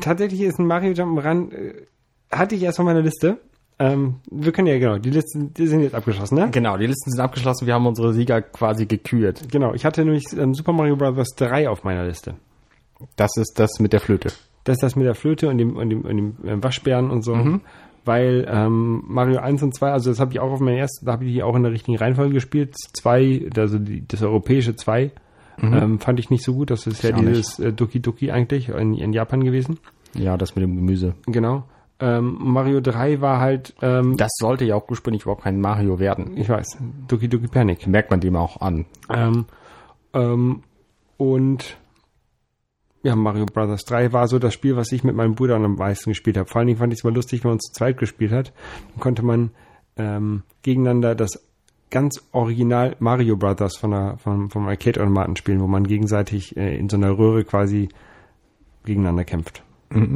Tatsächlich 0.00 0.40
ist 0.42 0.58
ein 0.58 0.66
Mario 0.66 0.92
Jump'n'Run, 0.92 1.52
äh, 1.52 1.86
hatte 2.30 2.54
ich 2.54 2.62
erst 2.62 2.78
auf 2.78 2.86
meiner 2.86 3.02
Liste. 3.02 3.38
Ähm, 3.78 4.16
wir 4.30 4.52
können 4.52 4.68
ja, 4.68 4.78
genau, 4.78 4.98
die 4.98 5.08
Listen 5.08 5.54
die 5.54 5.66
sind 5.66 5.80
jetzt 5.80 5.94
abgeschlossen, 5.94 6.34
ne? 6.34 6.50
Genau, 6.50 6.76
die 6.76 6.86
Listen 6.86 7.10
sind 7.10 7.20
abgeschlossen, 7.20 7.66
wir 7.66 7.72
haben 7.72 7.86
unsere 7.86 8.12
Sieger 8.12 8.42
quasi 8.42 8.84
gekürt. 8.84 9.50
Genau, 9.50 9.72
ich 9.72 9.86
hatte 9.86 10.04
nämlich 10.04 10.24
ähm, 10.36 10.52
Super 10.52 10.72
Mario 10.72 10.96
Bros. 10.96 11.34
3 11.34 11.68
auf 11.68 11.82
meiner 11.82 12.04
Liste. 12.04 12.34
Das 13.16 13.30
ist 13.38 13.58
das 13.58 13.80
mit 13.80 13.94
der 13.94 14.00
Flöte. 14.00 14.28
Das 14.64 14.76
ist 14.76 14.82
das 14.82 14.96
mit 14.96 15.06
der 15.06 15.14
Flöte 15.14 15.48
und 15.48 15.56
dem, 15.56 15.76
und 15.76 15.88
dem, 15.88 16.02
und 16.02 16.16
dem 16.16 16.36
äh, 16.44 16.62
Waschbären 16.62 17.10
und 17.10 17.22
so. 17.22 17.34
Mhm. 17.34 17.62
Weil 18.04 18.46
ähm, 18.50 19.02
Mario 19.06 19.38
1 19.38 19.62
und 19.62 19.74
2, 19.74 19.92
also 19.92 20.10
das 20.10 20.20
habe 20.20 20.32
ich 20.32 20.40
auch 20.40 20.52
auf 20.52 20.60
meiner 20.60 20.78
ersten, 20.78 21.06
da 21.06 21.12
habe 21.12 21.24
ich 21.24 21.32
die 21.32 21.42
auch 21.42 21.56
in 21.56 21.62
der 21.62 21.72
richtigen 21.72 21.96
Reihenfolge 21.96 22.34
gespielt. 22.34 22.74
2, 22.76 23.50
also 23.56 23.78
die, 23.78 24.06
das 24.06 24.22
europäische 24.22 24.76
2 24.76 25.10
Mhm. 25.60 25.74
Ähm, 25.74 25.98
fand 26.00 26.18
ich 26.18 26.30
nicht 26.30 26.44
so 26.44 26.54
gut. 26.54 26.70
Das 26.70 26.86
ist 26.86 27.02
ja 27.02 27.12
dieses 27.12 27.58
äh, 27.58 27.72
Doki 27.72 28.00
Doki 28.00 28.30
eigentlich 28.30 28.68
in, 28.68 28.94
in, 28.94 29.12
Japan 29.12 29.44
gewesen. 29.44 29.78
Ja, 30.14 30.36
das 30.36 30.54
mit 30.54 30.62
dem 30.62 30.76
Gemüse. 30.76 31.14
Genau. 31.26 31.64
Ähm, 32.00 32.36
Mario 32.40 32.80
3 32.80 33.20
war 33.20 33.40
halt, 33.40 33.74
ähm, 33.82 34.16
Das 34.16 34.32
sollte 34.38 34.64
ja 34.64 34.74
auch 34.74 34.88
ursprünglich 34.88 35.22
überhaupt 35.22 35.44
kein 35.44 35.60
Mario 35.60 35.98
werden. 35.98 36.36
ich 36.36 36.48
weiß, 36.48 36.78
Doki 37.08 37.28
Doki 37.28 37.46
Panic. 37.48 37.86
Merkt 37.86 38.10
man 38.10 38.20
dem 38.20 38.36
auch 38.36 38.60
an. 38.60 38.86
Ähm, 39.10 39.44
ähm, 40.14 40.62
und 41.18 41.76
ja, 43.02 43.16
Mario 43.16 43.46
Brothers 43.46 43.84
3 43.84 44.12
war 44.12 44.28
so 44.28 44.38
das 44.38 44.54
Spiel, 44.54 44.76
was 44.76 44.92
ich 44.92 45.04
mit 45.04 45.14
meinem 45.14 45.34
Bruder 45.34 45.56
am 45.56 45.74
meisten 45.74 46.10
gespielt 46.10 46.36
habe. 46.36 46.48
Vor 46.48 46.58
allen 46.58 46.68
Dingen 46.68 46.78
fand 46.78 46.92
ich 46.92 47.00
es 47.00 47.04
mal 47.04 47.14
lustig, 47.14 47.44
wenn 47.44 47.52
man 47.52 47.60
zu 47.60 47.72
zweit 47.72 47.98
gespielt 47.98 48.32
hat. 48.32 48.52
Dann 48.90 49.00
konnte 49.00 49.22
man 49.22 49.50
ähm, 49.96 50.42
gegeneinander 50.62 51.14
das 51.14 51.49
ganz 51.90 52.22
original 52.32 52.96
Mario 52.98 53.36
Brothers 53.36 53.76
von 53.76 53.90
der, 53.90 54.16
von, 54.18 54.50
vom 54.50 54.68
Arcade-Automaten 54.68 55.36
spielen, 55.36 55.60
wo 55.60 55.66
man 55.66 55.86
gegenseitig 55.86 56.56
äh, 56.56 56.76
in 56.76 56.88
so 56.88 56.96
einer 56.96 57.16
Röhre 57.18 57.44
quasi 57.44 57.88
gegeneinander 58.84 59.24
kämpft. 59.24 59.62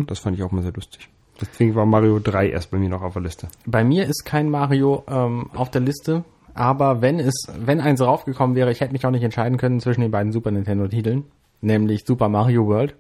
Das 0.07 0.21
fand 0.21 0.37
ich 0.37 0.43
auch 0.45 0.53
mal 0.53 0.63
sehr 0.63 0.73
lustig. 0.73 1.09
Deswegen 1.41 1.75
war 1.75 1.85
Mario 1.85 2.21
3 2.21 2.51
erst 2.51 2.71
bei 2.71 2.79
mir 2.79 2.89
noch 2.89 3.03
auf 3.03 3.15
der 3.15 3.23
Liste. 3.23 3.49
Bei 3.67 3.83
mir 3.83 4.07
ist 4.07 4.25
kein 4.25 4.49
Mario 4.49 5.03
ähm, 5.09 5.51
auf 5.53 5.71
der 5.71 5.81
Liste, 5.81 6.25
aber 6.55 7.03
wenn 7.03 7.19
es, 7.19 7.49
wenn 7.59 7.81
eins 7.81 8.01
raufgekommen 8.01 8.55
wäre, 8.55 8.71
ich 8.71 8.81
hätte 8.81 8.93
mich 8.93 9.05
auch 9.05 9.11
nicht 9.11 9.25
entscheiden 9.25 9.59
können 9.59 9.81
zwischen 9.81 10.01
den 10.01 10.13
beiden 10.13 10.33
Super 10.33 10.53
Nintendo 10.53 10.87
Titeln, 10.87 11.25
nämlich 11.61 12.05
Super 12.07 12.29
Mario 12.29 12.67
World 12.67 12.95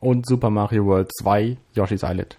und 0.00 0.26
Super 0.26 0.48
Mario 0.48 0.86
World 0.86 1.10
2 1.20 1.58
Yoshi's 1.74 2.02
Island. 2.02 2.38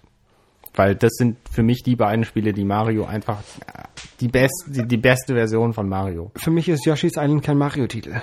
Weil 0.78 0.94
das 0.94 1.14
sind 1.14 1.36
für 1.50 1.64
mich 1.64 1.82
die 1.82 1.96
beiden 1.96 2.24
Spiele, 2.24 2.52
die 2.52 2.64
Mario 2.64 3.04
einfach 3.04 3.40
äh, 3.66 3.82
die 4.20 4.28
beste, 4.28 4.70
die, 4.70 4.86
die 4.86 4.96
beste 4.96 5.34
Version 5.34 5.72
von 5.72 5.88
Mario. 5.88 6.30
Für 6.36 6.52
mich 6.52 6.68
ist 6.68 6.86
Yoshi's 6.86 7.16
Island 7.16 7.42
kein 7.42 7.58
Mario-Titel. 7.58 8.20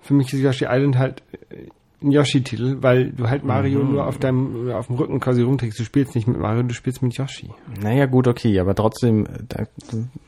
Für 0.00 0.14
mich 0.14 0.32
ist 0.32 0.40
Yoshi 0.40 0.66
Island 0.68 0.98
halt 0.98 1.24
äh, 1.50 1.66
ein 2.00 2.12
Yoshi-Titel, 2.12 2.78
weil 2.80 3.10
du 3.10 3.28
halt 3.28 3.44
Mario 3.44 3.82
nur 3.82 4.06
auf 4.06 4.18
deinem 4.18 4.70
auf 4.70 4.86
dem 4.86 4.96
Rücken 4.96 5.18
quasi 5.18 5.42
rumträgst. 5.42 5.80
Du 5.80 5.84
spielst 5.84 6.14
nicht 6.14 6.28
mit 6.28 6.38
Mario, 6.38 6.62
du 6.62 6.74
spielst 6.74 7.02
mit 7.02 7.14
Yoshi. 7.14 7.50
Naja, 7.82 8.06
gut, 8.06 8.28
okay, 8.28 8.60
aber 8.60 8.76
trotzdem 8.76 9.26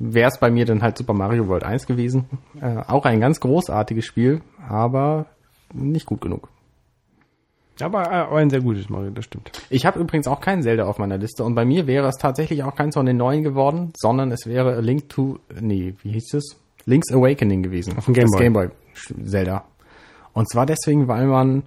wäre 0.01 0.29
es 0.29 0.41
bei 0.41 0.51
mir 0.51 0.67
dann 0.67 0.83
halt 0.83 0.99
Super 0.99 1.15
Mario 1.15 1.47
World 1.47 1.63
1 1.63 1.87
gewesen. 1.87 2.25
Äh, 2.61 2.79
auch 2.89 3.05
ein 3.05 3.21
ganz 3.21 3.39
großartiges 3.39 4.05
Spiel, 4.05 4.43
aber 4.69 5.27
nicht 5.73 6.07
gut 6.07 6.21
genug. 6.21 6.49
Aber, 7.83 8.03
äh, 8.05 8.15
aber 8.15 8.37
ein 8.37 8.51
sehr 8.51 8.61
gutes 8.61 8.89
Mario, 8.89 9.11
das 9.11 9.25
stimmt. 9.25 9.53
Ich 9.71 9.87
habe 9.87 9.99
übrigens 9.99 10.27
auch 10.27 10.41
kein 10.41 10.63
Zelda 10.63 10.85
auf 10.87 10.99
meiner 10.99 11.19
Liste 11.19 11.45
und 11.45 11.55
bei 11.55 11.65
mir 11.65 11.87
wäre 11.87 12.09
es 12.09 12.17
tatsächlich 12.17 12.63
auch 12.63 12.75
keins 12.75 12.95
von 12.95 13.07
den 13.07 13.17
neuen 13.17 13.43
geworden, 13.43 13.93
sondern 13.97 14.31
es 14.33 14.47
wäre 14.47 14.77
A 14.77 14.81
Link 14.81 15.09
to, 15.09 15.39
nee, 15.61 15.95
wie 16.03 16.13
hieß 16.13 16.35
es? 16.35 16.57
Link's 16.85 17.13
Awakening 17.13 17.63
gewesen. 17.63 17.97
Auf 17.97 18.07
dem 18.07 18.15
Game 18.15 18.31
Boy. 18.31 18.41
Game 18.41 18.53
Boy 18.53 18.69
Zelda. 19.25 19.65
Und 20.33 20.49
zwar 20.49 20.67
deswegen, 20.67 21.09
weil 21.09 21.27
man, 21.27 21.65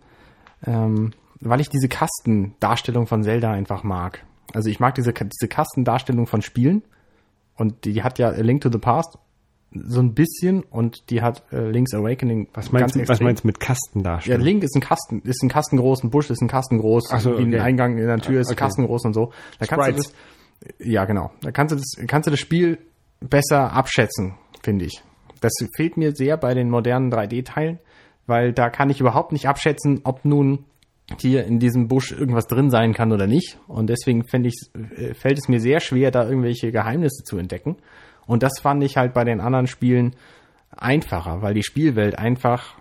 ähm, 0.66 1.12
weil 1.40 1.62
ich 1.62 1.70
diese 1.70 1.88
Kastendarstellung 1.88 3.08
von 3.08 3.24
Zelda 3.24 3.52
einfach 3.52 3.84
mag. 3.84 4.24
Also 4.54 4.70
ich 4.70 4.80
mag 4.80 4.96
diese, 4.96 5.14
diese 5.14 5.48
Kastendarstellung 5.48 6.28
von 6.28 6.42
Spielen 6.42 6.84
und 7.56 7.86
die 7.86 8.04
hat 8.04 8.20
ja 8.20 8.30
A 8.30 8.42
Link 8.42 8.62
to 8.62 8.70
the 8.72 8.78
Past 8.78 9.18
so 9.76 10.00
ein 10.00 10.14
bisschen 10.14 10.64
und 10.64 11.10
die 11.10 11.22
hat 11.22 11.44
äh, 11.52 11.70
Link's 11.70 11.94
Awakening 11.94 12.48
Was 12.54 12.72
meinst, 12.72 12.96
du, 12.96 13.08
was 13.08 13.20
meinst 13.22 13.44
du 13.44 13.48
mit 13.48 13.58
Ja, 13.62 13.68
Kastendarstellung? 13.68 14.42
Link 14.46 14.64
ist 14.64 14.76
ein 14.76 14.82
Kasten, 14.82 15.22
ist 15.24 15.44
ein 15.44 15.50
Kasten 15.50 15.78
groß, 15.78 16.04
ein 16.04 16.10
Busch 16.10 16.30
ist 16.30 16.42
ein 16.42 16.48
Kasten 16.48 16.78
groß, 16.80 17.10
Ach 17.12 17.20
so, 17.20 17.38
wie 17.38 17.44
ein 17.44 17.50
okay. 17.50 17.60
Eingang 17.60 17.98
in 17.98 18.08
der 18.08 18.20
Tür 18.20 18.42
ist 18.42 18.48
ein 18.48 18.54
Okay. 18.54 18.64
Kasten 18.64 18.86
groß 18.86 19.06
und 19.06 19.14
so. 19.14 19.32
Da 19.60 19.66
kannst 19.66 19.88
du 19.88 19.92
Sprites. 19.92 20.14
das, 20.64 20.74
ja 20.88 21.06
genau, 21.06 21.32
da 21.42 21.52
kannst 21.52 21.74
du 21.74 21.78
das, 21.78 22.08
kannst 22.08 22.28
du 22.28 22.32
das 22.32 22.40
Spiel 22.40 22.78
besser 23.20 23.74
abschätzen, 23.74 24.36
finde 24.64 24.86
ich. 24.86 25.02
Das 25.42 25.54
fehlt 25.76 25.98
mir 25.98 26.16
sehr 26.16 26.38
bei 26.38 26.54
den 26.54 26.70
modernen 26.70 27.12
3D-Teilen, 27.12 27.80
weil 28.26 28.54
da 28.54 28.70
kann 28.70 28.90
ich 28.90 29.00
überhaupt 29.00 29.32
nicht 29.32 29.48
abschätzen, 29.48 30.02
ob 30.04 30.26
nun 30.26 30.66
hier 31.20 31.46
in 31.46 31.60
diesem 31.60 31.88
Busch 31.88 32.12
irgendwas 32.12 32.48
drin 32.48 32.72
sein 32.72 32.94
kann 32.94 33.12
oder 33.12 33.28
nicht. 33.28 33.60
Und 33.68 33.90
deswegen 33.90 34.24
ich, 34.44 34.56
äh, 34.74 35.14
fällt 35.14 35.38
es 35.38 35.48
mir 35.48 35.60
sehr 35.60 35.80
schwer, 35.80 36.10
da 36.10 36.28
irgendwelche 36.28 36.72
Geheimnisse 36.72 37.24
zu 37.24 37.38
entdecken. 37.38 37.78
Und 38.28 38.44
das 38.44 38.60
fand 38.62 38.84
ich 38.84 38.98
halt 38.98 39.14
bei 39.14 39.24
den 39.24 39.40
anderen 39.40 39.68
Spielen 39.68 40.16
einfacher, 40.76 41.42
weil 41.42 41.54
die 41.54 41.64
Spielwelt 41.64 42.18
einfach 42.18 42.76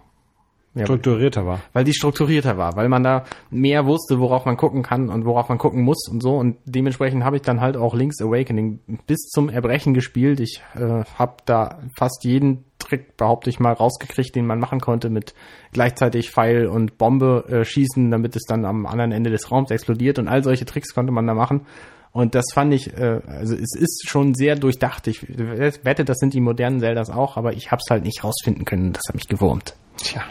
ja, 0.75 0.85
strukturierter 0.85 1.47
war. 1.47 1.61
weil 1.73 1.85
die 1.85 1.95
strukturierter 1.95 2.59
war, 2.59 2.75
weil 2.77 2.89
man 2.89 3.05
da 3.05 3.25
mehr 3.51 3.87
wusste, 3.87 4.19
worauf 4.19 4.45
man 4.45 4.57
gucken 4.57 4.83
kann 4.83 5.09
und 5.09 5.25
worauf 5.25 5.49
man 5.49 5.59
gucken 5.59 5.83
muss 5.83 6.09
und 6.11 6.21
so. 6.21 6.35
Und 6.37 6.57
dementsprechend 6.65 7.25
habe 7.25 7.37
ich 7.37 7.43
dann 7.43 7.61
halt 7.61 7.77
auch 7.77 7.95
Link's 7.95 8.21
Awakening 8.21 8.81
bis 9.07 9.29
zum 9.29 9.49
Erbrechen 9.49 9.95
gespielt. 9.95 10.41
Ich 10.41 10.63
äh, 10.75 11.05
habe 11.17 11.37
da 11.45 11.79
fast 11.97 12.25
jeden 12.25 12.65
Trick, 12.81 13.17
behaupte 13.17 13.51
ich 13.51 13.61
mal, 13.61 13.73
rausgekriegt, 13.73 14.35
den 14.35 14.47
man 14.47 14.59
machen 14.59 14.81
konnte 14.81 15.11
mit 15.11 15.35
gleichzeitig 15.73 16.33
Pfeil 16.33 16.67
und 16.67 16.99
Bombe 16.99 17.45
äh, 17.49 17.65
schießen, 17.65 18.11
damit 18.11 18.35
es 18.35 18.43
dann 18.49 18.65
am 18.65 18.87
anderen 18.87 19.13
Ende 19.13 19.31
des 19.31 19.51
Raums 19.51 19.71
explodiert. 19.71 20.19
Und 20.19 20.27
all 20.27 20.43
solche 20.43 20.65
Tricks 20.65 20.93
konnte 20.93 21.13
man 21.13 21.27
da 21.27 21.35
machen. 21.35 21.67
Und 22.15 22.37
das 22.37 22.45
fand 22.55 22.73
ich, 22.73 22.97
äh, 22.97 23.21
also 23.27 23.57
es 23.57 23.75
ist 23.75 24.09
schon 24.09 24.35
sehr 24.37 24.55
durchdacht. 24.55 25.09
Ich 25.09 25.27
wette, 25.29 26.05
das 26.05 26.19
sind 26.19 26.33
die 26.33 26.41
modernen 26.41 26.79
Zeldas 26.79 27.11
auch, 27.11 27.37
aber 27.37 27.55
ich 27.55 27.73
habe 27.73 27.81
es 27.85 27.91
halt 27.91 28.05
nicht 28.05 28.23
rausfinden 28.23 28.65
können. 28.65 28.93
Das 28.93 29.03
hat 29.09 29.17
mich 29.17 29.27
gewurmt. 29.27 29.75
Tja. 29.97 30.23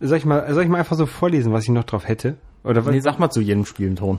Soll 0.00 0.16
ich 0.16 0.24
mal, 0.24 0.52
soll 0.54 0.62
ich 0.62 0.70
mal 0.70 0.78
einfach 0.78 0.96
so 0.96 1.04
vorlesen, 1.04 1.52
was 1.52 1.64
ich 1.64 1.68
noch 1.68 1.84
drauf 1.84 2.08
hätte? 2.08 2.36
Oder 2.64 2.86
was, 2.86 2.92
Nee, 2.94 3.00
sag 3.00 3.18
mal 3.18 3.30
zu 3.30 3.42
jedem 3.42 3.66
Spiel 3.66 3.88
einen 3.88 3.96
Ton. 3.96 4.18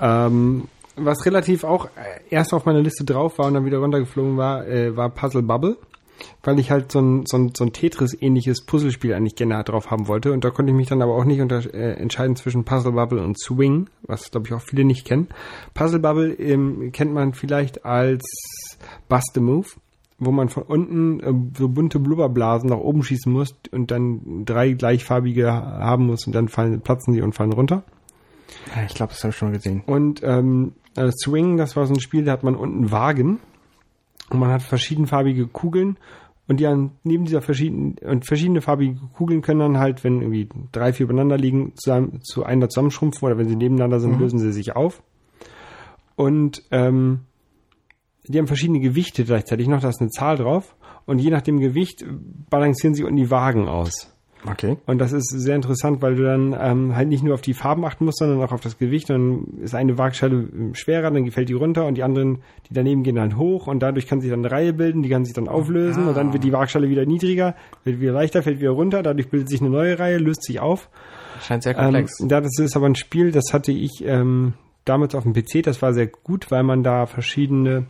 ähm, 0.00 0.66
was 0.96 1.26
relativ 1.26 1.62
auch 1.62 1.88
erst 2.30 2.54
auf 2.54 2.64
meiner 2.64 2.80
Liste 2.80 3.04
drauf 3.04 3.38
war 3.38 3.46
und 3.46 3.52
dann 3.54 3.66
wieder 3.66 3.78
runtergeflogen 3.78 4.38
war, 4.38 4.66
äh, 4.66 4.96
war 4.96 5.10
Puzzle 5.10 5.42
Bubble. 5.42 5.76
Weil 6.42 6.58
ich 6.58 6.70
halt 6.70 6.92
so 6.92 7.00
ein, 7.00 7.24
so 7.26 7.36
ein, 7.36 7.52
so 7.54 7.64
ein 7.64 7.72
Tetris-ähnliches 7.72 8.64
Puzzlespiel 8.64 9.14
eigentlich 9.14 9.36
gerne 9.36 9.62
drauf 9.64 9.90
haben 9.90 10.08
wollte. 10.08 10.32
Und 10.32 10.44
da 10.44 10.50
konnte 10.50 10.70
ich 10.70 10.76
mich 10.76 10.88
dann 10.88 11.02
aber 11.02 11.14
auch 11.14 11.24
nicht 11.24 11.40
unter, 11.40 11.58
äh, 11.74 11.94
entscheiden 11.94 12.36
zwischen 12.36 12.64
Puzzle 12.64 12.92
Bubble 12.92 13.22
und 13.22 13.38
Swing, 13.38 13.88
was 14.02 14.30
glaube 14.30 14.46
ich 14.46 14.54
auch 14.54 14.60
viele 14.60 14.84
nicht 14.84 15.04
kennen. 15.04 15.28
Puzzle 15.74 16.00
Bubble 16.00 16.32
ähm, 16.34 16.92
kennt 16.92 17.12
man 17.12 17.34
vielleicht 17.34 17.84
als 17.84 18.24
Bust 19.08 19.36
a 19.36 19.40
Move, 19.40 19.68
wo 20.18 20.30
man 20.30 20.48
von 20.48 20.62
unten 20.62 21.20
äh, 21.20 21.32
so 21.58 21.68
bunte 21.68 21.98
Blubberblasen 21.98 22.70
nach 22.70 22.78
oben 22.78 23.02
schießen 23.02 23.32
muss 23.32 23.54
und 23.70 23.90
dann 23.90 24.44
drei 24.44 24.72
gleichfarbige 24.72 25.50
haben 25.52 26.06
muss 26.06 26.26
und 26.26 26.34
dann 26.34 26.48
fallen, 26.48 26.80
platzen 26.80 27.14
die 27.14 27.22
und 27.22 27.34
fallen 27.34 27.52
runter. 27.52 27.82
Ja, 28.74 28.84
ich 28.86 28.94
glaube, 28.94 29.12
das 29.12 29.22
habe 29.22 29.30
ich 29.30 29.36
schon 29.36 29.52
gesehen. 29.52 29.82
Und 29.86 30.22
ähm, 30.22 30.72
äh, 30.94 31.10
Swing, 31.10 31.56
das 31.56 31.76
war 31.76 31.86
so 31.86 31.94
ein 31.94 32.00
Spiel, 32.00 32.24
da 32.24 32.32
hat 32.32 32.42
man 32.42 32.56
unten 32.56 32.90
Wagen 32.90 33.40
und 34.30 34.38
man 34.38 34.50
hat 34.50 34.62
verschiedenfarbige 34.62 35.46
Kugeln 35.46 35.98
und 36.48 36.60
die 36.60 36.66
an, 36.66 36.92
neben 37.02 37.24
dieser 37.24 37.42
verschiedenen 37.42 37.96
und 37.98 38.26
verschiedene 38.26 38.60
farbige 38.60 39.00
Kugeln 39.14 39.42
können 39.42 39.60
dann 39.60 39.78
halt, 39.78 40.04
wenn 40.04 40.20
irgendwie 40.20 40.48
drei, 40.72 40.92
vier 40.92 41.04
übereinander 41.04 41.36
liegen, 41.36 41.72
zusammen, 41.74 42.20
zu 42.22 42.44
einer 42.44 42.68
zusammenschrumpfen 42.68 43.26
oder 43.26 43.36
wenn 43.38 43.48
sie 43.48 43.56
nebeneinander 43.56 44.00
sind, 44.00 44.18
lösen 44.18 44.38
sie 44.38 44.52
sich 44.52 44.76
auf. 44.76 45.02
Und 46.14 46.62
ähm, 46.70 47.20
die 48.28 48.38
haben 48.38 48.46
verschiedene 48.46 48.80
Gewichte 48.80 49.24
gleichzeitig 49.24 49.66
noch, 49.68 49.80
da 49.80 49.88
ist 49.88 50.00
eine 50.00 50.10
Zahl 50.10 50.36
drauf 50.36 50.76
und 51.04 51.18
je 51.18 51.30
nach 51.30 51.42
dem 51.42 51.58
Gewicht 51.58 52.04
balancieren 52.48 52.94
sie 52.94 53.04
unten 53.04 53.16
die 53.16 53.30
Wagen 53.30 53.68
aus. 53.68 54.15
Okay. 54.48 54.76
Und 54.86 54.98
das 54.98 55.12
ist 55.12 55.28
sehr 55.30 55.56
interessant, 55.56 56.02
weil 56.02 56.14
du 56.14 56.22
dann 56.22 56.54
ähm, 56.60 56.94
halt 56.94 57.08
nicht 57.08 57.24
nur 57.24 57.34
auf 57.34 57.40
die 57.40 57.54
Farben 57.54 57.84
achten 57.84 58.04
musst, 58.04 58.18
sondern 58.18 58.40
auch 58.42 58.52
auf 58.52 58.60
das 58.60 58.78
Gewicht. 58.78 59.10
Dann 59.10 59.44
ist 59.62 59.74
eine 59.74 59.98
Waagschale 59.98 60.34
ähm, 60.36 60.74
schwerer, 60.74 61.10
dann 61.10 61.30
fällt 61.30 61.48
die 61.48 61.54
runter 61.54 61.86
und 61.86 61.96
die 61.96 62.02
anderen, 62.02 62.38
die 62.68 62.74
daneben 62.74 63.02
gehen 63.02 63.16
dann 63.16 63.36
hoch 63.36 63.66
und 63.66 63.80
dadurch 63.80 64.06
kann 64.06 64.20
sich 64.20 64.30
dann 64.30 64.40
eine 64.40 64.50
Reihe 64.50 64.72
bilden, 64.72 65.02
die 65.02 65.08
kann 65.08 65.24
sich 65.24 65.34
dann 65.34 65.48
auflösen 65.48 66.06
und 66.06 66.16
dann 66.16 66.32
wird 66.32 66.44
die 66.44 66.52
Waagschale 66.52 66.88
wieder 66.88 67.06
niedriger, 67.06 67.54
wird 67.84 68.00
wieder 68.00 68.12
leichter, 68.12 68.42
fällt 68.42 68.60
wieder 68.60 68.70
runter, 68.70 69.02
dadurch 69.02 69.30
bildet 69.30 69.48
sich 69.48 69.60
eine 69.60 69.70
neue 69.70 69.98
Reihe, 69.98 70.18
löst 70.18 70.44
sich 70.44 70.60
auf. 70.60 70.88
Scheint 71.40 71.62
sehr 71.64 71.76
Ähm, 71.76 71.84
komplex. 71.84 72.18
ja, 72.20 72.40
das 72.40 72.58
ist 72.58 72.76
aber 72.76 72.86
ein 72.86 72.94
Spiel, 72.94 73.32
das 73.32 73.52
hatte 73.52 73.72
ich 73.72 74.04
ähm, 74.04 74.52
damals 74.84 75.14
auf 75.14 75.24
dem 75.24 75.32
PC, 75.32 75.62
das 75.64 75.82
war 75.82 75.92
sehr 75.92 76.06
gut, 76.06 76.50
weil 76.50 76.62
man 76.62 76.82
da 76.82 77.06
verschiedene 77.06 77.86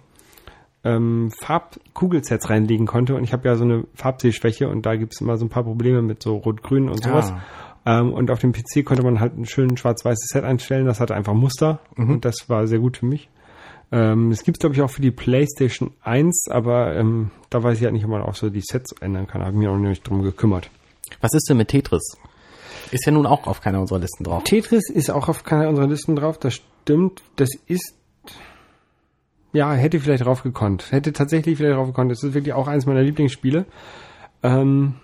ähm, 0.87 1.31
Farbkugelsets 1.43 2.49
reinlegen 2.49 2.87
konnte 2.87 3.15
und 3.15 3.25
ich 3.25 3.33
habe 3.33 3.49
ja 3.49 3.57
so 3.57 3.65
eine 3.65 3.85
Farbsehschwäche 3.95 4.69
und 4.69 4.87
da 4.87 4.97
gibt's 4.97 5.21
immer 5.21 5.37
so 5.37 5.45
ein 5.45 5.49
paar 5.49 5.65
Probleme 5.65 6.01
mit 6.01 6.23
so 6.23 6.37
Rot-Grün 6.37 6.89
und 6.89 7.03
sowas. 7.03 7.33
Ähm, 7.85 8.13
und 8.13 8.31
auf 8.31 8.39
dem 8.39 8.53
PC 8.53 8.85
konnte 8.85 9.03
man 9.03 9.21
halt 9.21 9.37
ein 9.37 9.47
schön 9.47 9.77
schwarz-weißes 9.77 10.29
Set 10.33 10.45
einstellen, 10.45 10.87
das 10.87 11.01
hatte 11.01 11.15
einfach 11.15 11.35
Muster 11.35 11.81
und 11.97 12.25
das 12.25 12.49
war 12.49 12.67
sehr 12.67 12.79
gut 12.79 12.99
für 12.99 13.07
mich. 13.07 13.29
Ähm, 13.93 14.31
es 14.31 14.43
gibt's 14.43 14.61
glaube 14.61 14.75
ich 14.75 14.83
auch 14.83 14.91
für 14.91 15.03
die 15.03 15.13
PlayStation 15.13 15.93
1, 16.03 16.49
aber 16.51 16.97
ähm, 16.97 17.31
da 17.51 17.63
weiß 17.63 17.79
ich 17.79 17.85
halt 17.85 17.93
nicht, 17.93 18.05
ob 18.05 18.11
man 18.11 18.23
auch 18.23 18.35
so 18.35 18.51
die 18.51 18.63
Sets 18.63 18.93
ändern 19.01 19.27
kann. 19.27 19.41
Da 19.41 19.47
habe 19.47 19.57
ich 19.57 19.61
mich 19.61 19.69
auch 19.69 19.77
nicht 19.77 20.09
drum 20.09 20.23
gekümmert. 20.23 20.71
Was 21.21 21.35
ist 21.35 21.49
denn 21.49 21.57
mit 21.57 21.69
Tetris? 21.69 22.17
Ist 22.91 23.07
ja 23.07 23.13
nun 23.13 23.27
auch 23.27 23.47
auf 23.47 23.61
keiner 23.61 23.81
unserer 23.81 23.99
Listen 23.99 24.25
drauf. 24.25 24.45
Tetris 24.45 24.91
ist 24.91 25.11
auch 25.11 25.29
auf 25.29 25.45
keiner 25.45 25.69
unserer 25.69 25.89
Listen 25.89 26.17
drauf, 26.17 26.39
das 26.39 26.55
stimmt. 26.55 27.23
Das 27.37 27.49
ist, 27.67 27.95
ja, 29.57 29.73
hätte 29.73 30.01
vielleicht 30.01 30.25
drauf 30.25 30.43
gekonnt. 30.43 30.93
Hätte 30.93 31.13
tatsächlich 31.13 31.57
vielleicht 31.57 31.77
drauf 31.77 31.89
gekonnt. 31.89 32.11
Das 32.11 32.23
ist 32.23 32.35
wirklich 32.35 32.53
auch 32.53 32.69
eines 32.69 32.87
meiner 32.87 33.03
Lieblingsspiele. 33.03 33.65
Ähm, 34.43 34.97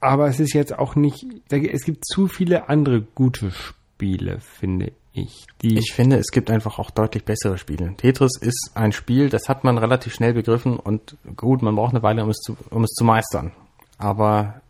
aber 0.00 0.28
es 0.28 0.38
ist 0.38 0.52
jetzt 0.52 0.78
auch 0.78 0.94
nicht, 0.94 1.26
es 1.50 1.84
gibt 1.84 2.06
zu 2.06 2.28
viele 2.28 2.68
andere 2.68 3.02
gute 3.02 3.50
Spiele, 3.50 4.38
finde 4.40 4.92
ich. 5.12 5.46
Ich 5.60 5.92
finde, 5.92 6.18
es 6.18 6.28
gibt 6.30 6.50
einfach 6.50 6.78
auch 6.78 6.90
deutlich 6.92 7.24
bessere 7.24 7.58
Spiele. 7.58 7.94
Tetris 7.96 8.38
ist 8.40 8.70
ein 8.74 8.92
Spiel, 8.92 9.28
das 9.28 9.48
hat 9.48 9.64
man 9.64 9.76
relativ 9.76 10.14
schnell 10.14 10.34
begriffen 10.34 10.78
und 10.78 11.16
gut, 11.36 11.62
man 11.62 11.74
braucht 11.74 11.94
eine 11.94 12.02
Weile, 12.04 12.22
um 12.22 12.30
es 12.30 12.36
zu, 12.36 12.56
um 12.70 12.84
es 12.84 12.90
zu 12.90 13.04
meistern. 13.04 13.50
Aber 13.98 14.60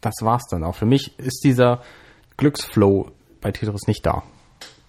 das 0.00 0.14
war's 0.20 0.46
dann 0.48 0.62
auch. 0.62 0.76
Für 0.76 0.86
mich 0.86 1.18
ist 1.18 1.42
dieser 1.42 1.82
Glücksflow 2.36 3.10
bei 3.40 3.50
Tetris 3.50 3.88
nicht 3.88 4.06
da. 4.06 4.22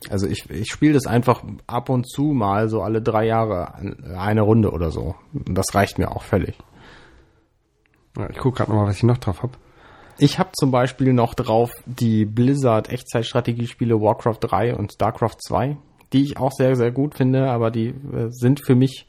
Also 0.09 0.27
ich, 0.27 0.49
ich 0.49 0.69
spiele 0.71 0.93
das 0.93 1.07
einfach 1.07 1.43
ab 1.65 1.89
und 1.89 2.09
zu 2.09 2.23
mal 2.23 2.69
so 2.69 2.81
alle 2.81 3.01
drei 3.01 3.25
Jahre 3.25 3.75
eine 4.17 4.41
Runde 4.41 4.71
oder 4.71 4.91
so. 4.91 5.15
Und 5.33 5.55
das 5.55 5.73
reicht 5.73 5.97
mir 5.97 6.11
auch 6.11 6.23
völlig. 6.23 6.57
Ja, 8.17 8.29
ich 8.29 8.37
gucke 8.37 8.57
gerade 8.57 8.71
nochmal, 8.71 8.87
was 8.87 8.97
ich 8.97 9.03
noch 9.03 9.17
drauf 9.17 9.43
habe. 9.43 9.53
Ich 10.19 10.39
habe 10.39 10.49
zum 10.53 10.71
Beispiel 10.71 11.13
noch 11.13 11.35
drauf 11.35 11.71
die 11.85 12.25
Blizzard 12.25 12.89
Echtzeitstrategiespiele 12.89 14.01
Warcraft 14.01 14.39
3 14.41 14.75
und 14.75 14.93
StarCraft 14.93 15.37
2, 15.39 15.77
die 16.13 16.23
ich 16.23 16.37
auch 16.37 16.51
sehr, 16.51 16.75
sehr 16.75 16.91
gut 16.91 17.13
finde, 17.13 17.49
aber 17.49 17.69
die 17.69 17.89
äh, 17.89 18.29
sind 18.29 18.65
für 18.65 18.75
mich 18.75 19.07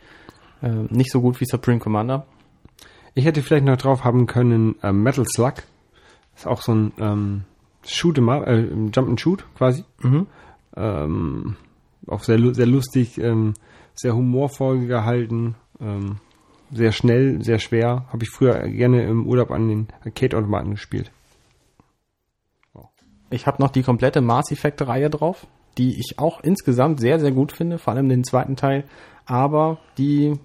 äh, 0.60 0.68
nicht 0.68 1.10
so 1.10 1.20
gut 1.22 1.40
wie 1.40 1.46
Supreme 1.46 1.78
Commander. 1.78 2.26
Ich 3.14 3.24
hätte 3.24 3.42
vielleicht 3.42 3.64
noch 3.64 3.78
drauf 3.78 4.04
haben 4.04 4.26
können 4.26 4.76
äh, 4.82 4.92
Metal 4.92 5.24
Slug. 5.24 5.54
Ist 6.36 6.46
auch 6.46 6.60
so 6.60 6.72
ein 6.74 6.92
ähm, 6.98 7.44
Shoot 7.84 8.18
äh, 8.18 8.68
Jump 8.92 9.08
and 9.08 9.20
Shoot 9.20 9.44
quasi. 9.56 9.84
Mhm. 10.02 10.26
Ähm, 10.78 11.56
auch 12.06 12.22
sehr, 12.22 12.38
sehr 12.54 12.66
lustig, 12.66 13.18
ähm, 13.18 13.54
sehr 13.94 14.14
humorvoll 14.14 14.86
gehalten, 14.86 15.56
ähm, 15.80 16.18
sehr 16.70 16.92
schnell, 16.92 17.42
sehr 17.42 17.58
schwer. 17.58 18.06
Habe 18.12 18.22
ich 18.22 18.30
früher 18.30 18.60
gerne 18.68 19.02
im 19.02 19.26
Urlaub 19.26 19.50
an 19.50 19.68
den 19.68 19.88
Arcade-Automaten 20.04 20.70
gespielt. 20.70 21.10
Ich 23.30 23.46
habe 23.46 23.60
noch 23.60 23.70
die 23.70 23.82
komplette 23.82 24.20
Mass 24.20 24.50
Effect-Reihe 24.50 25.10
drauf, 25.10 25.46
die 25.76 25.98
ich 25.98 26.18
auch 26.18 26.40
insgesamt 26.42 27.00
sehr, 27.00 27.18
sehr 27.18 27.32
gut 27.32 27.52
finde, 27.52 27.78
vor 27.78 27.92
allem 27.92 28.08
den 28.08 28.24
zweiten 28.24 28.56
Teil, 28.56 28.84
aber 29.26 29.78
die 29.98 30.38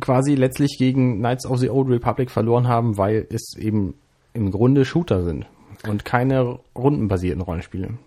quasi 0.00 0.34
letztlich 0.34 0.76
gegen 0.78 1.18
Knights 1.18 1.46
of 1.46 1.58
the 1.58 1.70
Old 1.70 1.88
Republic 1.88 2.30
verloren 2.30 2.68
haben, 2.68 2.98
weil 2.98 3.26
es 3.30 3.56
eben 3.56 3.94
im 4.34 4.50
Grunde 4.50 4.84
Shooter 4.84 5.22
sind 5.22 5.46
und 5.88 6.04
keine 6.04 6.58
rundenbasierten 6.74 7.42
Rollenspiele. 7.42 7.98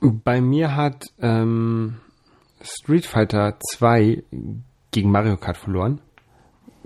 Bei 0.00 0.40
mir 0.40 0.76
hat 0.76 1.06
ähm, 1.20 1.96
Street 2.62 3.06
Fighter 3.06 3.58
2 3.72 4.22
gegen 4.90 5.10
Mario 5.10 5.36
Kart 5.36 5.56
verloren. 5.56 6.00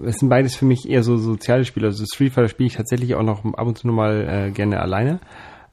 Es 0.03 0.17
sind 0.19 0.29
beides 0.29 0.55
für 0.55 0.65
mich 0.65 0.89
eher 0.89 1.03
so 1.03 1.17
soziale 1.17 1.65
Spiele. 1.65 1.89
Also 1.89 2.05
Street 2.05 2.33
Fighter 2.33 2.49
spiele 2.49 2.69
ich 2.69 2.77
tatsächlich 2.77 3.15
auch 3.15 3.23
noch 3.23 3.45
ab 3.45 3.67
und 3.67 3.79
zu 3.79 3.87
mal 3.89 4.29
äh, 4.29 4.51
gerne 4.51 4.81
alleine. 4.81 5.21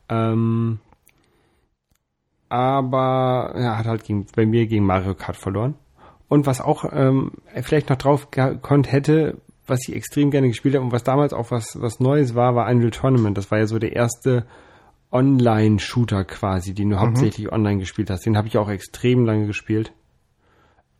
Ähm, 0.10 0.80
aber 2.50 3.52
er 3.56 3.64
ja, 3.64 3.78
hat 3.78 3.86
halt 3.86 4.04
gegen, 4.04 4.26
bei 4.36 4.46
mir 4.46 4.68
gegen 4.68 4.86
Mario 4.86 5.16
Kart 5.16 5.38
verloren. 5.38 5.76
Und 6.28 6.48
was 6.48 6.62
auch 6.62 6.86
ähm, 6.92 7.32
vielleicht 7.62 7.90
noch 7.90 7.98
drauf 7.98 8.32
gekonnt 8.32 8.92
hätte, 8.92 9.38
was 9.68 9.80
ich 9.88 9.96
extrem 9.96 10.32
gerne 10.32 10.48
gespielt 10.48 10.76
habe 10.76 10.86
und 10.86 10.92
was 10.92 11.04
damals 11.04 11.34
auch 11.34 11.52
was, 11.52 11.80
was 11.82 12.00
Neues 12.00 12.36
war, 12.36 12.56
war 12.56 12.70
Unreal 12.70 12.92
Tournament. 12.92 13.38
Das 13.38 13.52
war 13.52 13.60
ja 13.60 13.68
so 13.68 13.80
der 13.80 13.96
erste 13.96 14.46
Online-Shooter 15.16 16.26
quasi, 16.26 16.74
den 16.74 16.90
du 16.90 16.98
mhm. 16.98 17.00
hauptsächlich 17.00 17.52
online 17.52 17.80
gespielt 17.80 18.10
hast. 18.10 18.26
Den 18.26 18.36
habe 18.36 18.50
ich 18.50 18.58
auch 18.58 18.70
extrem 18.70 19.26
lange 19.26 19.48
gespielt. 19.48 19.94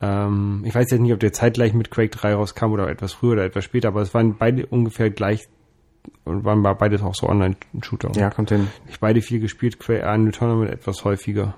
Ähm, 0.02 0.64
ich 0.66 0.74
weiß 0.74 0.90
jetzt 0.90 1.02
nicht, 1.02 1.14
ob 1.14 1.20
der 1.20 1.34
zeitgleich 1.34 1.74
mit 1.74 1.92
Quake 1.92 2.12
3 2.12 2.34
rauskam 2.34 2.72
oder 2.72 2.90
etwas 2.90 3.14
früher 3.14 3.34
oder 3.34 3.44
etwas 3.44 3.66
später, 3.66 3.90
aber 3.90 4.02
es 4.02 4.14
waren 4.14 4.38
beide 4.38 4.66
ungefähr 4.68 5.10
gleich 5.10 5.48
und 6.24 6.46
waren 6.46 6.64
beides 6.64 7.02
auch 7.02 7.16
so 7.16 7.28
Online-Shooter. 7.28 8.12
Ja, 8.16 8.30
kommt 8.30 8.50
hin. 8.50 8.68
Ich 8.88 9.00
beide 9.00 9.22
viel 9.22 9.42
gespielt, 9.42 9.80
Quake 9.80 10.04
Unreal 10.04 10.32
Tournament 10.32 10.72
etwas 10.72 11.04
häufiger. 11.04 11.56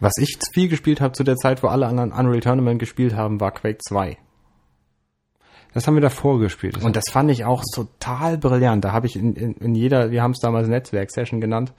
Was 0.00 0.12
ich 0.18 0.38
viel 0.52 0.68
gespielt 0.68 1.00
habe 1.00 1.14
zu 1.14 1.24
der 1.24 1.36
Zeit, 1.36 1.62
wo 1.62 1.68
alle 1.68 1.86
anderen 1.86 2.12
Unreal 2.12 2.40
Tournament 2.40 2.78
gespielt 2.80 3.14
haben, 3.14 3.40
war 3.40 3.50
Quake 3.52 3.78
2. 3.78 4.18
Das 5.74 5.86
haben 5.86 5.94
wir 5.94 6.00
davor 6.00 6.40
gespielt. 6.40 6.82
Und 6.82 6.96
das 6.96 7.04
fand 7.10 7.30
ich 7.30 7.44
auch 7.44 7.62
total 7.74 8.38
brillant. 8.38 8.84
Da 8.84 8.92
habe 8.92 9.06
ich 9.06 9.16
in, 9.16 9.34
in, 9.34 9.54
in, 9.54 9.74
jeder, 9.74 10.10
wir 10.10 10.22
haben 10.22 10.32
es 10.32 10.40
damals 10.40 10.68
Netzwerk-Session 10.68 11.40
genannt, 11.40 11.72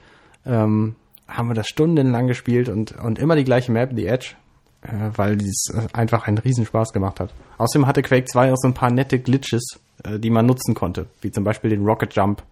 ähm, 0.46 0.96
haben 1.28 1.48
wir 1.48 1.56
das 1.56 1.68
stundenlang 1.68 2.28
gespielt 2.28 2.70
und, 2.70 2.92
und 2.94 3.20
immer 3.20 3.36
die 3.36 3.44
gleiche 3.44 3.72
Map, 3.72 3.96
die 3.96 4.06
Edge, 4.06 4.36
äh, 4.82 5.10
weil 5.16 5.38
dies 5.38 5.66
äh, 5.74 5.88
einfach 5.94 6.28
einen 6.28 6.38
Riesenspaß 6.38 6.94
gemacht 6.94 7.20
hat. 7.20 7.34
Außerdem 7.58 7.88
hatte 7.88 8.02
Quake 8.02 8.26
2 8.26 8.54
auch 8.54 8.58
so 8.58 8.68
ein 8.68 8.74
paar 8.74 8.92
nette 8.92 9.20
Glitches, 9.20 9.80
äh, 10.04 10.20
die 10.20 10.30
man 10.30 10.46
nutzen 10.46 10.76
konnte, 10.76 11.08
wie 11.22 11.32
zum 11.32 11.44
Beispiel 11.44 11.70
den 11.70 11.84
Rocket 11.84 12.16
Jump. 12.16 12.44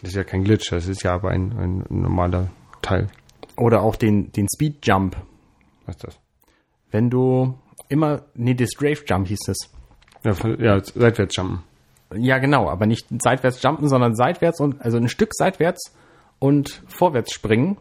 Das 0.00 0.10
ist 0.10 0.16
ja 0.16 0.24
kein 0.24 0.44
Glitch, 0.44 0.70
das 0.70 0.86
ist 0.86 1.02
ja 1.02 1.12
aber 1.12 1.30
ein, 1.30 1.52
ein 1.58 1.84
normaler 1.88 2.50
Teil. 2.82 3.08
Oder 3.56 3.82
auch 3.82 3.96
den, 3.96 4.30
den 4.32 4.46
Speed 4.54 4.86
Jump. 4.86 5.16
Was 5.86 5.96
ist 5.96 6.04
das? 6.04 6.18
Wenn 6.90 7.10
du 7.10 7.54
immer, 7.88 8.22
nee, 8.34 8.54
das 8.54 8.70
Grave 8.76 9.02
Jump 9.06 9.26
hieß 9.28 9.48
es. 9.48 9.70
Ja, 10.24 10.34
ja 10.58 10.80
seitwärts 10.82 11.36
jumpen. 11.36 11.62
Ja, 12.14 12.38
genau, 12.38 12.68
aber 12.68 12.86
nicht 12.86 13.06
seitwärts 13.20 13.62
jumpen, 13.62 13.88
sondern 13.88 14.14
seitwärts 14.14 14.60
und, 14.60 14.80
also 14.80 14.96
ein 14.96 15.08
Stück 15.08 15.30
seitwärts 15.34 15.94
und 16.38 16.82
vorwärts 16.86 17.32
springen. 17.32 17.76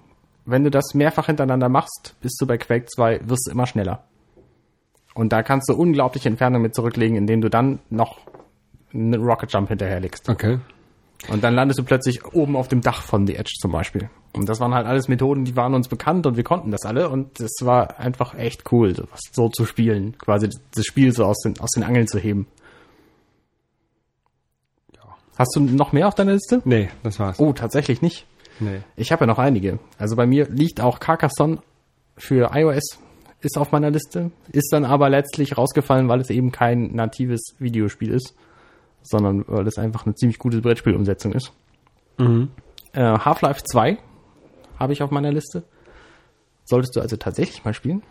Wenn 0.45 0.63
du 0.63 0.69
das 0.69 0.93
mehrfach 0.93 1.27
hintereinander 1.27 1.69
machst, 1.69 2.15
bist 2.21 2.39
du 2.41 2.47
bei 2.47 2.57
Quake 2.57 2.85
2, 2.85 3.21
wirst 3.23 3.47
du 3.47 3.51
immer 3.51 3.65
schneller. 3.65 4.03
Und 5.13 5.33
da 5.33 5.43
kannst 5.43 5.69
du 5.69 5.73
unglaubliche 5.73 6.29
Entfernungen 6.29 6.61
mit 6.61 6.75
zurücklegen, 6.75 7.17
indem 7.17 7.41
du 7.41 7.49
dann 7.49 7.79
noch 7.89 8.19
einen 8.93 9.15
Rocket 9.15 9.51
Jump 9.51 9.69
hinterherlegst. 9.69 10.29
Okay. 10.29 10.59
Und 11.29 11.43
dann 11.43 11.55
landest 11.55 11.79
du 11.79 11.83
plötzlich 11.83 12.25
oben 12.25 12.55
auf 12.55 12.67
dem 12.67 12.81
Dach 12.81 13.01
von 13.01 13.25
The 13.25 13.35
Edge 13.35 13.53
zum 13.59 13.71
Beispiel. 13.71 14.09
Und 14.33 14.47
das 14.47 14.59
waren 14.59 14.73
halt 14.73 14.85
alles 14.85 15.07
Methoden, 15.07 15.45
die 15.45 15.55
waren 15.55 15.73
uns 15.73 15.87
bekannt 15.87 16.25
und 16.25 16.37
wir 16.37 16.43
konnten 16.43 16.71
das 16.71 16.85
alle. 16.85 17.09
Und 17.09 17.39
es 17.39 17.53
war 17.61 17.99
einfach 17.99 18.35
echt 18.35 18.71
cool, 18.71 18.95
sowas 18.95 19.19
so 19.31 19.49
zu 19.49 19.65
spielen. 19.65 20.17
Quasi 20.17 20.49
das 20.73 20.85
Spiel 20.85 21.11
so 21.11 21.25
aus 21.25 21.39
den, 21.39 21.59
aus 21.59 21.71
den 21.71 21.83
Angeln 21.83 22.07
zu 22.07 22.19
heben. 22.19 22.47
Ja. 24.95 25.15
Hast 25.37 25.55
du 25.55 25.61
noch 25.61 25.91
mehr 25.91 26.07
auf 26.07 26.15
deiner 26.15 26.33
Liste? 26.33 26.61
Nee, 26.65 26.89
das 27.03 27.19
war's. 27.19 27.39
Oh, 27.39 27.51
tatsächlich 27.51 28.01
nicht. 28.01 28.25
Nee. 28.59 28.81
Ich 28.95 29.11
habe 29.11 29.21
ja 29.21 29.27
noch 29.27 29.39
einige. 29.39 29.79
Also 29.97 30.15
bei 30.15 30.27
mir 30.27 30.47
liegt 30.49 30.81
auch 30.81 30.99
Carcassonne 30.99 31.59
für 32.15 32.51
iOS 32.53 32.99
ist 33.41 33.57
auf 33.57 33.71
meiner 33.71 33.91
Liste, 33.91 34.31
ist 34.51 34.73
dann 34.73 34.83
aber 34.83 35.09
letztlich 35.09 35.57
rausgefallen, 35.57 36.09
weil 36.09 36.21
es 36.21 36.31
eben 36.31 36.51
kein 36.51 36.95
natives 36.95 37.55
Videospiel 37.59 38.11
ist 38.11 38.33
sondern 39.09 39.43
weil 39.47 39.67
es 39.67 39.77
einfach 39.77 40.05
eine 40.05 40.15
ziemlich 40.15 40.39
gute 40.39 40.61
Brettspielumsetzung 40.61 41.33
ist. 41.33 41.51
Mhm. 42.17 42.49
Äh, 42.93 43.01
Half-Life 43.01 43.63
2 43.63 43.97
habe 44.79 44.93
ich 44.93 45.01
auf 45.01 45.11
meiner 45.11 45.31
Liste. 45.31 45.63
Solltest 46.65 46.95
du 46.95 47.01
also 47.01 47.15
tatsächlich 47.15 47.63
mal 47.63 47.73
spielen? 47.73 48.03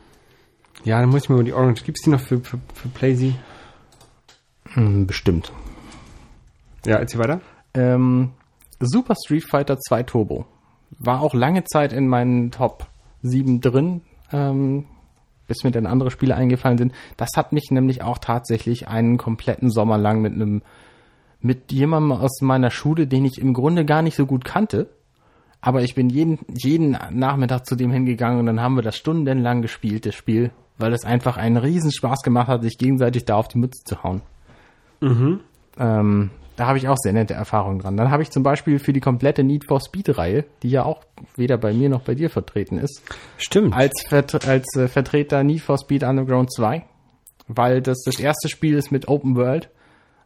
Ja, 0.84 1.00
dann 1.00 1.10
muss 1.10 1.24
ich 1.24 1.28
mir 1.28 1.36
mal 1.36 1.44
die 1.44 1.52
Orange. 1.52 1.84
Gibt 1.84 1.98
es 1.98 2.04
die 2.04 2.10
noch 2.10 2.20
für, 2.20 2.40
für, 2.40 2.58
für 2.74 2.88
PlayZ? 2.88 3.34
Hm, 4.70 5.06
bestimmt. 5.06 5.52
Ja, 6.84 6.96
erzähl 6.96 7.20
weiter. 7.20 7.40
Ähm, 7.74 8.32
Super 8.80 9.14
Street 9.24 9.44
Fighter 9.44 9.78
2 9.78 10.02
Turbo. 10.04 10.46
War 10.98 11.20
auch 11.20 11.34
lange 11.34 11.64
Zeit 11.64 11.92
in 11.92 12.08
meinen 12.08 12.50
Top 12.50 12.86
7 13.22 13.60
drin. 13.60 14.02
Ähm, 14.32 14.86
bis 15.46 15.64
mir 15.64 15.70
dann 15.70 15.86
andere 15.86 16.10
Spiele 16.10 16.34
eingefallen 16.34 16.78
sind. 16.78 16.92
Das 17.16 17.30
hat 17.36 17.52
mich 17.52 17.70
nämlich 17.70 18.02
auch 18.02 18.18
tatsächlich 18.18 18.88
einen 18.88 19.16
kompletten 19.16 19.70
Sommer 19.70 19.98
lang 19.98 20.20
mit 20.20 20.34
einem, 20.34 20.62
mit 21.46 21.72
jemandem 21.72 22.12
aus 22.12 22.40
meiner 22.42 22.70
Schule, 22.70 23.06
den 23.06 23.24
ich 23.24 23.40
im 23.40 23.54
Grunde 23.54 23.84
gar 23.84 24.02
nicht 24.02 24.16
so 24.16 24.26
gut 24.26 24.44
kannte. 24.44 24.88
Aber 25.60 25.82
ich 25.82 25.94
bin 25.94 26.10
jeden, 26.10 26.38
jeden 26.54 26.98
Nachmittag 27.10 27.66
zu 27.66 27.76
dem 27.76 27.90
hingegangen 27.90 28.38
und 28.40 28.46
dann 28.46 28.60
haben 28.60 28.76
wir 28.76 28.82
das 28.82 28.96
stundenlang 28.96 29.62
gespielt, 29.62 30.06
das 30.06 30.14
Spiel, 30.14 30.50
weil 30.78 30.92
es 30.92 31.04
einfach 31.04 31.36
einen 31.36 31.56
riesen 31.56 31.92
Spaß 31.92 32.22
gemacht 32.22 32.48
hat, 32.48 32.62
sich 32.62 32.78
gegenseitig 32.78 33.24
da 33.24 33.36
auf 33.36 33.48
die 33.48 33.58
Mütze 33.58 33.82
zu 33.84 34.02
hauen. 34.02 34.22
Mhm. 35.00 35.40
Ähm, 35.78 36.30
da 36.56 36.66
habe 36.66 36.78
ich 36.78 36.88
auch 36.88 36.96
sehr 36.96 37.12
nette 37.12 37.34
Erfahrungen 37.34 37.78
dran. 37.78 37.96
Dann 37.96 38.10
habe 38.10 38.22
ich 38.22 38.30
zum 38.30 38.42
Beispiel 38.42 38.78
für 38.78 38.92
die 38.92 39.00
komplette 39.00 39.44
Need 39.44 39.66
for 39.66 39.80
Speed-Reihe, 39.80 40.44
die 40.62 40.70
ja 40.70 40.84
auch 40.84 41.02
weder 41.36 41.58
bei 41.58 41.72
mir 41.72 41.88
noch 41.88 42.02
bei 42.02 42.14
dir 42.14 42.30
vertreten 42.30 42.78
ist, 42.78 43.02
stimmt, 43.36 43.74
als, 43.74 44.04
Vert 44.08 44.46
als 44.46 44.74
äh, 44.76 44.88
Vertreter 44.88 45.42
Need 45.42 45.60
for 45.60 45.78
Speed 45.78 46.02
Underground 46.02 46.52
2, 46.52 46.84
weil 47.48 47.82
das 47.82 48.02
das 48.04 48.18
erste 48.18 48.48
Spiel 48.48 48.74
ist 48.74 48.90
mit 48.90 49.08
Open 49.08 49.36
World 49.36 49.70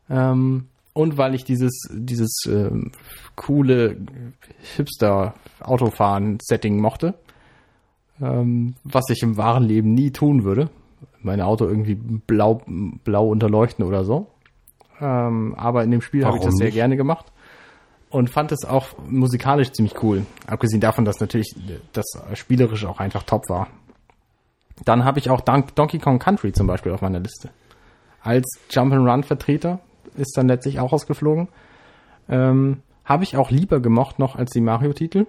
ähm, 0.09 0.69
und 1.01 1.19
weil 1.19 1.35
ich 1.35 1.45
dieses 1.45 1.89
dieses 1.93 2.45
ähm, 2.47 2.93
coole 3.37 3.99
Hipster-Autofahren-Setting 4.77 6.81
mochte, 6.81 7.15
ähm, 8.21 8.75
was 8.85 9.05
ich 9.11 9.23
im 9.23 9.37
wahren 9.37 9.65
Leben 9.65 9.95
nie 9.95 10.11
tun 10.11 10.45
würde. 10.45 10.71
Mein 11.23 11.41
Auto 11.41 11.67
irgendwie 11.67 11.95
blau 11.95 12.63
blau 13.05 13.29
unterleuchten 13.29 13.85
oder 13.85 14.05
so 14.05 14.29
ähm, 15.01 15.55
aber 15.57 15.83
in 15.83 15.91
dem 15.91 16.03
Spiel 16.03 16.27
habe 16.27 16.37
ich 16.37 16.45
das 16.45 16.57
sehr 16.57 16.67
nicht? 16.67 16.75
gerne 16.75 16.97
gemacht 16.97 17.27
und 18.11 18.31
fand 18.31 18.53
es 18.53 18.65
auch 18.65 18.89
musikalisch 19.09 19.73
ziemlich 19.73 20.03
cool. 20.03 20.27
Abgesehen 20.47 20.81
davon, 20.81 21.05
dass 21.05 21.21
natürlich 21.21 21.55
das 21.93 22.07
spielerisch 22.35 22.85
auch 22.85 23.01
einfach 23.01 23.23
top 23.23 23.49
war. 23.49 23.69
Dann 24.85 25.05
habe 25.05 25.19
ich 25.19 25.31
auch 25.31 25.41
Don 25.41 25.65
Donkey 25.75 25.99
Kong 25.99 26.19
Country 26.19 26.53
zum 26.53 26.67
Beispiel 26.67 26.93
auf 26.93 27.03
meiner 27.03 27.21
Liste. 27.21 27.51
Als 28.23 28.47
Jump'n'Run-Vertreter 28.71 29.81
ist 30.17 30.37
dann 30.37 30.49
letztlich 30.49 30.81
auch 30.81 30.93
ausgeflogen. 30.93 31.49
Ähm, 32.29 32.83
habe 33.05 33.25
ich 33.25 33.37
auch 33.37 33.51
lieber 33.51 33.81
gemocht 33.81 34.19
noch 34.19 34.37
als 34.37 34.51
die 34.51 34.61
Mario-Titel, 34.61 35.27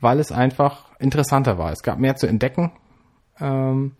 weil 0.00 0.20
es 0.20 0.32
einfach 0.32 0.86
interessanter 0.98 1.58
war. 1.58 1.72
Es 1.72 1.82
gab 1.82 1.98
mehr 1.98 2.16
zu 2.16 2.26
entdecken. 2.26 2.72
Ähm, 3.40 3.92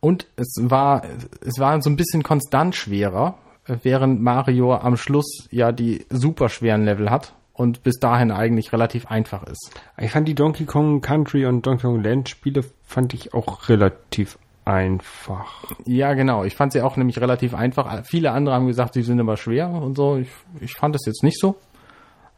und 0.00 0.26
es 0.36 0.56
war, 0.60 1.02
es 1.40 1.58
war 1.58 1.80
so 1.80 1.90
ein 1.90 1.96
bisschen 1.96 2.22
konstant 2.22 2.74
schwerer, 2.74 3.38
während 3.66 4.20
Mario 4.20 4.74
am 4.74 4.96
Schluss 4.96 5.48
ja 5.50 5.72
die 5.72 6.04
super 6.10 6.48
schweren 6.48 6.84
Level 6.84 7.10
hat 7.10 7.34
und 7.52 7.82
bis 7.82 7.98
dahin 7.98 8.30
eigentlich 8.30 8.72
relativ 8.72 9.06
einfach 9.06 9.42
ist. 9.44 9.70
Ich 9.98 10.12
fand 10.12 10.28
die 10.28 10.34
Donkey 10.34 10.66
Kong 10.66 11.00
Country 11.00 11.46
und 11.46 11.66
Donkey 11.66 11.82
Kong 11.86 12.02
Land 12.02 12.28
Spiele 12.28 12.64
fand 12.84 13.14
ich 13.14 13.34
auch 13.34 13.68
relativ 13.68 14.38
einfach. 14.66 15.64
Ja, 15.86 16.12
genau. 16.14 16.44
Ich 16.44 16.56
fand 16.56 16.72
sie 16.72 16.82
auch 16.82 16.96
nämlich 16.96 17.20
relativ 17.20 17.54
einfach. 17.54 18.04
Viele 18.04 18.32
andere 18.32 18.54
haben 18.56 18.66
gesagt, 18.66 18.94
sie 18.94 19.02
sind 19.02 19.20
aber 19.20 19.36
schwer 19.36 19.70
und 19.70 19.96
so. 19.96 20.16
Ich, 20.16 20.28
ich 20.60 20.74
fand 20.74 20.94
das 20.94 21.06
jetzt 21.06 21.22
nicht 21.22 21.38
so. 21.40 21.56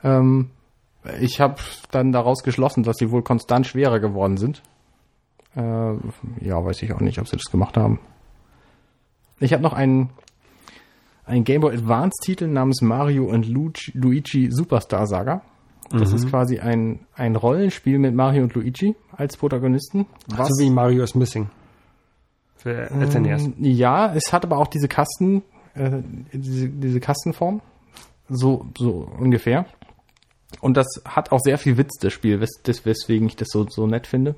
Ähm, 0.04 0.50
ich 1.20 1.40
habe 1.40 1.56
dann 1.90 2.12
daraus 2.12 2.42
geschlossen, 2.42 2.82
dass 2.82 2.96
sie 2.98 3.10
wohl 3.10 3.22
konstant 3.22 3.66
schwerer 3.66 3.98
geworden 3.98 4.36
sind. 4.36 4.62
Äh, 5.56 5.60
ja, 5.60 6.62
weiß 6.64 6.82
ich 6.82 6.92
auch 6.92 7.00
nicht, 7.00 7.18
ob 7.18 7.26
sie 7.26 7.36
das 7.36 7.50
gemacht 7.50 7.78
haben. 7.78 7.98
Ich 9.40 9.54
habe 9.54 9.62
noch 9.62 9.72
einen, 9.72 10.10
einen 11.24 11.44
Game 11.44 11.62
Boy 11.62 11.74
Advance 11.74 12.18
Titel 12.22 12.46
namens 12.46 12.82
Mario 12.82 13.24
und 13.24 13.46
Luigi 13.48 14.50
Superstar 14.50 15.06
Saga. 15.06 15.42
Das 15.90 16.10
mhm. 16.10 16.16
ist 16.16 16.28
quasi 16.28 16.58
ein, 16.58 17.06
ein 17.14 17.36
Rollenspiel 17.36 17.98
mit 17.98 18.14
Mario 18.14 18.42
und 18.42 18.54
Luigi 18.54 18.94
als 19.16 19.38
Protagonisten. 19.38 20.04
Was 20.26 20.48
so 20.48 20.62
wie 20.62 20.68
Mario 20.68 21.02
is 21.02 21.14
Missing. 21.14 21.48
Für 22.58 22.88
SNES. 22.88 23.46
Ähm, 23.46 23.54
ja, 23.58 24.12
es 24.14 24.32
hat 24.32 24.44
aber 24.44 24.58
auch 24.58 24.66
diese 24.66 24.88
Kasten, 24.88 25.42
äh, 25.74 26.02
diese, 26.32 26.68
diese 26.68 27.00
Kastenform. 27.00 27.60
So, 28.28 28.66
so 28.76 29.10
ungefähr. 29.18 29.64
Und 30.60 30.76
das 30.76 30.86
hat 31.04 31.32
auch 31.32 31.40
sehr 31.40 31.58
viel 31.58 31.76
Witz, 31.78 31.98
das 32.00 32.12
Spiel, 32.12 32.40
wes 32.40 32.60
weswegen 32.84 33.28
ich 33.28 33.36
das 33.36 33.48
so, 33.50 33.66
so 33.68 33.86
nett 33.86 34.06
finde. 34.06 34.34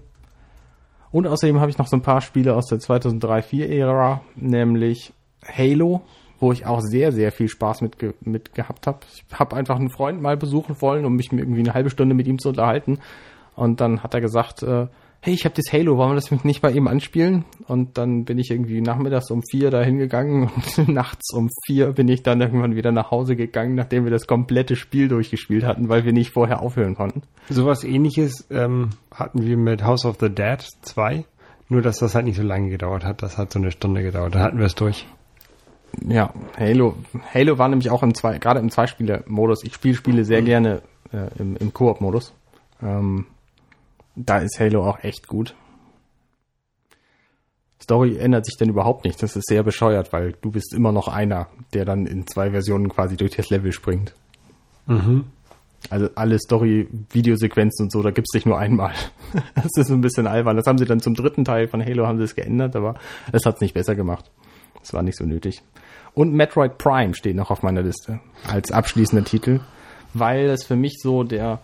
Und 1.11 1.27
außerdem 1.27 1.61
habe 1.61 1.71
ich 1.71 1.79
noch 1.79 1.87
so 1.87 1.97
ein 1.97 2.03
paar 2.03 2.21
Spiele 2.21 2.55
aus 2.55 2.67
der 2.67 2.79
2003-4-Ära, 2.79 4.21
nämlich 4.37 5.13
Halo, 5.45 6.03
wo 6.39 6.53
ich 6.53 6.67
auch 6.67 6.81
sehr, 6.81 7.13
sehr 7.13 7.33
viel 7.33 7.49
Spaß 7.49 7.81
mit, 7.81 7.99
ge 7.99 8.15
mit 8.21 8.55
gehabt 8.55 8.87
habe. 8.87 9.01
Ich 9.13 9.25
habe 9.33 9.57
einfach 9.57 9.77
einen 9.77 9.91
Freund 9.91 10.21
mal 10.23 10.37
besuchen 10.37 10.81
wollen, 10.81 11.05
um 11.05 11.17
mich 11.17 11.33
irgendwie 11.33 11.61
eine 11.61 11.75
halbe 11.75 11.91
Stunde 11.91 12.15
mit 12.15 12.27
ihm 12.27 12.39
zu 12.39 12.51
unterhalten. 12.51 12.99
Und 13.57 13.81
dann 13.81 14.03
hat 14.03 14.15
er 14.15 14.21
gesagt, 14.21 14.63
äh, 14.63 14.87
hey, 15.23 15.35
ich 15.35 15.45
habe 15.45 15.55
das 15.55 15.71
Halo, 15.73 15.99
wollen 15.99 16.11
wir 16.11 16.15
das 16.15 16.31
nicht 16.45 16.63
mal 16.63 16.75
eben 16.75 16.89
anspielen? 16.89 17.45
Und 17.67 17.99
dann 17.99 18.25
bin 18.25 18.39
ich 18.39 18.51
irgendwie 18.51 18.81
nachmittags 18.81 19.31
um 19.31 19.43
vier 19.43 19.71
da 19.71 19.83
hingegangen 19.83 20.51
und 20.77 20.89
nachts 20.89 21.33
um 21.35 21.51
vier 21.67 21.93
bin 21.93 22.09
ich 22.09 22.23
dann 22.23 22.41
irgendwann 22.41 22.75
wieder 22.75 22.91
nach 22.91 23.11
Hause 23.11 23.37
gegangen, 23.37 23.75
nachdem 23.75 24.05
wir 24.05 24.11
das 24.11 24.27
komplette 24.27 24.77
Spiel 24.77 25.09
durchgespielt 25.09 25.65
hatten, 25.65 25.89
weil 25.89 26.05
wir 26.05 26.13
nicht 26.13 26.31
vorher 26.31 26.63
aufhören 26.63 26.95
konnten. 26.95 27.23
Sowas 27.51 27.85
ähnliches 27.85 28.47
ähm, 28.51 28.91
hatten 29.15 29.45
wir 29.45 29.57
mit 29.57 29.85
House 29.85 30.07
of 30.07 30.17
the 30.21 30.31
Dead 30.31 30.65
2, 30.83 31.25
nur 31.69 31.83
dass 31.83 31.99
das 31.99 32.15
halt 32.15 32.25
nicht 32.25 32.37
so 32.37 32.43
lange 32.43 32.71
gedauert 32.71 33.05
hat, 33.05 33.23
das 33.23 33.37
hat 33.37 33.53
so 33.53 33.59
eine 33.59 33.71
Stunde 33.71 34.03
gedauert, 34.03 34.35
dann 34.35 34.43
hatten 34.43 34.59
wir 34.59 34.67
es 34.67 34.75
durch. 34.75 35.07
Ja, 36.07 36.33
Halo, 36.57 36.95
Halo 37.35 37.59
war 37.59 37.69
nämlich 37.69 37.91
auch 37.91 38.03
im 38.03 38.15
zwei, 38.15 38.39
gerade 38.39 38.61
im 38.61 38.71
Zweispieler-Modus. 38.71 39.65
Ich 39.65 39.75
spiele 39.75 39.97
Spiele 39.97 40.25
sehr 40.25 40.41
mhm. 40.41 40.47
gerne 40.47 40.83
äh, 41.13 41.29
im, 41.39 41.57
im 41.57 41.75
Koop-Modus. 41.75 42.33
Ähm, 42.81 43.27
da 44.17 44.39
ist 44.39 44.59
Halo 44.61 44.85
auch 44.89 45.03
echt 45.03 45.27
gut. 45.29 45.55
Story 47.83 48.19
ändert 48.19 48.45
sich 48.45 48.57
denn 48.57 48.69
überhaupt 48.69 49.05
nicht. 49.05 49.23
Das 49.23 49.37
ist 49.37 49.49
sehr 49.49 49.63
bescheuert, 49.63 50.13
weil 50.13 50.35
du 50.43 50.51
bist 50.51 50.75
immer 50.75 50.93
noch 50.93 51.09
einer, 51.09 51.49
der 51.73 51.85
dann 51.85 52.07
in 52.07 52.27
zwei 52.27 52.51
Versionen 52.51 52.89
quasi 52.89 53.17
durch 53.17 53.37
das 53.37 53.49
Level 53.51 53.73
springt. 53.73 54.15
Mhm. 54.87 55.25
Also 55.89 56.11
alle 56.15 56.39
Story-Videosequenzen 56.39 57.85
und 57.85 57.93
so, 57.93 58.03
da 58.03 58.11
gibt's 58.11 58.33
dich 58.33 58.45
nur 58.45 58.59
einmal. 58.59 58.93
das 59.55 59.71
ist 59.77 59.91
ein 59.91 60.03
bisschen 60.03 60.27
albern. 60.27 60.57
Das 60.57 60.67
haben 60.67 60.77
sie 60.77 60.85
dann 60.85 61.01
zum 61.01 61.15
dritten 61.15 61.45
Teil 61.45 61.69
von 61.69 61.85
Halo 61.85 62.07
haben 62.07 62.19
sie 62.19 62.25
es 62.25 62.35
geändert, 62.35 62.77
aber 62.77 62.97
es 63.33 63.47
hat's 63.47 63.63
nicht 63.63 63.75
besser 63.75 63.95
gemacht. 63.95 64.31
Das 64.81 64.93
war 64.93 65.03
nicht 65.03 65.17
so 65.17 65.25
nötig. 65.25 65.63
Und 66.13 66.35
Metroid 66.35 66.77
Prime 66.77 67.15
steht 67.15 67.37
noch 67.37 67.51
auf 67.51 67.63
meiner 67.63 67.83
Liste 67.83 68.21
als 68.47 68.73
abschließender 68.73 69.25
Titel, 69.25 69.61
weil 70.13 70.51
es 70.51 70.65
für 70.65 70.77
mich 70.77 70.99
so 71.01 71.25
der 71.25 71.61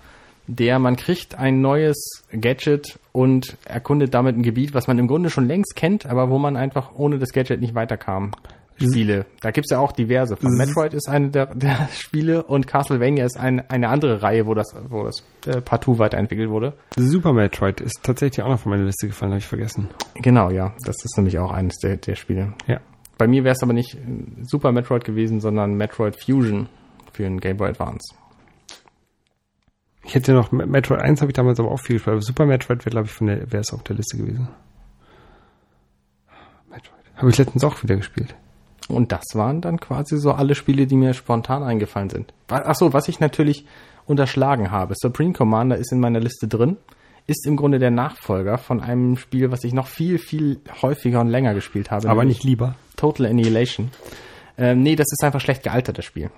der 0.47 0.79
man 0.79 0.97
kriegt 0.97 1.39
ein 1.39 1.61
neues 1.61 2.25
Gadget 2.33 2.99
und 3.13 3.57
erkundet 3.65 4.15
damit 4.15 4.37
ein 4.37 4.43
Gebiet, 4.43 4.75
was 4.75 4.87
man 4.87 4.99
im 4.99 5.09
Grunde 5.09 5.31
schon 5.31 5.47
längst 5.47 5.77
kennt, 5.77 6.07
aber 6.07 6.31
wo 6.31 6.39
man 6.39 6.57
einfach 6.57 6.93
ohne 6.95 7.19
das 7.19 7.33
Gadget 7.33 7.61
nicht 7.61 7.75
weiterkam. 7.75 8.33
Spiele. 8.79 9.27
Da 9.41 9.51
gibt's 9.51 9.71
ja 9.71 9.79
auch 9.79 9.93
diverse. 9.93 10.37
Von 10.37 10.55
Metroid 10.55 10.93
ist 10.93 11.09
eine 11.09 11.31
der, 11.31 11.47
der 11.55 11.89
Spiele 11.95 12.43
und 12.43 12.67
Castlevania 12.67 13.25
ist 13.25 13.39
ein, 13.39 13.69
eine 13.71 13.89
andere 13.89 14.23
Reihe, 14.23 14.47
wo 14.47 14.55
das, 14.55 14.75
wo 14.89 15.05
das 15.05 15.23
äh, 15.47 15.61
partout 15.61 15.99
weiterentwickelt 15.99 16.51
wurde. 16.51 16.75
Super 16.97 17.33
Metroid 17.33 17.81
ist 17.81 18.01
tatsächlich 18.03 18.45
auch 18.45 18.51
noch 18.51 18.61
von 18.61 18.71
meiner 18.71 18.85
Liste 18.85 19.07
gefallen, 19.07 19.33
habe 19.33 19.39
ich 19.39 19.47
vergessen. 19.47 19.89
Genau, 20.15 20.51
ja. 20.51 20.75
Das 20.85 20.97
ist 21.05 21.17
nämlich 21.17 21.39
auch 21.39 21.53
eines 21.53 21.79
der, 21.79 21.97
der 21.97 22.17
Spiele. 22.17 22.53
Ja. 22.67 22.81
Bei 23.19 23.27
mir 23.27 23.45
wäre 23.45 23.55
es 23.55 23.63
aber 23.63 23.73
nicht 23.73 23.97
Super 24.43 24.73
Metroid 24.73 25.05
gewesen, 25.05 25.41
sondern 25.41 25.75
Metroid 25.75 26.23
Fusion 26.23 26.69
für 27.13 27.23
den 27.23 27.41
Game 27.41 27.57
Boy 27.57 27.71
Advance. 27.71 28.15
Ich 30.07 30.15
hätte 30.15 30.33
noch, 30.33 30.53
Metroid 30.53 31.01
1 31.01 31.21
habe 31.21 31.33
ich 31.33 31.35
damals 31.35 31.59
aber 31.59 31.71
auch 31.71 31.81
viel 31.81 31.97
gespielt, 31.97 32.15
aber 32.15 32.23
Super 32.23 32.47
Metroid 32.47 32.85
wäre, 32.85 32.91
glaube 32.91 33.07
ich, 33.07 33.13
von 33.13 33.27
der, 33.27 33.51
wäre 33.51 33.63
es 33.63 33.73
auf 33.73 33.83
der 33.83 33.97
Liste 33.97 34.17
gewesen. 34.17 34.49
Metroid. 36.71 36.95
Habe 37.17 37.31
ich 37.31 37.39
letztens 37.39 37.65
auch 37.65 37.83
wieder 37.83 37.97
gespielt. 37.97 38.35
Und 38.89 39.11
das 39.11 39.25
waren 39.35 39.61
dann 39.61 39.81
quasi 39.81 40.17
so 40.19 40.33
alle 40.33 40.55
Spiele, 40.55 40.87
die 40.87 40.95
mir 40.95 41.13
spontan 41.13 41.65
eingefallen 41.65 42.09
sind. 42.09 42.33
Achso, 42.47 42.93
was 42.93 43.09
ich 43.09 43.19
natürlich 43.19 43.67
unterschlagen 44.05 44.71
habe. 44.71 44.95
Supreme 44.97 45.33
Commander 45.33 45.77
ist 45.77 45.91
in 45.91 45.99
meiner 45.99 46.21
Liste 46.21 46.47
drin, 46.47 46.77
ist 47.27 47.45
im 47.45 47.57
Grunde 47.57 47.81
der 47.81 47.91
Nachfolger 47.91 48.59
von 48.59 48.81
einem 48.81 49.17
Spiel, 49.17 49.51
was 49.51 49.65
ich 49.65 49.73
noch 49.73 49.89
viel, 49.89 50.19
viel 50.19 50.61
häufiger 50.83 51.21
und 51.21 51.29
länger 51.29 51.53
gespielt 51.55 51.91
habe. 51.91 52.09
Aber 52.09 52.25
nicht 52.25 52.45
lieber. 52.45 52.77
Total 52.95 53.27
Annihilation. 53.27 53.91
Ähm, 54.57 54.85
nee, 54.85 54.95
das 54.95 55.09
ist 55.11 55.25
einfach 55.25 55.41
schlecht 55.41 55.65
gealtert, 55.65 55.99
das 55.99 56.05
Spiel 56.05 56.31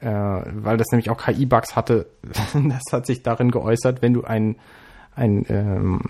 äh, 0.00 0.08
weil 0.08 0.76
das 0.76 0.88
nämlich 0.90 1.10
auch 1.10 1.18
KI-Bugs 1.18 1.76
hatte. 1.76 2.06
das 2.22 2.82
hat 2.92 3.06
sich 3.06 3.22
darin 3.22 3.50
geäußert, 3.50 4.02
wenn 4.02 4.12
du 4.12 4.24
ein, 4.24 4.56
ein 5.14 5.44
ähm, 5.48 6.00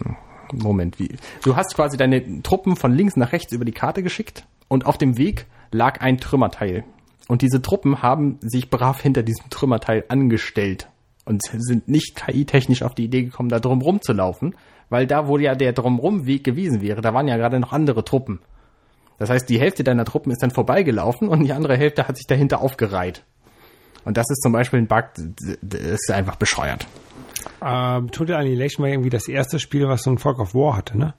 Moment, 0.53 0.99
wie. 0.99 1.17
Du 1.43 1.57
hast 1.57 1.75
quasi 1.75 1.97
deine 1.97 2.43
Truppen 2.43 2.77
von 2.77 2.93
links 2.93 3.17
nach 3.17 3.33
rechts 3.33 3.53
über 3.53 3.65
die 3.65 3.73
Karte 3.73 4.03
geschickt 4.03 4.47
und 4.69 4.87
auf 4.87 4.99
dem 4.99 5.19
Weg 5.19 5.47
lag 5.71 6.01
ein 6.01 6.19
Trümmerteil. 6.19 6.85
Und 7.29 7.43
diese 7.43 7.61
Truppen 7.61 8.03
haben 8.03 8.39
sich 8.41 8.71
brav 8.71 9.03
hinter 9.03 9.23
diesem 9.23 9.51
Trümmerteil 9.51 10.05
angestellt 10.09 10.89
und 11.27 11.43
sind 11.43 11.89
nicht 11.89 12.17
KI-technisch 12.17 12.83
auf 12.83 12.95
die 12.95 13.05
Idee 13.05 13.25
gekommen, 13.25 13.51
da 13.51 13.61
drum 13.61 13.83
rumzulaufen, 13.83 14.55
weil 14.89 15.07
da, 15.07 15.29
wo 15.29 15.37
ja 15.37 15.55
der 15.55 15.75
Drumrum-Weg 15.75 16.43
gewesen 16.43 16.81
wäre, 16.81 17.03
da 17.03 17.13
waren 17.13 17.29
ja 17.29 17.37
gerade 17.37 17.61
noch 17.61 17.73
andere 17.73 18.03
Truppen. 18.03 18.41
Das 19.19 19.29
heißt, 19.29 19.49
die 19.49 19.61
Hälfte 19.61 19.85
deiner 19.85 20.07
Truppen 20.07 20.33
ist 20.33 20.43
dann 20.43 20.53
vorbeigelaufen 20.53 21.29
und 21.29 21.45
die 21.45 21.53
andere 21.53 21.77
Hälfte 21.77 22.09
hat 22.09 22.17
sich 22.17 22.27
dahinter 22.27 22.63
aufgereiht. 22.63 23.25
Und 24.05 24.17
das 24.17 24.27
ist 24.31 24.43
zum 24.43 24.53
Beispiel 24.53 24.81
ein 24.81 24.87
Bug, 24.87 25.05
das 25.63 25.81
ist 25.81 26.11
einfach 26.11 26.37
bescheuert. 26.37 26.87
Ähm, 27.63 28.11
Total 28.11 28.37
Annihilation 28.41 28.85
war 28.85 28.91
irgendwie 28.91 29.11
das 29.11 29.29
erste 29.29 29.59
Spiel, 29.59 29.89
was 29.89 30.03
so 30.03 30.11
ein 30.11 30.19
Fog 30.19 30.39
of 30.39 30.55
War 30.55 30.77
hatte, 30.77 30.99
ne? 30.99 31.15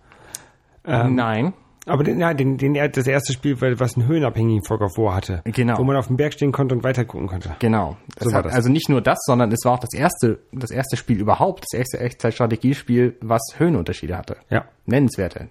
Ähm, 0.86 1.16
Nein. 1.16 1.54
Aber 1.86 2.04
den, 2.04 2.20
ja, 2.20 2.34
den, 2.34 2.58
den, 2.58 2.74
das 2.74 3.08
erste 3.08 3.34
Spiel, 3.34 3.60
was 3.62 3.98
einen 3.98 4.08
höhenabhängigen 4.08 4.64
Fog 4.64 4.82
of 4.82 4.98
War 4.98 5.16
hatte. 5.16 5.42
Genau. 5.46 5.78
Wo 5.78 5.84
man 5.84 5.96
auf 5.96 6.08
dem 6.08 6.18
Berg 6.18 6.34
stehen 6.34 6.52
konnte 6.52 6.76
und 6.76 6.84
weiter 6.84 7.04
gucken 7.04 7.28
konnte. 7.28 7.56
Genau. 7.60 7.98
So 8.20 8.32
hat, 8.32 8.46
also 8.46 8.70
nicht 8.70 8.90
nur 8.90 9.02
das, 9.02 9.18
sondern 9.26 9.52
es 9.52 9.66
war 9.66 9.74
auch 9.74 9.80
das 9.80 9.94
erste, 9.94 10.40
das 10.52 10.72
erste 10.72 10.98
Spiel 10.98 11.20
überhaupt, 11.20 11.66
das 11.72 11.78
erste 11.78 12.00
Echtzeitstrategiespiel, 12.00 13.18
was 13.22 13.42
Höhenunterschiede 13.58 14.18
hatte. 14.18 14.38
Ja. 14.50 14.66
Nennenswerte. 14.86 15.50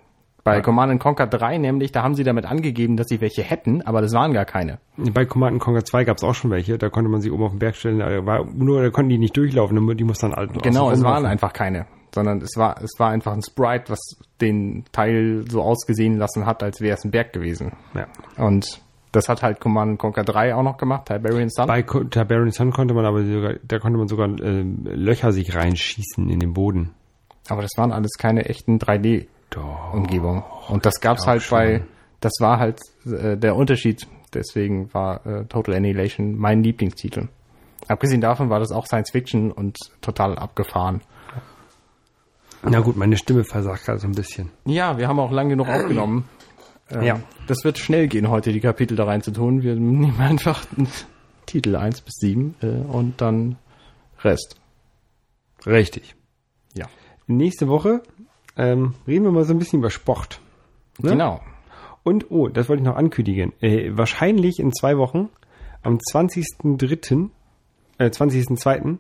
Bei 0.49 0.57
ja. 0.57 0.63
Command 0.63 0.99
Conquer 1.01 1.27
3 1.27 1.59
nämlich, 1.59 1.93
da 1.93 2.03
haben 2.03 2.15
sie 2.15 2.25
damit 2.25 2.47
angegeben, 2.47 2.97
dass 2.97 3.09
sie 3.09 3.21
welche 3.21 3.43
hätten, 3.43 3.83
aber 3.83 4.01
das 4.01 4.15
waren 4.15 4.33
gar 4.33 4.47
keine. 4.47 4.79
Bei 4.97 5.27
Command 5.27 5.61
Conquer 5.61 5.85
2 5.85 6.05
gab 6.05 6.17
es 6.17 6.25
auch 6.25 6.35
schon 6.35 6.51
welche, 6.51 6.79
da 6.79 6.89
konnte 6.89 7.11
man 7.11 7.21
sie 7.21 7.31
oben 7.31 7.45
auf 7.45 7.51
den 7.51 7.59
Berg 7.59 7.77
stellen, 7.77 7.99
war, 8.27 8.45
nur 8.45 8.83
da 8.83 8.91
konnten 8.91 9.11
die 9.11 9.19
nicht 9.19 9.37
durchlaufen, 9.37 9.97
die 9.97 10.05
mussten 10.05 10.31
dann 10.31 10.39
alt 10.39 10.63
Genau, 10.63 10.91
es 10.91 11.03
waren 11.03 11.27
einfach 11.27 11.53
keine, 11.53 11.87
sondern 12.15 12.41
es 12.41 12.57
war, 12.57 12.81
es 12.83 12.99
war 12.99 13.11
einfach 13.11 13.33
ein 13.33 13.43
Sprite, 13.43 13.91
was 13.91 14.01
den 14.41 14.85
Teil 14.93 15.45
so 15.49 15.63
ausgesehen 15.63 16.17
lassen 16.17 16.47
hat, 16.47 16.63
als 16.63 16.81
wäre 16.81 16.97
es 16.97 17.05
ein 17.05 17.11
Berg 17.11 17.35
gewesen. 17.35 17.73
Ja. 17.95 18.07
Und 18.43 18.81
das 19.13 19.29
hat 19.29 19.43
halt 19.43 19.61
Command 19.61 19.99
Conquer 19.99 20.25
3 20.25 20.55
auch 20.55 20.63
noch 20.63 20.79
gemacht, 20.79 21.07
Tiberian 21.07 21.51
Sun. 21.51 21.67
Bei 21.67 21.83
Tiberian 21.83 22.51
Sun 22.53 22.73
konnte 22.73 22.95
man 22.95 23.05
aber 23.05 23.23
sogar, 23.23 23.55
da 23.63 23.79
konnte 23.79 23.99
man 23.99 24.09
sogar 24.09 24.29
äh, 24.29 24.63
Löcher 24.63 25.33
sich 25.33 25.55
reinschießen 25.55 26.29
in 26.31 26.41
den 26.41 26.55
Boden. 26.55 26.95
Aber 27.49 27.63
das 27.63 27.73
waren 27.77 27.93
alles 27.93 28.13
keine 28.19 28.47
echten 28.47 28.79
3D 28.79 29.27
Umgebung. 29.57 30.45
Und 30.69 30.87
das 30.87 31.01
gab's 31.01 31.27
halt 31.27 31.43
schon. 31.43 31.59
bei, 31.59 31.85
das 32.21 32.33
war 32.41 32.59
halt 32.59 32.81
äh, 33.07 33.37
der 33.37 33.57
Unterschied. 33.57 34.07
Deswegen 34.35 34.93
war 34.93 35.27
äh, 35.27 35.45
Total 35.47 35.75
Annihilation 35.75 36.37
mein 36.37 36.63
Lieblingstitel. 36.63 37.29
Abgesehen 37.87 38.21
davon 38.21 38.51
war 38.51 38.61
das 38.61 38.71
auch 38.71 38.87
Science 38.87 39.11
Fiction 39.11 39.51
und 39.51 39.79
total 40.03 40.39
abgefahren. 40.39 41.01
Na 42.63 42.81
gut, 42.81 42.97
meine 42.97 43.17
Stimme 43.17 43.45
versagt 43.45 43.85
gerade 43.85 44.01
so 44.01 44.07
ein 44.09 44.13
bisschen. 44.13 44.51
Ja, 44.65 44.99
wir 44.99 45.09
haben 45.09 45.21
auch 45.21 45.31
lang 45.31 45.49
genug 45.49 45.69
aufgenommen. 45.69 46.29
Ähm, 46.91 47.03
ja. 47.03 47.21
Das 47.47 47.65
wird 47.65 47.79
schnell 47.79 48.09
gehen, 48.09 48.29
heute 48.29 48.53
die 48.53 48.61
Kapitel 48.61 48.97
da 48.97 49.05
rein 49.05 49.23
zu 49.23 49.31
tun. 49.31 49.63
Wir 49.63 49.75
nehmen 49.75 50.19
einfach 50.21 50.65
Titel 51.47 51.77
1 51.77 52.01
bis 52.01 52.15
7 52.17 52.55
äh, 52.61 52.67
und 52.67 53.21
dann 53.21 53.57
Rest. 54.23 54.57
Richtig. 55.67 56.15
Ja. 56.75 56.87
Nächste 57.27 57.69
Woche 57.69 58.03
ähm, 58.59 58.95
reden 59.07 59.25
wir 59.25 59.33
mal 59.33 59.45
so 59.45 59.55
ein 59.55 59.59
bisschen 59.59 59.79
über 59.79 59.91
Sport. 59.91 60.41
Ne? 60.99 61.11
Genau. 61.13 61.41
Und, 62.03 62.31
oh, 62.31 62.49
das 62.49 62.69
wollte 62.69 62.83
ich 62.83 62.89
noch 62.89 62.97
ankündigen. 62.97 63.53
Äh, 63.61 63.91
wahrscheinlich 63.97 64.59
in 64.59 64.73
zwei 64.73 64.99
Wochen, 64.99 65.29
am 65.83 65.99
20.03., 65.99 67.31
äh, 67.99 68.07
20.02., 68.07 68.99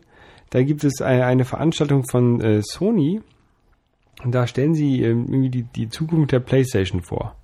Da 0.51 0.62
gibt 0.62 0.85
es 0.85 1.02
eine, 1.02 1.26
eine 1.26 1.44
Veranstaltung 1.44 2.05
von 2.09 2.40
äh, 2.40 2.62
Sony. 2.62 3.20
Und 4.24 4.35
da 4.35 4.47
stellen 4.47 4.74
sie 4.74 5.02
ähm, 5.02 5.26
irgendwie 5.28 5.51
die, 5.51 5.62
die 5.62 5.89
Zukunft 5.89 6.32
der 6.32 6.40
PlayStation 6.40 7.02
vor. 7.02 7.35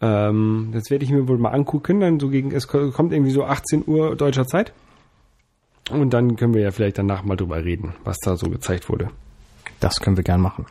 Ähm, 0.00 0.70
das 0.72 0.90
werde 0.90 1.04
ich 1.04 1.10
mir 1.10 1.28
wohl 1.28 1.38
mal 1.38 1.50
angucken. 1.50 2.00
Dann 2.00 2.20
so 2.20 2.28
gegen, 2.28 2.52
es 2.52 2.68
kommt 2.68 3.12
irgendwie 3.12 3.32
so 3.32 3.44
18 3.44 3.84
Uhr 3.86 4.16
deutscher 4.16 4.46
Zeit. 4.46 4.72
Und 5.90 6.12
dann 6.12 6.36
können 6.36 6.54
wir 6.54 6.62
ja 6.62 6.70
vielleicht 6.70 6.98
danach 6.98 7.24
mal 7.24 7.36
drüber 7.36 7.64
reden, 7.64 7.94
was 8.04 8.18
da 8.18 8.36
so 8.36 8.48
gezeigt 8.48 8.88
wurde. 8.88 9.10
Das 9.80 10.00
können 10.00 10.16
wir 10.16 10.24
gern 10.24 10.40
machen. 10.40 10.66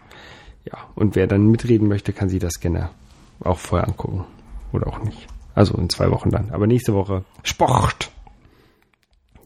Ja, 0.71 0.77
und 0.95 1.15
wer 1.15 1.27
dann 1.27 1.47
mitreden 1.47 1.87
möchte, 1.87 2.13
kann 2.13 2.29
sich 2.29 2.39
das 2.39 2.59
gerne 2.59 2.89
auch 3.39 3.57
vorher 3.57 3.87
angucken. 3.87 4.25
Oder 4.71 4.87
auch 4.87 4.99
nicht. 4.99 5.27
Also 5.55 5.75
in 5.77 5.89
zwei 5.89 6.11
Wochen 6.11 6.29
dann. 6.29 6.51
Aber 6.51 6.67
nächste 6.67 6.93
Woche 6.93 7.23
Sport. 7.43 8.11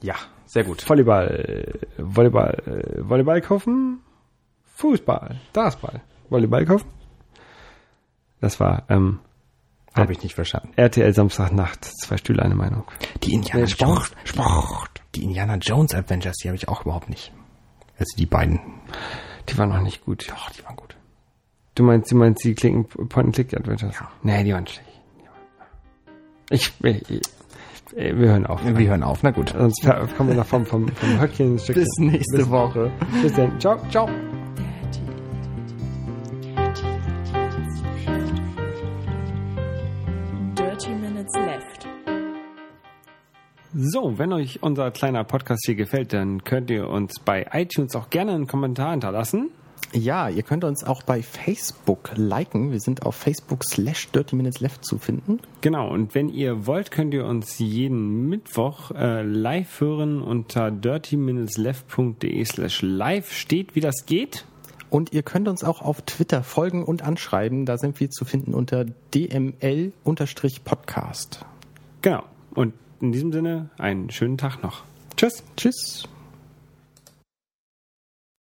Ja, 0.02 0.16
sehr 0.46 0.66
gut. 0.66 0.88
Volleyball, 0.88 1.80
Volleyball, 1.98 3.02
Volleyball 3.02 3.42
kaufen, 3.42 4.02
Fußball, 4.76 5.40
Dartsball, 5.54 6.02
Volleyball 6.30 6.66
kaufen. 6.66 6.88
Das 8.42 8.60
war 8.60 8.84
ähm, 8.90 9.20
habe 9.94 10.12
ich 10.12 10.24
nicht 10.24 10.34
verstanden. 10.34 10.74
RTL 10.76 11.14
Samstagnacht, 11.14 11.86
zwei 11.86 12.18
Stühle, 12.18 12.42
eine 12.42 12.56
Meinung. 12.56 12.84
Die 13.22 13.34
Indiana 13.34 13.66
Jones, 13.66 14.12
Sport. 14.24 15.02
Die 15.14 15.24
Indiana 15.24 15.56
Jones 15.58 15.94
Adventures, 15.94 16.38
die 16.38 16.48
habe 16.48 16.56
ich 16.56 16.68
auch 16.68 16.82
überhaupt 16.82 17.10
nicht. 17.10 17.32
Also 18.00 18.18
die 18.18 18.26
beiden. 18.26 18.60
Die 19.48 19.58
waren 19.58 19.70
noch 19.70 19.82
nicht 19.82 20.04
gut. 20.04 20.28
Doch, 20.30 20.50
die 20.50 20.64
waren 20.66 20.76
gut. 20.76 20.96
Du 21.76 21.84
meinst, 21.84 22.12
du 22.12 22.16
meinst 22.16 22.44
die 22.44 22.54
Klicken 22.54 22.86
Point-and-Click-Adventures? 22.86 23.96
Ja. 24.00 24.10
Nee, 24.22 24.44
die 24.44 24.54
waren 24.54 24.68
schlecht. 24.68 24.90
Ich, 26.52 26.72
ich, 26.84 27.10
ich, 27.10 27.22
wir 27.96 28.30
hören 28.30 28.46
auf. 28.46 28.64
Wir 28.64 28.90
hören 28.90 29.02
auf, 29.02 29.24
na 29.24 29.32
gut. 29.32 29.50
Sonst 29.50 29.82
kommen 30.16 30.30
wir 30.30 30.36
noch 30.36 30.46
vom, 30.46 30.66
vom, 30.66 30.88
vom 30.88 31.20
Höckchen. 31.20 31.56
Bis 31.56 31.88
nächste 31.98 32.38
Bis, 32.38 32.50
Woche. 32.50 32.92
Bis 33.24 33.34
dann. 33.34 33.60
Ciao. 33.60 33.80
Ciao. 33.90 34.08
So, 43.76 44.20
wenn 44.20 44.32
euch 44.32 44.62
unser 44.62 44.92
kleiner 44.92 45.24
Podcast 45.24 45.64
hier 45.66 45.74
gefällt, 45.74 46.14
dann 46.14 46.44
könnt 46.44 46.70
ihr 46.70 46.88
uns 46.88 47.20
bei 47.20 47.48
iTunes 47.54 47.96
auch 47.96 48.12
gerne 48.12 48.34
einen 48.34 48.46
Kommentar 48.46 48.92
hinterlassen. 48.92 49.50
Ja, 49.94 50.28
ihr 50.28 50.42
könnt 50.42 50.64
uns 50.64 50.84
auch 50.84 51.04
bei 51.04 51.22
Facebook 51.22 52.12
liken. 52.16 52.72
Wir 52.72 52.80
sind 52.80 53.06
auf 53.06 53.16
Facebook 53.16 53.64
slash 53.64 54.10
Dirty 54.10 54.36
Minutes 54.36 54.60
Left 54.60 54.84
zu 54.84 54.98
finden. 54.98 55.40
Genau, 55.62 55.88
und 55.90 56.16
wenn 56.16 56.30
ihr 56.30 56.66
wollt, 56.66 56.90
könnt 56.90 57.14
ihr 57.14 57.26
uns 57.26 57.60
jeden 57.60 58.28
Mittwoch 58.28 58.90
äh, 58.92 59.22
live 59.22 59.80
hören 59.80 60.22
unter 60.22 60.72
dirtyminutesleft.de 60.72 62.44
slash 62.46 62.82
live 62.82 63.32
steht, 63.32 63.76
wie 63.76 63.82
das 63.82 64.08
geht. 64.08 64.46
Und 64.90 65.14
ihr 65.14 65.22
könnt 65.24 65.48
uns 65.48 65.64
auch 65.64 65.82
auf 65.82 66.02
Twitter 66.04 66.44
folgen 66.44 66.84
und 66.84 67.04
anschreiben. 67.04 67.66
Da 67.66 67.78
sind 67.78 68.00
wir 68.00 68.10
zu 68.10 68.26
finden 68.26 68.54
unter 68.54 68.86
dml-podcast. 69.14 69.96
Genau. 72.02 72.24
Und 72.54 72.74
in 73.00 73.12
diesem 73.12 73.32
Sinne 73.32 73.70
einen 73.78 74.10
schönen 74.12 74.38
Tag 74.38 74.62
noch. 74.64 74.84
Tschüss. 75.18 75.44
Tschüss. 75.58 76.08